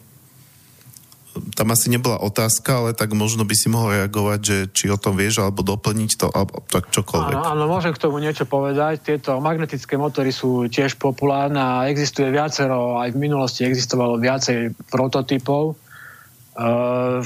tam 1.55 1.71
asi 1.71 1.87
nebola 1.91 2.19
otázka, 2.19 2.83
ale 2.83 2.91
tak 2.97 3.13
možno 3.15 3.45
by 3.45 3.55
si 3.55 3.71
mohol 3.71 3.95
reagovať, 3.95 4.39
že 4.39 4.57
či 4.73 4.85
o 4.91 4.97
tom 4.99 5.15
vieš, 5.15 5.39
alebo 5.39 5.61
doplniť 5.63 6.11
to, 6.19 6.27
alebo 6.31 6.63
tak 6.67 6.89
čokoľvek. 6.91 7.35
Áno, 7.35 7.45
áno, 7.55 7.63
môžem 7.69 7.93
k 7.95 8.01
tomu 8.01 8.19
niečo 8.19 8.43
povedať. 8.49 9.03
Tieto 9.03 9.39
magnetické 9.39 9.95
motory 9.95 10.33
sú 10.33 10.67
tiež 10.67 10.99
populárne 10.99 11.59
a 11.61 11.87
existuje 11.87 12.27
viacero, 12.33 12.99
aj 12.99 13.13
v 13.15 13.21
minulosti 13.21 13.63
existovalo 13.63 14.19
viacej 14.19 14.73
prototypov. 14.89 15.77
Uh, 16.59 17.23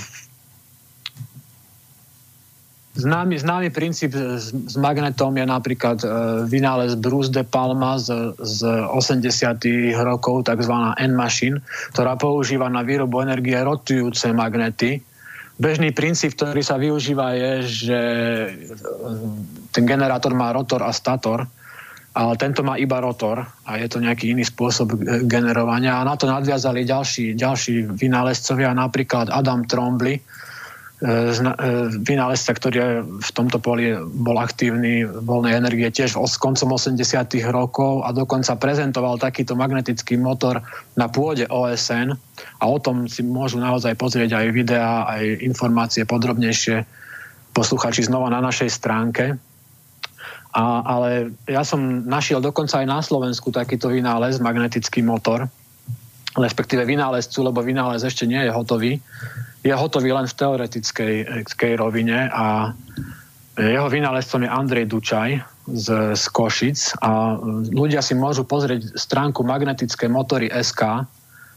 Známy, 2.93 3.41
známy 3.41 3.73
princíp 3.73 4.13
s, 4.13 4.53
s 4.53 4.75
magnetom 4.77 5.33
je 5.33 5.45
napríklad 5.49 5.97
e, 6.05 6.07
vynález 6.45 6.93
Bruce 6.93 7.33
de 7.33 7.41
Palma 7.41 7.97
z, 7.97 8.37
z 8.37 8.69
80. 8.69 9.25
rokov, 9.97 10.45
tzv. 10.45 10.73
N-machine, 11.01 11.57
ktorá 11.89 12.13
používa 12.21 12.69
na 12.69 12.85
výrobu 12.85 13.25
energie 13.25 13.57
rotujúce 13.57 14.29
magnety. 14.29 15.01
Bežný 15.57 15.89
princíp, 15.89 16.37
ktorý 16.37 16.61
sa 16.61 16.77
využíva, 16.77 17.33
je, 17.33 17.51
že 17.65 17.99
e, 18.45 18.49
ten 19.73 19.89
generátor 19.89 20.37
má 20.37 20.53
rotor 20.53 20.85
a 20.85 20.93
stator, 20.93 21.49
ale 22.13 22.37
tento 22.37 22.61
má 22.61 22.77
iba 22.77 23.01
rotor 23.01 23.41
a 23.65 23.81
je 23.81 23.89
to 23.89 23.97
nejaký 24.05 24.37
iný 24.37 24.45
spôsob 24.45 24.93
generovania. 25.25 25.97
A 25.97 26.05
na 26.05 26.13
to 26.13 26.29
nadviazali 26.29 26.85
ďalší, 26.85 27.33
ďalší 27.33 27.89
vynálezcovia, 27.97 28.69
napríklad 28.77 29.33
Adam 29.33 29.65
Trombly, 29.65 30.21
vynálezca, 32.07 32.55
ktorý 32.55 33.03
v 33.03 33.31
tomto 33.35 33.59
poli 33.59 33.91
bol 33.99 34.39
aktívny 34.39 35.03
voľnej 35.03 35.59
energie 35.59 35.91
tiež 35.91 36.15
s 36.15 36.35
koncom 36.39 36.79
80. 36.79 36.95
rokov 37.51 38.07
a 38.07 38.15
dokonca 38.15 38.55
prezentoval 38.55 39.19
takýto 39.19 39.51
magnetický 39.59 40.15
motor 40.15 40.63
na 40.95 41.11
pôde 41.11 41.43
OSN 41.51 42.15
a 42.15 42.63
o 42.63 42.79
tom 42.79 43.11
si 43.11 43.19
môžu 43.19 43.59
naozaj 43.59 43.99
pozrieť 43.99 44.39
aj 44.39 44.47
videá, 44.55 45.03
aj 45.11 45.43
informácie 45.43 46.07
podrobnejšie 46.07 46.87
posluchači 47.51 48.07
znova 48.07 48.31
na 48.31 48.39
našej 48.39 48.71
stránke. 48.71 49.35
A, 50.55 50.63
ale 50.87 51.35
ja 51.51 51.67
som 51.67 52.07
našiel 52.07 52.39
dokonca 52.39 52.79
aj 52.79 52.87
na 52.87 53.03
Slovensku 53.03 53.51
takýto 53.51 53.91
vynález, 53.91 54.39
magnetický 54.39 55.03
motor, 55.03 55.51
respektíve 56.39 56.87
vynálezcu, 56.87 57.43
lebo 57.43 57.59
vynález 57.59 58.07
ešte 58.07 58.23
nie 58.23 58.39
je 58.39 58.55
hotový 58.55 59.03
je 59.63 59.73
hotový 59.73 60.11
len 60.11 60.27
v 60.27 60.37
teoretickej 60.37 61.71
rovine 61.79 62.27
a 62.27 62.75
jeho 63.55 63.87
vynálezcom 63.87 64.43
je 64.43 64.49
Andrej 64.49 64.85
Dučaj 64.91 65.29
z, 65.69 65.87
z 66.17 66.23
Košic 66.33 66.99
a 66.99 67.39
ľudia 67.71 68.03
si 68.03 68.17
môžu 68.17 68.43
pozrieť 68.43 68.97
stránku 68.99 69.45
magnetické 69.45 70.11
motory 70.11 70.51
SK, 70.51 71.07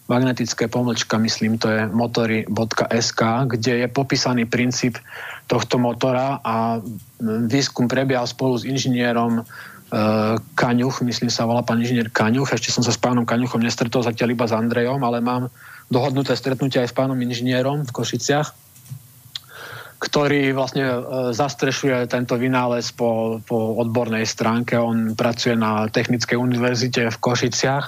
magnetické 0.07 0.71
pomlčka, 0.71 1.19
myslím, 1.19 1.59
to 1.59 1.67
je 1.67 1.83
motory.sk, 1.91 3.23
kde 3.51 3.73
je 3.83 3.87
popísaný 3.91 4.47
princíp 4.47 5.03
tohto 5.51 5.83
motora 5.83 6.39
a 6.47 6.79
výskum 7.51 7.91
prebiehal 7.91 8.31
spolu 8.31 8.55
s 8.55 8.69
inžinierom 8.69 9.41
e, 9.41 9.43
Kaňuch, 10.55 11.03
myslím 11.03 11.33
sa 11.33 11.43
volá 11.43 11.67
pán 11.67 11.83
inžinier 11.83 12.07
Kaňuch, 12.13 12.55
ešte 12.55 12.71
som 12.71 12.87
sa 12.87 12.95
s 12.95 13.03
pánom 13.03 13.27
Kaňuchom 13.27 13.59
nestretol 13.59 14.07
zatiaľ 14.07 14.37
iba 14.37 14.47
s 14.47 14.55
Andrejom, 14.55 15.03
ale 15.03 15.19
mám 15.19 15.51
dohodnuté 15.91 16.35
stretnutie 16.35 16.83
aj 16.83 16.91
s 16.91 16.97
pánom 16.97 17.19
inžinierom 17.19 17.87
v 17.87 17.95
Košiciach, 17.95 18.49
ktorý 19.97 20.53
vlastne 20.53 20.85
e, 20.85 20.99
zastrešuje 21.33 22.05
tento 22.11 22.37
vynález 22.37 22.93
po, 22.93 23.41
po 23.47 23.81
odbornej 23.81 24.29
stránke. 24.29 24.77
On 24.77 25.17
pracuje 25.17 25.57
na 25.57 25.89
Technickej 25.89 26.37
univerzite 26.37 27.09
v 27.09 27.17
Košiciach 27.17 27.85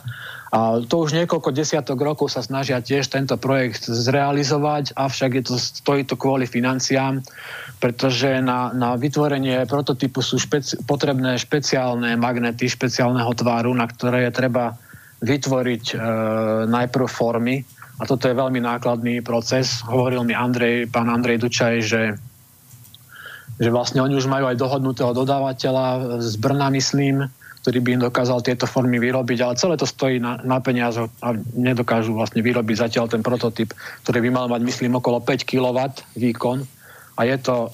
a 0.48 0.80
to 0.80 1.04
už 1.04 1.12
niekoľko 1.12 1.52
desiatok 1.52 2.00
rokov 2.00 2.32
sa 2.32 2.40
snažia 2.40 2.80
tiež 2.80 3.12
tento 3.12 3.36
projekt 3.36 3.84
zrealizovať, 3.84 4.96
avšak 4.96 5.30
je 5.36 5.42
to, 5.44 5.54
stojí 5.60 6.08
to 6.08 6.16
kvôli 6.16 6.48
financiám, 6.48 7.20
pretože 7.76 8.40
na, 8.40 8.72
na 8.72 8.96
vytvorenie 8.96 9.68
prototypu 9.68 10.24
sú 10.24 10.40
špeci- 10.40 10.80
potrebné 10.88 11.36
špeciálne 11.36 12.16
magnety 12.16 12.64
špeciálneho 12.64 13.28
tváru, 13.36 13.76
na 13.76 13.84
ktoré 13.84 14.24
je 14.24 14.32
treba 14.32 14.72
vytvoriť 15.20 15.84
e, 15.92 15.96
najprv 16.64 17.06
formy, 17.10 17.60
a 17.98 18.02
toto 18.06 18.30
je 18.30 18.38
veľmi 18.38 18.62
nákladný 18.62 19.26
proces. 19.26 19.82
Hovoril 19.82 20.22
mi 20.22 20.34
Andrej, 20.34 20.86
pán 20.88 21.10
Andrej 21.10 21.42
Dučaj, 21.42 21.74
že, 21.82 22.02
že 23.58 23.68
vlastne 23.74 23.98
oni 23.98 24.14
už 24.14 24.30
majú 24.30 24.46
aj 24.46 24.56
dohodnutého 24.56 25.10
dodávateľa 25.10 26.18
z 26.22 26.34
Brna, 26.38 26.70
myslím, 26.70 27.26
ktorý 27.66 27.78
by 27.82 27.90
im 27.98 28.02
dokázal 28.06 28.38
tieto 28.46 28.70
formy 28.70 29.02
vyrobiť, 29.02 29.38
ale 29.42 29.58
celé 29.58 29.74
to 29.74 29.84
stojí 29.84 30.22
na, 30.22 30.38
na 30.46 30.62
peniaze 30.62 31.02
a 31.02 31.28
nedokážu 31.58 32.14
vlastne 32.14 32.38
vyrobiť 32.38 32.86
zatiaľ 32.86 33.10
ten 33.10 33.20
prototyp, 33.20 33.74
ktorý 34.06 34.24
by 34.24 34.30
mal 34.30 34.46
mať, 34.46 34.62
myslím, 34.62 35.02
okolo 35.02 35.18
5 35.18 35.42
kW 35.42 35.78
výkon 36.14 36.77
a 37.18 37.26
je 37.26 37.36
to 37.42 37.54
uh, 37.66 37.70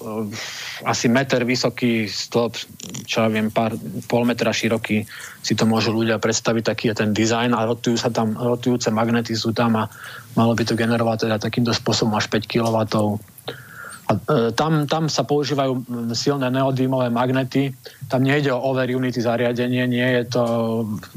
asi 0.89 1.05
meter 1.05 1.45
vysoký 1.45 2.09
stĺp, 2.09 2.57
čo 3.05 3.17
ja 3.21 3.29
viem, 3.29 3.53
pár, 3.53 3.77
pol 4.09 4.25
metra 4.25 4.49
široký, 4.49 5.05
si 5.45 5.53
to 5.53 5.69
môžu 5.69 5.93
ľudia 5.93 6.17
predstaviť, 6.17 6.63
taký 6.65 6.85
je 6.89 7.05
ten 7.05 7.13
dizajn 7.13 7.53
a 7.53 7.69
rotujú 7.69 8.01
sa 8.01 8.09
tam, 8.09 8.33
rotujúce 8.33 8.89
magnety 8.89 9.37
sú 9.37 9.53
tam 9.53 9.77
a 9.77 9.85
malo 10.33 10.57
by 10.57 10.65
to 10.65 10.73
generovať 10.73 11.29
teda 11.29 11.37
takýmto 11.37 11.77
spôsobom 11.77 12.17
až 12.17 12.25
5 12.33 12.49
kW. 12.49 12.77
A 14.05 14.11
e, 14.13 14.53
tam, 14.53 14.85
tam 14.89 15.09
sa 15.09 15.25
používajú 15.25 15.85
silné 16.13 16.49
neodímové 16.49 17.09
magnety. 17.09 17.73
Tam 18.09 18.21
nejde 18.21 18.53
o 18.53 18.61
over 18.61 18.89
unity 18.89 19.21
zariadenie, 19.21 19.85
nie 19.85 20.05
je 20.21 20.23
to 20.33 20.43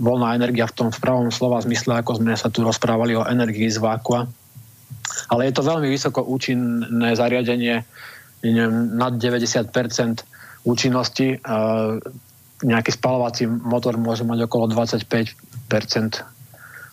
voľná 0.01 0.37
energia 0.37 0.69
v 0.69 0.77
tom 0.77 0.89
v 0.93 1.01
pravom 1.01 1.29
slova 1.33 1.61
zmysle, 1.61 2.01
ako 2.01 2.21
sme 2.21 2.37
sa 2.37 2.49
tu 2.53 2.65
rozprávali 2.65 3.17
o 3.17 3.29
energii 3.29 3.69
z 3.69 3.81
vákua. 3.81 4.29
Ale 5.29 5.49
je 5.49 5.53
to 5.57 5.65
veľmi 5.65 5.89
vysoko 5.89 6.25
účinné 6.25 7.17
zariadenie, 7.17 7.85
nad 8.43 9.13
90% 9.19 9.73
účinnosti. 10.67 11.39
Nejaký 12.59 12.91
spalovací 12.91 13.47
motor 13.47 13.95
môže 13.99 14.27
mať 14.27 14.51
okolo 14.51 14.67
25% 14.71 15.31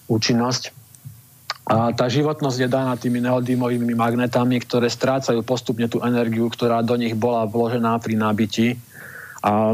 účinnosť. 0.06 0.64
A 1.66 1.90
tá 1.98 2.06
životnosť 2.06 2.58
je 2.62 2.70
daná 2.70 2.94
tými 2.94 3.26
neodímovými 3.26 3.98
magnetami, 3.98 4.62
ktoré 4.62 4.86
strácajú 4.86 5.42
postupne 5.42 5.90
tú 5.90 5.98
energiu, 6.06 6.46
ktorá 6.46 6.86
do 6.86 6.94
nich 6.94 7.18
bola 7.18 7.50
vložená 7.50 7.98
pri 7.98 8.14
nabití. 8.14 8.78
A 9.42 9.74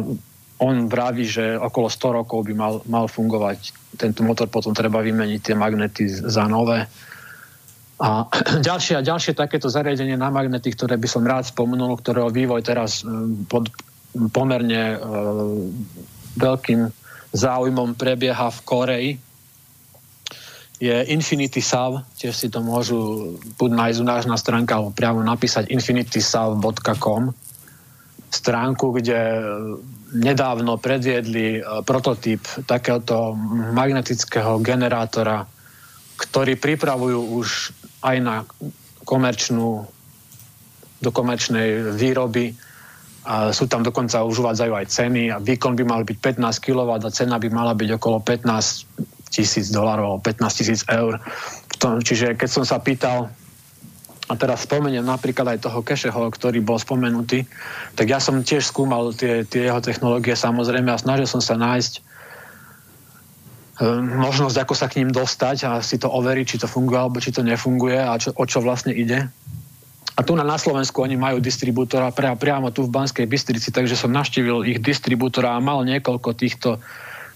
on 0.64 0.88
vraví, 0.88 1.28
že 1.28 1.60
okolo 1.60 1.92
100 1.92 2.18
rokov 2.24 2.48
by 2.48 2.54
mal, 2.56 2.74
mal 2.88 3.12
fungovať. 3.12 3.76
Tento 4.00 4.24
motor 4.24 4.48
potom 4.48 4.72
treba 4.72 5.04
vymeniť 5.04 5.52
tie 5.52 5.56
magnety 5.58 6.08
za 6.08 6.48
nové 6.48 6.88
a 8.02 8.26
ďalšie 8.68 8.98
a 8.98 9.06
ďalšie 9.06 9.38
takéto 9.38 9.70
zariadenie 9.70 10.18
na 10.18 10.34
magnety, 10.34 10.74
ktoré 10.74 10.98
by 10.98 11.08
som 11.08 11.22
rád 11.22 11.46
spomenul, 11.46 12.02
ktorého 12.02 12.34
vývoj 12.34 12.66
teraz 12.66 13.06
e, 13.06 13.08
pod 13.46 13.70
pomerne 14.34 14.84
e, 14.92 14.98
veľkým 16.36 16.90
záujmom 17.32 17.96
prebieha 17.96 18.50
v 18.52 18.60
Koreji, 18.66 19.12
je 20.82 20.98
Infinity 21.14 21.62
Sav, 21.62 22.02
tiež 22.18 22.34
si 22.34 22.50
to 22.50 22.58
môžu 22.66 23.38
buď 23.62 23.70
nájsť 23.70 23.98
u 24.02 24.06
nás 24.10 24.26
na 24.26 24.34
stránke 24.34 24.74
alebo 24.74 24.90
priamo 24.90 25.22
napísať 25.22 25.70
infinitysav.com 25.70 27.38
stránku, 28.32 28.96
kde 28.98 29.20
nedávno 30.18 30.82
predviedli 30.82 31.60
e, 31.60 31.86
prototyp 31.86 32.42
takéhoto 32.66 33.38
magnetického 33.78 34.58
generátora, 34.58 35.46
ktorý 36.18 36.58
pripravujú 36.58 37.20
už 37.38 37.48
aj 38.02 38.18
na 38.22 38.36
komerčnú, 39.06 39.86
do 41.02 41.10
komerčnej 41.10 41.98
výroby. 41.98 42.54
A 43.22 43.54
sú 43.54 43.70
tam 43.70 43.86
dokonca 43.86 44.26
už 44.26 44.42
uvádzajú 44.42 44.74
aj 44.74 44.86
ceny 44.90 45.30
a 45.30 45.38
výkon 45.38 45.78
by 45.78 45.86
mal 45.86 46.02
byť 46.02 46.42
15 46.42 46.58
kW 46.58 46.90
a 47.06 47.14
cena 47.14 47.38
by 47.38 47.50
mala 47.54 47.78
byť 47.78 47.90
okolo 48.02 48.18
15 48.22 49.30
tisíc 49.30 49.70
dolarov, 49.70 50.26
15 50.26 50.58
tisíc 50.58 50.82
eur. 50.90 51.22
Čiže 51.82 52.34
keď 52.38 52.50
som 52.50 52.64
sa 52.66 52.82
pýtal, 52.82 53.30
a 54.32 54.34
teraz 54.40 54.64
spomeniem 54.64 55.04
napríklad 55.04 55.58
aj 55.58 55.68
toho 55.68 55.84
Kešeho, 55.84 56.32
ktorý 56.32 56.64
bol 56.64 56.80
spomenutý, 56.80 57.44
tak 58.00 58.08
ja 58.08 58.18
som 58.18 58.40
tiež 58.40 58.64
skúmal 58.64 59.12
tie, 59.12 59.44
tie 59.44 59.68
jeho 59.68 59.84
technológie 59.84 60.40
samozrejme 60.40 60.88
a 60.88 61.02
snažil 61.02 61.28
som 61.28 61.44
sa 61.44 61.60
nájsť 61.60 62.11
možnosť, 63.80 64.58
ako 64.68 64.74
sa 64.76 64.92
k 64.92 65.00
ním 65.02 65.16
dostať 65.16 65.58
a 65.64 65.72
si 65.80 65.96
to 65.96 66.12
overiť, 66.12 66.46
či 66.46 66.58
to 66.60 66.68
funguje 66.68 67.00
alebo 67.00 67.24
či 67.24 67.32
to 67.32 67.42
nefunguje 67.46 67.98
a 67.98 68.20
čo, 68.20 68.36
o 68.36 68.44
čo 68.44 68.60
vlastne 68.60 68.92
ide. 68.92 69.32
A 70.12 70.28
tu 70.28 70.36
na, 70.36 70.44
Slovensku 70.60 71.02
oni 71.02 71.16
majú 71.16 71.40
distribútora 71.40 72.12
pre, 72.12 72.30
priamo 72.36 72.70
tu 72.70 72.84
v 72.84 72.94
Banskej 72.94 73.26
Bystrici, 73.26 73.72
takže 73.72 73.96
som 73.96 74.12
naštívil 74.12 74.68
ich 74.68 74.84
distribútora 74.84 75.56
a 75.56 75.64
mal 75.64 75.88
niekoľko 75.88 76.36
týchto 76.36 76.84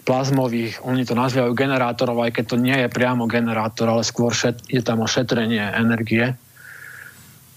plazmových, 0.06 0.86
oni 0.86 1.02
to 1.02 1.18
nazývajú 1.18 1.58
generátorov, 1.58 2.22
aj 2.22 2.38
keď 2.38 2.46
to 2.46 2.58
nie 2.62 2.78
je 2.78 2.94
priamo 2.94 3.26
generátor, 3.26 3.90
ale 3.90 4.06
skôr 4.06 4.38
šet, 4.38 4.62
je 4.70 4.86
tam 4.86 5.02
o 5.02 5.10
šetrenie 5.10 5.66
energie. 5.74 6.38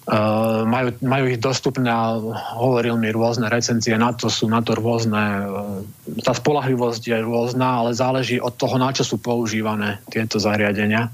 Uh, 0.09 0.65
majú, 0.65 0.97
majú 1.05 1.29
ich 1.29 1.37
dostupné 1.37 1.93
a 1.93 2.17
hovoril 2.57 2.97
mi 2.97 3.13
rôzne 3.13 3.53
recenzie, 3.53 3.93
na 4.01 4.17
to 4.17 4.33
sú 4.33 4.49
na 4.49 4.65
to 4.65 4.73
rôzne, 4.73 5.21
uh, 5.21 5.85
tá 6.25 6.33
spolahlivosť 6.33 7.13
je 7.13 7.19
rôzna, 7.21 7.85
ale 7.85 7.93
záleží 7.93 8.41
od 8.41 8.57
toho, 8.57 8.81
na 8.81 8.89
čo 8.89 9.05
sú 9.05 9.21
používané 9.21 10.01
tieto 10.09 10.41
zariadenia. 10.41 11.13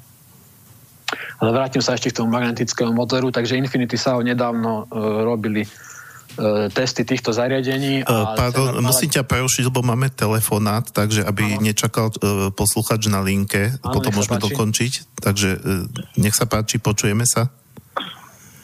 Ale 1.42 1.50
vrátim 1.50 1.82
sa 1.82 1.98
ešte 1.98 2.14
k 2.14 2.22
tomu 2.22 2.38
magnetickému 2.38 2.94
motoru, 2.94 3.34
takže 3.34 3.58
Infinity 3.58 3.98
sa 3.98 4.14
nedávno 4.14 4.86
uh, 4.86 5.26
robili 5.26 5.66
uh, 5.66 6.70
testy 6.70 7.02
týchto 7.02 7.34
zariadení. 7.34 8.06
A 8.06 8.38
pardon, 8.38 8.78
mala... 8.78 8.94
musím 8.94 9.10
ťa 9.10 9.26
prerušiť, 9.26 9.74
lebo 9.74 9.82
máme 9.82 10.14
telefonát, 10.14 10.86
takže 10.94 11.26
aby 11.26 11.58
Aha. 11.58 11.66
nečakal 11.66 12.14
uh, 12.14 12.54
posluchač 12.54 13.10
na 13.10 13.26
linke, 13.26 13.74
Áno, 13.82 13.90
potom 13.90 14.14
môžeme 14.14 14.38
páči. 14.38 14.46
dokončiť. 14.54 14.92
Takže 15.18 15.48
uh, 15.58 15.90
nech 16.14 16.38
sa 16.38 16.46
páči, 16.46 16.78
počujeme 16.78 17.26
sa. 17.26 17.50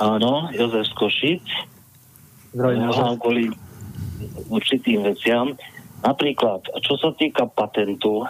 Áno, 0.01 0.49
Jozef 0.57 0.89
Skošic. 0.97 1.45
Možno 2.57 3.21
kvôli 3.21 3.53
určitým 4.49 5.05
veciam. 5.05 5.55
Napríklad, 6.01 6.65
čo 6.81 6.97
sa 6.97 7.13
týka 7.15 7.45
patentu, 7.47 8.25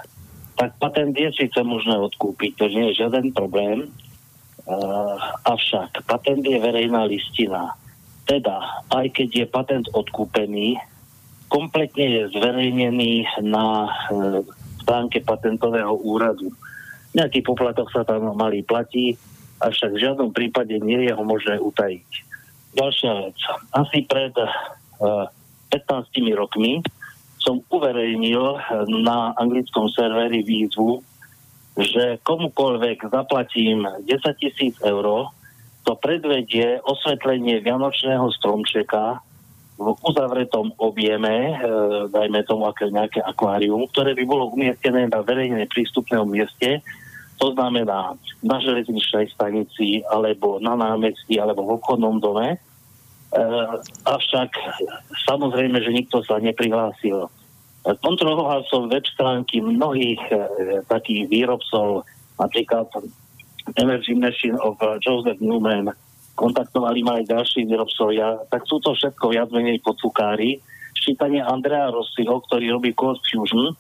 tak 0.59 0.75
patent 0.83 1.15
je 1.15 1.31
síce 1.33 1.57
možné 1.63 1.95
odkúpiť, 1.97 2.59
to 2.59 2.67
nie 2.69 2.91
je 2.91 3.07
žiaden 3.07 3.31
problém, 3.33 3.89
Uh, 4.69 5.17
avšak 5.49 6.05
patent 6.05 6.45
je 6.45 6.61
verejná 6.61 7.09
listina. 7.09 7.75
Teda, 8.29 8.85
aj 8.93 9.09
keď 9.11 9.29
je 9.43 9.47
patent 9.49 9.87
odkúpený, 9.91 10.77
kompletne 11.49 12.07
je 12.07 12.23
zverejnený 12.37 13.25
na 13.43 13.89
uh, 13.89 14.45
stránke 14.85 15.25
patentového 15.25 15.97
úradu. 16.05 16.53
Nejaký 17.17 17.43
poplatok 17.43 17.91
sa 17.91 18.07
tam 18.07 18.31
malý 18.37 18.63
platí, 18.63 19.19
avšak 19.61 19.97
v 19.97 20.03
žiadnom 20.03 20.31
prípade 20.33 20.75
nie 20.81 21.09
je 21.09 21.13
ho 21.13 21.25
možné 21.25 21.61
utajiť. 21.61 22.11
Ďalšia 22.75 23.13
vec. 23.27 23.39
Asi 23.77 24.07
pred 24.07 24.33
uh, 24.37 25.27
15 25.73 26.11
rokmi 26.37 26.83
som 27.41 27.65
uverejnil 27.73 28.61
na 29.01 29.33
anglickom 29.41 29.89
serveri 29.89 30.45
výzvu, 30.45 31.01
že 31.81 32.21
komukoľvek 32.21 33.09
zaplatím 33.09 33.89
10 34.05 34.13
tisíc 34.37 34.77
eur, 34.85 35.33
to 35.89 35.93
predvedie 35.97 36.77
osvetlenie 36.85 37.65
Vianočného 37.65 38.29
stromčeka 38.37 39.25
v 39.81 39.97
uzavretom 40.05 40.77
objeme, 40.77 41.57
e, 41.57 41.65
dajme 42.13 42.45
tomu 42.45 42.69
aké 42.69 42.93
nejaké 42.93 43.25
akvárium, 43.25 43.89
ktoré 43.89 44.13
by 44.13 44.25
bolo 44.29 44.53
umiestnené 44.53 45.09
na 45.09 45.25
verejne 45.25 45.65
prístupnom 45.73 46.29
mieste, 46.29 46.85
to 47.41 47.57
znamená 47.57 48.21
na 48.45 48.57
železničnej 48.61 49.33
stanici, 49.33 50.05
alebo 50.13 50.61
na 50.61 50.77
námestí, 50.77 51.41
alebo 51.41 51.65
v 51.65 51.81
obchodnom 51.81 52.21
dome. 52.21 52.55
E, 52.55 52.59
avšak 54.05 54.53
samozrejme, 55.25 55.81
že 55.81 55.97
nikto 55.97 56.21
sa 56.21 56.37
neprihlásil. 56.37 57.33
Kontroloval 58.05 58.69
som 58.69 58.93
web 58.93 59.09
stránky 59.09 59.65
mnohých 59.65 60.21
e, 60.29 60.37
takých 60.85 61.33
výrobcov, 61.33 62.05
napríklad 62.37 62.93
Energy 63.81 64.13
Machine 64.13 64.61
of 64.61 64.77
Joseph 65.01 65.41
Newman, 65.41 65.89
kontaktovali 66.37 67.01
ma 67.01 67.21
aj 67.21 67.29
ďalší 67.33 67.65
výrobcovia, 67.65 68.37
tak 68.53 68.69
sú 68.69 68.85
to 68.85 68.93
všetko 68.93 69.33
viac 69.33 69.49
menej 69.49 69.81
podcúkári. 69.81 70.61
Ščítanie 70.93 71.41
Andrea 71.41 71.89
Rossiho, 71.89 72.45
ktorý 72.49 72.77
robí 72.77 72.93
Code 72.93 73.21
Fusion, 73.25 73.73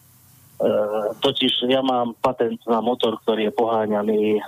totiž 1.24 1.64
ja 1.72 1.80
mám 1.80 2.12
patent 2.20 2.60
na 2.68 2.84
motor, 2.84 3.16
ktorý 3.24 3.48
je 3.48 3.56
poháňaný 3.56 4.22
e, 4.36 4.40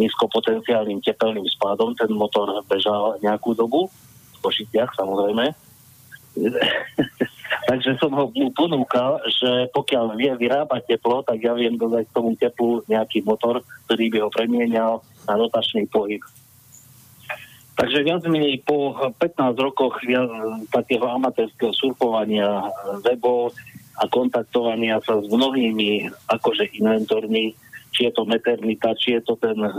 nízkopotenciálnym 0.00 1.04
tepelným 1.04 1.44
spádom. 1.44 1.92
Ten 1.92 2.08
motor 2.16 2.48
bežal 2.64 3.20
nejakú 3.20 3.52
dobu, 3.52 3.92
v 4.38 4.38
Košiciach 4.40 4.96
samozrejme. 4.96 5.52
Takže 7.68 8.00
som 8.00 8.12
ho 8.16 8.32
mu 8.32 8.48
ponúkal, 8.56 9.20
že 9.28 9.68
pokiaľ 9.76 10.16
vie 10.16 10.32
vyrábať 10.32 10.96
teplo, 10.96 11.20
tak 11.20 11.44
ja 11.44 11.52
viem 11.52 11.76
dodať 11.76 12.08
k 12.08 12.14
tomu 12.16 12.32
teplu 12.38 12.80
nejaký 12.88 13.20
motor, 13.20 13.60
ktorý 13.84 14.08
by 14.08 14.18
ho 14.24 14.30
premienial 14.32 14.92
na 15.28 15.36
rotačný 15.36 15.84
pohyb. 15.92 16.24
Takže 17.78 18.02
viac 18.02 18.26
menej 18.26 18.64
po 18.66 18.90
15 19.22 19.54
rokoch 19.54 20.02
takého 20.74 21.06
amatérskeho 21.06 21.70
surfovania 21.70 22.66
webov 23.06 23.54
a 23.98 24.04
kontaktovania 24.06 25.02
sa 25.02 25.18
s 25.18 25.26
mnohými 25.26 26.06
akože 26.30 26.70
inventormi, 26.78 27.52
či 27.90 28.08
je 28.08 28.12
to 28.14 28.22
Meternita, 28.24 28.94
či 28.94 29.18
je 29.18 29.22
to 29.26 29.34
ten 29.42 29.58
eh, 29.58 29.74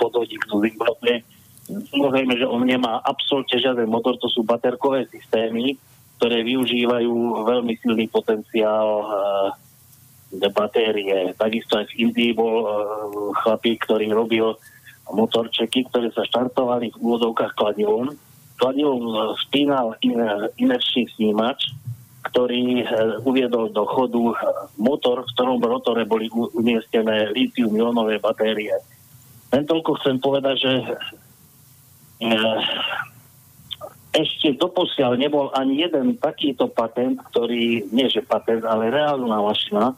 podvodík 0.00 0.40
z 0.48 0.52
Zimbabwe, 0.72 1.22
Samozrejme, 1.68 2.40
že 2.40 2.48
on 2.48 2.64
nemá 2.64 2.96
absolútne 3.04 3.60
žiaden 3.60 3.92
motor, 3.92 4.16
to 4.16 4.32
sú 4.32 4.40
baterkové 4.40 5.04
systémy, 5.12 5.76
ktoré 6.16 6.40
využívajú 6.40 7.44
veľmi 7.44 7.76
silný 7.84 8.08
potenciál 8.08 8.88
uh, 9.04 10.48
batérie. 10.48 11.36
Takisto 11.36 11.76
aj 11.76 11.92
v 11.92 12.08
Indii 12.08 12.32
bol 12.32 12.64
uh, 12.64 12.72
chlapík, 13.44 13.84
ktorý 13.84 14.08
robil 14.16 14.56
motorčeky, 15.12 15.92
ktoré 15.92 16.08
sa 16.16 16.24
štartovali 16.24 16.88
v 16.88 16.96
úvodovkách 17.04 17.52
kladivom. 17.52 18.16
Kladivom 18.56 19.36
spínal 19.44 19.92
in, 20.00 20.16
inerčný 20.56 21.04
snímač, 21.14 21.68
ktorý 22.30 22.84
uh, 22.84 23.20
uviedol 23.24 23.72
do 23.72 23.84
chodu 23.88 24.32
uh, 24.32 24.36
motor, 24.76 25.24
v 25.24 25.32
ktorom 25.34 25.58
rotore 25.64 26.04
boli 26.04 26.28
umiestnené 26.32 27.32
litium-ionové 27.32 28.20
batérie. 28.20 28.76
Len 29.48 29.64
toľko 29.64 29.96
chcem 30.00 30.16
povedať, 30.20 30.56
že 30.60 30.72
uh, 32.28 32.60
ešte 34.12 34.56
doposiaľ 34.56 35.20
nebol 35.20 35.52
ani 35.54 35.84
jeden 35.84 36.16
takýto 36.16 36.68
patent, 36.68 37.20
ktorý, 37.32 37.86
nie 37.92 38.08
že 38.08 38.24
patent, 38.24 38.64
ale 38.64 38.90
reálna 38.90 39.38
mašina, 39.40 39.94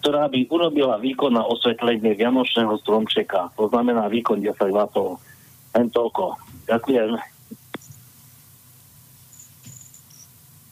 ktorá 0.00 0.32
by 0.32 0.48
urobila 0.48 0.96
výkon 0.96 1.36
na 1.36 1.44
osvetlenie 1.44 2.16
Vianočného 2.16 2.72
stromčeka. 2.80 3.52
To 3.60 3.68
znamená 3.68 4.08
výkon 4.08 4.40
10 4.40 4.56
W. 4.56 4.80
Len 5.76 5.86
toľko. 5.92 6.40
Ďakujem. 6.66 7.39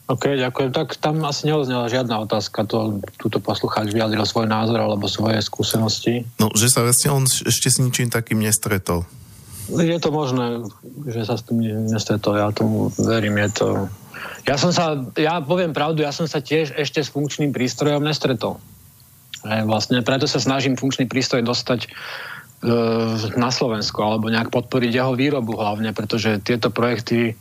OK, 0.08 0.40
ďakujem. 0.40 0.72
Tak 0.72 0.96
tam 0.96 1.20
asi 1.28 1.52
neoznela 1.52 1.84
žiadna 1.92 2.24
otázka. 2.24 2.64
To, 2.64 2.96
túto 3.20 3.44
poslucháč 3.44 3.92
vyjadril 3.92 4.24
svoj 4.24 4.48
názor 4.48 4.80
alebo 4.80 5.04
svoje 5.04 5.36
skúsenosti. 5.44 6.24
No, 6.40 6.48
že 6.56 6.72
sa 6.72 6.80
vlastne 6.80 7.12
on 7.12 7.28
ešte 7.28 7.68
s 7.68 7.76
ničím 7.76 8.08
takým 8.08 8.40
nestretol. 8.40 9.04
Je 9.68 10.00
to 10.00 10.08
možné, 10.08 10.64
že 11.04 11.28
sa 11.28 11.36
s 11.36 11.44
tým 11.44 11.60
nestretol, 11.92 12.40
ja 12.40 12.48
tomu 12.56 12.88
verím, 12.96 13.36
je 13.36 13.50
to... 13.52 13.66
Ja 14.48 14.56
som 14.56 14.72
sa, 14.72 14.96
ja 15.12 15.44
poviem 15.44 15.76
pravdu, 15.76 16.00
ja 16.00 16.08
som 16.08 16.24
sa 16.24 16.40
tiež 16.40 16.72
ešte 16.72 17.04
s 17.04 17.12
funkčným 17.12 17.52
prístrojom 17.52 18.00
nestretol. 18.00 18.56
E, 19.44 19.60
vlastne 19.68 20.00
preto 20.00 20.24
sa 20.24 20.40
snažím 20.40 20.72
funkčný 20.72 21.04
prístroj 21.04 21.44
dostať 21.44 21.84
e, 21.84 21.88
na 23.36 23.52
Slovensku, 23.52 24.00
alebo 24.00 24.32
nejak 24.32 24.48
podporiť 24.48 24.88
jeho 24.88 25.12
výrobu 25.12 25.60
hlavne, 25.60 25.92
pretože 25.92 26.40
tieto 26.40 26.72
projekty, 26.72 27.36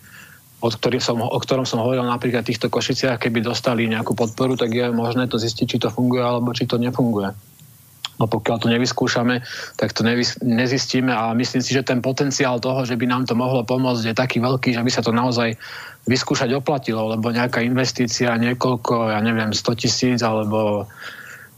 od 0.57 0.73
som, 0.97 1.21
o 1.21 1.37
ktorom 1.37 1.69
som 1.69 1.85
hovoril 1.85 2.01
napríklad 2.01 2.41
v 2.41 2.49
týchto 2.49 2.73
Košiciach, 2.73 3.21
keby 3.21 3.45
dostali 3.45 3.85
nejakú 3.85 4.17
podporu, 4.17 4.57
tak 4.57 4.73
je 4.73 4.89
možné 4.89 5.29
to 5.29 5.37
zistiť, 5.37 5.65
či 5.69 5.77
to 5.77 5.93
funguje, 5.93 6.25
alebo 6.25 6.49
či 6.49 6.65
to 6.65 6.81
nefunguje. 6.81 7.29
No 8.17 8.25
pokiaľ 8.25 8.57
to 8.65 8.73
nevyskúšame, 8.73 9.45
tak 9.77 9.93
to 9.93 10.01
nevys- 10.01 10.41
nezistíme 10.41 11.13
a 11.13 11.37
myslím 11.37 11.61
si, 11.61 11.77
že 11.77 11.85
ten 11.85 12.01
potenciál 12.01 12.57
toho, 12.57 12.81
že 12.81 12.97
by 12.97 13.05
nám 13.05 13.29
to 13.29 13.37
mohlo 13.37 13.61
pomôcť, 13.61 14.09
je 14.09 14.15
taký 14.17 14.41
veľký, 14.41 14.73
že 14.73 14.81
by 14.81 14.89
sa 14.89 15.05
to 15.05 15.13
naozaj 15.13 15.53
vyskúšať 16.09 16.49
oplatilo, 16.57 17.13
lebo 17.13 17.29
nejaká 17.29 17.61
investícia 17.61 18.33
niekoľko, 18.33 19.13
ja 19.13 19.21
neviem, 19.21 19.53
100 19.53 19.81
tisíc 19.85 20.19
alebo 20.25 20.89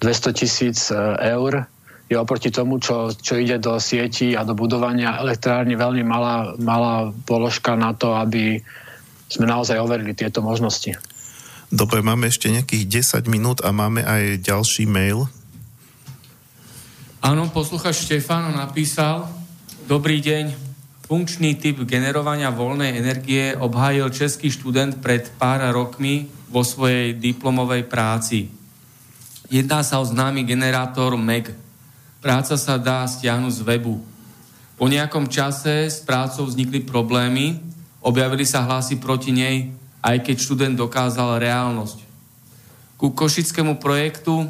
200 0.04 0.36
tisíc 0.36 0.92
e, 0.92 1.00
eur 1.32 1.64
je 2.10 2.18
oproti 2.18 2.50
tomu, 2.50 2.82
čo, 2.82 3.14
čo 3.14 3.38
ide 3.38 3.62
do 3.62 3.78
sieti 3.78 4.34
a 4.34 4.42
do 4.42 4.58
budovania 4.58 5.22
elektrárny 5.22 5.78
veľmi 5.78 6.04
malá, 6.04 6.58
malá 6.58 7.14
položka 7.30 7.78
na 7.78 7.94
to, 7.94 8.18
aby 8.18 8.60
sme 9.30 9.46
naozaj 9.46 9.78
overili 9.78 10.18
tieto 10.18 10.42
možnosti. 10.42 10.98
Dobre, 11.70 12.02
máme 12.02 12.28
ešte 12.28 12.50
nejakých 12.50 13.06
10 13.22 13.30
minút 13.30 13.62
a 13.62 13.70
máme 13.70 14.02
aj 14.02 14.42
ďalší 14.42 14.90
mail, 14.90 15.30
Áno, 17.20 17.52
posluchač 17.52 18.08
Štefano 18.08 18.56
napísal, 18.56 19.28
dobrý 19.92 20.24
deň, 20.24 20.56
funkčný 21.04 21.60
typ 21.60 21.84
generovania 21.84 22.48
voľnej 22.48 22.96
energie 22.96 23.52
obhájil 23.60 24.08
český 24.08 24.48
študent 24.48 25.04
pred 25.04 25.28
pár 25.36 25.60
rokmi 25.76 26.32
vo 26.48 26.64
svojej 26.64 27.20
diplomovej 27.20 27.92
práci. 27.92 28.48
Jedná 29.52 29.84
sa 29.84 30.00
o 30.00 30.08
známy 30.08 30.48
generátor 30.48 31.20
MEG. 31.20 31.52
Práca 32.24 32.56
sa 32.56 32.80
dá 32.80 33.04
stiahnuť 33.04 33.52
z 33.52 33.62
webu. 33.68 34.00
Po 34.80 34.88
nejakom 34.88 35.28
čase 35.28 35.92
s 35.92 36.00
prácou 36.00 36.48
vznikli 36.48 36.88
problémy, 36.88 37.60
objavili 38.00 38.48
sa 38.48 38.64
hlasy 38.64 39.00
proti 39.00 39.36
nej, 39.36 39.72
aj 40.00 40.24
keď 40.24 40.36
študent 40.40 40.76
dokázal 40.80 41.40
reálnosť. 41.40 41.98
Ku 43.00 43.12
košickému 43.16 43.80
projektu 43.80 44.48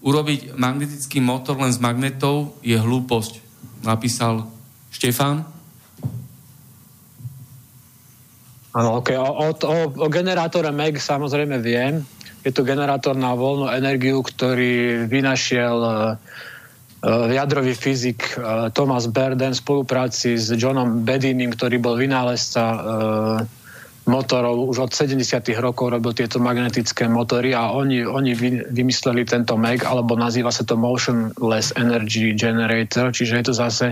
urobiť 0.00 0.56
magnetický 0.56 1.20
motor 1.20 1.60
len 1.60 1.72
z 1.72 1.80
magnetov 1.80 2.56
je 2.64 2.76
hlúposť. 2.76 3.40
Napísal 3.84 4.48
Štefan. 4.92 5.44
Áno, 8.70 9.02
ok. 9.02 9.08
O, 9.18 9.28
o, 9.28 9.46
o, 9.52 9.76
o 9.92 10.06
generátore 10.08 10.72
MEG 10.72 10.96
samozrejme 10.96 11.58
viem. 11.60 12.00
Je 12.40 12.54
to 12.54 12.64
generátor 12.64 13.12
na 13.12 13.36
voľnú 13.36 13.68
energiu, 13.68 14.24
ktorý 14.24 15.04
vynašiel 15.04 15.76
uh, 15.76 16.16
jadrový 17.08 17.72
fyzik 17.72 18.36
uh, 18.36 18.68
Thomas 18.76 19.08
Berden 19.08 19.56
v 19.56 19.62
spolupráci 19.62 20.36
s 20.36 20.52
Johnom 20.52 21.00
Bedinim, 21.00 21.52
ktorý 21.52 21.80
bol 21.80 21.96
vynálezca 21.96 22.62
uh, 22.68 22.80
motorov 24.08 24.68
už 24.72 24.88
od 24.88 24.92
70. 24.92 25.22
rokov 25.60 25.92
robil 25.92 26.12
tieto 26.16 26.42
magnetické 26.42 27.06
motory 27.06 27.52
a 27.52 27.70
oni, 27.70 28.02
oni 28.02 28.32
vymysleli 28.72 29.22
tento 29.28 29.54
MEG, 29.54 29.86
alebo 29.86 30.18
nazýva 30.18 30.50
sa 30.50 30.64
to 30.66 30.74
Motionless 30.74 31.76
Energy 31.78 32.32
Generator, 32.34 33.12
čiže 33.12 33.38
je 33.38 33.44
to 33.44 33.54
zase 33.54 33.86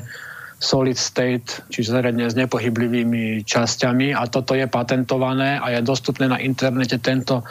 solid 0.58 0.98
state, 0.98 1.62
čiže 1.70 1.94
zariadenie 1.94 2.26
s 2.26 2.34
nepohyblivými 2.34 3.46
časťami 3.46 4.10
a 4.10 4.26
toto 4.26 4.58
je 4.58 4.66
patentované 4.66 5.54
a 5.62 5.70
je 5.70 5.86
dostupné 5.86 6.26
na 6.26 6.42
internete 6.42 6.98
tento 6.98 7.46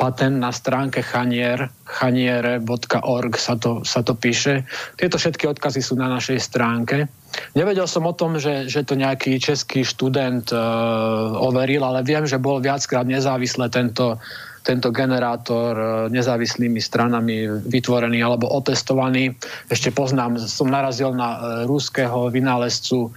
patent 0.00 0.40
na 0.40 0.48
stránke 0.48 1.04
chanier, 1.04 1.68
chaniere.org 1.84 3.32
sa 3.36 3.60
to, 3.60 3.84
sa 3.84 4.00
to 4.00 4.16
píše. 4.16 4.64
Tieto 4.96 5.20
všetky 5.20 5.44
odkazy 5.44 5.84
sú 5.84 6.00
na 6.00 6.08
našej 6.08 6.40
stránke. 6.40 7.04
Nevedel 7.52 7.84
som 7.84 8.08
o 8.08 8.16
tom, 8.16 8.40
že, 8.40 8.64
že 8.64 8.80
to 8.80 8.96
nejaký 8.96 9.36
český 9.36 9.84
študent 9.84 10.48
uh, 10.56 11.36
overil, 11.36 11.84
ale 11.84 12.00
viem, 12.00 12.24
že 12.24 12.40
bol 12.40 12.64
viackrát 12.64 13.04
nezávisle 13.04 13.68
tento, 13.68 14.16
tento 14.64 14.88
generátor 14.88 15.72
uh, 15.76 15.86
nezávislými 16.08 16.80
stranami 16.80 17.68
vytvorený 17.68 18.24
alebo 18.24 18.48
otestovaný. 18.48 19.36
Ešte 19.68 19.92
poznám, 19.92 20.40
som 20.40 20.72
narazil 20.72 21.12
na 21.12 21.28
uh, 21.36 21.40
ruského 21.68 22.32
vynálezcu 22.32 23.12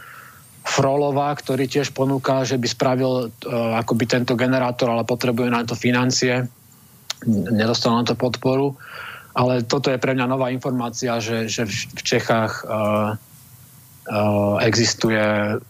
Frolova, 0.68 1.32
ktorý 1.32 1.64
tiež 1.64 1.96
ponúka, 1.96 2.44
že 2.44 2.60
by 2.60 2.68
spravil 2.68 3.32
uh, 3.32 3.80
akoby 3.80 4.04
tento 4.04 4.36
generátor, 4.36 4.92
ale 4.92 5.08
potrebuje 5.08 5.48
na 5.48 5.64
to 5.64 5.80
financie 5.80 6.44
nedostal 7.28 7.98
na 7.98 8.04
to 8.04 8.16
podporu. 8.16 8.76
Ale 9.34 9.66
toto 9.66 9.90
je 9.90 9.98
pre 9.98 10.14
mňa 10.14 10.30
nová 10.30 10.54
informácia, 10.54 11.18
že, 11.18 11.50
že 11.50 11.66
v 11.66 12.02
Čechách 12.06 12.62
uh, 12.70 13.18
uh, 14.06 14.62
existuje, 14.62 15.18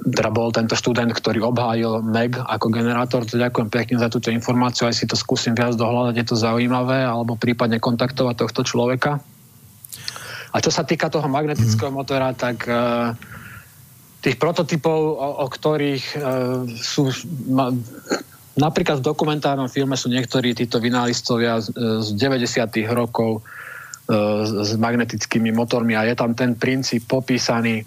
teda 0.03 0.29
bol 0.35 0.51
tento 0.51 0.75
študent, 0.75 1.15
ktorý 1.15 1.47
obhájil 1.47 2.03
MEG 2.03 2.43
ako 2.43 2.67
generátor. 2.67 3.23
To 3.23 3.39
ďakujem 3.39 3.71
pekne 3.71 4.03
za 4.03 4.11
túto 4.11 4.35
informáciu, 4.35 4.91
aj 4.91 4.99
si 4.99 5.07
to 5.07 5.15
skúsim 5.15 5.55
viac 5.55 5.79
dohľadať, 5.79 6.15
je 6.19 6.27
to 6.27 6.35
zaujímavé, 6.35 7.07
alebo 7.07 7.39
prípadne 7.39 7.79
kontaktovať 7.79 8.35
tohto 8.35 8.67
človeka. 8.67 9.23
A 10.53 10.59
čo 10.59 10.69
sa 10.69 10.83
týka 10.83 11.07
toho 11.07 11.25
magnetického 11.31 11.89
mm. 11.89 11.95
motora, 11.95 12.35
tak 12.35 12.67
uh, 12.67 13.15
tých 14.19 14.35
prototypov, 14.35 14.99
o, 15.15 15.29
o 15.39 15.47
ktorých 15.47 16.05
uh, 16.19 16.67
sú 16.67 17.15
ma, 17.47 17.71
Napríklad 18.53 19.01
v 19.01 19.07
dokumentárnom 19.09 19.65
filme 19.65 19.97
sú 19.97 20.13
niektorí 20.13 20.53
títo 20.53 20.77
vynálistovia 20.77 21.57
z, 21.57 21.73
z 22.05 22.09
90. 22.21 22.85
rokov 22.93 23.41
e, 23.41 23.41
s 24.45 24.77
magnetickými 24.77 25.49
motormi 25.49 25.97
a 25.97 26.05
je 26.05 26.13
tam 26.13 26.37
ten 26.37 26.53
princíp 26.53 27.09
popísaný. 27.09 27.81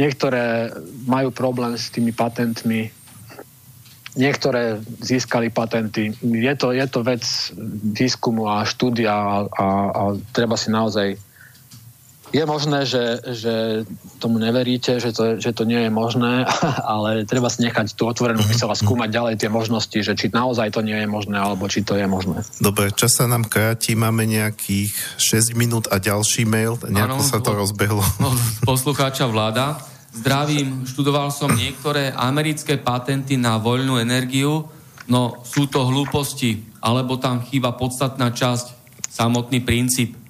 Niektoré 0.00 0.72
majú 1.04 1.28
problém 1.36 1.76
s 1.76 1.92
tými 1.92 2.16
patentmi, 2.16 2.88
niektoré 4.16 4.80
získali 5.00 5.48
patenty. 5.52 6.12
Je 6.20 6.54
to, 6.56 6.72
je 6.72 6.86
to 6.88 7.00
vec 7.04 7.24
výskumu 7.96 8.48
a 8.48 8.64
štúdia 8.64 9.12
a, 9.12 9.36
a, 9.48 9.66
a 9.92 10.02
treba 10.32 10.56
si 10.56 10.68
naozaj 10.68 11.16
je 12.32 12.44
možné, 12.48 12.88
že, 12.88 13.20
že 13.36 13.54
tomu 14.16 14.40
neveríte, 14.40 14.96
že 14.96 15.12
to, 15.12 15.36
že 15.36 15.52
to 15.52 15.68
nie 15.68 15.86
je 15.86 15.92
možné, 15.92 16.48
ale 16.96 17.28
treba 17.28 17.52
si 17.52 17.60
nechať 17.62 17.92
tú 17.92 18.08
otvorenú 18.08 18.40
mhm. 18.40 18.48
mysel 18.50 18.72
a 18.72 18.76
skúmať 18.76 19.08
ďalej 19.12 19.34
tie 19.36 19.50
možnosti, 19.52 19.98
že 20.00 20.16
či 20.16 20.32
naozaj 20.32 20.72
to 20.72 20.80
nie 20.80 20.96
je 20.96 21.08
možné, 21.08 21.36
alebo 21.36 21.68
či 21.68 21.84
to 21.84 21.94
je 21.94 22.08
možné. 22.08 22.40
Dobre, 22.58 22.88
čas 22.96 23.20
sa 23.20 23.28
nám 23.28 23.46
kráti, 23.46 23.92
máme 23.92 24.24
nejakých 24.24 24.90
6 25.20 25.52
minút 25.54 25.84
a 25.92 26.00
ďalší 26.00 26.48
mail, 26.48 26.80
nejako 26.80 27.20
ano, 27.20 27.28
sa 27.28 27.38
to 27.38 27.52
rozbehlo. 27.52 28.02
No, 28.16 28.32
poslucháča 28.64 29.28
vláda. 29.28 29.76
Zdravím, 30.12 30.84
študoval 30.84 31.32
som 31.32 31.48
niektoré 31.56 32.12
americké 32.12 32.76
patenty 32.76 33.40
na 33.40 33.56
voľnú 33.56 33.96
energiu, 33.96 34.68
no 35.08 35.40
sú 35.40 35.64
to 35.72 35.88
hlúposti, 35.88 36.68
alebo 36.84 37.16
tam 37.16 37.40
chýba 37.40 37.72
podstatná 37.72 38.28
časť, 38.28 38.82
samotný 39.08 39.64
princíp. 39.64 40.21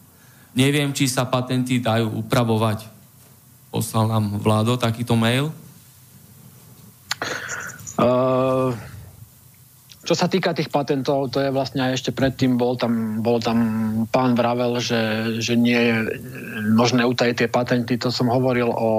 Neviem, 0.52 0.92
či 0.92 1.08
sa 1.08 1.24
patenty 1.24 1.80
dajú 1.80 2.20
upravovať. 2.20 2.84
Poslal 3.72 4.12
nám 4.12 4.36
vládo 4.36 4.76
takýto 4.76 5.16
mail. 5.16 5.48
Uh, 7.96 8.76
čo 10.02 10.18
sa 10.18 10.26
týka 10.26 10.50
tých 10.50 10.66
patentov, 10.66 11.30
to 11.30 11.38
je 11.38 11.54
vlastne 11.54 11.78
aj 11.78 11.94
ešte 11.94 12.10
predtým 12.10 12.58
bol 12.58 12.74
tam, 12.74 13.22
bol 13.22 13.38
tam 13.38 13.58
pán 14.10 14.34
Vravel, 14.34 14.82
že, 14.82 15.34
že 15.38 15.54
nie 15.54 15.78
je 15.78 15.94
možné 16.74 17.06
utajiť 17.06 17.36
tie 17.38 17.46
patenty. 17.46 17.94
To 18.02 18.10
som 18.10 18.26
hovoril 18.26 18.66
o 18.66 18.90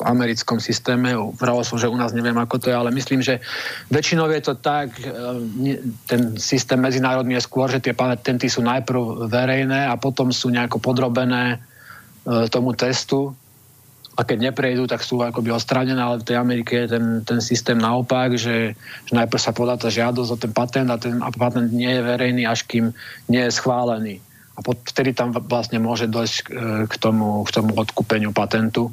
americkom 0.00 0.56
systéme. 0.56 1.12
Vravel 1.36 1.60
som, 1.60 1.76
že 1.76 1.92
u 1.92 1.96
nás 1.96 2.16
neviem, 2.16 2.40
ako 2.40 2.56
to 2.56 2.72
je, 2.72 2.76
ale 2.76 2.88
myslím, 2.88 3.20
že 3.20 3.44
väčšinou 3.92 4.32
je 4.32 4.40
to 4.40 4.56
tak, 4.56 4.96
e, 5.04 5.76
ten 6.08 6.40
systém 6.40 6.80
medzinárodný 6.80 7.36
je 7.36 7.44
skôr, 7.44 7.68
že 7.68 7.84
tie 7.84 7.92
patenty 7.92 8.48
sú 8.48 8.64
najprv 8.64 9.28
verejné 9.28 9.92
a 9.92 10.00
potom 10.00 10.32
sú 10.32 10.48
nejako 10.48 10.80
podrobené 10.80 11.60
e, 12.24 12.48
tomu 12.48 12.72
testu 12.72 13.36
a 14.20 14.28
keď 14.28 14.52
neprejdú, 14.52 14.84
tak 14.84 15.00
sú 15.00 15.24
akoby 15.24 15.48
odstránené, 15.48 15.96
ale 15.96 16.20
v 16.20 16.28
tej 16.28 16.36
Amerike 16.36 16.84
je 16.84 16.92
ten, 16.92 17.24
ten 17.24 17.40
systém 17.40 17.80
naopak, 17.80 18.36
že, 18.36 18.76
že 19.08 19.12
najprv 19.16 19.40
sa 19.40 19.56
podá 19.56 19.80
tá 19.80 19.88
žiadosť 19.88 20.28
o 20.28 20.36
ten 20.36 20.52
patent 20.52 20.92
a 20.92 21.00
ten 21.00 21.24
patent 21.40 21.72
nie 21.72 21.88
je 21.88 22.04
verejný, 22.04 22.44
až 22.44 22.68
kým 22.68 22.92
nie 23.32 23.40
je 23.48 23.56
schválený. 23.56 24.20
A 24.54 24.60
vtedy 24.60 25.16
tam 25.16 25.32
vlastne 25.32 25.80
môže 25.80 26.04
dojsť 26.04 26.36
e, 26.36 26.42
k 26.84 26.94
tomu, 27.00 27.48
k 27.48 27.50
tomu 27.56 27.72
odkúpeniu 27.80 28.36
patentu 28.36 28.92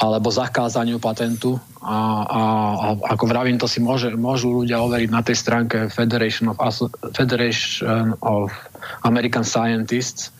alebo 0.00 0.34
zakázaniu 0.34 0.98
patentu 0.98 1.60
a, 1.78 1.98
a, 2.26 2.42
a 2.74 2.86
ako 3.12 3.24
vravím, 3.28 3.60
to 3.60 3.70
si 3.70 3.78
môže, 3.78 4.10
môžu 4.16 4.64
ľudia 4.64 4.82
overiť 4.82 5.10
na 5.12 5.22
tej 5.22 5.36
stránke 5.36 5.92
Federation 5.92 6.48
of, 6.50 6.58
Federation 7.12 8.16
of 8.24 8.50
American 9.04 9.44
Scientists, 9.46 10.31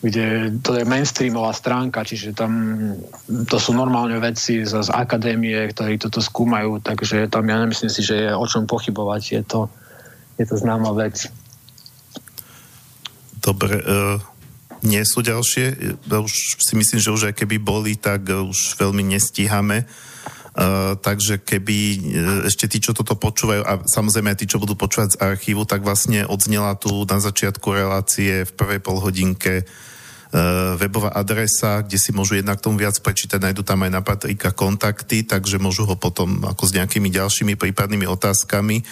kde 0.00 0.56
to 0.64 0.80
je 0.80 0.88
mainstreamová 0.88 1.52
stránka, 1.52 2.08
čiže 2.08 2.32
tam 2.32 2.52
to 3.28 3.56
sú 3.60 3.76
normálne 3.76 4.16
veci 4.16 4.64
z, 4.64 4.80
z 4.80 4.88
akadémie, 4.88 5.68
ktorí 5.68 6.00
toto 6.00 6.24
skúmajú, 6.24 6.80
takže 6.80 7.28
tam 7.28 7.44
ja 7.44 7.60
nemyslím 7.60 7.92
si, 7.92 8.00
že 8.00 8.16
je 8.16 8.30
o 8.32 8.46
čom 8.48 8.64
pochybovať, 8.64 9.22
je 9.28 9.42
to, 9.44 9.60
je 10.40 10.44
to 10.48 10.56
známa 10.56 10.96
vec. 10.96 11.28
Dobre, 13.44 13.76
uh, 13.76 14.16
nie 14.80 15.04
sú 15.04 15.20
ďalšie, 15.20 16.00
už 16.08 16.34
si 16.56 16.74
myslím, 16.80 17.00
že 17.00 17.12
už 17.12 17.22
aj 17.32 17.44
keby 17.44 17.60
boli, 17.60 18.00
tak 18.00 18.24
už 18.24 18.80
veľmi 18.80 19.04
nestíhame. 19.04 19.84
Uh, 20.50 20.98
takže 20.98 21.38
keby 21.38 21.76
ešte 22.48 22.66
tí, 22.66 22.82
čo 22.82 22.90
toto 22.90 23.14
počúvajú 23.14 23.62
a 23.62 23.86
samozrejme 23.86 24.34
aj 24.34 24.38
tí, 24.42 24.46
čo 24.50 24.58
budú 24.58 24.74
počúvať 24.74 25.14
z 25.14 25.20
archívu, 25.22 25.62
tak 25.62 25.84
vlastne 25.84 26.26
odznela 26.26 26.74
tu 26.74 27.04
na 27.06 27.22
začiatku 27.22 27.70
relácie 27.70 28.42
v 28.48 28.52
prvej 28.56 28.80
polhodinke 28.82 29.68
webová 30.78 31.10
adresa, 31.10 31.82
kde 31.82 31.98
si 31.98 32.14
môžu 32.14 32.38
jednak 32.38 32.62
tomu 32.62 32.78
viac 32.78 32.94
prečítať, 33.02 33.42
nájdu 33.42 33.66
tam 33.66 33.82
aj 33.82 33.90
na 33.90 33.98
Patrika 33.98 34.54
kontakty, 34.54 35.26
takže 35.26 35.58
môžu 35.58 35.82
ho 35.90 35.98
potom 35.98 36.46
ako 36.46 36.70
s 36.70 36.74
nejakými 36.78 37.10
ďalšími 37.10 37.58
prípadnými 37.58 38.06
otázkami. 38.06 38.86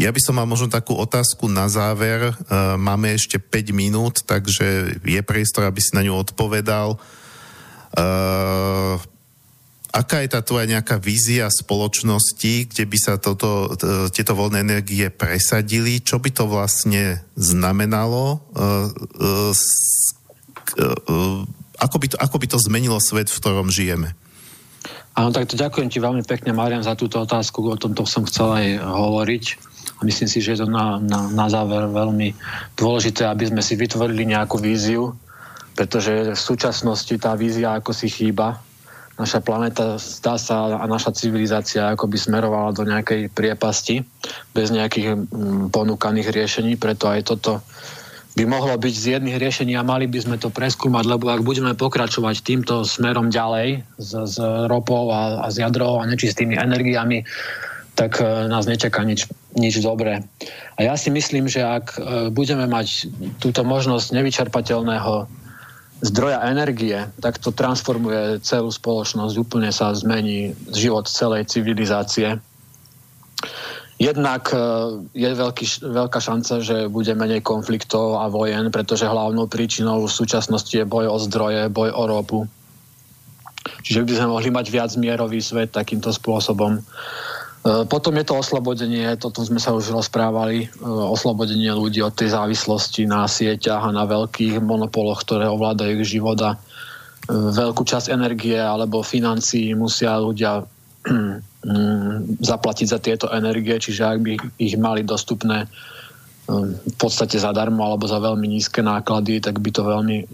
Ja 0.00 0.08
by 0.14 0.20
som 0.22 0.40
mal 0.40 0.48
možno 0.48 0.72
takú 0.72 0.96
otázku 0.96 1.50
na 1.50 1.68
záver. 1.68 2.32
Eh, 2.32 2.78
máme 2.80 3.12
ešte 3.12 3.36
5 3.36 3.76
minút, 3.76 4.24
takže 4.24 4.96
je 5.04 5.20
priestor, 5.20 5.68
aby 5.68 5.80
si 5.82 5.92
na 5.92 6.00
ňu 6.06 6.16
odpovedal. 6.16 6.96
Uh, 7.88 9.00
aká 9.88 10.20
je 10.20 10.28
tá 10.28 10.44
tvoja 10.44 10.68
nejaká 10.68 11.00
vízia 11.00 11.48
spoločnosti, 11.48 12.68
kde 12.68 12.84
by 12.84 12.98
sa 13.00 13.16
toto, 13.16 13.72
tieto 14.12 14.36
voľné 14.36 14.60
energie 14.60 15.08
presadili? 15.08 16.04
Čo 16.04 16.20
by 16.20 16.30
to 16.36 16.44
vlastne 16.52 17.24
znamenalo? 17.32 18.44
Ako 21.78 21.96
by, 22.02 22.06
to, 22.10 22.16
ako 22.18 22.36
by 22.42 22.46
to 22.50 22.58
zmenilo 22.58 22.98
svet, 22.98 23.30
v 23.30 23.38
ktorom 23.38 23.70
žijeme? 23.70 24.12
Áno, 25.18 25.34
tak 25.34 25.50
to 25.50 25.58
ďakujem 25.58 25.90
ti 25.90 25.98
veľmi 25.98 26.22
pekne, 26.22 26.54
Marian, 26.54 26.86
za 26.86 26.94
túto 26.94 27.18
otázku. 27.18 27.66
O 27.66 27.74
tomto 27.74 28.06
som 28.06 28.22
chcel 28.22 28.54
aj 28.54 28.66
hovoriť. 28.86 29.44
A 29.98 30.06
myslím 30.06 30.30
si, 30.30 30.38
že 30.38 30.54
je 30.54 30.62
to 30.62 30.68
na, 30.70 31.02
na, 31.02 31.26
na 31.26 31.46
záver 31.50 31.90
veľmi 31.90 32.38
dôležité, 32.78 33.26
aby 33.26 33.50
sme 33.50 33.58
si 33.58 33.74
vytvorili 33.74 34.30
nejakú 34.30 34.62
víziu, 34.62 35.18
pretože 35.74 36.34
v 36.34 36.38
súčasnosti 36.38 37.10
tá 37.18 37.34
vízia 37.34 37.74
ako 37.74 37.90
si 37.90 38.06
chýba. 38.06 38.62
Naša 39.18 39.42
planéta 39.42 39.98
zdá 39.98 40.38
sa 40.38 40.78
a 40.78 40.86
naša 40.86 41.10
civilizácia 41.10 41.90
ako 41.90 42.06
by 42.06 42.14
smerovala 42.14 42.70
do 42.70 42.86
nejakej 42.86 43.34
priepasti 43.34 44.06
bez 44.54 44.70
nejakých 44.70 45.18
mm, 45.18 45.74
ponúkaných 45.74 46.30
riešení, 46.30 46.78
preto 46.78 47.10
aj 47.10 47.26
toto 47.26 47.58
by 48.38 48.46
mohlo 48.46 48.78
byť 48.78 48.94
z 48.94 49.06
jedných 49.18 49.34
riešení 49.42 49.74
a 49.74 49.82
mali 49.82 50.06
by 50.06 50.22
sme 50.22 50.36
to 50.38 50.46
preskúmať, 50.54 51.10
lebo 51.10 51.26
ak 51.26 51.42
budeme 51.42 51.74
pokračovať 51.74 52.46
týmto 52.46 52.86
smerom 52.86 53.34
ďalej 53.34 53.82
s, 53.98 54.10
s 54.14 54.36
ropou 54.70 55.10
a, 55.10 55.42
a 55.42 55.46
s 55.50 55.58
jadrou 55.58 55.98
a 55.98 56.06
nečistými 56.06 56.54
energiami, 56.54 57.26
tak 57.98 58.22
e, 58.22 58.46
nás 58.46 58.70
nečaká 58.70 59.02
nič, 59.02 59.26
nič 59.58 59.82
dobré. 59.82 60.22
A 60.78 60.86
ja 60.86 60.94
si 60.94 61.10
myslím, 61.10 61.50
že 61.50 61.66
ak 61.66 61.98
e, 61.98 62.30
budeme 62.30 62.70
mať 62.70 63.10
túto 63.42 63.66
možnosť 63.66 64.14
nevyčerpateľného 64.14 65.26
zdroja 66.06 66.38
energie, 66.46 67.10
tak 67.18 67.42
to 67.42 67.50
transformuje 67.50 68.38
celú 68.46 68.70
spoločnosť, 68.70 69.34
úplne 69.34 69.74
sa 69.74 69.90
zmení 69.90 70.54
život 70.70 71.10
celej 71.10 71.50
civilizácie. 71.50 72.38
Jednak 73.98 74.54
e, 74.54 74.58
je 75.10 75.26
veľký, 75.26 75.64
veľká 75.82 76.22
šanca, 76.22 76.62
že 76.62 76.86
bude 76.86 77.10
menej 77.18 77.42
konfliktov 77.42 78.22
a 78.22 78.30
vojen, 78.30 78.70
pretože 78.70 79.10
hlavnou 79.10 79.50
príčinou 79.50 80.06
v 80.06 80.14
súčasnosti 80.14 80.70
je 80.70 80.86
boj 80.86 81.10
o 81.10 81.18
zdroje, 81.18 81.66
boj 81.66 81.90
o 81.90 82.04
ropu. 82.06 82.40
Čiže 83.82 84.06
by 84.06 84.12
sme 84.14 84.32
mohli 84.32 84.48
mať 84.54 84.66
viac 84.70 84.90
mierový 84.94 85.42
svet 85.42 85.74
takýmto 85.74 86.14
spôsobom. 86.14 86.78
E, 86.78 86.82
potom 87.90 88.14
je 88.14 88.24
to 88.24 88.38
oslobodenie, 88.38 89.18
toto 89.18 89.42
sme 89.42 89.58
sa 89.58 89.74
už 89.74 89.90
rozprávali, 89.90 90.66
e, 90.66 90.66
oslobodenie 90.86 91.74
ľudí 91.74 91.98
od 91.98 92.14
tej 92.14 92.38
závislosti 92.38 93.10
na 93.10 93.26
sieťach 93.26 93.82
a 93.82 93.90
na 93.90 94.06
veľkých 94.06 94.62
monopoloch, 94.62 95.26
ktoré 95.26 95.50
ovládajú 95.50 95.98
ich 95.98 96.14
života. 96.14 96.54
E, 96.54 96.58
veľkú 97.34 97.82
časť 97.82 98.14
energie 98.14 98.62
alebo 98.62 99.02
financií 99.02 99.74
musia 99.74 100.22
ľudia 100.22 100.62
zaplatiť 102.40 102.86
za 102.88 102.98
tieto 102.98 103.26
energie, 103.28 103.76
čiže 103.76 104.02
ak 104.04 104.18
by 104.24 104.32
ich 104.56 104.74
mali 104.80 105.04
dostupné 105.04 105.68
v 106.48 106.96
podstate 106.96 107.36
zadarmo 107.36 107.84
alebo 107.84 108.08
za 108.08 108.16
veľmi 108.24 108.48
nízke 108.48 108.80
náklady, 108.80 109.44
tak 109.44 109.60
by 109.60 109.68
to 109.68 109.84
veľmi 109.84 110.24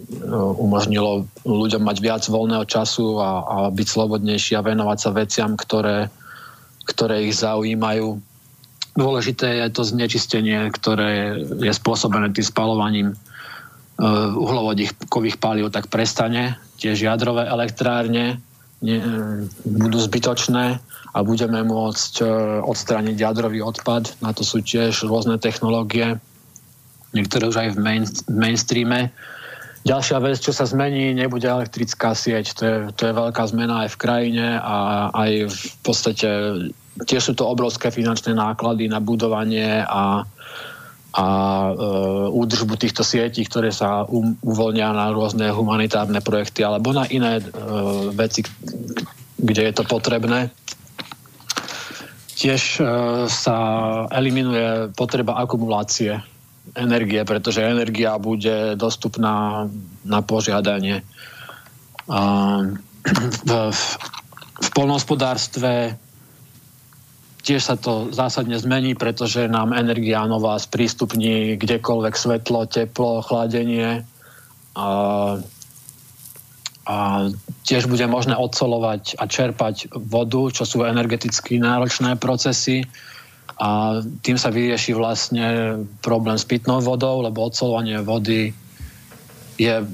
umožnilo 0.63 1.27
ľuďom 1.43 1.83
mať 1.83 1.97
viac 1.99 2.23
voľného 2.31 2.63
času 2.71 3.19
a, 3.19 3.31
a 3.43 3.57
byť 3.75 3.87
slobodnejší 3.91 4.55
a 4.55 4.63
venovať 4.63 4.99
sa 5.03 5.11
veciam, 5.11 5.59
ktoré, 5.59 6.07
ktoré 6.87 7.27
ich 7.27 7.35
zaujímajú. 7.35 8.23
Dôležité 8.95 9.67
je 9.67 9.75
to 9.75 9.83
znečistenie, 9.83 10.71
ktoré 10.71 11.35
je 11.59 11.73
spôsobené 11.75 12.31
tým 12.31 12.47
spalovaním 12.47 13.09
e, 13.11 13.17
uhlovodíkových 14.39 15.43
palív, 15.43 15.75
tak 15.75 15.91
prestane. 15.91 16.63
Tiež 16.79 17.03
jadrové 17.03 17.51
elektrárne 17.51 18.39
ne, 18.85 19.01
e, 19.01 19.05
budú 19.65 19.97
zbytočné 19.97 20.79
a 21.15 21.19
budeme 21.25 21.65
môcť 21.65 22.13
e, 22.21 22.25
odstrániť 22.61 23.17
jadrový 23.17 23.65
odpad. 23.65 24.21
Na 24.21 24.37
to 24.37 24.45
sú 24.45 24.61
tiež 24.61 25.09
rôzne 25.09 25.41
technológie, 25.41 26.21
niektoré 27.17 27.49
už 27.49 27.57
aj 27.57 27.69
v 27.75 27.79
main, 27.81 28.05
mainstreame. 28.29 29.09
Ďalšia 29.85 30.21
vec, 30.21 30.41
čo 30.41 30.53
sa 30.53 30.65
zmení, 30.65 31.13
nebude 31.13 31.45
elektrická 31.45 32.17
sieť. 32.17 32.57
To 32.61 32.63
je, 32.65 32.77
to 32.97 33.03
je 33.09 33.13
veľká 33.13 33.45
zmena 33.49 33.85
aj 33.85 33.97
v 33.97 34.01
krajine 34.01 34.47
a 34.61 35.09
aj 35.13 35.31
v 35.49 35.61
podstate 35.85 36.29
tiež 37.05 37.23
sú 37.23 37.33
to 37.35 37.45
obrovské 37.45 37.91
finančné 37.91 38.33
náklady 38.33 38.89
na 38.89 39.03
budovanie 39.03 39.83
a, 39.85 40.23
a 41.15 41.27
e, 41.27 41.73
údržbu 42.35 42.75
týchto 42.75 43.07
sietí, 43.07 43.47
ktoré 43.47 43.71
sa 43.71 44.03
um, 44.03 44.35
uvoľnia 44.43 44.91
na 44.91 45.15
rôzne 45.15 45.47
humanitárne 45.55 46.19
projekty 46.19 46.67
alebo 46.67 46.91
na 46.91 47.07
iné 47.07 47.39
e, 47.39 47.45
veci, 48.11 48.43
kde 49.39 49.63
je 49.71 49.73
to 49.79 49.87
potrebné. 49.87 50.51
Tiež 52.35 52.83
e, 52.83 52.85
sa 53.31 53.57
eliminuje 54.11 54.91
potreba 54.99 55.39
akumulácie 55.39 56.19
energie, 56.75 57.23
pretože 57.23 57.63
energia 57.63 58.19
bude 58.19 58.75
dostupná 58.75 59.71
na 60.03 60.21
požiadanie. 60.25 61.07
V, 62.05 63.53
v, 63.71 63.81
v 64.61 64.69
polnohospodárstve 64.75 65.95
tiež 67.45 67.61
sa 67.61 67.77
to 67.77 68.09
zásadne 68.09 68.57
zmení, 68.57 68.97
pretože 68.97 69.45
nám 69.53 69.77
energia 69.77 70.25
nová 70.25 70.57
sprístupní 70.57 71.61
kdekoľvek 71.61 72.15
svetlo, 72.17 72.65
teplo, 72.65 73.21
chladenie. 73.21 74.01
A, 74.73 74.89
a 76.89 76.97
tiež 77.69 77.85
bude 77.87 78.09
možné 78.09 78.33
odsolovať 78.35 79.21
a 79.21 79.29
čerpať 79.29 79.93
vodu, 79.93 80.49
čo 80.57 80.65
sú 80.65 80.89
energeticky 80.89 81.61
náročné 81.61 82.17
procesy. 82.17 82.89
A 83.61 84.01
tým 84.25 84.41
sa 84.41 84.51
vyrieši 84.51 84.97
vlastne 84.97 85.79
problém 86.01 86.41
s 86.41 86.49
pitnou 86.49 86.81
vodou, 86.81 87.23
lebo 87.23 87.47
odsolovanie 87.47 88.01
vody 88.03 88.57
je 89.55 89.87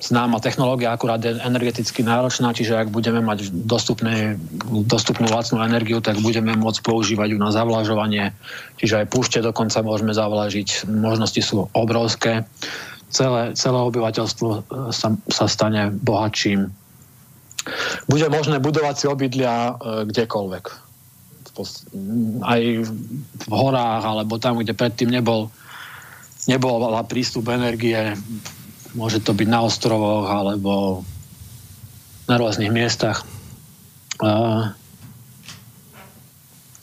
známa 0.00 0.38
technológia, 0.38 0.94
akurát 0.94 1.18
je 1.18 1.34
energeticky 1.42 2.06
náročná, 2.06 2.54
čiže 2.54 2.78
ak 2.78 2.94
budeme 2.94 3.18
mať 3.18 3.50
dostupné, 3.50 4.38
dostupnú 4.86 5.26
lacnú 5.26 5.58
energiu, 5.62 5.98
tak 5.98 6.22
budeme 6.22 6.54
môcť 6.54 6.80
používať 6.86 7.34
ju 7.34 7.38
na 7.38 7.50
zavlažovanie. 7.50 8.30
Čiže 8.78 9.02
aj 9.02 9.06
púšte 9.10 9.38
dokonca 9.42 9.82
môžeme 9.82 10.14
zavlažiť. 10.14 10.86
Možnosti 10.86 11.40
sú 11.42 11.66
obrovské. 11.74 12.46
Celé, 13.12 13.52
celé 13.58 13.78
obyvateľstvo 13.78 14.48
sa, 14.94 15.08
sa 15.28 15.44
stane 15.44 15.92
bohatším. 15.92 16.72
Bude 18.08 18.26
možné 18.32 18.58
budovať 18.58 18.94
si 18.96 19.06
obydlia 19.06 19.76
e, 19.76 20.08
kdekoľvek 20.08 20.92
aj 22.42 22.60
v 23.44 23.52
horách, 23.52 24.02
alebo 24.02 24.40
tam, 24.40 24.56
kde 24.60 24.72
predtým 24.72 25.12
nebol, 25.12 25.52
nebol 26.48 26.80
prístup 27.04 27.52
energie. 27.52 28.16
Môže 28.92 29.24
to 29.24 29.32
byť 29.32 29.48
na 29.48 29.64
ostrovoch, 29.64 30.28
alebo 30.28 31.02
na 32.28 32.36
rôznych 32.36 32.68
miestach. 32.68 33.24
A 34.20 34.72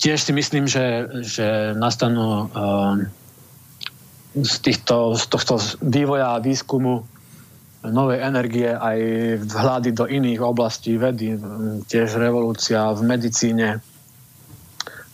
tiež 0.02 0.18
si 0.18 0.32
myslím, 0.34 0.66
že, 0.66 1.06
že 1.22 1.78
nastanú 1.78 2.50
z, 4.36 4.56
týchto, 4.62 5.16
z 5.16 5.24
tohto 5.30 5.56
vývoja 5.82 6.38
a 6.38 6.44
výskumu 6.44 7.06
novej 7.80 8.20
energie 8.20 8.68
aj 8.68 9.00
vhľady 9.48 9.90
do 9.96 10.04
iných 10.04 10.40
oblastí 10.44 11.00
vedy, 11.00 11.40
tiež 11.88 12.20
revolúcia 12.20 12.92
v 12.92 13.02
medicíne, 13.08 13.80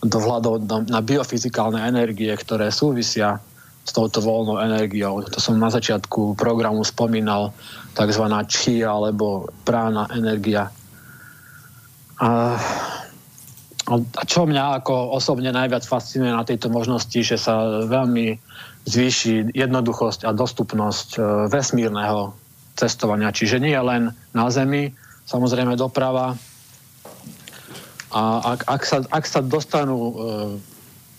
dohľadov 0.02 0.66
na 0.90 1.00
biofyzikálne 1.00 1.82
energie, 1.82 2.30
ktoré 2.34 2.74
súvisia 2.74 3.38
s 3.86 3.94
touto 3.94 4.18
voľnou 4.18 4.58
energiou. 4.58 5.22
To 5.22 5.38
som 5.38 5.62
na 5.62 5.70
začiatku 5.70 6.34
programu 6.34 6.82
spomínal, 6.82 7.54
tzv. 7.94 8.24
či 8.50 8.82
alebo 8.82 9.46
prána 9.62 10.10
energia. 10.10 10.68
A, 12.18 12.58
a 13.86 14.22
čo 14.26 14.42
mňa 14.44 14.82
ako 14.82 15.14
osobne 15.14 15.54
najviac 15.54 15.86
fascinuje 15.86 16.34
na 16.34 16.42
tejto 16.42 16.66
možnosti, 16.66 17.14
že 17.14 17.38
sa 17.38 17.86
veľmi 17.86 18.34
zvýši 18.90 19.54
jednoduchosť 19.54 20.26
a 20.26 20.34
dostupnosť 20.34 21.08
e, 21.14 21.18
vesmírneho 21.46 22.34
cestovania. 22.74 23.34
Čiže 23.34 23.62
nie 23.62 23.78
len 23.78 24.10
na 24.34 24.46
Zemi, 24.50 24.90
samozrejme 25.26 25.78
doprava, 25.78 26.34
a 28.16 28.54
ak, 28.56 28.60
ak, 28.70 28.82
sa, 28.86 28.98
ak 29.10 29.24
sa 29.26 29.40
dostanú 29.42 30.14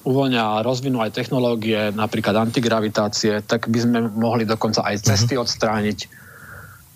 uvoľňa 0.03 0.43
a 0.59 0.63
rozvinú 0.65 1.01
aj 1.01 1.15
technológie, 1.15 1.93
napríklad 1.95 2.37
antigravitácie, 2.37 3.41
tak 3.45 3.71
by 3.71 3.79
sme 3.81 3.99
mohli 4.13 4.43
dokonca 4.45 4.85
aj 4.85 5.05
cesty 5.05 5.33
uh-huh. 5.37 5.43
odstrániť 5.47 6.09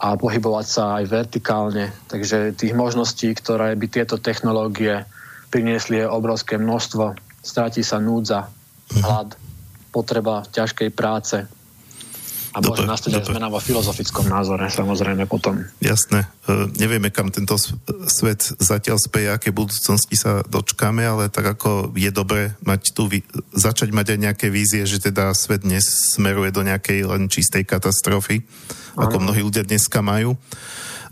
a 0.02 0.18
pohybovať 0.18 0.66
sa 0.66 0.84
aj 1.02 1.04
vertikálne. 1.10 1.94
Takže 2.10 2.58
tých 2.58 2.74
možností, 2.74 3.32
ktoré 3.38 3.78
by 3.78 3.86
tieto 3.86 4.18
technológie 4.18 5.06
priniesli, 5.54 6.02
je 6.02 6.10
obrovské 6.10 6.58
množstvo. 6.58 7.18
Stráti 7.42 7.86
sa 7.86 8.02
núdza, 8.02 8.50
uh-huh. 8.50 9.02
hlad, 9.02 9.30
potreba 9.94 10.48
ťažkej 10.50 10.90
práce, 10.96 11.46
a 12.52 12.60
môže 12.60 12.84
nastať 12.84 13.24
aj 13.24 13.24
zmena 13.32 13.48
vo 13.48 13.64
filozofickom 13.64 14.28
názore, 14.28 14.68
samozrejme 14.68 15.24
potom. 15.24 15.64
Jasné. 15.80 16.28
E, 16.44 16.68
nevieme, 16.76 17.08
kam 17.08 17.32
tento 17.32 17.56
svet 18.12 18.44
zatiaľ 18.60 19.00
speje, 19.00 19.32
aké 19.32 19.56
budúcnosti 19.56 20.20
sa 20.20 20.44
dočkáme, 20.44 21.00
ale 21.00 21.32
tak 21.32 21.48
ako 21.48 21.96
je 21.96 22.12
dobré 22.12 22.60
mať 22.68 22.92
tu, 22.92 23.08
začať 23.56 23.96
mať 23.96 24.16
aj 24.16 24.20
nejaké 24.20 24.48
vízie, 24.52 24.84
že 24.84 25.00
teda 25.00 25.32
svet 25.32 25.64
dnes 25.64 25.88
smeruje 26.12 26.52
do 26.52 26.68
nejakej 26.68 27.08
len 27.08 27.32
čistej 27.32 27.64
katastrofy, 27.64 28.44
ano. 29.00 29.08
ako 29.08 29.16
mnohí 29.24 29.42
ľudia 29.48 29.64
dneska 29.64 30.04
majú. 30.04 30.36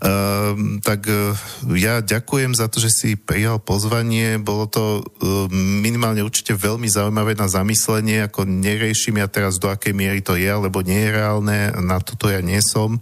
Ehm, 0.00 0.80
tak 0.80 1.04
uh, 1.12 1.36
ja 1.76 2.00
ďakujem 2.00 2.56
za 2.56 2.72
to, 2.72 2.80
že 2.80 2.88
si 2.88 3.10
prijal 3.20 3.60
pozvanie. 3.60 4.40
Bolo 4.40 4.64
to 4.64 5.04
uh, 5.04 5.44
minimálne 5.52 6.24
určite 6.24 6.56
veľmi 6.56 6.88
zaujímavé 6.88 7.36
na 7.36 7.52
zamyslenie, 7.52 8.24
ako 8.24 8.48
neriešim 8.48 9.20
ja 9.20 9.28
teraz, 9.28 9.60
do 9.60 9.68
akej 9.68 9.92
miery 9.92 10.24
to 10.24 10.40
je, 10.40 10.48
alebo 10.48 10.80
nie 10.80 11.04
je 11.04 11.10
reálne, 11.12 11.58
na 11.84 12.00
toto 12.00 12.32
ja 12.32 12.40
nie 12.40 12.64
som. 12.64 12.96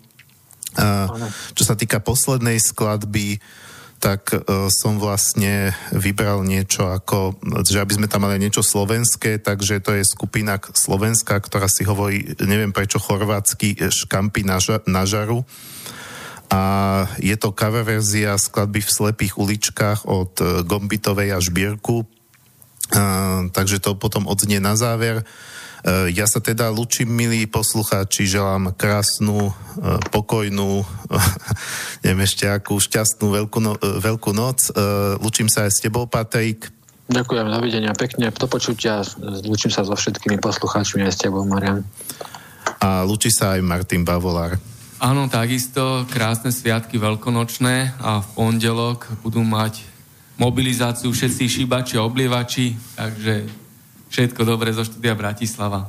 Čo 1.54 1.62
sa 1.64 1.74
týka 1.74 1.98
poslednej 1.98 2.62
skladby, 2.62 3.42
tak 3.98 4.30
e, 4.30 4.38
som 4.70 5.02
vlastne 5.02 5.74
vybral 5.90 6.46
niečo 6.46 6.86
ako, 6.86 7.34
že 7.66 7.82
aby 7.82 7.98
sme 7.98 8.06
tam 8.06 8.30
mali 8.30 8.38
niečo 8.38 8.62
slovenské, 8.62 9.42
takže 9.42 9.82
to 9.82 9.98
je 9.98 10.06
skupina 10.06 10.54
slovenská, 10.62 11.34
ktorá 11.42 11.66
si 11.66 11.82
hovorí, 11.82 12.30
neviem 12.38 12.70
prečo, 12.70 13.02
chorvátsky 13.02 13.74
škampy 13.90 14.46
na, 14.46 14.62
ža- 14.62 14.86
na 14.86 15.02
žaru 15.02 15.42
a 16.48 16.62
je 17.20 17.36
to 17.36 17.52
cover 17.52 17.84
verzia 17.84 18.40
skladby 18.40 18.80
v 18.80 18.90
slepých 18.90 19.36
uličkách 19.36 20.08
od 20.08 20.32
e, 20.40 20.44
Gombitovej 20.64 21.36
a 21.36 21.38
Žbírku, 21.44 22.08
takže 23.52 23.84
to 23.84 24.00
potom 24.00 24.24
odznie 24.24 24.56
na 24.56 24.72
záver. 24.72 25.20
E, 25.20 25.24
ja 26.16 26.24
sa 26.24 26.40
teda 26.40 26.72
lučím, 26.72 27.12
milí 27.12 27.44
poslucháči, 27.44 28.24
želám 28.24 28.72
krásnu, 28.72 29.52
e, 29.52 29.52
pokojnú, 30.08 30.88
neviem 32.02 32.24
ešte 32.24 32.48
akú, 32.48 32.80
šťastnú 32.80 33.28
veľkú, 33.28 33.58
no, 33.60 33.76
veľkú 33.76 34.32
noc. 34.32 34.72
Lučím 35.20 35.52
sa 35.52 35.68
aj 35.68 35.72
s 35.76 35.84
tebou, 35.84 36.08
Patrik. 36.08 36.72
Ďakujem, 37.08 37.44
dovidenia, 37.48 37.92
pekne, 37.92 38.32
do 38.32 38.48
počutia. 38.48 39.00
Lučím 39.44 39.72
sa 39.72 39.84
so 39.84 39.96
všetkými 39.96 40.40
poslucháčmi 40.40 41.04
aj 41.04 41.12
s 41.12 41.20
tebou, 41.24 41.44
Marian. 41.44 41.84
A 42.80 43.04
lučí 43.04 43.32
sa 43.32 43.56
aj 43.56 43.64
Martin 43.64 44.04
Bavolár. 44.04 44.77
Áno, 44.98 45.30
takisto 45.30 46.02
krásne 46.10 46.50
sviatky 46.50 46.98
veľkonočné 46.98 48.02
a 48.02 48.18
v 48.18 48.28
pondelok 48.34 49.06
budú 49.22 49.46
mať 49.46 49.86
mobilizáciu 50.42 51.14
všetci 51.14 51.46
šíbači 51.46 51.94
a 51.94 52.02
oblievači, 52.02 52.74
takže 52.98 53.46
všetko 54.10 54.42
dobré 54.42 54.74
zo 54.74 54.82
štúdia 54.82 55.14
Bratislava. 55.14 55.86